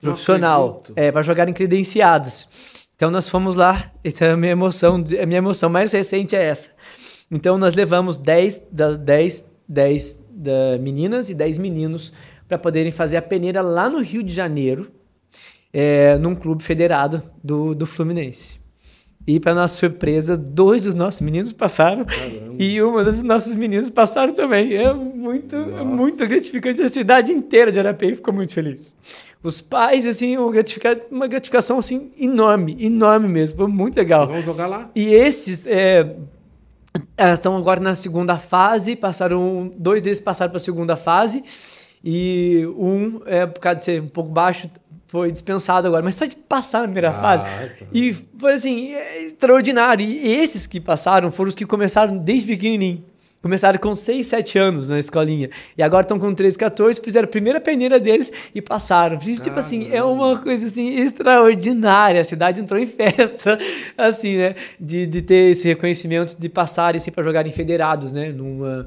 profissional, 0.00 0.82
é, 0.96 1.12
para 1.12 1.20
jogarem 1.20 1.52
credenciados. 1.52 2.48
Então 2.96 3.10
nós 3.10 3.28
fomos 3.28 3.54
lá, 3.56 3.92
essa 4.02 4.24
é 4.24 4.30
a 4.30 4.36
minha 4.36 4.52
emoção, 4.52 4.94
a 4.94 5.26
minha 5.26 5.38
emoção 5.38 5.68
mais 5.68 5.92
recente 5.92 6.34
é 6.34 6.42
essa 6.42 6.75
então 7.30 7.58
nós 7.58 7.74
levamos 7.74 8.16
10, 8.16 8.68
10, 9.00 9.52
10 9.68 10.28
meninas 10.80 11.28
e 11.30 11.34
10 11.34 11.58
meninos 11.58 12.12
para 12.48 12.58
poderem 12.58 12.92
fazer 12.92 13.16
a 13.16 13.22
peneira 13.22 13.60
lá 13.60 13.88
no 13.88 14.00
Rio 14.00 14.22
de 14.22 14.32
Janeiro, 14.32 14.90
é, 15.72 16.16
num 16.18 16.34
clube 16.34 16.62
federado 16.62 17.22
do, 17.42 17.74
do 17.74 17.86
Fluminense. 17.86 18.60
E, 19.26 19.40
para 19.40 19.54
nossa 19.54 19.74
surpresa, 19.74 20.36
dois 20.36 20.82
dos 20.82 20.94
nossos 20.94 21.20
meninos 21.20 21.52
passaram 21.52 22.04
Caramba. 22.04 22.54
e 22.60 22.80
uma 22.80 23.02
das 23.02 23.24
nossas 23.24 23.56
meninas 23.56 23.90
passaram 23.90 24.32
também. 24.32 24.74
É 24.74 24.94
muito, 24.94 25.56
é 25.56 25.82
muito 25.82 26.24
gratificante. 26.24 26.80
A 26.80 26.88
cidade 26.88 27.32
inteira 27.32 27.72
de 27.72 27.80
Arapei 27.80 28.14
ficou 28.14 28.32
muito 28.32 28.54
feliz. 28.54 28.94
Os 29.42 29.60
pais, 29.60 30.06
assim, 30.06 30.36
uma, 30.38 31.26
gratificação 31.26 31.78
assim, 31.78 32.12
enorme, 32.16 32.76
enorme 32.78 33.26
mesmo. 33.26 33.56
Foi 33.56 33.66
muito 33.66 33.96
legal. 33.96 34.28
Vamos 34.28 34.44
jogar 34.44 34.68
lá. 34.68 34.90
E 34.94 35.12
esses 35.12 35.66
é, 35.66 36.14
estão 37.32 37.56
agora 37.56 37.80
na 37.80 37.94
segunda 37.94 38.38
fase, 38.38 38.96
passaram 38.96 39.72
dois 39.76 40.02
deles 40.02 40.20
passaram 40.20 40.50
para 40.50 40.58
a 40.58 40.60
segunda 40.60 40.96
fase 40.96 41.44
e 42.04 42.64
um, 42.78 43.20
é, 43.26 43.46
por 43.46 43.60
causa 43.60 43.78
de 43.78 43.84
ser 43.84 44.02
um 44.02 44.08
pouco 44.08 44.30
baixo, 44.30 44.70
foi 45.06 45.32
dispensado 45.32 45.86
agora, 45.86 46.02
mas 46.02 46.14
só 46.14 46.24
de 46.24 46.36
passar 46.36 46.80
na 46.80 46.84
primeira 46.84 47.10
ah, 47.10 47.12
fase. 47.12 47.42
Tá. 47.42 47.86
E 47.92 48.14
foi 48.38 48.52
assim, 48.52 48.94
é 48.94 49.24
extraordinário. 49.24 50.04
E 50.04 50.34
esses 50.34 50.66
que 50.66 50.80
passaram 50.80 51.30
foram 51.30 51.48
os 51.48 51.54
que 51.54 51.64
começaram 51.64 52.16
desde 52.18 52.46
pequenininho. 52.46 53.04
Começaram 53.46 53.78
com 53.78 53.94
6, 53.94 54.26
7 54.26 54.58
anos 54.58 54.88
na 54.88 54.98
escolinha. 54.98 55.48
E 55.78 55.82
agora 55.84 56.02
estão 56.02 56.18
com 56.18 56.34
13, 56.34 56.58
14, 56.58 57.00
fizeram 57.00 57.26
a 57.26 57.30
primeira 57.30 57.60
peneira 57.60 58.00
deles 58.00 58.50
e 58.52 58.60
passaram. 58.60 59.16
Tipo 59.18 59.56
assim, 59.56 59.88
é 59.92 60.02
uma 60.02 60.36
coisa 60.40 60.66
assim 60.66 60.98
extraordinária. 60.98 62.20
A 62.20 62.24
cidade 62.24 62.60
entrou 62.60 62.80
em 62.80 62.88
festa, 62.90 63.56
assim, 63.96 64.36
né? 64.36 64.56
De, 64.80 65.06
de 65.06 65.22
ter 65.22 65.52
esse 65.52 65.68
reconhecimento 65.68 66.36
de 66.36 66.48
passarem 66.48 66.96
assim, 66.96 67.12
para 67.12 67.22
jogarem 67.22 67.52
federados, 67.52 68.10
né? 68.10 68.32
Numa, 68.32 68.84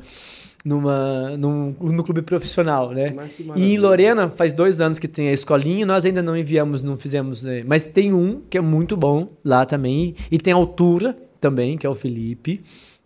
numa, 0.66 1.38
num, 1.38 1.74
no 1.80 2.04
clube 2.04 2.22
profissional, 2.22 2.92
né? 2.92 3.16
E 3.56 3.76
em. 3.76 3.78
Lorena 3.78 4.30
faz 4.30 4.52
dois 4.52 4.82
anos 4.82 5.00
que 5.00 5.08
tem 5.08 5.30
a 5.30 5.32
escolinha, 5.32 5.86
nós 5.86 6.06
ainda 6.06 6.22
não 6.22 6.36
enviamos, 6.36 6.84
não 6.84 6.98
fizemos, 6.98 7.44
né? 7.44 7.64
mas 7.66 7.86
tem 7.86 8.12
um 8.12 8.42
que 8.50 8.58
é 8.58 8.62
muito 8.62 8.98
bom 8.98 9.30
lá 9.42 9.66
também 9.66 10.16
e 10.30 10.38
tem 10.38 10.52
altura 10.52 11.16
também, 11.40 11.78
que 11.78 11.88
é 11.88 11.90
o 11.90 11.96
Felipe. 11.96 12.60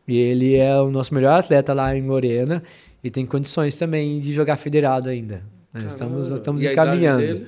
E 0.08 0.18
ele 0.18 0.56
é 0.56 0.76
o 0.80 0.90
nosso 0.92 1.14
melhor 1.14 1.40
atleta 1.40 1.74
lá 1.74 1.96
em 1.96 2.06
Lorena 2.06 2.62
e 3.04 3.10
tem 3.10 3.26
condições 3.26 3.76
também 3.76 4.20
de 4.20 4.34
jogar 4.34 4.58
federado 4.58 5.10
ainda. 5.10 5.44
Nós 5.74 5.86
estamos, 5.86 6.30
estamos 6.30 6.64
encaminhando. 6.64 7.46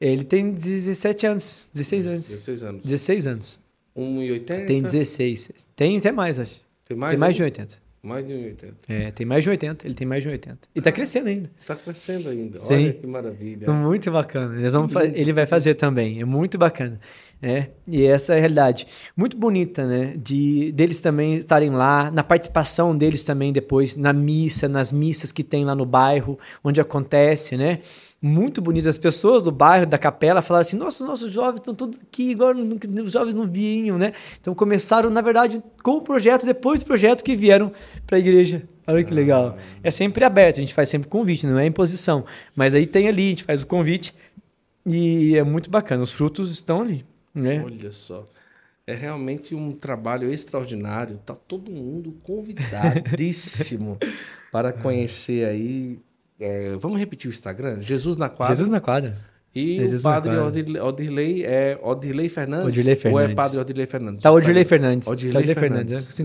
Ele 0.00 0.24
tem 0.24 0.50
17 0.50 1.26
anos, 1.26 1.70
16 1.72 2.06
anos. 2.06 2.28
16 2.28 2.62
anos. 2.64 2.82
16 2.82 3.26
anos. 3.26 3.60
1,80? 3.96 4.66
Tem 4.66 4.82
16. 4.82 5.68
Tem 5.76 5.96
até 5.98 6.12
mais, 6.12 6.38
acho. 6.38 6.62
Tem 6.84 6.96
mais, 6.96 7.12
tem 7.12 7.20
mais 7.20 7.36
de 7.36 7.42
aí? 7.42 7.46
80. 7.46 7.89
Mais 8.02 8.24
de 8.24 8.32
1,80. 8.32 8.72
É, 8.88 9.10
tem 9.10 9.26
mais 9.26 9.44
de 9.44 9.50
80. 9.50 9.86
Ele 9.86 9.94
tem 9.94 10.06
mais 10.06 10.22
de 10.22 10.30
80. 10.30 10.58
E 10.74 10.80
tá 10.80 10.90
crescendo 10.90 11.28
ainda. 11.28 11.50
Tá 11.66 11.76
crescendo 11.76 12.30
ainda. 12.30 12.58
Sim. 12.60 12.74
Olha 12.74 12.92
que 12.94 13.06
maravilha. 13.06 13.70
Muito 13.70 14.10
bacana. 14.10 14.54
Ele 15.14 15.32
vai 15.34 15.44
fazer 15.46 15.74
também. 15.74 16.18
É 16.20 16.24
muito 16.24 16.56
bacana. 16.56 16.98
né? 17.42 17.68
E 17.86 18.04
essa 18.06 18.32
é 18.34 18.36
a 18.36 18.40
realidade. 18.40 18.86
Muito 19.14 19.36
bonita, 19.36 19.86
né? 19.86 20.14
De 20.16 20.72
deles 20.72 20.98
também 21.00 21.36
estarem 21.36 21.70
lá, 21.70 22.10
na 22.10 22.22
participação 22.24 22.96
deles 22.96 23.22
também 23.22 23.52
depois, 23.52 23.96
na 23.96 24.12
missa, 24.14 24.66
nas 24.66 24.92
missas 24.92 25.30
que 25.30 25.44
tem 25.44 25.64
lá 25.64 25.74
no 25.74 25.84
bairro, 25.84 26.38
onde 26.64 26.80
acontece, 26.80 27.56
né? 27.56 27.80
Muito 28.22 28.60
bonito. 28.60 28.88
As 28.88 28.98
pessoas 28.98 29.42
do 29.42 29.50
bairro, 29.50 29.86
da 29.86 29.96
capela, 29.96 30.42
falaram 30.42 30.60
assim: 30.60 30.76
nossa, 30.76 31.04
nossos 31.06 31.32
jovens 31.32 31.60
estão 31.60 31.74
todos 31.74 31.98
aqui, 32.00 32.34
agora 32.34 32.58
os 32.58 33.12
jovens 33.12 33.34
não 33.34 33.46
vinham, 33.46 33.96
né? 33.96 34.12
Então 34.38 34.54
começaram, 34.54 35.08
na 35.08 35.22
verdade, 35.22 35.62
com 35.82 35.92
o 35.92 36.02
projeto, 36.02 36.44
depois 36.44 36.80
do 36.80 36.86
projeto 36.86 37.24
que 37.24 37.34
vieram 37.34 37.72
para 38.06 38.16
a 38.16 38.20
igreja. 38.20 38.62
Olha 38.86 39.02
que 39.02 39.14
legal. 39.14 39.56
É 39.82 39.90
sempre 39.90 40.24
aberto, 40.24 40.58
a 40.58 40.60
gente 40.60 40.74
faz 40.74 40.88
sempre 40.88 41.08
convite, 41.08 41.46
não 41.46 41.58
é 41.58 41.64
imposição. 41.64 42.26
Mas 42.54 42.74
aí 42.74 42.86
tem 42.86 43.08
ali, 43.08 43.26
a 43.26 43.30
gente 43.30 43.44
faz 43.44 43.62
o 43.62 43.66
convite 43.66 44.14
e 44.84 45.36
é 45.36 45.42
muito 45.42 45.70
bacana. 45.70 46.02
Os 46.02 46.12
frutos 46.12 46.50
estão 46.50 46.82
ali, 46.82 47.06
né? 47.34 47.62
Olha 47.64 47.92
só. 47.92 48.28
É 48.86 48.94
realmente 48.94 49.54
um 49.54 49.72
trabalho 49.72 50.30
extraordinário. 50.32 51.18
Tá 51.18 51.34
todo 51.34 51.70
mundo 51.70 52.18
convidadíssimo 52.22 53.96
para 54.50 54.72
conhecer 54.72 55.46
aí. 55.46 56.00
É, 56.40 56.76
vamos 56.80 56.98
repetir 56.98 57.28
o 57.28 57.32
Instagram? 57.32 57.80
Jesus 57.80 58.16
na 58.16 58.28
quadra. 58.28 58.56
Jesus 58.56 58.70
na 58.70 58.80
quadra. 58.80 59.16
E 59.54 59.78
Jesus 59.78 60.00
o 60.00 60.04
padre. 60.04 60.36
Odirley, 60.36 60.80
Odirley 60.80 61.44
é 61.44 61.78
Odirley 61.82 62.28
Fernandes? 62.28 62.68
Odirley 62.68 62.92
Ou 62.92 62.92
é 62.92 62.96
Fernandes. 62.96 63.34
padre 63.34 63.58
Odirley 63.58 63.86
Fernandes? 63.86 64.22
Tá 64.22 64.30
Instagram. 64.30 64.64
Fernandes. 64.64 65.08
Odirley 65.08 65.32
tá 65.32 65.38
Odilei 65.38 65.54
Fernandes, 65.54 66.16
Fernandes. 66.16 66.18
É, 66.18 66.22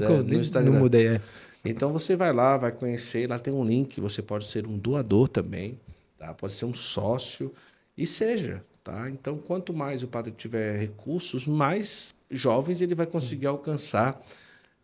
no. 0.59 0.71
Não 0.71 0.79
mudei, 0.79 1.07
é. 1.07 1.21
Então 1.65 1.91
você 1.91 2.15
vai 2.15 2.31
lá, 2.31 2.55
vai 2.55 2.71
conhecer, 2.71 3.27
lá 3.27 3.39
tem 3.39 3.53
um 3.53 3.65
link, 3.65 3.99
você 3.99 4.21
pode 4.21 4.45
ser 4.45 4.67
um 4.67 4.77
doador 4.77 5.27
também, 5.27 5.79
tá? 6.17 6.31
Pode 6.33 6.53
ser 6.53 6.65
um 6.65 6.73
sócio 6.73 7.51
e 7.97 8.05
seja, 8.05 8.61
tá? 8.83 9.09
Então 9.09 9.39
quanto 9.39 9.73
mais 9.73 10.03
o 10.03 10.07
padre 10.07 10.31
tiver 10.31 10.79
recursos, 10.79 11.47
mais 11.47 12.13
jovens 12.29 12.81
ele 12.81 12.93
vai 12.93 13.07
conseguir 13.07 13.47
alcançar 13.47 14.21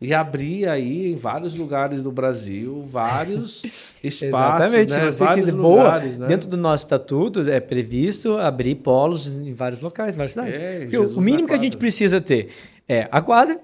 e 0.02 0.12
abrir 0.12 0.68
aí 0.68 1.12
em 1.12 1.16
vários 1.16 1.54
lugares 1.54 2.02
do 2.02 2.10
Brasil 2.10 2.82
vários 2.86 3.62
espaços, 4.02 4.22
Exatamente. 4.22 4.92
né? 4.94 5.12
Você 5.12 5.24
vários 5.24 5.46
quiser, 5.46 5.58
boa, 5.60 5.84
lugares, 5.84 6.18
né? 6.18 6.26
dentro 6.26 6.48
do 6.48 6.56
nosso 6.56 6.84
estatuto 6.84 7.48
é 7.48 7.60
previsto 7.60 8.36
abrir 8.36 8.74
polos 8.74 9.26
em 9.26 9.54
vários 9.54 9.80
locais, 9.80 10.14
em 10.14 10.18
várias 10.18 10.32
cidades. 10.32 10.54
É, 10.54 10.98
o 11.16 11.20
mínimo 11.20 11.46
que 11.46 11.54
a 11.54 11.58
gente 11.58 11.76
precisa 11.76 12.20
ter 12.20 12.50
é 12.88 13.08
a 13.10 13.20
quadra, 13.20 13.60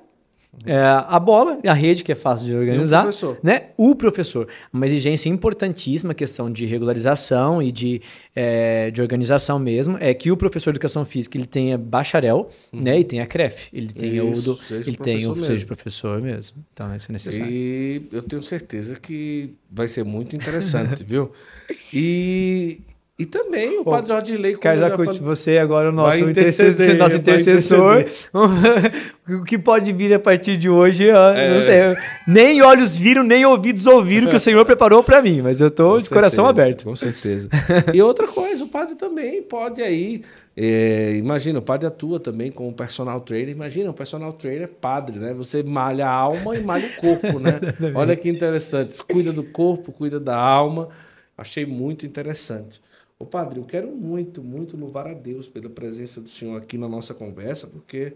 é 0.65 0.77
a 0.77 1.19
bola, 1.21 1.59
a 1.65 1.73
rede, 1.73 2.03
que 2.03 2.11
é 2.11 2.15
fácil 2.15 2.47
de 2.47 2.55
organizar, 2.55 3.03
professor. 3.03 3.39
né? 3.43 3.67
O 3.77 3.95
professor. 3.95 4.49
Uma 4.73 4.87
exigência 4.87 5.29
importantíssima, 5.29 6.15
questão 6.15 6.51
de 6.51 6.67
regularização 6.67 7.63
e 7.63 7.71
de, 7.71 8.03
é, 8.35 8.91
de 8.91 9.01
organização 9.01 9.59
mesmo, 9.59 9.97
é 10.01 10.13
que 10.13 10.31
o 10.33 10.37
professor 10.37 10.73
de 10.73 10.79
educação 10.79 11.05
física 11.05 11.37
ele 11.39 11.47
tenha 11.47 11.79
bacharel, 11.79 12.49
né? 12.73 12.99
E 12.99 13.05
tenha 13.05 13.27
CREF. 13.27 13.69
Ele 13.73 13.89
tenha 13.89 14.25
Uhum. 14.25 14.31
Isso, 14.33 14.41
o 14.41 14.55
do, 14.57 14.63
seja 14.63 14.91
ele 14.91 14.97
tenha 14.97 15.19
o 15.19 15.35
professor 15.35 15.47
seja 15.47 15.53
mesmo. 15.53 15.67
professor 15.67 16.23
mesmo. 16.23 16.57
Então, 16.73 16.97
isso 16.97 17.11
é 17.11 17.13
necessário. 17.13 17.53
E 17.53 18.03
eu 18.13 18.23
tenho 18.23 18.43
certeza 18.43 18.99
que 18.99 19.55
vai 19.71 19.87
ser 19.87 20.05
muito 20.05 20.35
interessante, 20.35 21.05
viu? 21.05 21.31
E, 21.93 22.81
e 23.19 23.27
também 23.27 23.79
o 23.79 23.85
Padre 23.85 24.13
Odilei, 24.13 24.53
como 24.53 24.63
Cara, 24.63 24.77
eu 24.77 24.81
já 24.81 24.89
já 24.91 24.97
falei, 24.97 25.21
você 25.21 25.59
agora 25.59 25.89
o 25.89 25.93
nosso 25.93 26.19
intercessor, 26.19 26.95
nosso 26.97 27.17
intercessor. 27.17 28.05
o 29.35 29.45
que 29.45 29.59
pode 29.59 29.93
vir 29.93 30.13
a 30.15 30.19
partir 30.19 30.57
de 30.57 30.69
hoje, 30.71 31.09
É. 31.09 31.55
não 31.55 31.63
sei. 31.63 31.77
Nem 32.27 32.63
olhos 32.63 32.97
viram, 32.97 33.23
nem 33.23 33.45
ouvidos 33.45 33.87
ouviram 33.87 34.29
que 34.31 34.37
o 34.37 34.41
Senhor 34.41 34.65
preparou 34.65 35.03
para 35.05 35.21
mim, 35.23 35.43
mas 35.43 35.61
eu 35.61 35.71
Com 35.71 35.99
de 35.99 36.09
coração 36.09 36.47
certeza, 36.47 36.63
aberto. 36.65 36.85
Com 36.85 36.97
certeza. 36.97 37.49
E 37.95 38.01
outra 38.03 38.27
coisa, 38.27 38.65
o 38.65 38.69
padre 38.69 38.95
também 38.95 39.43
pode 39.43 39.83
aí. 39.83 40.23
é, 40.57 41.15
imagina, 41.17 41.59
o 41.59 41.63
padre 41.63 41.87
atua 41.87 42.19
também 42.19 42.51
como 42.51 42.73
personal 42.73 43.21
trainer. 43.21 43.51
Imagina, 43.55 43.91
o 43.91 43.95
personal 43.95 44.33
trainer 44.33 44.63
é 44.63 44.67
padre, 44.67 45.19
né? 45.19 45.33
Você 45.35 45.63
malha 45.63 46.07
a 46.07 46.11
alma 46.13 46.57
e 46.57 46.63
malha 46.63 46.87
o 46.89 46.97
corpo, 47.01 47.39
né? 47.39 47.61
Olha 47.95 48.17
que 48.17 48.29
interessante. 48.29 48.97
Cuida 49.05 49.33
do 49.33 49.45
corpo, 49.45 49.93
cuida 49.93 50.19
da 50.19 50.37
alma. 50.37 50.89
Achei 51.37 51.65
muito 51.65 52.05
interessante. 52.05 52.81
Ô 53.21 53.25
padre, 53.27 53.59
eu 53.59 53.65
quero 53.65 53.89
muito, 53.89 54.43
muito 54.43 54.77
louvar 54.77 55.07
a 55.09 55.13
Deus 55.15 55.49
pela 55.49 55.69
presença 55.69 56.21
do 56.21 56.29
senhor 56.29 56.57
aqui 56.57 56.79
na 56.79 56.89
nossa 56.89 57.13
conversa, 57.13 57.67
porque 57.67 58.13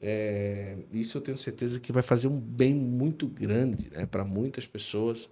é, 0.00 0.76
isso 0.92 1.18
eu 1.18 1.22
tenho 1.22 1.36
certeza 1.36 1.80
que 1.80 1.92
vai 1.92 2.02
fazer 2.02 2.28
um 2.28 2.38
bem 2.38 2.72
muito 2.72 3.26
grande 3.26 3.90
né, 3.92 4.06
para 4.06 4.24
muitas 4.24 4.66
pessoas 4.66 5.28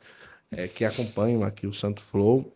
é, 0.51 0.67
que 0.67 0.85
acompanham 0.85 1.43
aqui 1.45 1.67
o 1.67 1.73
Santo 1.73 2.03
Flow. 2.03 2.53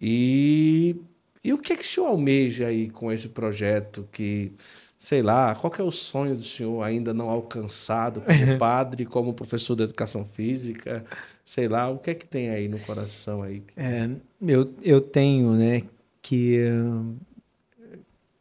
E, 0.00 0.96
e 1.42 1.52
o 1.52 1.58
que 1.58 1.72
é 1.72 1.76
que 1.76 1.82
o 1.82 1.86
senhor 1.86 2.06
almeja 2.06 2.66
aí 2.66 2.90
com 2.90 3.10
esse 3.10 3.30
projeto 3.30 4.06
que, 4.12 4.52
sei 4.96 5.22
lá, 5.22 5.54
qual 5.54 5.70
que 5.70 5.80
é 5.80 5.84
o 5.84 5.90
sonho 5.90 6.36
do 6.36 6.42
senhor 6.42 6.82
ainda 6.82 7.14
não 7.14 7.30
alcançado 7.30 8.20
como 8.20 8.58
padre, 8.58 9.06
como 9.06 9.32
professor 9.32 9.74
de 9.74 9.84
educação 9.84 10.24
física, 10.24 11.04
sei 11.42 11.66
lá, 11.66 11.88
o 11.88 11.98
que 11.98 12.10
é 12.10 12.14
que 12.14 12.26
tem 12.26 12.50
aí 12.50 12.68
no 12.68 12.78
coração 12.80 13.42
aí? 13.42 13.62
É, 13.76 14.08
eu, 14.42 14.72
eu 14.82 15.00
tenho, 15.00 15.54
né, 15.54 15.82
que 16.20 16.60
hum, 16.70 17.16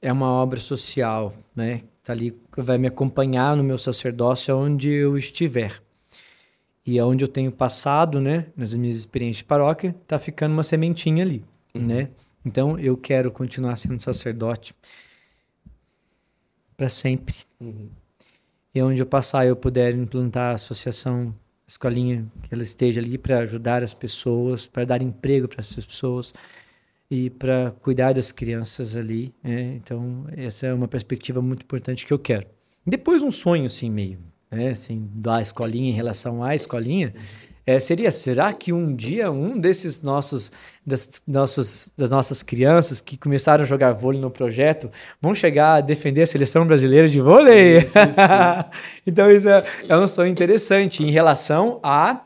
é 0.02 0.12
uma 0.12 0.30
obra 0.30 0.60
social, 0.60 1.34
né, 1.56 1.82
tá 2.08 2.14
ali, 2.14 2.34
vai 2.56 2.78
me 2.78 2.88
acompanhar 2.88 3.58
no 3.58 3.64
meu 3.66 3.78
sacerdócio 3.78 4.58
onde 4.58 4.90
eu 4.90 5.18
estiver. 5.18 5.84
E 6.86 6.98
aonde 6.98 7.26
eu 7.26 7.28
tenho 7.28 7.52
passado, 7.52 8.22
né, 8.22 8.46
nas 8.56 8.74
minhas 8.74 8.96
experiências 8.96 9.40
de 9.40 9.44
paróquia, 9.44 9.94
tá 10.08 10.18
ficando 10.18 10.54
uma 10.54 10.64
sementinha 10.64 11.22
ali, 11.22 11.44
né? 11.74 12.10
Então 12.46 12.80
eu 12.80 12.96
quero 12.96 13.30
continuar 13.30 13.76
sendo 13.76 14.02
sacerdote 14.02 14.74
para 16.78 16.88
sempre. 16.88 17.36
Uhum. 17.60 17.90
E 18.74 18.82
onde 18.82 19.02
eu 19.02 19.06
passar 19.06 19.46
eu 19.46 19.58
puder 19.58 19.94
implantar 19.94 20.52
a 20.52 20.56
associação, 20.56 21.36
a 21.68 21.68
escolinha, 21.68 22.26
que 22.44 22.54
ela 22.54 22.64
esteja 22.64 23.02
ali 23.02 23.18
para 23.18 23.40
ajudar 23.40 23.84
as 23.84 23.94
pessoas, 23.94 24.66
para 24.66 24.86
dar 24.86 25.02
emprego 25.02 25.50
para 25.50 25.60
essas 25.60 25.86
pessoas 25.86 26.34
e 27.10 27.30
para 27.30 27.72
cuidar 27.82 28.14
das 28.14 28.32
crianças 28.32 28.96
ali. 28.96 29.34
né? 29.44 29.76
Então, 29.76 30.26
essa 30.36 30.68
é 30.68 30.74
uma 30.74 30.88
perspectiva 30.88 31.42
muito 31.42 31.64
importante 31.64 32.06
que 32.06 32.14
eu 32.14 32.20
quero. 32.20 32.48
Depois, 32.86 33.22
um 33.24 33.32
sonho, 33.32 33.66
assim, 33.66 33.90
meio, 33.90 34.20
né? 34.52 34.70
assim, 34.70 35.10
da 35.14 35.42
escolinha 35.42 35.90
em 35.90 35.94
relação 35.94 36.44
à 36.44 36.56
escolinha, 36.56 37.14
é, 37.66 37.82
seria, 37.82 38.10
será 38.12 38.54
que 38.54 38.72
um 38.72 38.96
dia 38.96 39.30
um 39.30 39.60
desses 39.60 40.02
nossos 40.02 40.54
das, 40.86 41.22
nossos, 41.28 41.92
das 41.98 42.10
nossas 42.10 42.42
crianças 42.42 43.02
que 43.02 43.18
começaram 43.18 43.62
a 43.62 43.68
jogar 43.68 43.92
vôlei 43.92 44.22
no 44.22 44.32
projeto 44.32 44.90
vão 45.22 45.36
chegar 45.36 45.76
a 45.76 45.82
defender 45.82 46.22
a 46.22 46.28
seleção 46.28 46.66
brasileira 46.66 47.10
de 47.10 47.20
vôlei? 47.20 47.80
Isso, 47.80 48.00
isso. 48.00 48.22
então, 49.06 49.30
isso 49.30 49.50
é, 49.50 49.66
é 49.90 49.98
um 49.98 50.08
sonho 50.08 50.32
interessante 50.32 51.04
em 51.04 51.12
relação 51.12 51.82
a, 51.84 52.22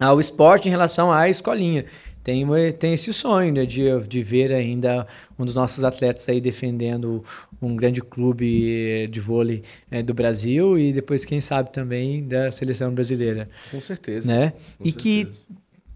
ao 0.00 0.18
esporte, 0.18 0.66
em 0.66 0.72
relação 0.72 1.12
à 1.12 1.28
escolinha. 1.28 1.84
Tem, 2.24 2.44
tem 2.78 2.94
esse 2.94 3.12
sonho 3.12 3.52
né, 3.52 3.66
de, 3.66 3.84
de 4.08 4.22
ver 4.22 4.50
ainda 4.52 5.06
um 5.38 5.44
dos 5.44 5.54
nossos 5.54 5.84
atletas 5.84 6.26
aí 6.26 6.40
defendendo 6.40 7.22
um 7.60 7.76
grande 7.76 8.00
clube 8.00 9.06
de 9.08 9.20
vôlei 9.20 9.62
eh, 9.90 10.02
do 10.02 10.14
Brasil 10.14 10.78
e 10.78 10.90
depois, 10.90 11.24
quem 11.26 11.38
sabe, 11.40 11.70
também 11.70 12.26
da 12.26 12.50
seleção 12.50 12.92
brasileira 12.94 13.48
Com 13.70 13.80
certeza. 13.80 14.34
né? 14.34 14.54
com 14.78 14.88
E 14.88 14.92
que 14.92 15.24
certeza. 15.24 15.42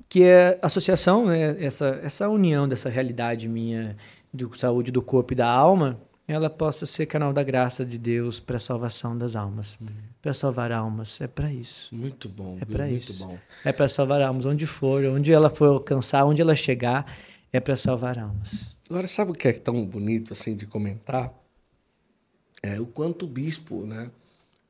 que 0.07 0.23
é 0.23 0.59
associação, 0.61 1.27
né? 1.27 1.57
Essa 1.65 1.99
essa 2.05 2.29
união 2.29 2.69
dessa 2.69 2.91
realidade 2.91 3.49
minha 3.49 3.97
do 4.33 4.55
saúde 4.57 4.93
do 4.93 5.01
corpo 5.01 5.33
e 5.33 5.37
da 5.37 5.49
alma, 5.49 5.99
ela 6.27 6.51
possa 6.51 6.85
ser 6.85 7.07
canal 7.07 7.33
da 7.33 7.43
graça 7.43 7.87
de 7.87 7.97
Deus 7.99 8.39
para 8.39 8.57
a 8.57 8.61
salvação 8.61 9.17
das 9.17 9.35
almas, 9.35 9.79
para 10.21 10.35
salvar 10.35 10.73
almas, 10.73 11.21
é 11.21 11.27
para 11.27 11.53
isso. 11.53 11.95
Muito 11.95 12.29
bom, 12.29 12.59
É 12.61 12.65
muito 12.65 12.97
isso. 12.97 13.25
bom. 13.25 13.39
É 13.65 13.73
para 13.73 13.89
salvar 13.89 14.21
almas 14.23 14.45
onde 14.45 14.67
for, 14.67 15.05
onde 15.05 15.33
ela 15.33 15.49
for 15.49 15.69
alcançar, 15.69 16.25
onde 16.25 16.43
ela 16.43 16.55
chegar, 16.57 17.07
é 17.53 17.61
para 17.61 17.77
salvar 17.77 18.19
almas. 18.19 18.77
Agora, 18.91 19.07
sabe 19.07 19.31
o 19.31 19.35
que 19.35 19.49
é 19.49 19.53
tão 19.53 19.85
bonito 19.85 20.33
assim 20.33 20.57
de 20.57 20.67
comentar? 20.67 21.33
É 22.63 22.81
o 22.81 22.87
quanto 22.87 23.25
o 23.25 23.29
bispo, 23.29 23.87
né? 23.87 24.11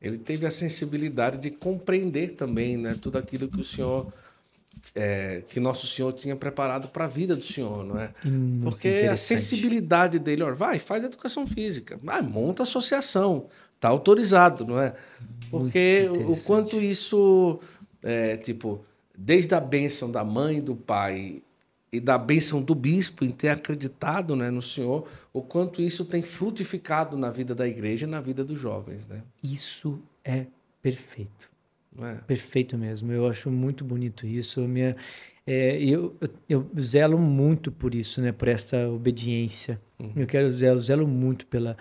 Ele 0.00 0.18
teve 0.18 0.46
a 0.46 0.50
sensibilidade 0.50 1.38
de 1.38 1.50
compreender 1.50 2.32
também, 2.32 2.76
né? 2.76 2.96
Tudo 3.00 3.18
aquilo 3.18 3.48
que 3.48 3.60
o 3.60 3.64
senhor 3.64 4.12
é, 4.94 5.42
que 5.48 5.58
Nosso 5.60 5.86
Senhor 5.86 6.12
tinha 6.12 6.36
preparado 6.36 6.88
para 6.88 7.04
a 7.04 7.08
vida 7.08 7.34
do 7.34 7.42
Senhor, 7.42 7.84
não 7.84 7.98
é? 7.98 8.12
Hum, 8.24 8.60
Porque 8.62 8.88
a 9.10 9.16
sensibilidade 9.16 10.18
dele, 10.18 10.42
ó, 10.42 10.52
vai, 10.54 10.78
faz 10.78 11.04
educação 11.04 11.46
física, 11.46 11.98
vai, 12.02 12.22
monta 12.22 12.62
associação, 12.62 13.46
tá 13.80 13.88
autorizado, 13.88 14.64
não 14.64 14.80
é? 14.80 14.94
Porque 15.50 16.08
o 16.26 16.36
quanto 16.44 16.80
isso, 16.80 17.58
é, 18.02 18.36
tipo, 18.36 18.84
desde 19.16 19.54
a 19.54 19.60
bênção 19.60 20.10
da 20.10 20.22
mãe 20.24 20.60
do 20.60 20.76
pai 20.76 21.42
e 21.92 22.00
da 22.00 22.18
bênção 22.18 22.62
do 22.62 22.74
bispo 22.74 23.24
em 23.24 23.30
ter 23.30 23.48
acreditado 23.48 24.36
né, 24.36 24.50
no 24.50 24.60
Senhor, 24.60 25.08
o 25.32 25.42
quanto 25.42 25.80
isso 25.80 26.04
tem 26.04 26.22
frutificado 26.22 27.16
na 27.16 27.30
vida 27.30 27.54
da 27.54 27.66
igreja 27.66 28.06
e 28.06 28.10
na 28.10 28.20
vida 28.20 28.44
dos 28.44 28.58
jovens. 28.58 29.06
Né? 29.06 29.22
Isso 29.42 30.00
é 30.24 30.46
perfeito. 30.82 31.50
É? 32.00 32.14
Perfeito 32.26 32.76
mesmo. 32.78 33.10
Eu 33.10 33.26
acho 33.26 33.50
muito 33.50 33.84
bonito 33.84 34.26
isso. 34.26 34.60
Minha, 34.68 34.94
é, 35.46 35.82
eu, 35.82 36.14
eu, 36.48 36.68
zelo 36.78 37.18
muito 37.18 37.72
por 37.72 37.94
isso, 37.94 38.20
né? 38.20 38.30
por 38.32 38.48
esta 38.48 38.88
obediência. 38.88 39.80
Uhum. 39.98 40.12
Eu 40.14 40.26
quero 40.26 40.52
zelo, 40.52 40.78
zelo 40.78 41.08
muito 41.08 41.46
pela, 41.46 41.76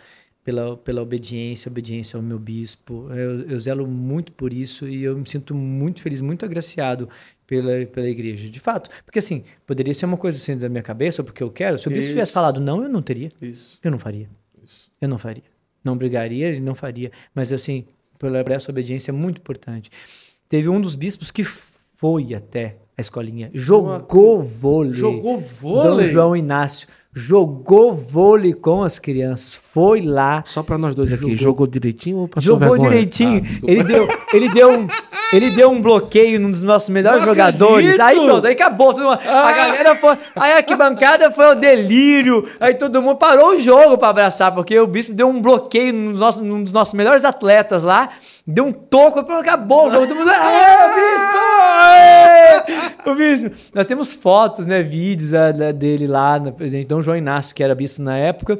pela, 0.48 0.78
pela 0.78 1.02
obediência, 1.02 1.70
obediência 1.70 2.16
ao 2.16 2.24
meu 2.24 2.40
bispo. 2.40 3.12
Eu, 3.12 3.42
eu 3.50 3.60
zelo 3.60 3.86
muito 3.86 4.32
por 4.32 4.54
isso 4.54 4.88
e 4.88 5.04
eu 5.04 5.18
me 5.18 5.28
sinto 5.28 5.54
muito 5.54 6.02
feliz, 6.02 6.22
muito 6.22 6.46
agraciado 6.46 7.10
pela, 7.46 7.86
pela 7.88 8.08
igreja, 8.08 8.50
de 8.50 8.58
fato. 8.58 8.90
Porque 9.04 9.20
assim, 9.20 9.44
poderia 9.66 9.94
ser 9.94 10.06
uma 10.06 10.16
coisa 10.16 10.38
assim 10.38 10.58
da 10.58 10.70
minha 10.70 10.82
cabeça, 10.82 11.22
ou 11.22 11.26
porque 11.26 11.44
eu 11.44 11.52
quero. 11.52 11.78
Se 11.78 11.90
o 11.90 11.92
bispo 11.92 12.12
tivesse 12.12 12.32
falado 12.32 12.62
não, 12.62 12.82
eu 12.82 12.88
não 12.88 13.02
teria. 13.02 13.30
Isso. 13.42 13.78
Eu 13.84 13.92
não 13.92 14.00
faria. 14.00 14.30
Isso. 14.64 14.90
Eu 15.02 15.10
não 15.10 15.18
faria. 15.18 15.44
Não 15.84 15.98
brigaria, 15.98 16.48
ele 16.48 16.62
não 16.62 16.74
faria. 16.74 17.12
Mas 17.36 17.52
assim, 17.52 17.84
pela 18.18 18.40
essa 18.40 18.72
obediência 18.72 19.12
é 19.12 19.14
muito 19.14 19.40
importante. 19.40 19.92
Teve 20.48 20.70
um 20.70 20.80
dos 20.80 20.96
bispos 20.96 21.30
que 21.30 21.44
foi 21.44 22.34
até 22.34 22.78
a 22.98 23.02
escolinha, 23.02 23.52
jogou 23.54 24.42
vôlei. 24.42 24.94
Jogou 24.94 25.38
vôlei? 25.38 26.08
Dom 26.08 26.14
João 26.14 26.36
Inácio 26.38 26.88
jogou 27.18 27.96
vôlei 27.96 28.54
com 28.54 28.84
as 28.84 29.00
crianças, 29.00 29.56
foi 29.56 30.02
lá. 30.02 30.44
Só 30.46 30.64
para 30.64 30.78
nós 30.78 30.96
dois 30.96 31.10
jogou, 31.10 31.28
aqui, 31.28 31.36
jogou 31.36 31.68
direitinho 31.68 32.18
ou 32.18 32.28
passou 32.28 32.54
Jogou 32.54 32.70
vergonha? 32.70 32.90
direitinho. 32.90 33.42
Ah, 33.46 33.66
ele, 33.68 33.84
deu, 33.84 34.08
ele, 34.34 34.50
deu 34.50 34.70
um, 34.70 34.88
ele 35.34 35.50
deu 35.52 35.70
um 35.70 35.82
bloqueio 35.82 36.40
num 36.40 36.50
dos 36.50 36.62
nossos 36.62 36.90
melhores 36.90 37.20
Não 37.20 37.28
jogadores. 37.28 38.00
Acredito. 38.00 38.22
Aí 38.22 38.28
pronto, 38.28 38.48
aí 38.48 38.54
acabou. 38.54 38.88
Mundo, 38.88 39.10
ah. 39.10 39.18
A 39.48 39.52
galera 39.52 39.96
foi. 39.96 40.18
Aí 40.36 40.52
a 40.54 40.58
arquibancada 40.58 41.32
foi 41.32 41.52
o 41.52 41.56
delírio. 41.56 42.48
Aí 42.60 42.74
todo 42.74 43.02
mundo 43.02 43.18
parou 43.18 43.56
o 43.56 43.60
jogo 43.60 43.98
para 43.98 44.10
abraçar, 44.10 44.54
porque 44.54 44.80
o 44.80 44.88
Bispo 44.88 45.14
deu 45.14 45.28
um 45.28 45.42
bloqueio 45.42 45.94
num 45.94 46.12
dos 46.12 46.20
nossos, 46.22 46.42
num 46.42 46.64
dos 46.64 46.72
nossos 46.72 46.94
melhores 46.94 47.26
atletas 47.26 47.84
lá. 47.84 48.10
Deu 48.46 48.66
um 48.66 48.72
toco, 48.72 49.20
acabou 49.20 49.88
o 49.88 49.92
jogo. 49.92 50.08
Todo 50.08 50.16
mundo. 50.16 50.32
Bispo! 52.66 53.10
O 53.12 53.16
Bispo! 53.16 53.52
Nós 53.76 53.86
temos 53.86 54.14
fotos, 54.14 54.66
né? 54.66 54.82
Vídeos 54.82 55.34
a, 55.34 55.50
a, 55.50 55.72
dele 55.72 56.08
lá 56.08 56.40
no 56.40 56.56
Dom 56.88 57.02
João 57.08 57.18
Inácio, 57.18 57.56
que 57.56 57.64
era 57.64 57.74
bispo 57.74 58.02
na 58.02 58.18
época. 58.18 58.60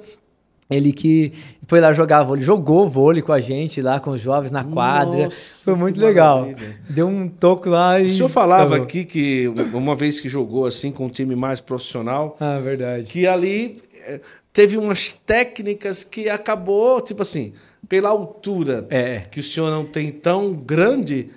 Ele 0.70 0.92
que 0.92 1.34
foi 1.66 1.80
lá 1.80 1.94
jogar 1.94 2.24
vôlei, 2.24 2.44
jogou 2.44 2.90
vôlei 2.90 3.22
com 3.22 3.32
a 3.32 3.40
gente 3.40 3.82
lá, 3.82 4.02
com 4.02 4.12
os 4.12 4.22
jovens 4.22 4.52
na 4.52 4.66
quadra. 4.66 5.26
Nossa, 5.26 5.64
foi 5.64 5.76
muito 5.76 6.00
legal. 6.00 6.42
Maravilha. 6.42 6.80
Deu 6.90 7.08
um 7.08 7.30
toco 7.30 7.70
lá 7.70 8.00
e. 8.00 8.08
O 8.08 8.10
senhor 8.10 8.30
falava 8.30 8.76
aqui 8.76 9.06
que 9.06 9.48
uma 9.74 9.96
vez 9.96 10.20
que 10.20 10.28
jogou 10.28 10.66
assim 10.66 10.92
com 10.92 11.06
um 11.06 11.10
time 11.10 11.36
mais 11.38 11.62
profissional. 11.62 12.36
Ah, 12.40 12.60
verdade. 12.60 13.08
Que 13.08 13.26
ali 13.26 13.82
eh, 14.08 14.20
teve 14.52 14.78
umas 14.78 15.14
técnicas 15.14 16.04
que 16.04 16.30
acabou, 16.30 17.00
tipo 17.00 17.22
assim, 17.22 17.54
pela 17.88 18.10
altura 18.10 18.86
é. 18.90 19.20
que 19.32 19.40
o 19.40 19.44
senhor 19.44 19.72
não 19.72 19.86
tem 19.86 20.12
tão 20.12 20.54
grande 20.54 21.30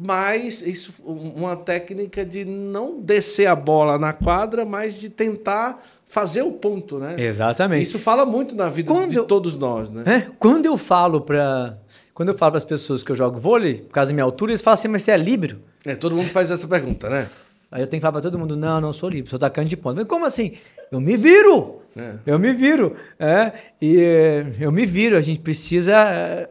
mas 0.00 0.62
isso 0.62 0.94
uma 1.04 1.56
técnica 1.56 2.24
de 2.24 2.44
não 2.44 3.00
descer 3.00 3.46
a 3.46 3.56
bola 3.56 3.98
na 3.98 4.12
quadra, 4.12 4.64
mas 4.64 5.00
de 5.00 5.10
tentar 5.10 5.82
fazer 6.08 6.42
o 6.42 6.52
ponto, 6.52 6.98
né? 6.98 7.14
Exatamente. 7.18 7.82
Isso 7.82 7.98
fala 7.98 8.24
muito 8.24 8.56
na 8.56 8.68
vida 8.68 8.90
quando 8.90 9.10
de 9.10 9.22
todos 9.22 9.56
nós, 9.56 9.90
né? 9.90 10.02
É, 10.06 10.26
quando 10.38 10.66
eu 10.66 10.76
falo 10.76 11.20
para 11.20 11.76
quando 12.14 12.30
eu 12.30 12.34
falo 12.34 12.52
para 12.52 12.58
as 12.58 12.64
pessoas 12.64 13.04
que 13.04 13.12
eu 13.12 13.16
jogo 13.16 13.38
vôlei, 13.38 13.74
por 13.74 13.92
causa 13.92 14.10
da 14.10 14.14
minha 14.14 14.24
altura, 14.24 14.50
eles 14.50 14.60
falam 14.60 14.74
assim, 14.74 14.88
mas 14.88 15.02
você 15.04 15.12
é 15.12 15.16
líbero? 15.16 15.60
É, 15.86 15.94
todo 15.94 16.16
mundo 16.16 16.28
faz 16.28 16.50
essa 16.50 16.66
pergunta, 16.66 17.08
né? 17.08 17.28
Aí 17.70 17.80
eu 17.80 17.86
tenho 17.86 18.00
que 18.00 18.02
falar 18.02 18.12
para 18.12 18.22
todo 18.22 18.38
mundo, 18.38 18.56
não, 18.56 18.80
não 18.80 18.92
sou 18.92 19.08
líbero, 19.08 19.30
sou 19.30 19.36
atacante 19.36 19.68
de 19.68 19.76
ponta. 19.76 19.96
Mas 19.96 20.06
como 20.08 20.26
assim? 20.26 20.54
Eu 20.90 21.00
me 21.00 21.16
viro! 21.16 21.78
É. 21.96 22.14
Eu 22.26 22.38
me 22.38 22.52
viro. 22.52 22.96
É, 23.18 23.52
e 23.80 24.44
eu 24.58 24.72
me 24.72 24.86
viro. 24.86 25.16
A 25.16 25.20
gente 25.20 25.40
precisa 25.40 25.94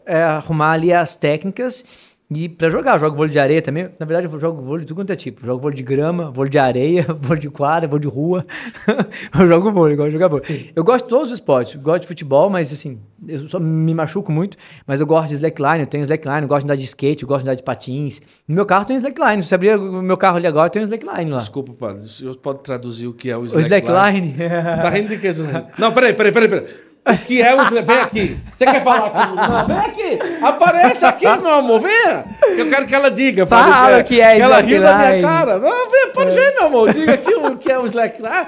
é, 0.05 0.21
arrumar 0.21 0.71
ali 0.71 0.93
as 0.93 1.15
técnicas 1.15 1.85
e 2.29 2.49
pra 2.49 2.69
jogar, 2.69 2.95
eu 2.95 2.99
jogo 2.99 3.15
vôlei 3.15 3.31
de 3.31 3.39
areia 3.39 3.61
também. 3.61 3.89
Na 3.97 4.05
verdade, 4.05 4.27
eu 4.31 4.39
jogo 4.39 4.61
vôlei 4.61 4.81
de 4.81 4.87
tudo 4.87 4.97
quanto 4.97 5.11
é 5.11 5.15
tipo. 5.15 5.41
Eu 5.41 5.45
jogo 5.45 5.61
vôlei 5.61 5.77
de 5.77 5.83
grama, 5.83 6.29
vôlei 6.29 6.49
de 6.49 6.59
areia, 6.59 7.05
vôlei 7.21 7.39
de 7.39 7.49
quadra, 7.49 7.87
vôlei 7.87 8.01
de 8.01 8.13
rua. 8.13 8.45
eu 9.39 9.47
jogo 9.47 9.71
vôlei, 9.71 9.95
gosto 9.95 10.07
de 10.07 10.13
jogar 10.13 10.27
vôlei. 10.27 10.71
Eu 10.75 10.83
gosto 10.83 11.05
de 11.05 11.09
todos 11.09 11.27
os 11.27 11.33
esportes. 11.33 11.75
Gosto 11.75 12.01
de 12.01 12.07
futebol, 12.07 12.49
mas 12.49 12.73
assim, 12.73 12.99
eu 13.25 13.47
só 13.47 13.61
me 13.61 13.93
machuco 13.93 14.29
muito. 14.29 14.57
Mas 14.85 14.99
eu 14.99 15.07
gosto 15.07 15.29
de 15.29 15.35
slackline, 15.35 15.79
eu 15.79 15.87
tenho 15.87 16.03
slackline, 16.03 16.41
eu 16.41 16.47
gosto 16.49 16.65
de 16.65 16.65
andar 16.65 16.75
de 16.75 16.83
skate, 16.83 17.23
eu 17.23 17.29
gosto 17.29 17.45
de 17.45 17.49
andar 17.49 17.55
de 17.55 17.63
patins. 17.63 18.21
No 18.45 18.55
meu 18.55 18.65
carro 18.65 18.83
tem 18.83 18.97
slackline. 18.97 19.41
Se 19.41 19.55
abrir 19.55 19.79
o 19.79 20.01
meu 20.01 20.17
carro 20.17 20.35
ali 20.35 20.47
agora, 20.47 20.69
tem 20.69 20.81
um 20.81 20.85
slackline 20.85 21.31
lá. 21.31 21.37
Desculpa, 21.37 21.71
padre. 21.71 22.01
O 22.01 22.09
senhor 22.09 22.35
pode 22.35 22.59
traduzir 22.59 23.07
o 23.07 23.13
que 23.13 23.29
é 23.29 23.37
o 23.37 23.45
slackline? 23.45 24.27
O 24.27 24.31
slackline? 24.31 24.81
tá 24.81 24.89
rindo 24.89 25.07
de 25.07 25.17
que? 25.17 25.31
Não, 25.79 25.93
peraí, 25.93 26.13
peraí, 26.13 26.33
peraí. 26.33 26.49
peraí. 26.49 26.86
Que 27.25 27.41
é 27.41 27.55
o 27.55 27.69
Vem 27.69 27.99
aqui. 27.99 28.39
Você 28.55 28.65
quer 28.65 28.83
falar 28.83 29.09
comigo? 29.09 29.35
Não, 29.35 29.67
vem 29.67 29.77
aqui. 29.77 30.19
Aparece 30.43 31.05
aqui, 31.05 31.25
meu 31.25 31.51
amor. 31.51 31.81
Venha. 31.81 32.25
Eu 32.57 32.69
quero 32.69 32.85
que 32.85 32.95
ela 32.95 33.09
diga. 33.11 33.45
Fala 33.45 33.99
o 33.99 34.03
que 34.03 34.19
é, 34.19 34.35
que 34.35 34.41
Ela 34.41 34.59
riu 34.59 34.81
na 34.81 34.97
minha 34.97 35.21
cara. 35.21 35.57
Não, 35.57 35.91
vem, 35.91 36.11
pode 36.13 36.31
ver, 36.31 36.53
meu 36.53 36.65
amor. 36.65 36.93
Diga 36.93 37.13
aqui 37.13 37.33
o 37.33 37.57
que 37.57 37.71
é 37.71 37.79
o 37.79 37.85
slackline. 37.85 38.47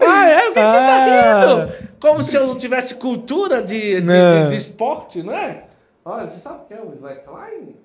Ah, 0.00 0.28
é? 0.28 0.48
O 0.48 0.52
que, 0.52 0.58
ah. 0.60 0.66
você 0.66 0.76
tá 0.76 1.04
rindo? 1.04 1.72
Como 2.00 2.22
se 2.22 2.36
eu 2.36 2.46
não 2.46 2.58
tivesse 2.58 2.94
cultura 2.96 3.62
de, 3.62 4.00
de, 4.00 4.06
de, 4.06 4.50
de 4.50 4.56
esporte, 4.56 5.22
não 5.22 5.32
é? 5.32 5.64
Olha, 6.04 6.30
você 6.30 6.40
sabe 6.40 6.60
o 6.64 6.66
que 6.66 6.74
é 6.74 6.80
o 6.80 6.92
slackline? 6.94 7.76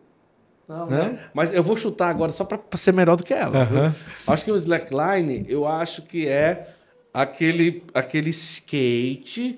Não, 0.68 0.86
né? 0.86 1.18
Mas 1.34 1.54
eu 1.54 1.64
vou 1.64 1.76
chutar 1.76 2.10
agora 2.10 2.32
só 2.32 2.44
para 2.44 2.60
ser 2.76 2.94
melhor 2.94 3.16
do 3.16 3.24
que 3.24 3.34
ela. 3.34 3.64
Uh 3.64 3.68
-huh. 3.68 3.96
Acho 4.28 4.46
que 4.46 4.52
o 4.52 4.56
slackline, 4.56 5.46
eu 5.48 5.66
acho 5.66 6.04
que 6.04 6.28
é 6.28 6.68
aquele, 7.14 7.84
aquele 7.94 8.30
skate 8.30 9.58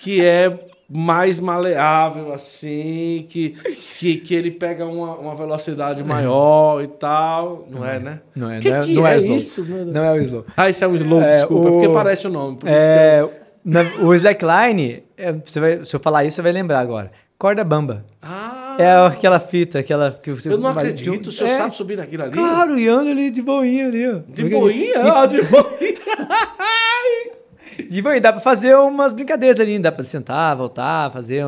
que 0.00 0.24
é 0.24 0.58
mais 0.92 1.38
maleável, 1.38 2.32
assim, 2.32 3.24
que, 3.28 3.50
que, 3.96 4.16
que 4.16 4.34
ele 4.34 4.50
pega 4.50 4.84
uma, 4.84 5.14
uma 5.14 5.34
velocidade 5.36 6.02
maior 6.02 6.82
e 6.82 6.88
tal. 6.88 7.68
Não 7.70 7.86
é, 7.86 8.00
né? 8.00 8.20
Não 8.34 8.50
é, 8.50 8.58
que 8.58 8.68
não 8.68 8.76
é, 8.76 8.82
que 8.82 8.94
não 8.94 9.06
é, 9.06 9.16
é 9.16 9.20
isso? 9.20 9.64
Não 9.64 10.04
é 10.04 10.12
o 10.12 10.16
slow. 10.16 10.44
Ah, 10.56 10.68
isso 10.68 10.84
é 10.84 10.88
o 10.88 10.94
slow, 10.96 11.22
é, 11.22 11.28
desculpa, 11.28 11.68
o... 11.68 11.72
porque 11.72 11.88
parece 11.90 12.26
o 12.26 12.30
nome. 12.30 12.58
É, 12.64 13.20
eu... 13.20 13.30
na, 13.64 13.82
o 14.00 14.12
slackline, 14.14 15.04
é, 15.16 15.32
você 15.32 15.60
vai, 15.60 15.84
se 15.84 15.94
eu 15.94 16.00
falar 16.00 16.24
isso, 16.24 16.36
você 16.36 16.42
vai 16.42 16.52
lembrar 16.52 16.80
agora. 16.80 17.12
Corda 17.38 17.62
bamba. 17.62 18.04
Ah! 18.20 18.76
É 18.78 19.06
aquela 19.06 19.38
fita, 19.38 19.78
aquela 19.78 20.10
que 20.10 20.32
você. 20.32 20.50
Eu 20.50 20.58
não 20.58 20.70
acredito, 20.70 21.28
o 21.28 21.32
senhor 21.32 21.50
é, 21.50 21.56
sabe 21.56 21.74
subir 21.74 21.96
naquilo 21.96 22.24
ali? 22.24 22.32
Claro, 22.32 22.78
e 22.78 22.88
anda 22.88 23.10
ali 23.10 23.30
de 23.30 23.42
boinha 23.42 23.86
ali, 23.86 24.08
ó. 24.08 24.20
De 24.28 24.48
boinha? 24.48 24.94
Ah, 24.96 25.26
de 25.26 25.40
boinha. 25.42 25.70
de 27.88 28.02
boinha, 28.02 28.20
dá 28.20 28.32
pra 28.32 28.40
fazer 28.40 28.74
umas 28.76 29.12
brincadeiras 29.12 29.60
ali, 29.60 29.78
dá 29.78 29.92
pra 29.92 30.04
sentar, 30.04 30.56
voltar, 30.56 31.10
fazer 31.12 31.44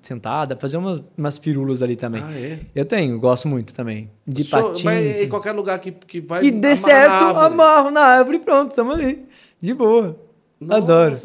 sentar, 0.00 0.46
dá 0.46 0.56
pra 0.56 0.60
fazer 0.60 0.76
umas, 0.76 1.02
umas 1.16 1.38
firulas 1.38 1.82
ali 1.82 1.96
também. 1.96 2.22
Ah, 2.22 2.32
é? 2.32 2.58
Eu 2.74 2.84
tenho, 2.84 3.18
gosto 3.18 3.48
muito 3.48 3.74
também. 3.74 4.10
De 4.26 4.44
so, 4.44 4.56
patins. 4.56 4.84
Mas 4.84 5.20
em 5.20 5.28
qualquer 5.28 5.52
lugar 5.52 5.78
que, 5.78 5.92
que 5.92 6.20
vai. 6.20 6.40
Que 6.40 6.50
dê 6.50 6.74
certo, 6.74 7.24
amarro 7.38 7.90
na 7.90 8.00
árvore 8.00 8.36
e 8.36 8.40
pronto, 8.40 8.74
tamo 8.74 8.92
ali. 8.92 9.24
De 9.60 9.74
boa. 9.74 10.18
Nossa, 10.62 10.82
Adoro. 10.82 11.16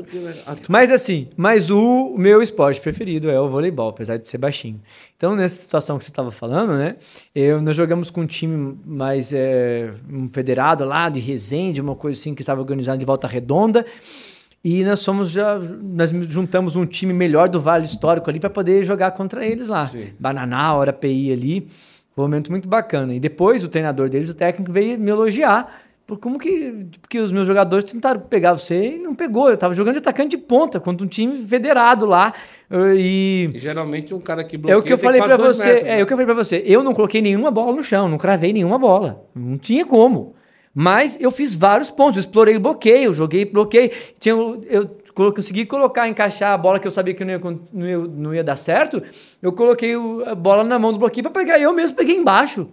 Mas 0.67 0.91
assim, 0.91 1.29
mas 1.37 1.69
o 1.69 2.15
meu 2.17 2.41
esporte 2.41 2.81
preferido 2.81 3.29
é 3.29 3.39
o 3.39 3.47
voleibol, 3.47 3.89
apesar 3.89 4.17
de 4.17 4.27
ser 4.27 4.39
baixinho. 4.39 4.81
Então, 5.15 5.35
nessa 5.35 5.55
situação 5.55 5.97
que 5.97 6.05
você 6.05 6.09
estava 6.09 6.31
falando, 6.31 6.73
né? 6.73 6.95
Eu, 7.35 7.61
nós 7.61 7.75
jogamos 7.75 8.09
com 8.09 8.21
um 8.21 8.25
time 8.25 8.77
mais 8.83 9.31
é, 9.33 9.93
um 10.11 10.27
federado 10.31 10.83
lá 10.83 11.07
de 11.09 11.19
Resende, 11.19 11.79
uma 11.79 11.95
coisa 11.95 12.19
assim 12.19 12.33
que 12.33 12.41
estava 12.41 12.59
organizado 12.61 12.97
de 12.97 13.05
volta 13.05 13.27
redonda. 13.27 13.85
E 14.69 14.83
nós 14.83 14.99
somos 14.99 15.31
já. 15.31 15.57
Nós 15.57 16.09
juntamos 16.09 16.75
um 16.75 16.85
time 16.85 17.13
melhor 17.13 17.47
do 17.47 17.61
Vale 17.61 17.85
Histórico 17.85 18.29
ali 18.29 18.37
para 18.37 18.49
poder 18.49 18.83
jogar 18.83 19.11
contra 19.11 19.45
eles 19.45 19.69
lá. 19.69 19.85
Sim. 19.85 20.09
Bananal, 20.19 20.81
PI 20.91 21.31
ali. 21.31 21.67
Foi 22.13 22.25
um 22.25 22.27
momento 22.27 22.51
muito 22.51 22.67
bacana. 22.67 23.15
E 23.15 23.19
depois 23.19 23.63
o 23.63 23.69
treinador 23.69 24.09
deles, 24.09 24.29
o 24.29 24.33
técnico, 24.33 24.69
veio 24.69 24.99
me 24.99 25.09
elogiar 25.09 25.83
por 26.05 26.17
como 26.17 26.37
que. 26.37 26.85
Porque 26.99 27.17
os 27.17 27.31
meus 27.31 27.47
jogadores 27.47 27.89
tentaram 27.89 28.19
pegar 28.19 28.55
você 28.55 28.95
e 28.95 28.97
não 28.97 29.15
pegou. 29.15 29.49
Eu 29.49 29.55
tava 29.55 29.73
jogando 29.73 29.93
de 29.93 29.99
atacante 29.99 30.35
de 30.35 30.37
ponta 30.37 30.81
contra 30.81 31.05
um 31.05 31.07
time 31.07 31.41
federado 31.47 32.05
lá. 32.05 32.33
E, 32.69 33.49
e 33.53 33.59
geralmente 33.59 34.13
um 34.13 34.19
cara 34.19 34.43
que 34.43 34.57
bloqueia. 34.57 34.75
É 34.75 34.77
o 34.77 34.83
que 34.83 34.91
eu 34.91 34.97
falei 34.97 35.21
para 35.21 35.37
você. 35.37 35.65
Metros, 35.65 35.83
é 35.83 35.93
né? 35.93 35.99
é 36.01 36.03
o 36.03 36.05
que 36.05 36.11
eu 36.11 36.17
falei 36.17 36.25
para 36.25 36.43
você. 36.43 36.61
Eu 36.65 36.83
não 36.83 36.93
coloquei 36.93 37.21
nenhuma 37.21 37.51
bola 37.51 37.73
no 37.73 37.83
chão, 37.83 38.09
não 38.09 38.17
cravei 38.17 38.51
nenhuma 38.51 38.77
bola. 38.77 39.23
Não 39.33 39.57
tinha 39.57 39.85
como. 39.85 40.35
Mas 40.79 41.19
eu 41.19 41.31
fiz 41.31 41.55
vários 41.55 41.89
pontos, 41.89 42.17
eu 42.17 42.19
explorei 42.19 42.55
o 42.55 42.59
bloqueio, 42.59 43.11
joguei 43.11 43.45
bloqueio. 43.45 43.89
Tinha, 44.19 44.35
eu 44.35 44.87
consegui 45.11 45.65
colocar, 45.65 46.07
encaixar 46.07 46.53
a 46.53 46.57
bola 46.57 46.79
que 46.79 46.85
eu 46.85 46.91
sabia 46.91 47.15
que 47.15 47.25
não 47.25 47.31
ia, 47.33 47.41
não 47.73 47.87
ia, 47.87 47.97
não 47.97 48.35
ia 48.35 48.43
dar 48.43 48.55
certo. 48.57 49.01
Eu 49.41 49.51
coloquei 49.51 49.95
a 50.27 50.35
bola 50.35 50.63
na 50.63 50.77
mão 50.77 50.93
do 50.93 50.99
bloqueio 50.99 51.23
para 51.23 51.31
pegar. 51.31 51.57
Eu 51.59 51.73
mesmo 51.73 51.97
peguei 51.97 52.15
embaixo. 52.15 52.67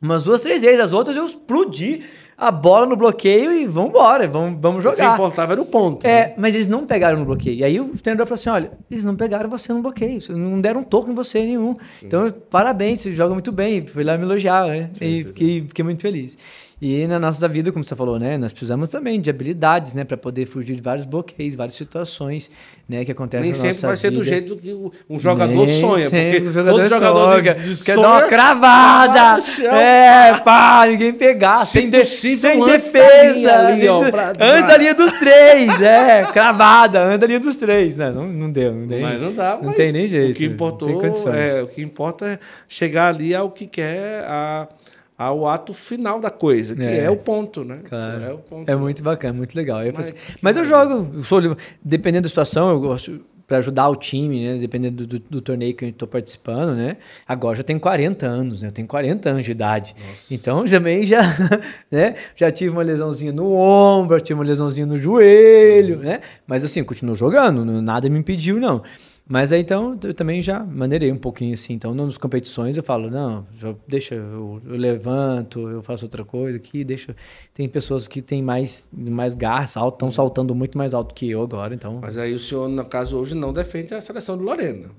Umas 0.00 0.24
duas, 0.24 0.40
três 0.40 0.62
vezes. 0.62 0.80
As 0.80 0.94
outras 0.94 1.14
eu 1.14 1.26
explodi 1.26 2.02
a 2.38 2.50
bola 2.50 2.86
no 2.86 2.96
bloqueio 2.96 3.52
e 3.52 3.66
vamos 3.66 3.90
embora, 3.90 4.26
vamos, 4.26 4.58
vamos 4.58 4.84
O 4.86 4.90
que 4.90 4.96
jogar. 4.96 5.12
importava 5.12 5.52
era 5.52 5.60
o 5.60 5.66
ponto. 5.66 6.06
né? 6.06 6.12
É, 6.12 6.34
mas 6.38 6.54
eles 6.54 6.68
não 6.68 6.86
pegaram 6.86 7.18
no 7.18 7.26
bloqueio. 7.26 7.56
E 7.58 7.62
aí 7.64 7.78
o 7.78 7.90
treinador 7.98 8.26
falou 8.26 8.36
assim: 8.36 8.48
olha, 8.48 8.72
eles 8.90 9.04
não 9.04 9.14
pegaram 9.14 9.50
você 9.50 9.70
no 9.74 9.82
bloqueio, 9.82 10.20
não 10.30 10.58
deram 10.58 10.80
um 10.80 10.84
toque 10.84 11.10
em 11.10 11.14
você 11.14 11.44
nenhum. 11.44 11.76
Então, 12.02 12.30
parabéns, 12.50 13.00
você 13.00 13.12
joga 13.12 13.34
muito 13.34 13.52
bem. 13.52 13.86
Foi 13.86 14.02
lá 14.02 14.16
me 14.16 14.24
elogiar, 14.24 14.66
né? 14.66 14.88
e 15.02 15.22
fiquei, 15.24 15.64
fiquei 15.68 15.84
muito 15.84 16.00
feliz. 16.00 16.38
E 16.84 17.06
na 17.06 17.16
nossa 17.16 17.46
vida, 17.46 17.70
como 17.70 17.84
você 17.84 17.94
falou, 17.94 18.18
né? 18.18 18.36
Nós 18.36 18.52
precisamos 18.52 18.88
também 18.88 19.20
de 19.20 19.30
habilidades, 19.30 19.94
né? 19.94 20.02
Para 20.02 20.16
poder 20.16 20.46
fugir 20.46 20.74
de 20.74 20.82
vários 20.82 21.06
bloqueios, 21.06 21.54
várias 21.54 21.76
situações, 21.76 22.50
né? 22.88 23.04
Que 23.04 23.12
acontecem 23.12 23.52
Nem 23.52 23.52
na 23.52 23.72
sempre 23.72 23.86
vai 23.86 23.96
ser 23.96 24.10
do 24.10 24.24
jeito 24.24 24.56
que 24.56 24.74
um 25.08 25.16
jogador 25.16 25.54
Nem 25.54 25.68
sonha. 25.68 26.10
Porque 26.10 26.42
o 26.48 26.52
jogador 26.52 26.78
todo 26.80 26.88
jogador 26.88 27.32
sonha, 27.40 27.54
de, 27.54 27.60
de 27.76 27.84
quer 27.84 27.94
sonha... 27.94 28.08
dar 28.08 28.18
uma 28.18 28.28
cravada. 28.28 29.36
No 29.36 29.42
chão. 29.42 29.76
é, 29.76 30.40
pá, 30.40 30.84
ninguém 30.88 31.12
pegar. 31.12 31.58
Se 31.64 31.66
sem 31.66 31.88
de- 31.88 32.04
sem 32.04 32.64
defesa. 32.64 33.30
linha 33.30 33.58
ali, 33.68 33.88
ó, 33.88 33.98
antes- 34.00 34.10
pra- 34.10 34.32
antes 34.40 34.66
da 34.66 34.76
linha 34.76 34.94
dos 34.96 35.12
três, 35.12 35.80
é. 35.80 36.22
Cravada, 36.32 37.04
antes 37.04 37.20
da 37.20 37.26
linha 37.28 37.38
dos 37.38 37.56
três. 37.56 37.96
Não, 37.96 38.12
não, 38.12 38.26
não 38.26 38.50
deu, 38.50 38.74
não 38.74 38.88
deu. 38.88 39.00
Mas 39.02 39.22
não 39.22 39.32
dá, 39.32 39.56
Não 39.62 39.72
tem 39.72 39.92
nem 39.92 40.08
jeito. 40.08 40.32
O 40.32 40.34
que 40.34 40.46
não 40.48 40.54
importou 40.54 40.88
tem 41.00 41.10
é, 41.32 41.62
o 41.62 41.68
que 41.68 41.80
importa 41.80 42.26
é 42.26 42.38
chegar 42.68 43.06
ali 43.14 43.32
ao 43.32 43.52
que 43.52 43.68
quer, 43.68 44.24
a, 44.26 44.66
ao 45.22 45.46
ato 45.46 45.72
final 45.72 46.20
da 46.20 46.30
coisa, 46.30 46.74
que 46.76 46.82
é, 46.82 47.04
É. 47.04 47.10
o 47.10 47.16
ponto, 47.16 47.64
né? 47.64 47.80
Claro. 47.88 48.22
É 48.22 48.32
o 48.32 48.38
ponto. 48.38 48.68
É 48.70 48.76
muito 48.76 49.02
bacana, 49.02 49.34
muito 49.34 49.54
legal. 49.54 49.82
Eu 49.84 49.92
Mas 49.94 50.12
mas, 50.12 50.36
mas 50.40 50.56
eu 50.56 50.64
jogo, 50.64 51.10
eu 51.14 51.24
sou, 51.24 51.40
dependendo 51.82 52.22
da 52.24 52.28
situação, 52.28 52.70
eu 52.70 52.80
gosto 52.80 53.20
para 53.46 53.58
ajudar 53.58 53.88
o 53.88 53.96
time, 53.96 54.44
né? 54.46 54.58
Dependendo 54.58 55.06
do, 55.06 55.18
do, 55.18 55.24
do 55.28 55.40
torneio 55.42 55.74
que 55.74 55.84
eu 55.84 55.88
estou 55.90 56.08
participando, 56.08 56.74
né? 56.74 56.96
Agora 57.28 57.56
já 57.56 57.62
tenho 57.62 57.78
40 57.78 58.24
anos, 58.24 58.62
né? 58.62 58.68
Eu 58.68 58.72
tenho 58.72 58.88
40 58.88 59.28
anos 59.28 59.44
de 59.44 59.50
idade. 59.50 59.94
Então 60.30 60.64
também 60.68 61.04
já, 61.04 61.20
né? 61.90 62.14
Já 62.34 62.50
tive 62.50 62.70
uma 62.70 62.82
lesãozinha 62.82 63.32
no 63.32 63.52
ombro, 63.52 64.18
tive 64.20 64.38
uma 64.38 64.44
lesãozinha 64.44 64.86
no 64.86 64.96
joelho, 64.96 65.98
né? 65.98 66.20
Mas 66.46 66.64
assim, 66.64 66.82
continuo 66.82 67.14
jogando, 67.14 67.64
nada 67.82 68.08
me 68.08 68.18
impediu, 68.18 68.58
não. 68.58 68.82
Mas 69.26 69.52
aí 69.52 69.60
então 69.60 69.98
eu 70.02 70.12
também 70.12 70.42
já 70.42 70.64
maneirei 70.64 71.10
um 71.10 71.16
pouquinho 71.16 71.54
assim. 71.54 71.74
Então, 71.74 71.94
nas 71.94 72.18
competições 72.18 72.76
eu 72.76 72.82
falo, 72.82 73.10
não, 73.10 73.46
deixa, 73.86 74.14
eu, 74.14 74.60
eu 74.64 74.76
levanto, 74.76 75.68
eu 75.68 75.82
faço 75.82 76.04
outra 76.04 76.24
coisa 76.24 76.58
aqui, 76.58 76.84
deixa. 76.84 77.14
Tem 77.54 77.68
pessoas 77.68 78.08
que 78.08 78.20
têm 78.20 78.42
mais, 78.42 78.90
mais 78.92 79.34
garra, 79.34 79.64
estão 79.64 80.10
saltando 80.10 80.54
muito 80.54 80.76
mais 80.76 80.92
alto 80.92 81.14
que 81.14 81.30
eu 81.30 81.42
agora, 81.42 81.74
então. 81.74 82.00
Mas 82.02 82.18
aí 82.18 82.34
o 82.34 82.38
senhor, 82.38 82.68
no 82.68 82.84
caso, 82.84 83.16
hoje 83.16 83.34
não 83.34 83.52
defende 83.52 83.94
a 83.94 84.00
seleção 84.00 84.36
de 84.36 84.42
Lorena. 84.42 84.90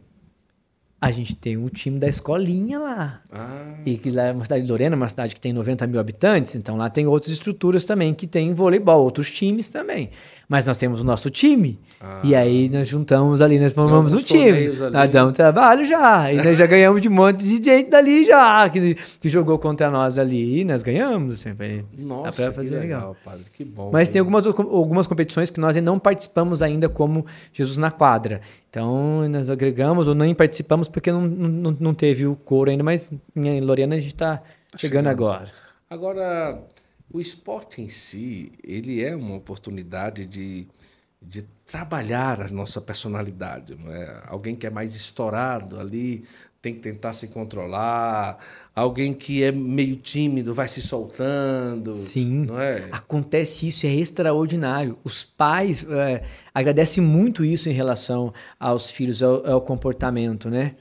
A 1.03 1.11
gente 1.11 1.35
tem 1.35 1.57
um 1.57 1.67
time 1.67 1.99
da 1.99 2.07
escolinha 2.07 2.79
lá. 2.79 3.21
Ah, 3.31 3.73
E 3.85 3.97
que 3.97 4.09
lá 4.11 4.23
é 4.27 4.31
uma 4.31 4.43
cidade 4.43 4.63
de 4.63 4.69
Lorena, 4.71 4.95
uma 4.95 5.09
cidade 5.09 5.35
que 5.35 5.41
tem 5.41 5.51
90 5.51 5.85
mil 5.87 5.99
habitantes, 5.99 6.55
então 6.55 6.77
lá 6.77 6.89
tem 6.89 7.05
outras 7.07 7.31
estruturas 7.33 7.83
também 7.83 8.13
que 8.13 8.25
tem 8.25 8.53
voleibol, 8.53 9.03
outros 9.03 9.29
times 9.29 9.69
também. 9.69 10.09
Mas 10.47 10.65
nós 10.65 10.77
temos 10.77 10.99
o 11.01 11.03
nosso 11.03 11.29
time. 11.29 11.79
E 12.23 12.35
aí 12.35 12.69
nós 12.69 12.87
juntamos 12.87 13.41
ali, 13.41 13.57
nós 13.59 13.73
formamos 13.73 14.13
um 14.13 14.17
time. 14.17 14.49
ali. 14.49 14.77
Nós 14.91 15.09
damos 15.09 15.33
trabalho 15.33 15.85
já. 15.85 16.31
E 16.31 16.35
nós 16.37 16.57
já 16.57 16.65
ganhamos 16.67 17.01
de 17.01 17.07
um 17.07 17.11
monte 17.11 17.39
de 17.45 17.63
gente 17.63 17.89
dali 17.89 18.25
já, 18.25 18.69
que, 18.69 18.93
que 18.95 19.29
jogou 19.29 19.57
contra 19.57 19.89
nós 19.89 20.19
ali. 20.19 20.59
E 20.59 20.63
nós 20.65 20.83
ganhamos. 20.83 21.43
Foi- 21.43 21.85
nossa, 21.97 22.23
dá 22.25 22.31
pra 22.31 22.49
que 22.49 22.55
fazer 22.55 22.79
legal, 22.79 22.99
legal. 22.99 23.17
padre, 23.23 23.45
que 23.51 23.63
bom. 23.65 23.89
Mas 23.91 24.09
tem 24.09 24.19
algumas, 24.19 24.45
algumas 24.45 25.07
competições 25.07 25.49
que 25.49 25.59
nós 25.59 25.75
ainda 25.77 25.89
não 25.89 25.97
participamos 25.97 26.61
ainda 26.61 26.87
como 26.87 27.25
Jesus 27.51 27.77
na 27.77 27.89
quadra. 27.89 28.41
Então, 28.69 29.27
nós 29.29 29.49
agregamos 29.49 30.07
ou 30.07 30.15
nem 30.15 30.33
participamos 30.35 30.87
porque 30.93 31.11
não, 31.11 31.21
não, 31.21 31.71
não 31.79 31.93
teve 31.93 32.25
o 32.25 32.35
couro 32.35 32.69
ainda, 32.69 32.83
mas 32.83 33.09
em 33.35 33.59
Lorena 33.59 33.95
a 33.95 33.99
gente 33.99 34.13
está 34.13 34.41
chegando 34.77 34.77
chegando. 34.77 35.07
agora. 35.07 35.51
Agora, 35.89 36.63
o 37.11 37.19
esporte 37.19 37.81
em 37.81 37.87
si, 37.87 38.51
ele 38.63 39.03
é 39.03 39.15
uma 39.15 39.35
oportunidade 39.35 40.25
de, 40.25 40.67
de 41.21 41.43
trabalhar 41.65 42.41
a 42.41 42.47
nossa 42.49 42.79
personalidade, 42.79 43.75
não 43.75 43.91
é? 43.91 44.23
Alguém 44.27 44.55
que 44.55 44.65
é 44.65 44.69
mais 44.69 44.95
estourado 44.95 45.79
ali 45.79 46.23
tem 46.63 46.73
que 46.73 46.79
tentar 46.79 47.11
se 47.11 47.27
controlar, 47.27 48.39
alguém 48.73 49.13
que 49.13 49.43
é 49.43 49.51
meio 49.51 49.97
tímido 49.97 50.53
vai 50.53 50.65
se 50.69 50.81
soltando, 50.81 51.93
Sim. 51.93 52.45
não 52.45 52.57
é? 52.57 52.87
Acontece 52.89 53.67
isso, 53.67 53.85
é 53.85 53.89
extraordinário. 53.93 54.97
Os 55.03 55.25
pais 55.25 55.85
é, 55.89 56.23
agradecem 56.53 57.03
muito 57.03 57.43
isso 57.43 57.67
em 57.69 57.73
relação 57.73 58.33
aos 58.57 58.89
filhos, 58.89 59.21
ao, 59.21 59.45
ao 59.45 59.61
comportamento, 59.61 60.49
né? 60.49 60.75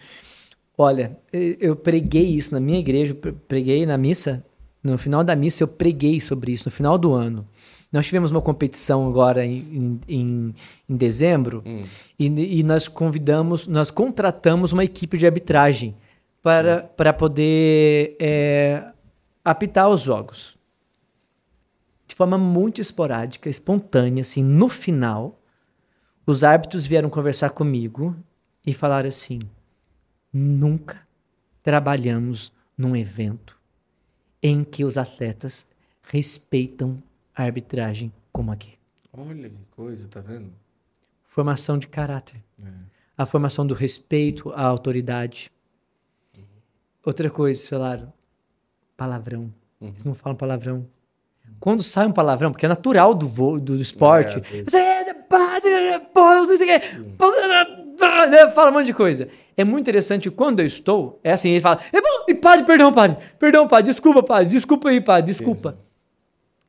Olha, 0.79 1.19
eu- 1.33 1.75
preguei 1.75 2.27
isso 2.37 2.55
na 2.55 2.61
minha 2.61 2.79
igreja, 2.79 3.13
pre- 3.13 3.33
preguei 3.33 3.85
na 3.85 3.99
missa, 3.99 4.47
no 4.85 4.97
final 4.97 5.25
da 5.25 5.35
missa 5.35 5.65
eu 5.65 5.69
preguei 5.69 6.21
sobre 6.21 6.53
isso, 6.53 6.63
no 6.67 6.71
final 6.71 6.97
do 6.97 7.13
ano. 7.13 7.45
Nós 7.93 8.07
tivemos 8.07 8.31
uma 8.31 8.41
competição 8.41 9.07
agora 9.07 9.45
em, 9.45 10.01
em, 10.09 10.55
em 10.89 10.97
dezembro 10.97 11.63
e, 12.27 12.61
e 12.61 12.63
nós 12.63 12.89
convidamos, 12.89 13.67
nós 13.67 13.91
contratamos 13.91 14.73
uma 14.73 14.85
equipe 14.85 15.17
de 15.17 15.27
arbitragem 15.27 15.97
para, 16.41 16.83
para 16.83 17.13
poder 17.13 18.17
é, 18.21 18.93
apitar 19.45 19.89
os 19.89 20.01
jogos 20.01 20.59
de 22.13 22.17
forma 22.17 22.37
muito 22.37 22.79
esporádica, 22.79 23.49
espontânea, 23.49 24.21
assim, 24.21 24.45
no 24.45 24.69
final, 24.69 25.41
os 26.27 26.45
árbitros 26.45 26.85
vieram 26.85 27.09
conversar 27.09 27.51
comigo 27.51 28.15
e 28.67 28.75
falaram 28.75 29.09
assim: 29.09 29.41
nunca 30.31 31.01
trabalhamos 31.63 32.53
num 32.77 32.95
evento 32.95 33.59
em 34.43 34.63
que 34.63 34.85
os 34.85 34.99
atletas 34.99 35.69
respeitam 36.03 37.03
a 37.35 37.45
arbitragem 37.45 38.13
como 38.31 38.53
aqui. 38.53 38.75
Olha 39.11 39.49
que 39.49 39.65
coisa, 39.71 40.07
tá 40.07 40.21
vendo? 40.21 40.53
Formação 41.33 41.79
de 41.79 41.89
caráter. 41.89 42.45
A 43.17 43.25
formação 43.25 43.67
do 43.67 43.73
respeito 43.73 44.53
à 44.53 44.67
autoridade. 44.67 45.51
Outra 47.03 47.31
coisa, 47.31 47.71
falaram, 47.71 48.13
palavrão. 48.95 49.51
Eles 49.81 50.05
não 50.05 50.15
falam 50.15 50.37
palavrão. 50.37 50.87
Quando 51.59 51.83
sai 51.83 52.07
um 52.07 52.13
palavrão, 52.13 52.53
porque 52.53 52.67
é 52.67 52.69
natural 52.69 53.15
do, 53.15 53.27
voo, 53.27 53.59
do 53.59 53.81
esporte, 53.81 54.43
É, 57.99 58.37
é, 58.37 58.51
fala 58.51 58.71
um 58.71 58.75
monte 58.75 58.87
de 58.89 58.95
coisa. 58.95 59.27
É 59.57 59.65
muito 59.65 59.85
interessante 59.85 60.31
quando 60.31 60.61
eu 60.61 60.67
estou, 60.67 61.19
é 61.25 61.33
assim, 61.33 61.49
ele 61.53 61.61
fala, 61.61 61.81
"É 61.95 62.31
e 62.31 62.35
padre, 62.35 62.67
perdão, 62.67 62.93
padre, 62.93 63.17
perdão, 63.39 63.67
padre, 63.67 63.91
desculpa, 63.91 64.23
padre, 64.23 64.49
desculpa 64.49 64.91
aí, 64.91 65.01
padre, 65.01 65.31
desculpa. 65.33 65.79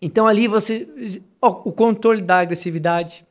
Então 0.01 0.25
ali 0.25 0.47
você, 0.47 0.87
ó, 1.41 1.49
o 1.65 1.71
controle 1.73 2.21
da 2.21 2.39
agressividade, 2.39 3.25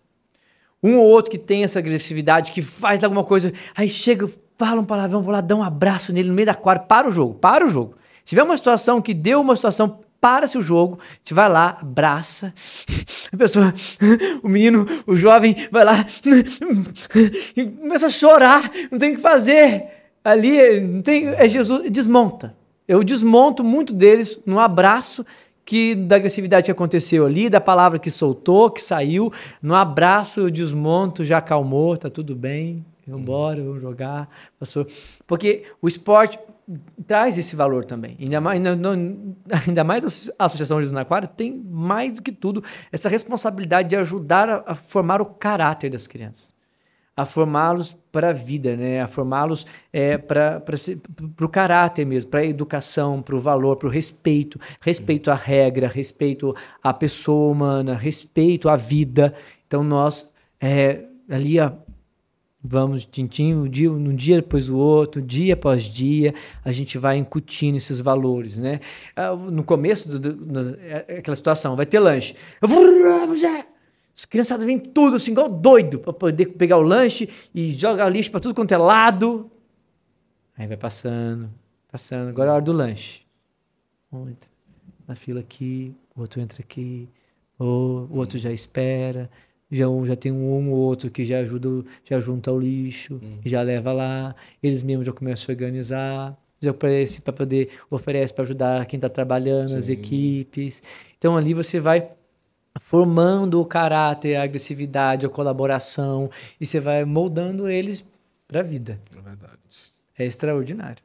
um 0.82 0.98
ou 0.98 1.06
outro 1.06 1.30
que 1.30 1.38
tem 1.38 1.62
essa 1.62 1.78
agressividade, 1.78 2.50
que 2.50 2.60
faz 2.60 3.04
alguma 3.04 3.22
coisa, 3.22 3.52
aí 3.74 3.88
chega, 3.88 4.28
fala 4.58 4.80
um 4.80 4.84
palavrão, 4.84 5.22
vou 5.22 5.32
lá 5.32 5.40
dar 5.40 5.56
um 5.56 5.62
abraço 5.62 6.12
nele 6.12 6.28
no 6.28 6.34
meio 6.34 6.46
da 6.46 6.54
quadra, 6.54 6.82
para 6.82 7.08
o 7.08 7.12
jogo, 7.12 7.34
para 7.34 7.64
o 7.64 7.68
jogo. 7.68 7.94
Se 8.24 8.30
tiver 8.30 8.42
uma 8.42 8.56
situação 8.56 9.00
que 9.00 9.14
deu 9.14 9.40
uma 9.40 9.54
situação, 9.54 10.00
para-se 10.20 10.56
o 10.56 10.62
jogo, 10.62 10.98
você 11.22 11.34
vai 11.34 11.48
lá, 11.48 11.78
abraça, 11.80 12.52
a 13.32 13.36
pessoa, 13.36 13.72
o 14.42 14.48
menino, 14.48 14.86
o 15.06 15.16
jovem, 15.16 15.56
vai 15.70 15.84
lá 15.84 16.04
e 17.56 17.64
começa 17.64 18.06
a 18.06 18.10
chorar, 18.10 18.70
não 18.90 18.98
tem 18.98 19.12
o 19.12 19.16
que 19.16 19.20
fazer. 19.20 19.86
Ali, 20.24 20.80
não 20.80 21.02
tem, 21.02 21.28
é 21.28 21.48
Jesus, 21.48 21.90
desmonta. 21.90 22.56
Eu 22.86 23.02
desmonto 23.02 23.64
muito 23.64 23.92
deles 23.92 24.38
no 24.46 24.60
abraço 24.60 25.26
que 25.64 25.94
da 25.94 26.16
agressividade 26.16 26.64
que 26.66 26.70
aconteceu 26.70 27.24
ali, 27.26 27.48
da 27.48 27.60
palavra 27.60 27.98
que 27.98 28.10
soltou, 28.10 28.70
que 28.70 28.82
saiu, 28.82 29.32
no 29.62 29.74
abraço 29.74 30.40
eu 30.40 30.50
desmonto, 30.50 31.24
já 31.24 31.38
acalmou, 31.38 31.96
tá 31.96 32.10
tudo 32.10 32.34
bem, 32.34 32.84
vamos 33.06 33.22
embora, 33.22 33.62
vamos 33.62 33.80
jogar, 33.80 34.28
passou. 34.58 34.86
Porque 35.26 35.64
o 35.80 35.88
esporte 35.88 36.38
traz 37.06 37.38
esse 37.38 37.54
valor 37.56 37.84
também. 37.84 38.16
Ainda 38.20 38.40
mais, 38.40 38.60
não- 38.60 39.34
ainda 39.66 39.84
mais 39.84 40.32
a 40.38 40.44
Associação 40.46 40.78
de 40.78 40.84
Jesus 40.84 40.92
na 40.92 41.04
Quadra 41.04 41.28
tem 41.28 41.52
mais 41.52 42.14
do 42.14 42.22
que 42.22 42.32
tudo 42.32 42.62
essa 42.90 43.08
responsabilidade 43.08 43.88
de 43.88 43.96
ajudar 43.96 44.48
a, 44.48 44.64
a 44.68 44.74
formar 44.74 45.20
o 45.20 45.26
caráter 45.26 45.90
das 45.90 46.06
crianças 46.06 46.52
a 47.16 47.26
formá-los 47.26 47.96
para 48.10 48.30
a 48.30 48.32
vida, 48.32 48.74
né? 48.76 49.02
a 49.02 49.06
formá-los 49.08 49.66
é, 49.92 50.16
para 50.16 50.62
o 51.42 51.48
caráter 51.48 52.06
mesmo, 52.06 52.30
para 52.30 52.40
a 52.40 52.46
educação, 52.46 53.20
para 53.20 53.36
o 53.36 53.40
valor, 53.40 53.76
para 53.76 53.88
o 53.88 53.90
respeito, 53.90 54.58
respeito 54.80 55.30
à 55.30 55.34
regra, 55.34 55.88
respeito 55.88 56.54
à 56.82 56.92
pessoa 56.94 57.52
humana, 57.52 57.94
respeito 57.96 58.68
à 58.68 58.76
vida. 58.76 59.34
Então 59.66 59.84
nós 59.84 60.32
é, 60.60 61.04
ali 61.28 61.60
ó, 61.60 61.72
vamos 62.64 63.04
tintim, 63.04 63.54
um 63.54 63.68
dia, 63.68 63.90
um 63.92 64.14
dia 64.14 64.36
depois 64.36 64.68
do 64.68 64.78
outro, 64.78 65.20
dia 65.20 65.54
após 65.54 65.82
dia, 65.84 66.32
a 66.64 66.70
gente 66.72 66.96
vai 66.96 67.16
incutindo 67.18 67.76
esses 67.76 68.00
valores, 68.00 68.56
né? 68.58 68.80
Ah, 69.16 69.34
No 69.34 69.64
começo 69.64 70.08
do, 70.08 70.18
do- 70.18 70.46
do- 70.46 70.78
é 70.80 71.18
aquela 71.18 71.34
situação, 71.36 71.74
vai 71.76 71.84
ter 71.86 71.98
lanche. 71.98 72.34
As 74.16 74.24
criançadas 74.24 74.64
vêm 74.64 74.78
tudo 74.78 75.16
assim, 75.16 75.32
igual 75.32 75.48
doido, 75.48 75.98
para 75.98 76.12
poder 76.12 76.46
pegar 76.46 76.78
o 76.78 76.82
lanche 76.82 77.28
e 77.54 77.72
jogar 77.72 78.08
lixo 78.08 78.30
para 78.30 78.40
tudo 78.40 78.54
quanto 78.54 78.72
é 78.72 78.76
lado. 78.76 79.50
Aí 80.56 80.66
vai 80.66 80.76
passando, 80.76 81.50
passando. 81.90 82.28
Agora 82.28 82.48
é 82.48 82.50
a 82.50 82.54
hora 82.56 82.64
do 82.64 82.72
lanche. 82.72 83.22
um 84.12 84.28
entra 84.28 84.50
na 85.08 85.16
fila 85.16 85.40
aqui, 85.40 85.94
o 86.14 86.20
outro 86.20 86.40
entra 86.40 86.62
aqui, 86.62 87.08
o, 87.58 88.06
outro 88.10 88.38
já 88.38 88.52
espera, 88.52 89.30
já, 89.70 89.86
já 90.04 90.16
tem 90.16 90.30
um 90.30 90.70
ou 90.70 90.78
outro 90.78 91.10
que 91.10 91.24
já 91.24 91.38
ajuda, 91.38 91.84
já 92.04 92.20
junta 92.20 92.52
o 92.52 92.58
lixo, 92.58 93.20
já 93.44 93.62
leva 93.62 93.92
lá, 93.92 94.34
eles 94.62 94.82
mesmos 94.82 95.06
já 95.06 95.12
começam 95.12 95.50
a 95.50 95.52
organizar, 95.52 96.38
já 96.60 96.70
oferece 96.70 97.22
para 97.22 97.32
poder, 97.32 97.70
oferece 97.90 98.32
para 98.32 98.44
ajudar 98.44 98.86
quem 98.86 98.98
está 98.98 99.08
trabalhando, 99.08 99.76
as 99.76 99.86
Sim. 99.86 99.92
equipes. 99.92 100.82
Então 101.18 101.36
ali 101.36 101.54
você 101.54 101.80
vai 101.80 102.10
formando 102.80 103.60
o 103.60 103.64
caráter, 103.64 104.36
a 104.36 104.42
agressividade, 104.42 105.26
a 105.26 105.28
colaboração, 105.28 106.30
e 106.60 106.66
você 106.66 106.80
vai 106.80 107.04
moldando 107.04 107.68
eles 107.68 108.04
para 108.48 108.60
a 108.60 108.62
vida. 108.62 109.00
É 109.10 109.20
verdade. 109.20 109.58
É 110.18 110.24
extraordinário. 110.24 111.02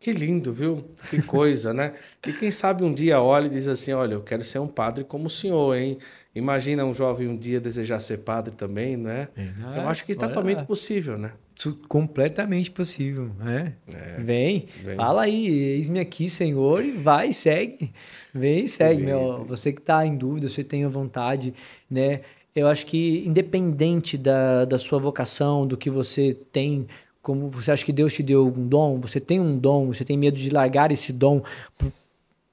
Que 0.00 0.12
lindo, 0.12 0.50
viu? 0.50 0.82
Que 1.10 1.20
coisa, 1.20 1.74
né? 1.74 1.92
E 2.26 2.32
quem 2.32 2.50
sabe 2.50 2.82
um 2.82 2.94
dia 2.94 3.20
olha 3.20 3.46
e 3.46 3.50
diz 3.50 3.68
assim: 3.68 3.92
Olha, 3.92 4.14
eu 4.14 4.22
quero 4.22 4.42
ser 4.42 4.58
um 4.58 4.66
padre 4.66 5.04
como 5.04 5.26
o 5.26 5.30
senhor, 5.30 5.76
hein? 5.76 5.98
Imagina 6.34 6.86
um 6.86 6.94
jovem 6.94 7.28
um 7.28 7.36
dia 7.36 7.60
desejar 7.60 8.00
ser 8.00 8.18
padre 8.18 8.54
também, 8.54 8.96
né? 8.96 9.28
Eu 9.76 9.86
acho 9.88 10.06
que 10.06 10.12
é 10.12 10.14
totalmente 10.14 10.64
possível, 10.64 11.18
né? 11.18 11.34
Isso 11.60 11.78
completamente 11.88 12.70
possível, 12.70 13.32
né? 13.38 13.74
vem, 14.18 14.64
vem. 14.82 14.96
fala 14.96 15.24
aí, 15.24 15.46
eis-me 15.46 16.00
aqui, 16.00 16.26
Senhor, 16.26 16.82
e 16.82 16.92
vai, 16.92 17.34
segue. 17.34 17.92
Vem, 18.32 18.66
segue, 18.66 19.02
meu. 19.02 19.44
Você 19.44 19.70
que 19.70 19.80
está 19.80 20.06
em 20.06 20.16
dúvida, 20.16 20.48
você 20.48 20.64
tem 20.64 20.86
a 20.86 20.88
vontade, 20.88 21.52
né? 21.90 22.22
Eu 22.56 22.66
acho 22.66 22.86
que 22.86 23.22
independente 23.26 24.16
da, 24.16 24.64
da 24.64 24.78
sua 24.78 24.98
vocação, 24.98 25.66
do 25.66 25.76
que 25.76 25.90
você 25.90 26.32
tem, 26.50 26.86
como 27.20 27.46
você 27.50 27.70
acha 27.70 27.84
que 27.84 27.92
Deus 27.92 28.14
te 28.14 28.22
deu 28.22 28.40
algum 28.40 28.66
dom, 28.66 28.98
você 28.98 29.20
tem 29.20 29.38
um 29.38 29.58
dom, 29.58 29.88
você 29.88 30.02
tem 30.02 30.16
medo 30.16 30.38
de 30.38 30.48
largar 30.48 30.90
esse 30.90 31.12
dom 31.12 31.42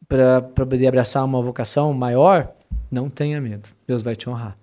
para 0.05 0.41
poder 0.41 0.85
abraçar 0.85 1.23
uma 1.23 1.41
vocação 1.41 1.93
maior, 1.93 2.53
não 2.91 3.09
tenha 3.09 3.39
medo. 3.39 3.69
Deus 3.88 4.03
vai 4.03 4.17
te 4.17 4.29
honrar. 4.29 4.57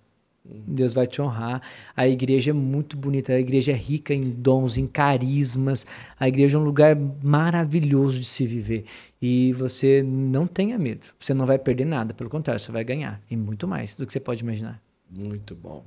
Deus 0.44 0.92
vai 0.92 1.06
te 1.06 1.22
honrar. 1.22 1.62
A 1.96 2.06
igreja 2.06 2.50
é 2.50 2.54
muito 2.54 2.96
bonita, 2.96 3.32
a 3.32 3.40
igreja 3.40 3.72
é 3.72 3.74
rica 3.74 4.12
em 4.12 4.30
dons, 4.30 4.76
em 4.76 4.86
carismas. 4.86 5.86
A 6.20 6.28
igreja 6.28 6.58
é 6.58 6.60
um 6.60 6.64
lugar 6.64 6.94
maravilhoso 7.22 8.20
de 8.20 8.26
se 8.26 8.46
viver. 8.46 8.84
E 9.22 9.52
você 9.54 10.02
não 10.02 10.46
tenha 10.46 10.78
medo. 10.78 11.06
Você 11.18 11.32
não 11.32 11.46
vai 11.46 11.58
perder 11.58 11.86
nada, 11.86 12.12
pelo 12.12 12.28
contrário, 12.28 12.60
você 12.60 12.70
vai 12.70 12.84
ganhar. 12.84 13.22
E 13.30 13.36
muito 13.36 13.66
mais 13.66 13.96
do 13.96 14.06
que 14.06 14.12
você 14.12 14.20
pode 14.20 14.42
imaginar. 14.42 14.82
Muito 15.10 15.54
bom. 15.54 15.84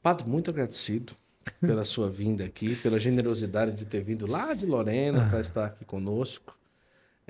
Padre, 0.00 0.28
muito 0.28 0.50
agradecido 0.50 1.14
pela 1.60 1.82
sua 1.82 2.08
vinda 2.10 2.44
aqui, 2.44 2.76
pela 2.76 3.00
generosidade 3.00 3.72
de 3.72 3.84
ter 3.84 4.02
vindo 4.02 4.26
lá 4.26 4.54
de 4.54 4.66
Lorena 4.66 5.28
para 5.28 5.40
estar 5.40 5.64
aqui 5.66 5.84
conosco. 5.84 6.57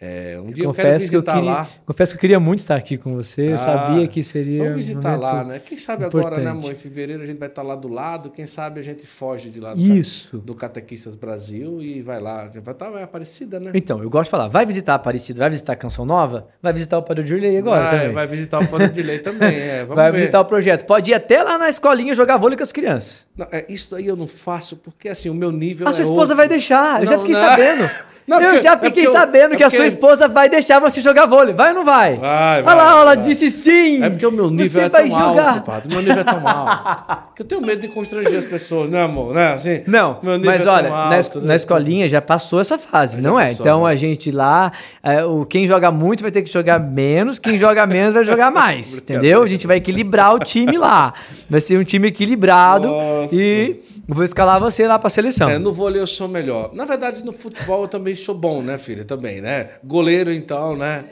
É, 0.01 0.39
um 0.41 0.47
dia 0.47 0.65
eu 0.65 0.71
quero 0.73 0.87
Confesso 0.87 1.11
que, 1.11 1.17
eu 1.17 1.21
visitar 1.23 1.35
queria, 1.35 1.51
lá. 1.51 1.69
confesso 1.85 2.13
que 2.13 2.17
eu 2.17 2.21
queria 2.21 2.39
muito 2.39 2.61
estar 2.61 2.77
aqui 2.77 2.97
com 2.97 3.17
você. 3.17 3.49
Eu 3.49 3.55
Ah, 3.55 3.59
sabia 3.59 4.07
que 4.07 4.23
seria. 4.23 4.59
Vamos 4.59 4.73
um 4.73 4.77
visitar 4.77 5.11
momento 5.17 5.33
lá, 5.33 5.45
né? 5.45 5.59
Quem 5.65 5.77
sabe 5.77 6.05
agora, 6.05 6.37
né, 6.37 6.43
importante. 6.43 6.47
amor? 6.67 6.71
Em 6.71 6.75
fevereiro 6.77 7.23
a 7.25 7.27
gente 7.27 7.39
vai 7.39 7.49
estar 7.49 7.63
lá 7.63 7.75
do 7.75 7.89
lado. 7.89 8.31
Quem 8.31 8.47
sabe 8.47 8.79
a 8.79 8.83
gente 8.85 9.05
foge 9.09 9.51
de 9.51 9.59
lá 9.59 9.75
do, 9.75 9.81
Isso. 9.81 10.39
do 10.39 10.55
Catequistas 10.55 11.17
Brasil 11.17 11.83
e 11.83 12.01
vai 12.01 12.21
lá. 12.21 12.49
Vai 12.63 12.73
estar 12.73 12.91
vai 12.91 13.03
Aparecida, 13.03 13.59
né? 13.59 13.73
Então, 13.75 14.01
eu 14.01 14.09
gosto 14.09 14.27
de 14.27 14.31
falar, 14.31 14.47
vai 14.47 14.65
visitar 14.65 14.93
a 14.93 14.97
Aparecida, 14.97 15.41
vai 15.41 15.51
visitar 15.51 15.73
a 15.73 15.77
Canção 15.77 16.05
Nova, 16.05 16.47
vai 16.63 16.73
visitar 16.73 16.97
o 16.99 17.03
Padre 17.03 17.25
Dirley 17.25 17.57
agora 17.59 17.83
vai, 17.83 17.99
também. 17.99 18.13
vai 18.15 18.27
visitar 18.29 18.61
o 18.63 18.69
Padre 18.69 18.91
de 18.91 19.03
Lei 19.03 19.19
também. 19.19 19.57
É, 19.57 19.81
vamos 19.85 19.97
Vai 19.97 20.13
ver. 20.13 20.19
visitar 20.19 20.41
o 20.41 20.45
projeto. 20.45 20.85
Pode 20.87 21.11
ir 21.11 21.15
até 21.15 21.43
lá 21.43 21.59
na 21.59 21.69
escolinha 21.69 22.15
jogar 22.15 22.37
vôlei 22.37 22.57
com 22.57 22.63
as 22.63 22.71
crianças. 22.71 23.27
Não, 23.37 23.49
é, 23.51 23.65
isso 23.69 23.97
aí 23.97 24.07
eu 24.07 24.15
não 24.15 24.29
faço 24.29 24.77
porque 24.77 25.09
assim, 25.09 25.29
o 25.29 25.35
meu 25.35 25.51
nível 25.51 25.89
A 25.89 25.93
sua 25.93 26.01
é 26.01 26.03
esposa 26.03 26.21
outro. 26.21 26.37
vai 26.37 26.49
deixar. 26.49 27.03
Eu 27.03 27.09
já 27.09 27.19
fiquei 27.19 27.35
não. 27.35 27.41
sabendo. 27.41 27.91
Não, 28.29 28.41
eu 28.41 28.49
porque- 28.51 28.63
já 28.63 28.73
é 28.75 28.79
fiquei 28.79 29.07
eu- 29.07 29.11
sabendo 29.11 29.55
é 29.55 29.57
que 29.57 29.65
a 29.65 29.71
sua 29.71 29.87
esposa 29.87 30.29
vai 30.29 30.49
deixar 30.51 30.79
você 30.79 31.01
jogar 31.01 31.25
vôlei. 31.27 31.55
Vai 31.55 31.71
ou 31.71 31.77
não 31.77 31.85
vai? 31.85 32.17
Vai, 32.17 32.55
Olha 32.57 32.63
vai, 32.63 32.77
lá, 32.77 32.91
ela 32.91 33.05
vai. 33.07 33.17
disse 33.17 33.51
sim. 33.51 34.03
É 34.05 34.11
porque 34.11 34.27
o 34.27 34.31
meu 34.31 34.51
nível 34.51 34.67
você 34.67 34.81
é 34.83 34.89
vai 34.89 35.09
tão 35.09 35.19
jogar. 35.19 35.49
alto, 35.49 35.63
padre. 35.63 35.89
Meu 35.91 35.99
nível 36.03 36.21
é 36.21 36.25
tão 36.25 36.47
alto. 36.47 37.29
que 37.35 37.43
eu 37.43 37.47
tenho 37.47 37.63
medo 37.63 37.81
de 37.81 37.89
constranger 37.89 38.37
as 38.37 38.45
pessoas, 38.45 38.91
né, 38.91 39.03
amor? 39.03 39.33
Né? 39.33 39.53
Assim, 39.55 39.83
Não, 39.87 40.19
mas 40.45 40.67
é 40.67 40.69
olha, 40.69 40.91
na, 40.91 41.15
alto, 41.17 41.41
na 41.41 41.47
né? 41.49 41.57
escolinha 41.57 42.09
já 42.09 42.21
passou 42.21 42.61
essa 42.61 42.77
fase, 42.77 43.21
não 43.21 43.39
é? 43.41 43.47
passou, 43.47 43.61
Então 43.65 43.85
né? 43.85 43.93
a 43.93 43.97
gente 43.97 44.31
lá, 44.31 44.73
é, 45.03 45.25
o, 45.25 45.47
quem 45.47 45.67
joga 45.67 45.91
muito 45.91 46.21
vai 46.23 46.31
ter 46.31 46.43
que 46.43 46.53
jogar 46.53 46.79
menos, 46.81 47.39
quem 47.39 47.57
joga 47.59 47.87
menos 47.87 48.13
vai 48.13 48.25
jogar 48.25 48.51
mais, 48.51 48.99
entendeu? 48.99 49.43
A 49.43 49.47
gente 49.47 49.67
vai 49.67 49.77
equilibrar 49.79 50.35
o 50.35 50.39
time 50.41 50.77
lá. 50.77 51.15
Vai 51.49 51.61
ser 51.61 51.79
um 51.79 51.85
time 51.85 52.09
equilibrado 52.09 52.89
Nossa. 52.89 53.35
e 53.35 53.81
eu 53.97 53.98
vou 54.15 54.25
escalar 54.25 54.59
você 54.59 54.87
lá 54.87 54.99
pra 54.99 55.11
seleção. 55.11 55.49
É, 55.49 55.59
no 55.59 55.73
vôlei 55.73 56.01
eu 56.01 56.07
sou 56.07 56.27
melhor. 56.27 56.75
Na 56.75 56.85
verdade, 56.85 57.25
no 57.25 57.33
futebol 57.33 57.83
eu 57.83 57.89
também 57.89 58.15
sou 58.15 58.35
bom, 58.35 58.63
né, 58.63 58.79
filha? 58.79 59.05
Também, 59.05 59.41
né? 59.41 59.71
Goleiro, 59.85 60.33
então, 60.33 60.77
né? 60.77 61.05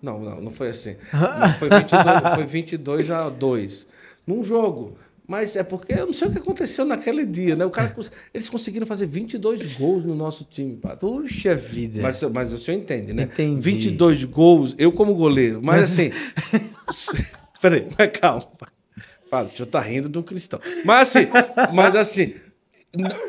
Não, 0.00 0.20
não, 0.20 0.40
não 0.40 0.50
foi 0.52 0.68
assim. 0.68 0.96
Não, 1.12 1.52
foi, 1.54 1.68
22, 1.68 2.04
foi 2.34 2.46
22 2.46 3.10
a 3.10 3.28
2 3.28 3.88
num 4.26 4.44
jogo. 4.44 4.96
Mas 5.26 5.56
é 5.56 5.62
porque 5.62 5.92
eu 5.92 6.06
não 6.06 6.12
sei 6.14 6.28
o 6.28 6.32
que 6.32 6.38
aconteceu 6.38 6.86
naquele 6.86 7.26
dia, 7.26 7.54
né? 7.54 7.62
O 7.64 7.70
cara, 7.70 7.94
eles 8.32 8.48
conseguiram 8.48 8.86
fazer 8.86 9.04
22 9.04 9.76
gols 9.76 10.02
no 10.02 10.14
nosso 10.14 10.44
time, 10.44 10.76
padre. 10.76 11.00
Puxa 11.00 11.54
vida. 11.54 12.00
Mas, 12.00 12.22
mas 12.22 12.52
o 12.54 12.58
senhor 12.58 12.78
entende, 12.78 13.12
né? 13.12 13.24
Entendi. 13.24 13.60
22 13.60 14.24
gols, 14.24 14.74
eu 14.78 14.90
como 14.90 15.14
goleiro. 15.14 15.60
Mas 15.62 15.82
assim. 15.84 16.10
Peraí, 17.60 17.86
mas 17.98 18.10
calma. 18.18 18.46
Padre, 18.58 18.74
o 19.30 19.48
senhor 19.48 19.66
tá 19.66 19.80
rindo 19.80 20.08
de 20.08 20.18
um 20.18 20.22
cristão. 20.22 20.60
Mas 20.84 21.08
assim, 21.08 21.28
mas 21.72 21.96
assim, 21.96 22.34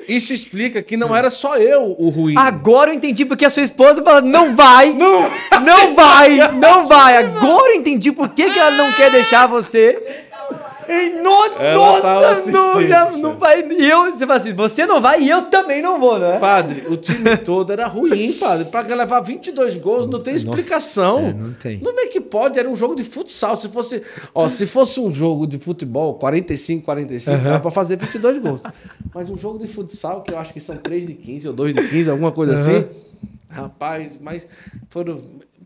isso 0.07 0.33
explica 0.33 0.81
que 0.81 0.95
não 0.95 1.13
era 1.15 1.29
só 1.29 1.57
eu 1.57 1.95
o 1.99 2.09
ruim. 2.09 2.35
Agora 2.37 2.91
eu 2.91 2.95
entendi 2.95 3.25
porque 3.25 3.45
a 3.45 3.49
sua 3.49 3.61
esposa 3.61 4.01
fala, 4.03 4.21
não 4.21 4.55
vai, 4.55 4.91
não, 4.93 5.29
não 5.61 5.95
vai, 5.95 6.51
não 6.53 6.87
vai. 6.87 7.17
Agora 7.25 7.73
eu 7.73 7.79
entendi 7.79 8.11
por 8.11 8.29
que, 8.29 8.49
que 8.49 8.59
ela 8.59 8.71
não 8.71 8.91
quer 8.93 9.11
deixar 9.11 9.47
você. 9.47 10.27
Em 10.89 11.21
no, 11.21 11.29
nossa, 11.75 12.51
não, 12.51 12.81
não, 12.81 13.17
não 13.17 13.37
vai. 13.37 13.61
E 13.69 13.89
eu, 13.89 14.11
você 14.11 14.25
fala 14.25 14.39
assim, 14.39 14.53
você 14.53 14.85
não 14.87 14.99
vai 14.99 15.21
e 15.21 15.29
eu 15.29 15.43
também 15.43 15.81
não 15.83 15.99
vou, 15.99 16.17
né? 16.17 16.39
Padre, 16.39 16.85
o 16.89 16.97
time 16.97 17.37
todo 17.37 17.71
era 17.71 17.85
ruim, 17.85 18.33
padre. 18.33 18.65
Para 18.65 18.95
levar 18.95 19.19
22 19.19 19.77
gols 19.77 20.07
não 20.07 20.19
tem 20.19 20.33
explicação. 20.33 21.19
é, 21.19 21.33
não 21.33 21.53
tem. 21.53 21.79
Como 21.79 21.99
é 21.99 22.07
que 22.07 22.19
pode? 22.19 22.57
Era 22.57 22.67
um 22.67 22.75
jogo 22.75 22.95
de 22.95 23.03
futsal. 23.03 23.55
Se 23.55 23.69
fosse, 23.69 24.01
ó, 24.33 24.49
se 24.49 24.65
fosse 24.65 24.99
um 24.99 25.11
jogo 25.11 25.45
de 25.45 25.59
futebol, 25.59 26.15
45, 26.15 26.83
45, 26.83 27.37
dava 27.43 27.59
para 27.59 27.71
fazer 27.71 27.97
22 27.97 28.39
gols. 28.39 28.63
Mas 29.13 29.29
um 29.29 29.37
jogo 29.37 29.59
de 29.59 29.67
futsal, 29.67 30.23
que 30.23 30.31
eu 30.31 30.39
acho 30.39 30.51
que 30.53 30.59
são 30.59 30.75
3 30.77 31.05
de 31.05 31.13
15 31.13 31.47
ou 31.49 31.53
2 31.53 31.73
de 31.75 31.87
15, 31.87 32.09
alguma 32.09 32.31
coisa 32.31 32.53
assim. 32.55 32.85
Rapaz, 33.49 34.17
mas 34.21 34.47
foram. 34.89 35.19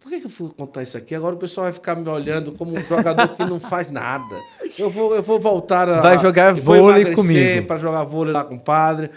Por 0.04 0.10
que, 0.12 0.20
que 0.20 0.26
eu 0.26 0.30
fui 0.30 0.50
contar 0.50 0.84
isso 0.84 0.98
aqui? 0.98 1.16
Agora 1.16 1.34
o 1.34 1.38
pessoal 1.38 1.64
vai 1.64 1.74
ficar 1.74 1.96
me 1.96 2.10
olhando 2.10 2.52
como 2.52 2.76
um 2.78 2.80
jogador 2.82 3.30
que 3.30 3.46
não 3.46 3.58
faz 3.58 3.90
nada. 3.90 4.36
Eu 4.78 4.90
vou, 4.90 5.16
eu 5.16 5.24
vou 5.24 5.40
voltar 5.40 5.88
a. 5.88 6.02
Vai 6.02 6.20
jogar 6.20 6.54
vôlei 6.54 7.16
comigo. 7.16 7.66
Para 7.68 7.78
jogar 7.78 8.04
vôlei 8.04 8.34
lá 8.34 8.44
com 8.44 8.56
o 8.56 8.60
padre. 8.60 9.10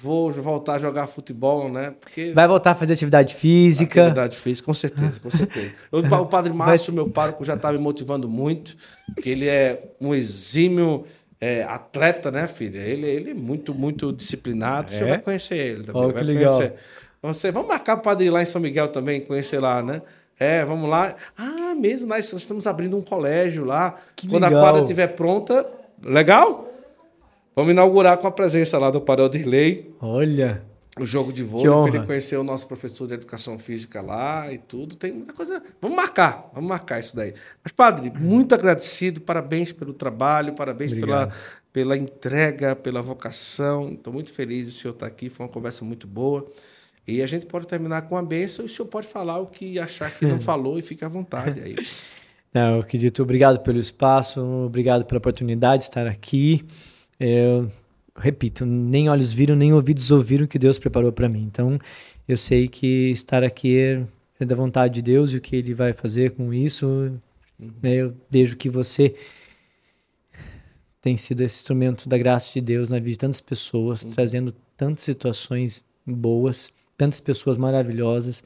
Vou 0.00 0.30
voltar 0.30 0.74
a 0.74 0.78
jogar 0.78 1.08
futebol, 1.08 1.68
né? 1.68 1.92
Porque 2.00 2.30
Vai 2.32 2.46
voltar 2.46 2.70
a 2.70 2.74
fazer 2.76 2.92
atividade 2.92 3.34
física. 3.34 4.02
Atividade 4.02 4.36
física, 4.36 4.64
com 4.66 4.74
certeza, 4.74 5.18
com 5.18 5.28
certeza. 5.28 5.72
Eu, 5.90 5.98
o 5.98 6.26
padre 6.26 6.52
Márcio, 6.52 6.92
meu 6.92 7.10
pároco, 7.10 7.44
já 7.44 7.54
está 7.54 7.72
me 7.72 7.78
motivando 7.78 8.28
muito, 8.28 8.76
que 9.20 9.28
ele 9.28 9.48
é 9.48 9.90
um 10.00 10.14
exímio 10.14 11.04
é, 11.40 11.64
atleta, 11.64 12.30
né, 12.30 12.46
filha? 12.46 12.78
Ele, 12.78 13.08
ele 13.08 13.30
é 13.32 13.34
muito, 13.34 13.74
muito 13.74 14.12
disciplinado. 14.12 14.92
Você 14.92 15.02
É? 15.02 15.08
vai 15.08 15.18
conhecer 15.18 15.56
ele 15.56 15.82
também. 15.82 16.00
Ó, 16.02 16.06
vai 16.12 16.14
que 16.22 16.32
legal. 16.32 16.54
Conhecer. 16.56 16.74
Você, 17.20 17.50
vamos 17.50 17.68
marcar 17.68 17.96
o 17.96 18.00
padre 18.00 18.30
lá 18.30 18.40
em 18.40 18.46
São 18.46 18.60
Miguel 18.60 18.86
também, 18.86 19.20
conhecer 19.20 19.58
lá, 19.58 19.82
né? 19.82 20.00
É, 20.38 20.64
vamos 20.64 20.88
lá. 20.88 21.16
Ah, 21.36 21.74
mesmo, 21.74 22.06
nós 22.06 22.32
estamos 22.32 22.66
abrindo 22.66 22.96
um 22.96 23.02
colégio 23.02 23.64
lá. 23.64 23.96
Que 24.14 24.28
Quando 24.28 24.44
legal. 24.44 24.60
a 24.60 24.64
quadra 24.64 24.80
estiver 24.82 25.08
pronta, 25.08 25.66
legal? 26.04 26.68
Vamos 27.56 27.72
inaugurar 27.72 28.16
com 28.18 28.26
a 28.28 28.30
presença 28.30 28.78
lá 28.78 28.88
do 28.88 29.00
Padre 29.00 29.24
Odirley 29.24 29.92
Olha. 30.00 30.62
o 30.96 31.04
jogo 31.04 31.32
de 31.32 31.42
vôlei, 31.42 31.68
para 31.68 31.96
ele 31.98 32.06
conhecer 32.06 32.36
o 32.36 32.44
nosso 32.44 32.68
professor 32.68 33.08
de 33.08 33.14
educação 33.14 33.58
física 33.58 34.00
lá 34.00 34.52
e 34.52 34.58
tudo. 34.58 34.94
Tem 34.94 35.10
muita 35.10 35.32
coisa. 35.32 35.60
Vamos 35.82 35.96
marcar, 35.96 36.48
vamos 36.54 36.68
marcar 36.68 37.00
isso 37.00 37.16
daí. 37.16 37.34
Mas, 37.64 37.72
padre, 37.72 38.12
muito 38.16 38.54
agradecido, 38.54 39.20
parabéns 39.20 39.72
pelo 39.72 39.92
trabalho, 39.92 40.54
parabéns 40.54 40.94
pela, 40.94 41.32
pela 41.72 41.96
entrega, 41.96 42.76
pela 42.76 43.02
vocação. 43.02 43.94
Estou 43.94 44.12
muito 44.12 44.32
feliz 44.32 44.66
de 44.66 44.78
o 44.78 44.80
senhor 44.80 44.94
estar 44.94 45.06
aqui, 45.06 45.28
foi 45.28 45.44
uma 45.44 45.52
conversa 45.52 45.84
muito 45.84 46.06
boa. 46.06 46.46
E 47.08 47.22
a 47.22 47.26
gente 47.26 47.46
pode 47.46 47.66
terminar 47.66 48.02
com 48.02 48.14
uma 48.14 48.22
bênção 48.22 48.64
e 48.64 48.66
o 48.66 48.68
senhor 48.68 48.86
pode 48.88 49.06
falar 49.06 49.38
o 49.38 49.46
que 49.46 49.78
achar 49.78 50.10
que 50.10 50.26
não 50.26 50.38
falou 50.40 50.78
e 50.78 50.82
fique 50.82 51.04
à 51.04 51.08
vontade 51.08 51.58
aí. 51.60 51.74
Não, 52.52 52.76
eu 52.76 52.80
acredito. 52.80 53.22
Obrigado 53.22 53.60
pelo 53.60 53.78
espaço, 53.78 54.40
obrigado 54.42 55.04
pela 55.04 55.18
oportunidade 55.18 55.82
de 55.82 55.88
estar 55.90 56.06
aqui. 56.06 56.64
Eu 57.20 57.70
repito, 58.16 58.64
nem 58.64 59.10
olhos 59.10 59.30
viram, 59.32 59.54
nem 59.54 59.72
ouvidos 59.74 60.10
ouviram 60.10 60.46
o 60.46 60.48
que 60.48 60.58
Deus 60.58 60.78
preparou 60.78 61.12
para 61.12 61.28
mim. 61.28 61.42
Então, 61.42 61.78
eu 62.26 62.38
sei 62.38 62.66
que 62.66 63.10
estar 63.10 63.44
aqui 63.44 63.76
é- 64.40 64.44
da 64.46 64.54
vontade 64.54 64.94
de 64.94 65.02
Deus 65.02 65.32
e 65.32 65.36
o 65.36 65.40
que 65.42 65.56
Ele 65.56 65.74
vai 65.74 65.92
fazer 65.92 66.30
com 66.32 66.52
isso. 66.54 67.12
né, 67.58 67.96
Eu 67.96 68.14
vejo 68.30 68.56
que 68.56 68.70
você 68.70 69.14
tem 71.00 71.16
sido 71.16 71.42
esse 71.42 71.56
instrumento 71.60 72.08
da 72.08 72.16
graça 72.18 72.50
de 72.52 72.60
Deus 72.60 72.88
na 72.88 72.96
vida 72.98 73.10
de 73.10 73.18
tantas 73.18 73.40
pessoas, 73.40 74.02
trazendo 74.04 74.52
tantas 74.76 75.04
situações 75.04 75.84
boas, 76.06 76.72
tantas 76.98 77.20
pessoas 77.20 77.56
maravilhosas. 77.56 78.44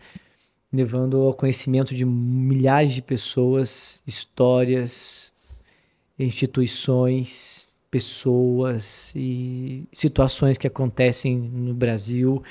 levando 0.72 1.18
ao 1.18 1.34
conhecimento 1.34 1.94
de 1.94 2.04
milhares 2.04 2.94
de 2.94 3.02
pessoas, 3.02 4.02
histórias, 4.06 5.32
instituições, 6.18 7.68
pessoas 7.90 9.12
e 9.14 9.86
situações 9.92 10.56
que 10.56 10.66
acontecem 10.66 11.36
no 11.36 11.74
Brasil 11.74 12.42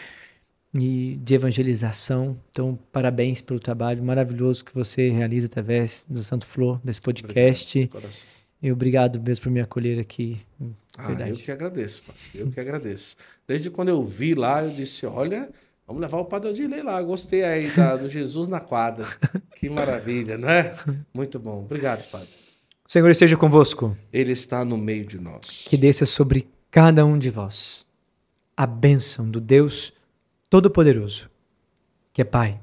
e 0.74 1.18
de 1.22 1.34
evangelização. 1.34 2.40
Então, 2.52 2.78
parabéns 2.92 3.42
pelo 3.42 3.60
trabalho 3.60 4.04
maravilhoso 4.04 4.64
que 4.64 4.74
você 4.74 5.10
realiza 5.10 5.48
através 5.48 6.06
do 6.08 6.24
Santo 6.24 6.46
Flor, 6.46 6.80
desse 6.84 7.02
podcast. 7.02 7.80
Obrigado, 7.80 8.14
e 8.62 8.72
obrigado 8.72 9.20
mesmo 9.20 9.44
por 9.44 9.52
me 9.52 9.62
acolher 9.62 10.00
aqui. 10.00 10.40
Ah, 10.96 11.12
eu 11.28 11.36
que 11.36 11.52
agradeço, 11.52 12.04
eu 12.36 12.52
que 12.52 12.60
agradeço. 12.60 13.18
Desde 13.48 13.72
quando 13.72 13.90
eu 13.90 14.06
vi 14.06 14.36
lá, 14.36 14.64
eu 14.64 14.70
disse, 14.70 15.08
olha, 15.08 15.50
vamos 15.92 16.02
levar 16.02 16.20
o 16.20 16.26
Padre 16.26 16.50
Odilei 16.50 16.82
lá. 16.82 17.02
Gostei 17.02 17.44
aí 17.44 17.70
da, 17.72 17.98
do 17.98 18.08
Jesus 18.08 18.48
na 18.48 18.62
quadra. 18.62 19.06
Que 19.58 19.70
maravilha, 19.70 20.38
né? 20.38 20.74
Muito 21.14 21.38
bom. 21.38 21.60
Obrigado, 21.60 22.10
Padre. 22.10 22.30
O 22.88 22.92
Senhor 22.92 23.10
esteja 23.10 23.38
convosco. 23.38 23.96
Ele 24.12 24.32
está 24.32 24.64
no 24.64 24.78
meio 24.78 25.06
de 25.06 25.20
nós. 25.20 25.66
Que 25.68 25.78
desça 25.78 26.06
sobre 26.06 26.50
cada 26.72 27.06
um 27.06 27.20
de 27.20 27.30
vós 27.30 27.86
a 28.56 28.66
bênção 28.66 29.30
do 29.30 29.42
Deus 29.42 29.94
Todo-Poderoso, 30.50 31.30
que 32.14 32.22
é 32.22 32.26
Pai, 32.26 32.60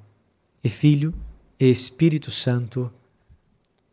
e 0.64 0.68
Filho, 0.68 1.14
e 1.60 1.70
Espírito 1.70 2.30
Santo. 2.30 2.90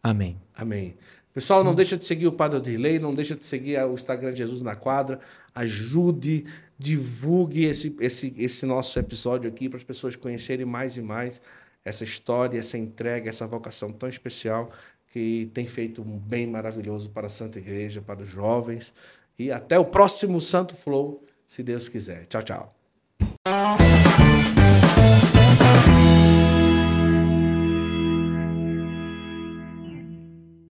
Amém. 0.01 0.37
Amém. 0.55 0.95
Pessoal, 1.35 1.65
não 1.65 1.75
deixa 1.75 1.97
de 1.97 2.05
seguir 2.05 2.27
o 2.27 2.31
Padre 2.31 2.59
Odilei, 2.59 2.97
não 2.97 3.13
deixa 3.13 3.35
de 3.35 3.43
seguir 3.43 3.77
o 3.83 3.93
Instagram 3.93 4.31
de 4.31 4.37
Jesus 4.37 4.61
na 4.61 4.73
Quadra. 4.73 5.19
Ajude, 5.53 6.45
divulgue 6.79 7.65
esse, 7.65 7.93
esse, 7.99 8.33
esse 8.37 8.65
nosso 8.65 8.97
episódio 8.97 9.49
aqui 9.49 9.67
para 9.67 9.75
as 9.75 9.83
pessoas 9.83 10.15
conhecerem 10.15 10.65
mais 10.65 10.95
e 10.95 11.01
mais 11.01 11.41
essa 11.83 12.05
história, 12.05 12.57
essa 12.57 12.77
entrega, 12.77 13.27
essa 13.29 13.45
vocação 13.45 13.91
tão 13.91 14.07
especial 14.07 14.71
que 15.11 15.51
tem 15.53 15.67
feito 15.67 16.01
um 16.01 16.17
bem 16.17 16.47
maravilhoso 16.47 17.09
para 17.09 17.27
a 17.27 17.29
Santa 17.29 17.59
Igreja, 17.59 18.01
para 18.01 18.21
os 18.21 18.29
jovens. 18.29 18.93
E 19.37 19.51
até 19.51 19.77
o 19.77 19.83
próximo 19.83 20.39
Santo 20.39 20.73
Flow, 20.73 21.21
se 21.45 21.61
Deus 21.61 21.89
quiser. 21.89 22.25
Tchau, 22.27 22.43
tchau. 22.43 22.75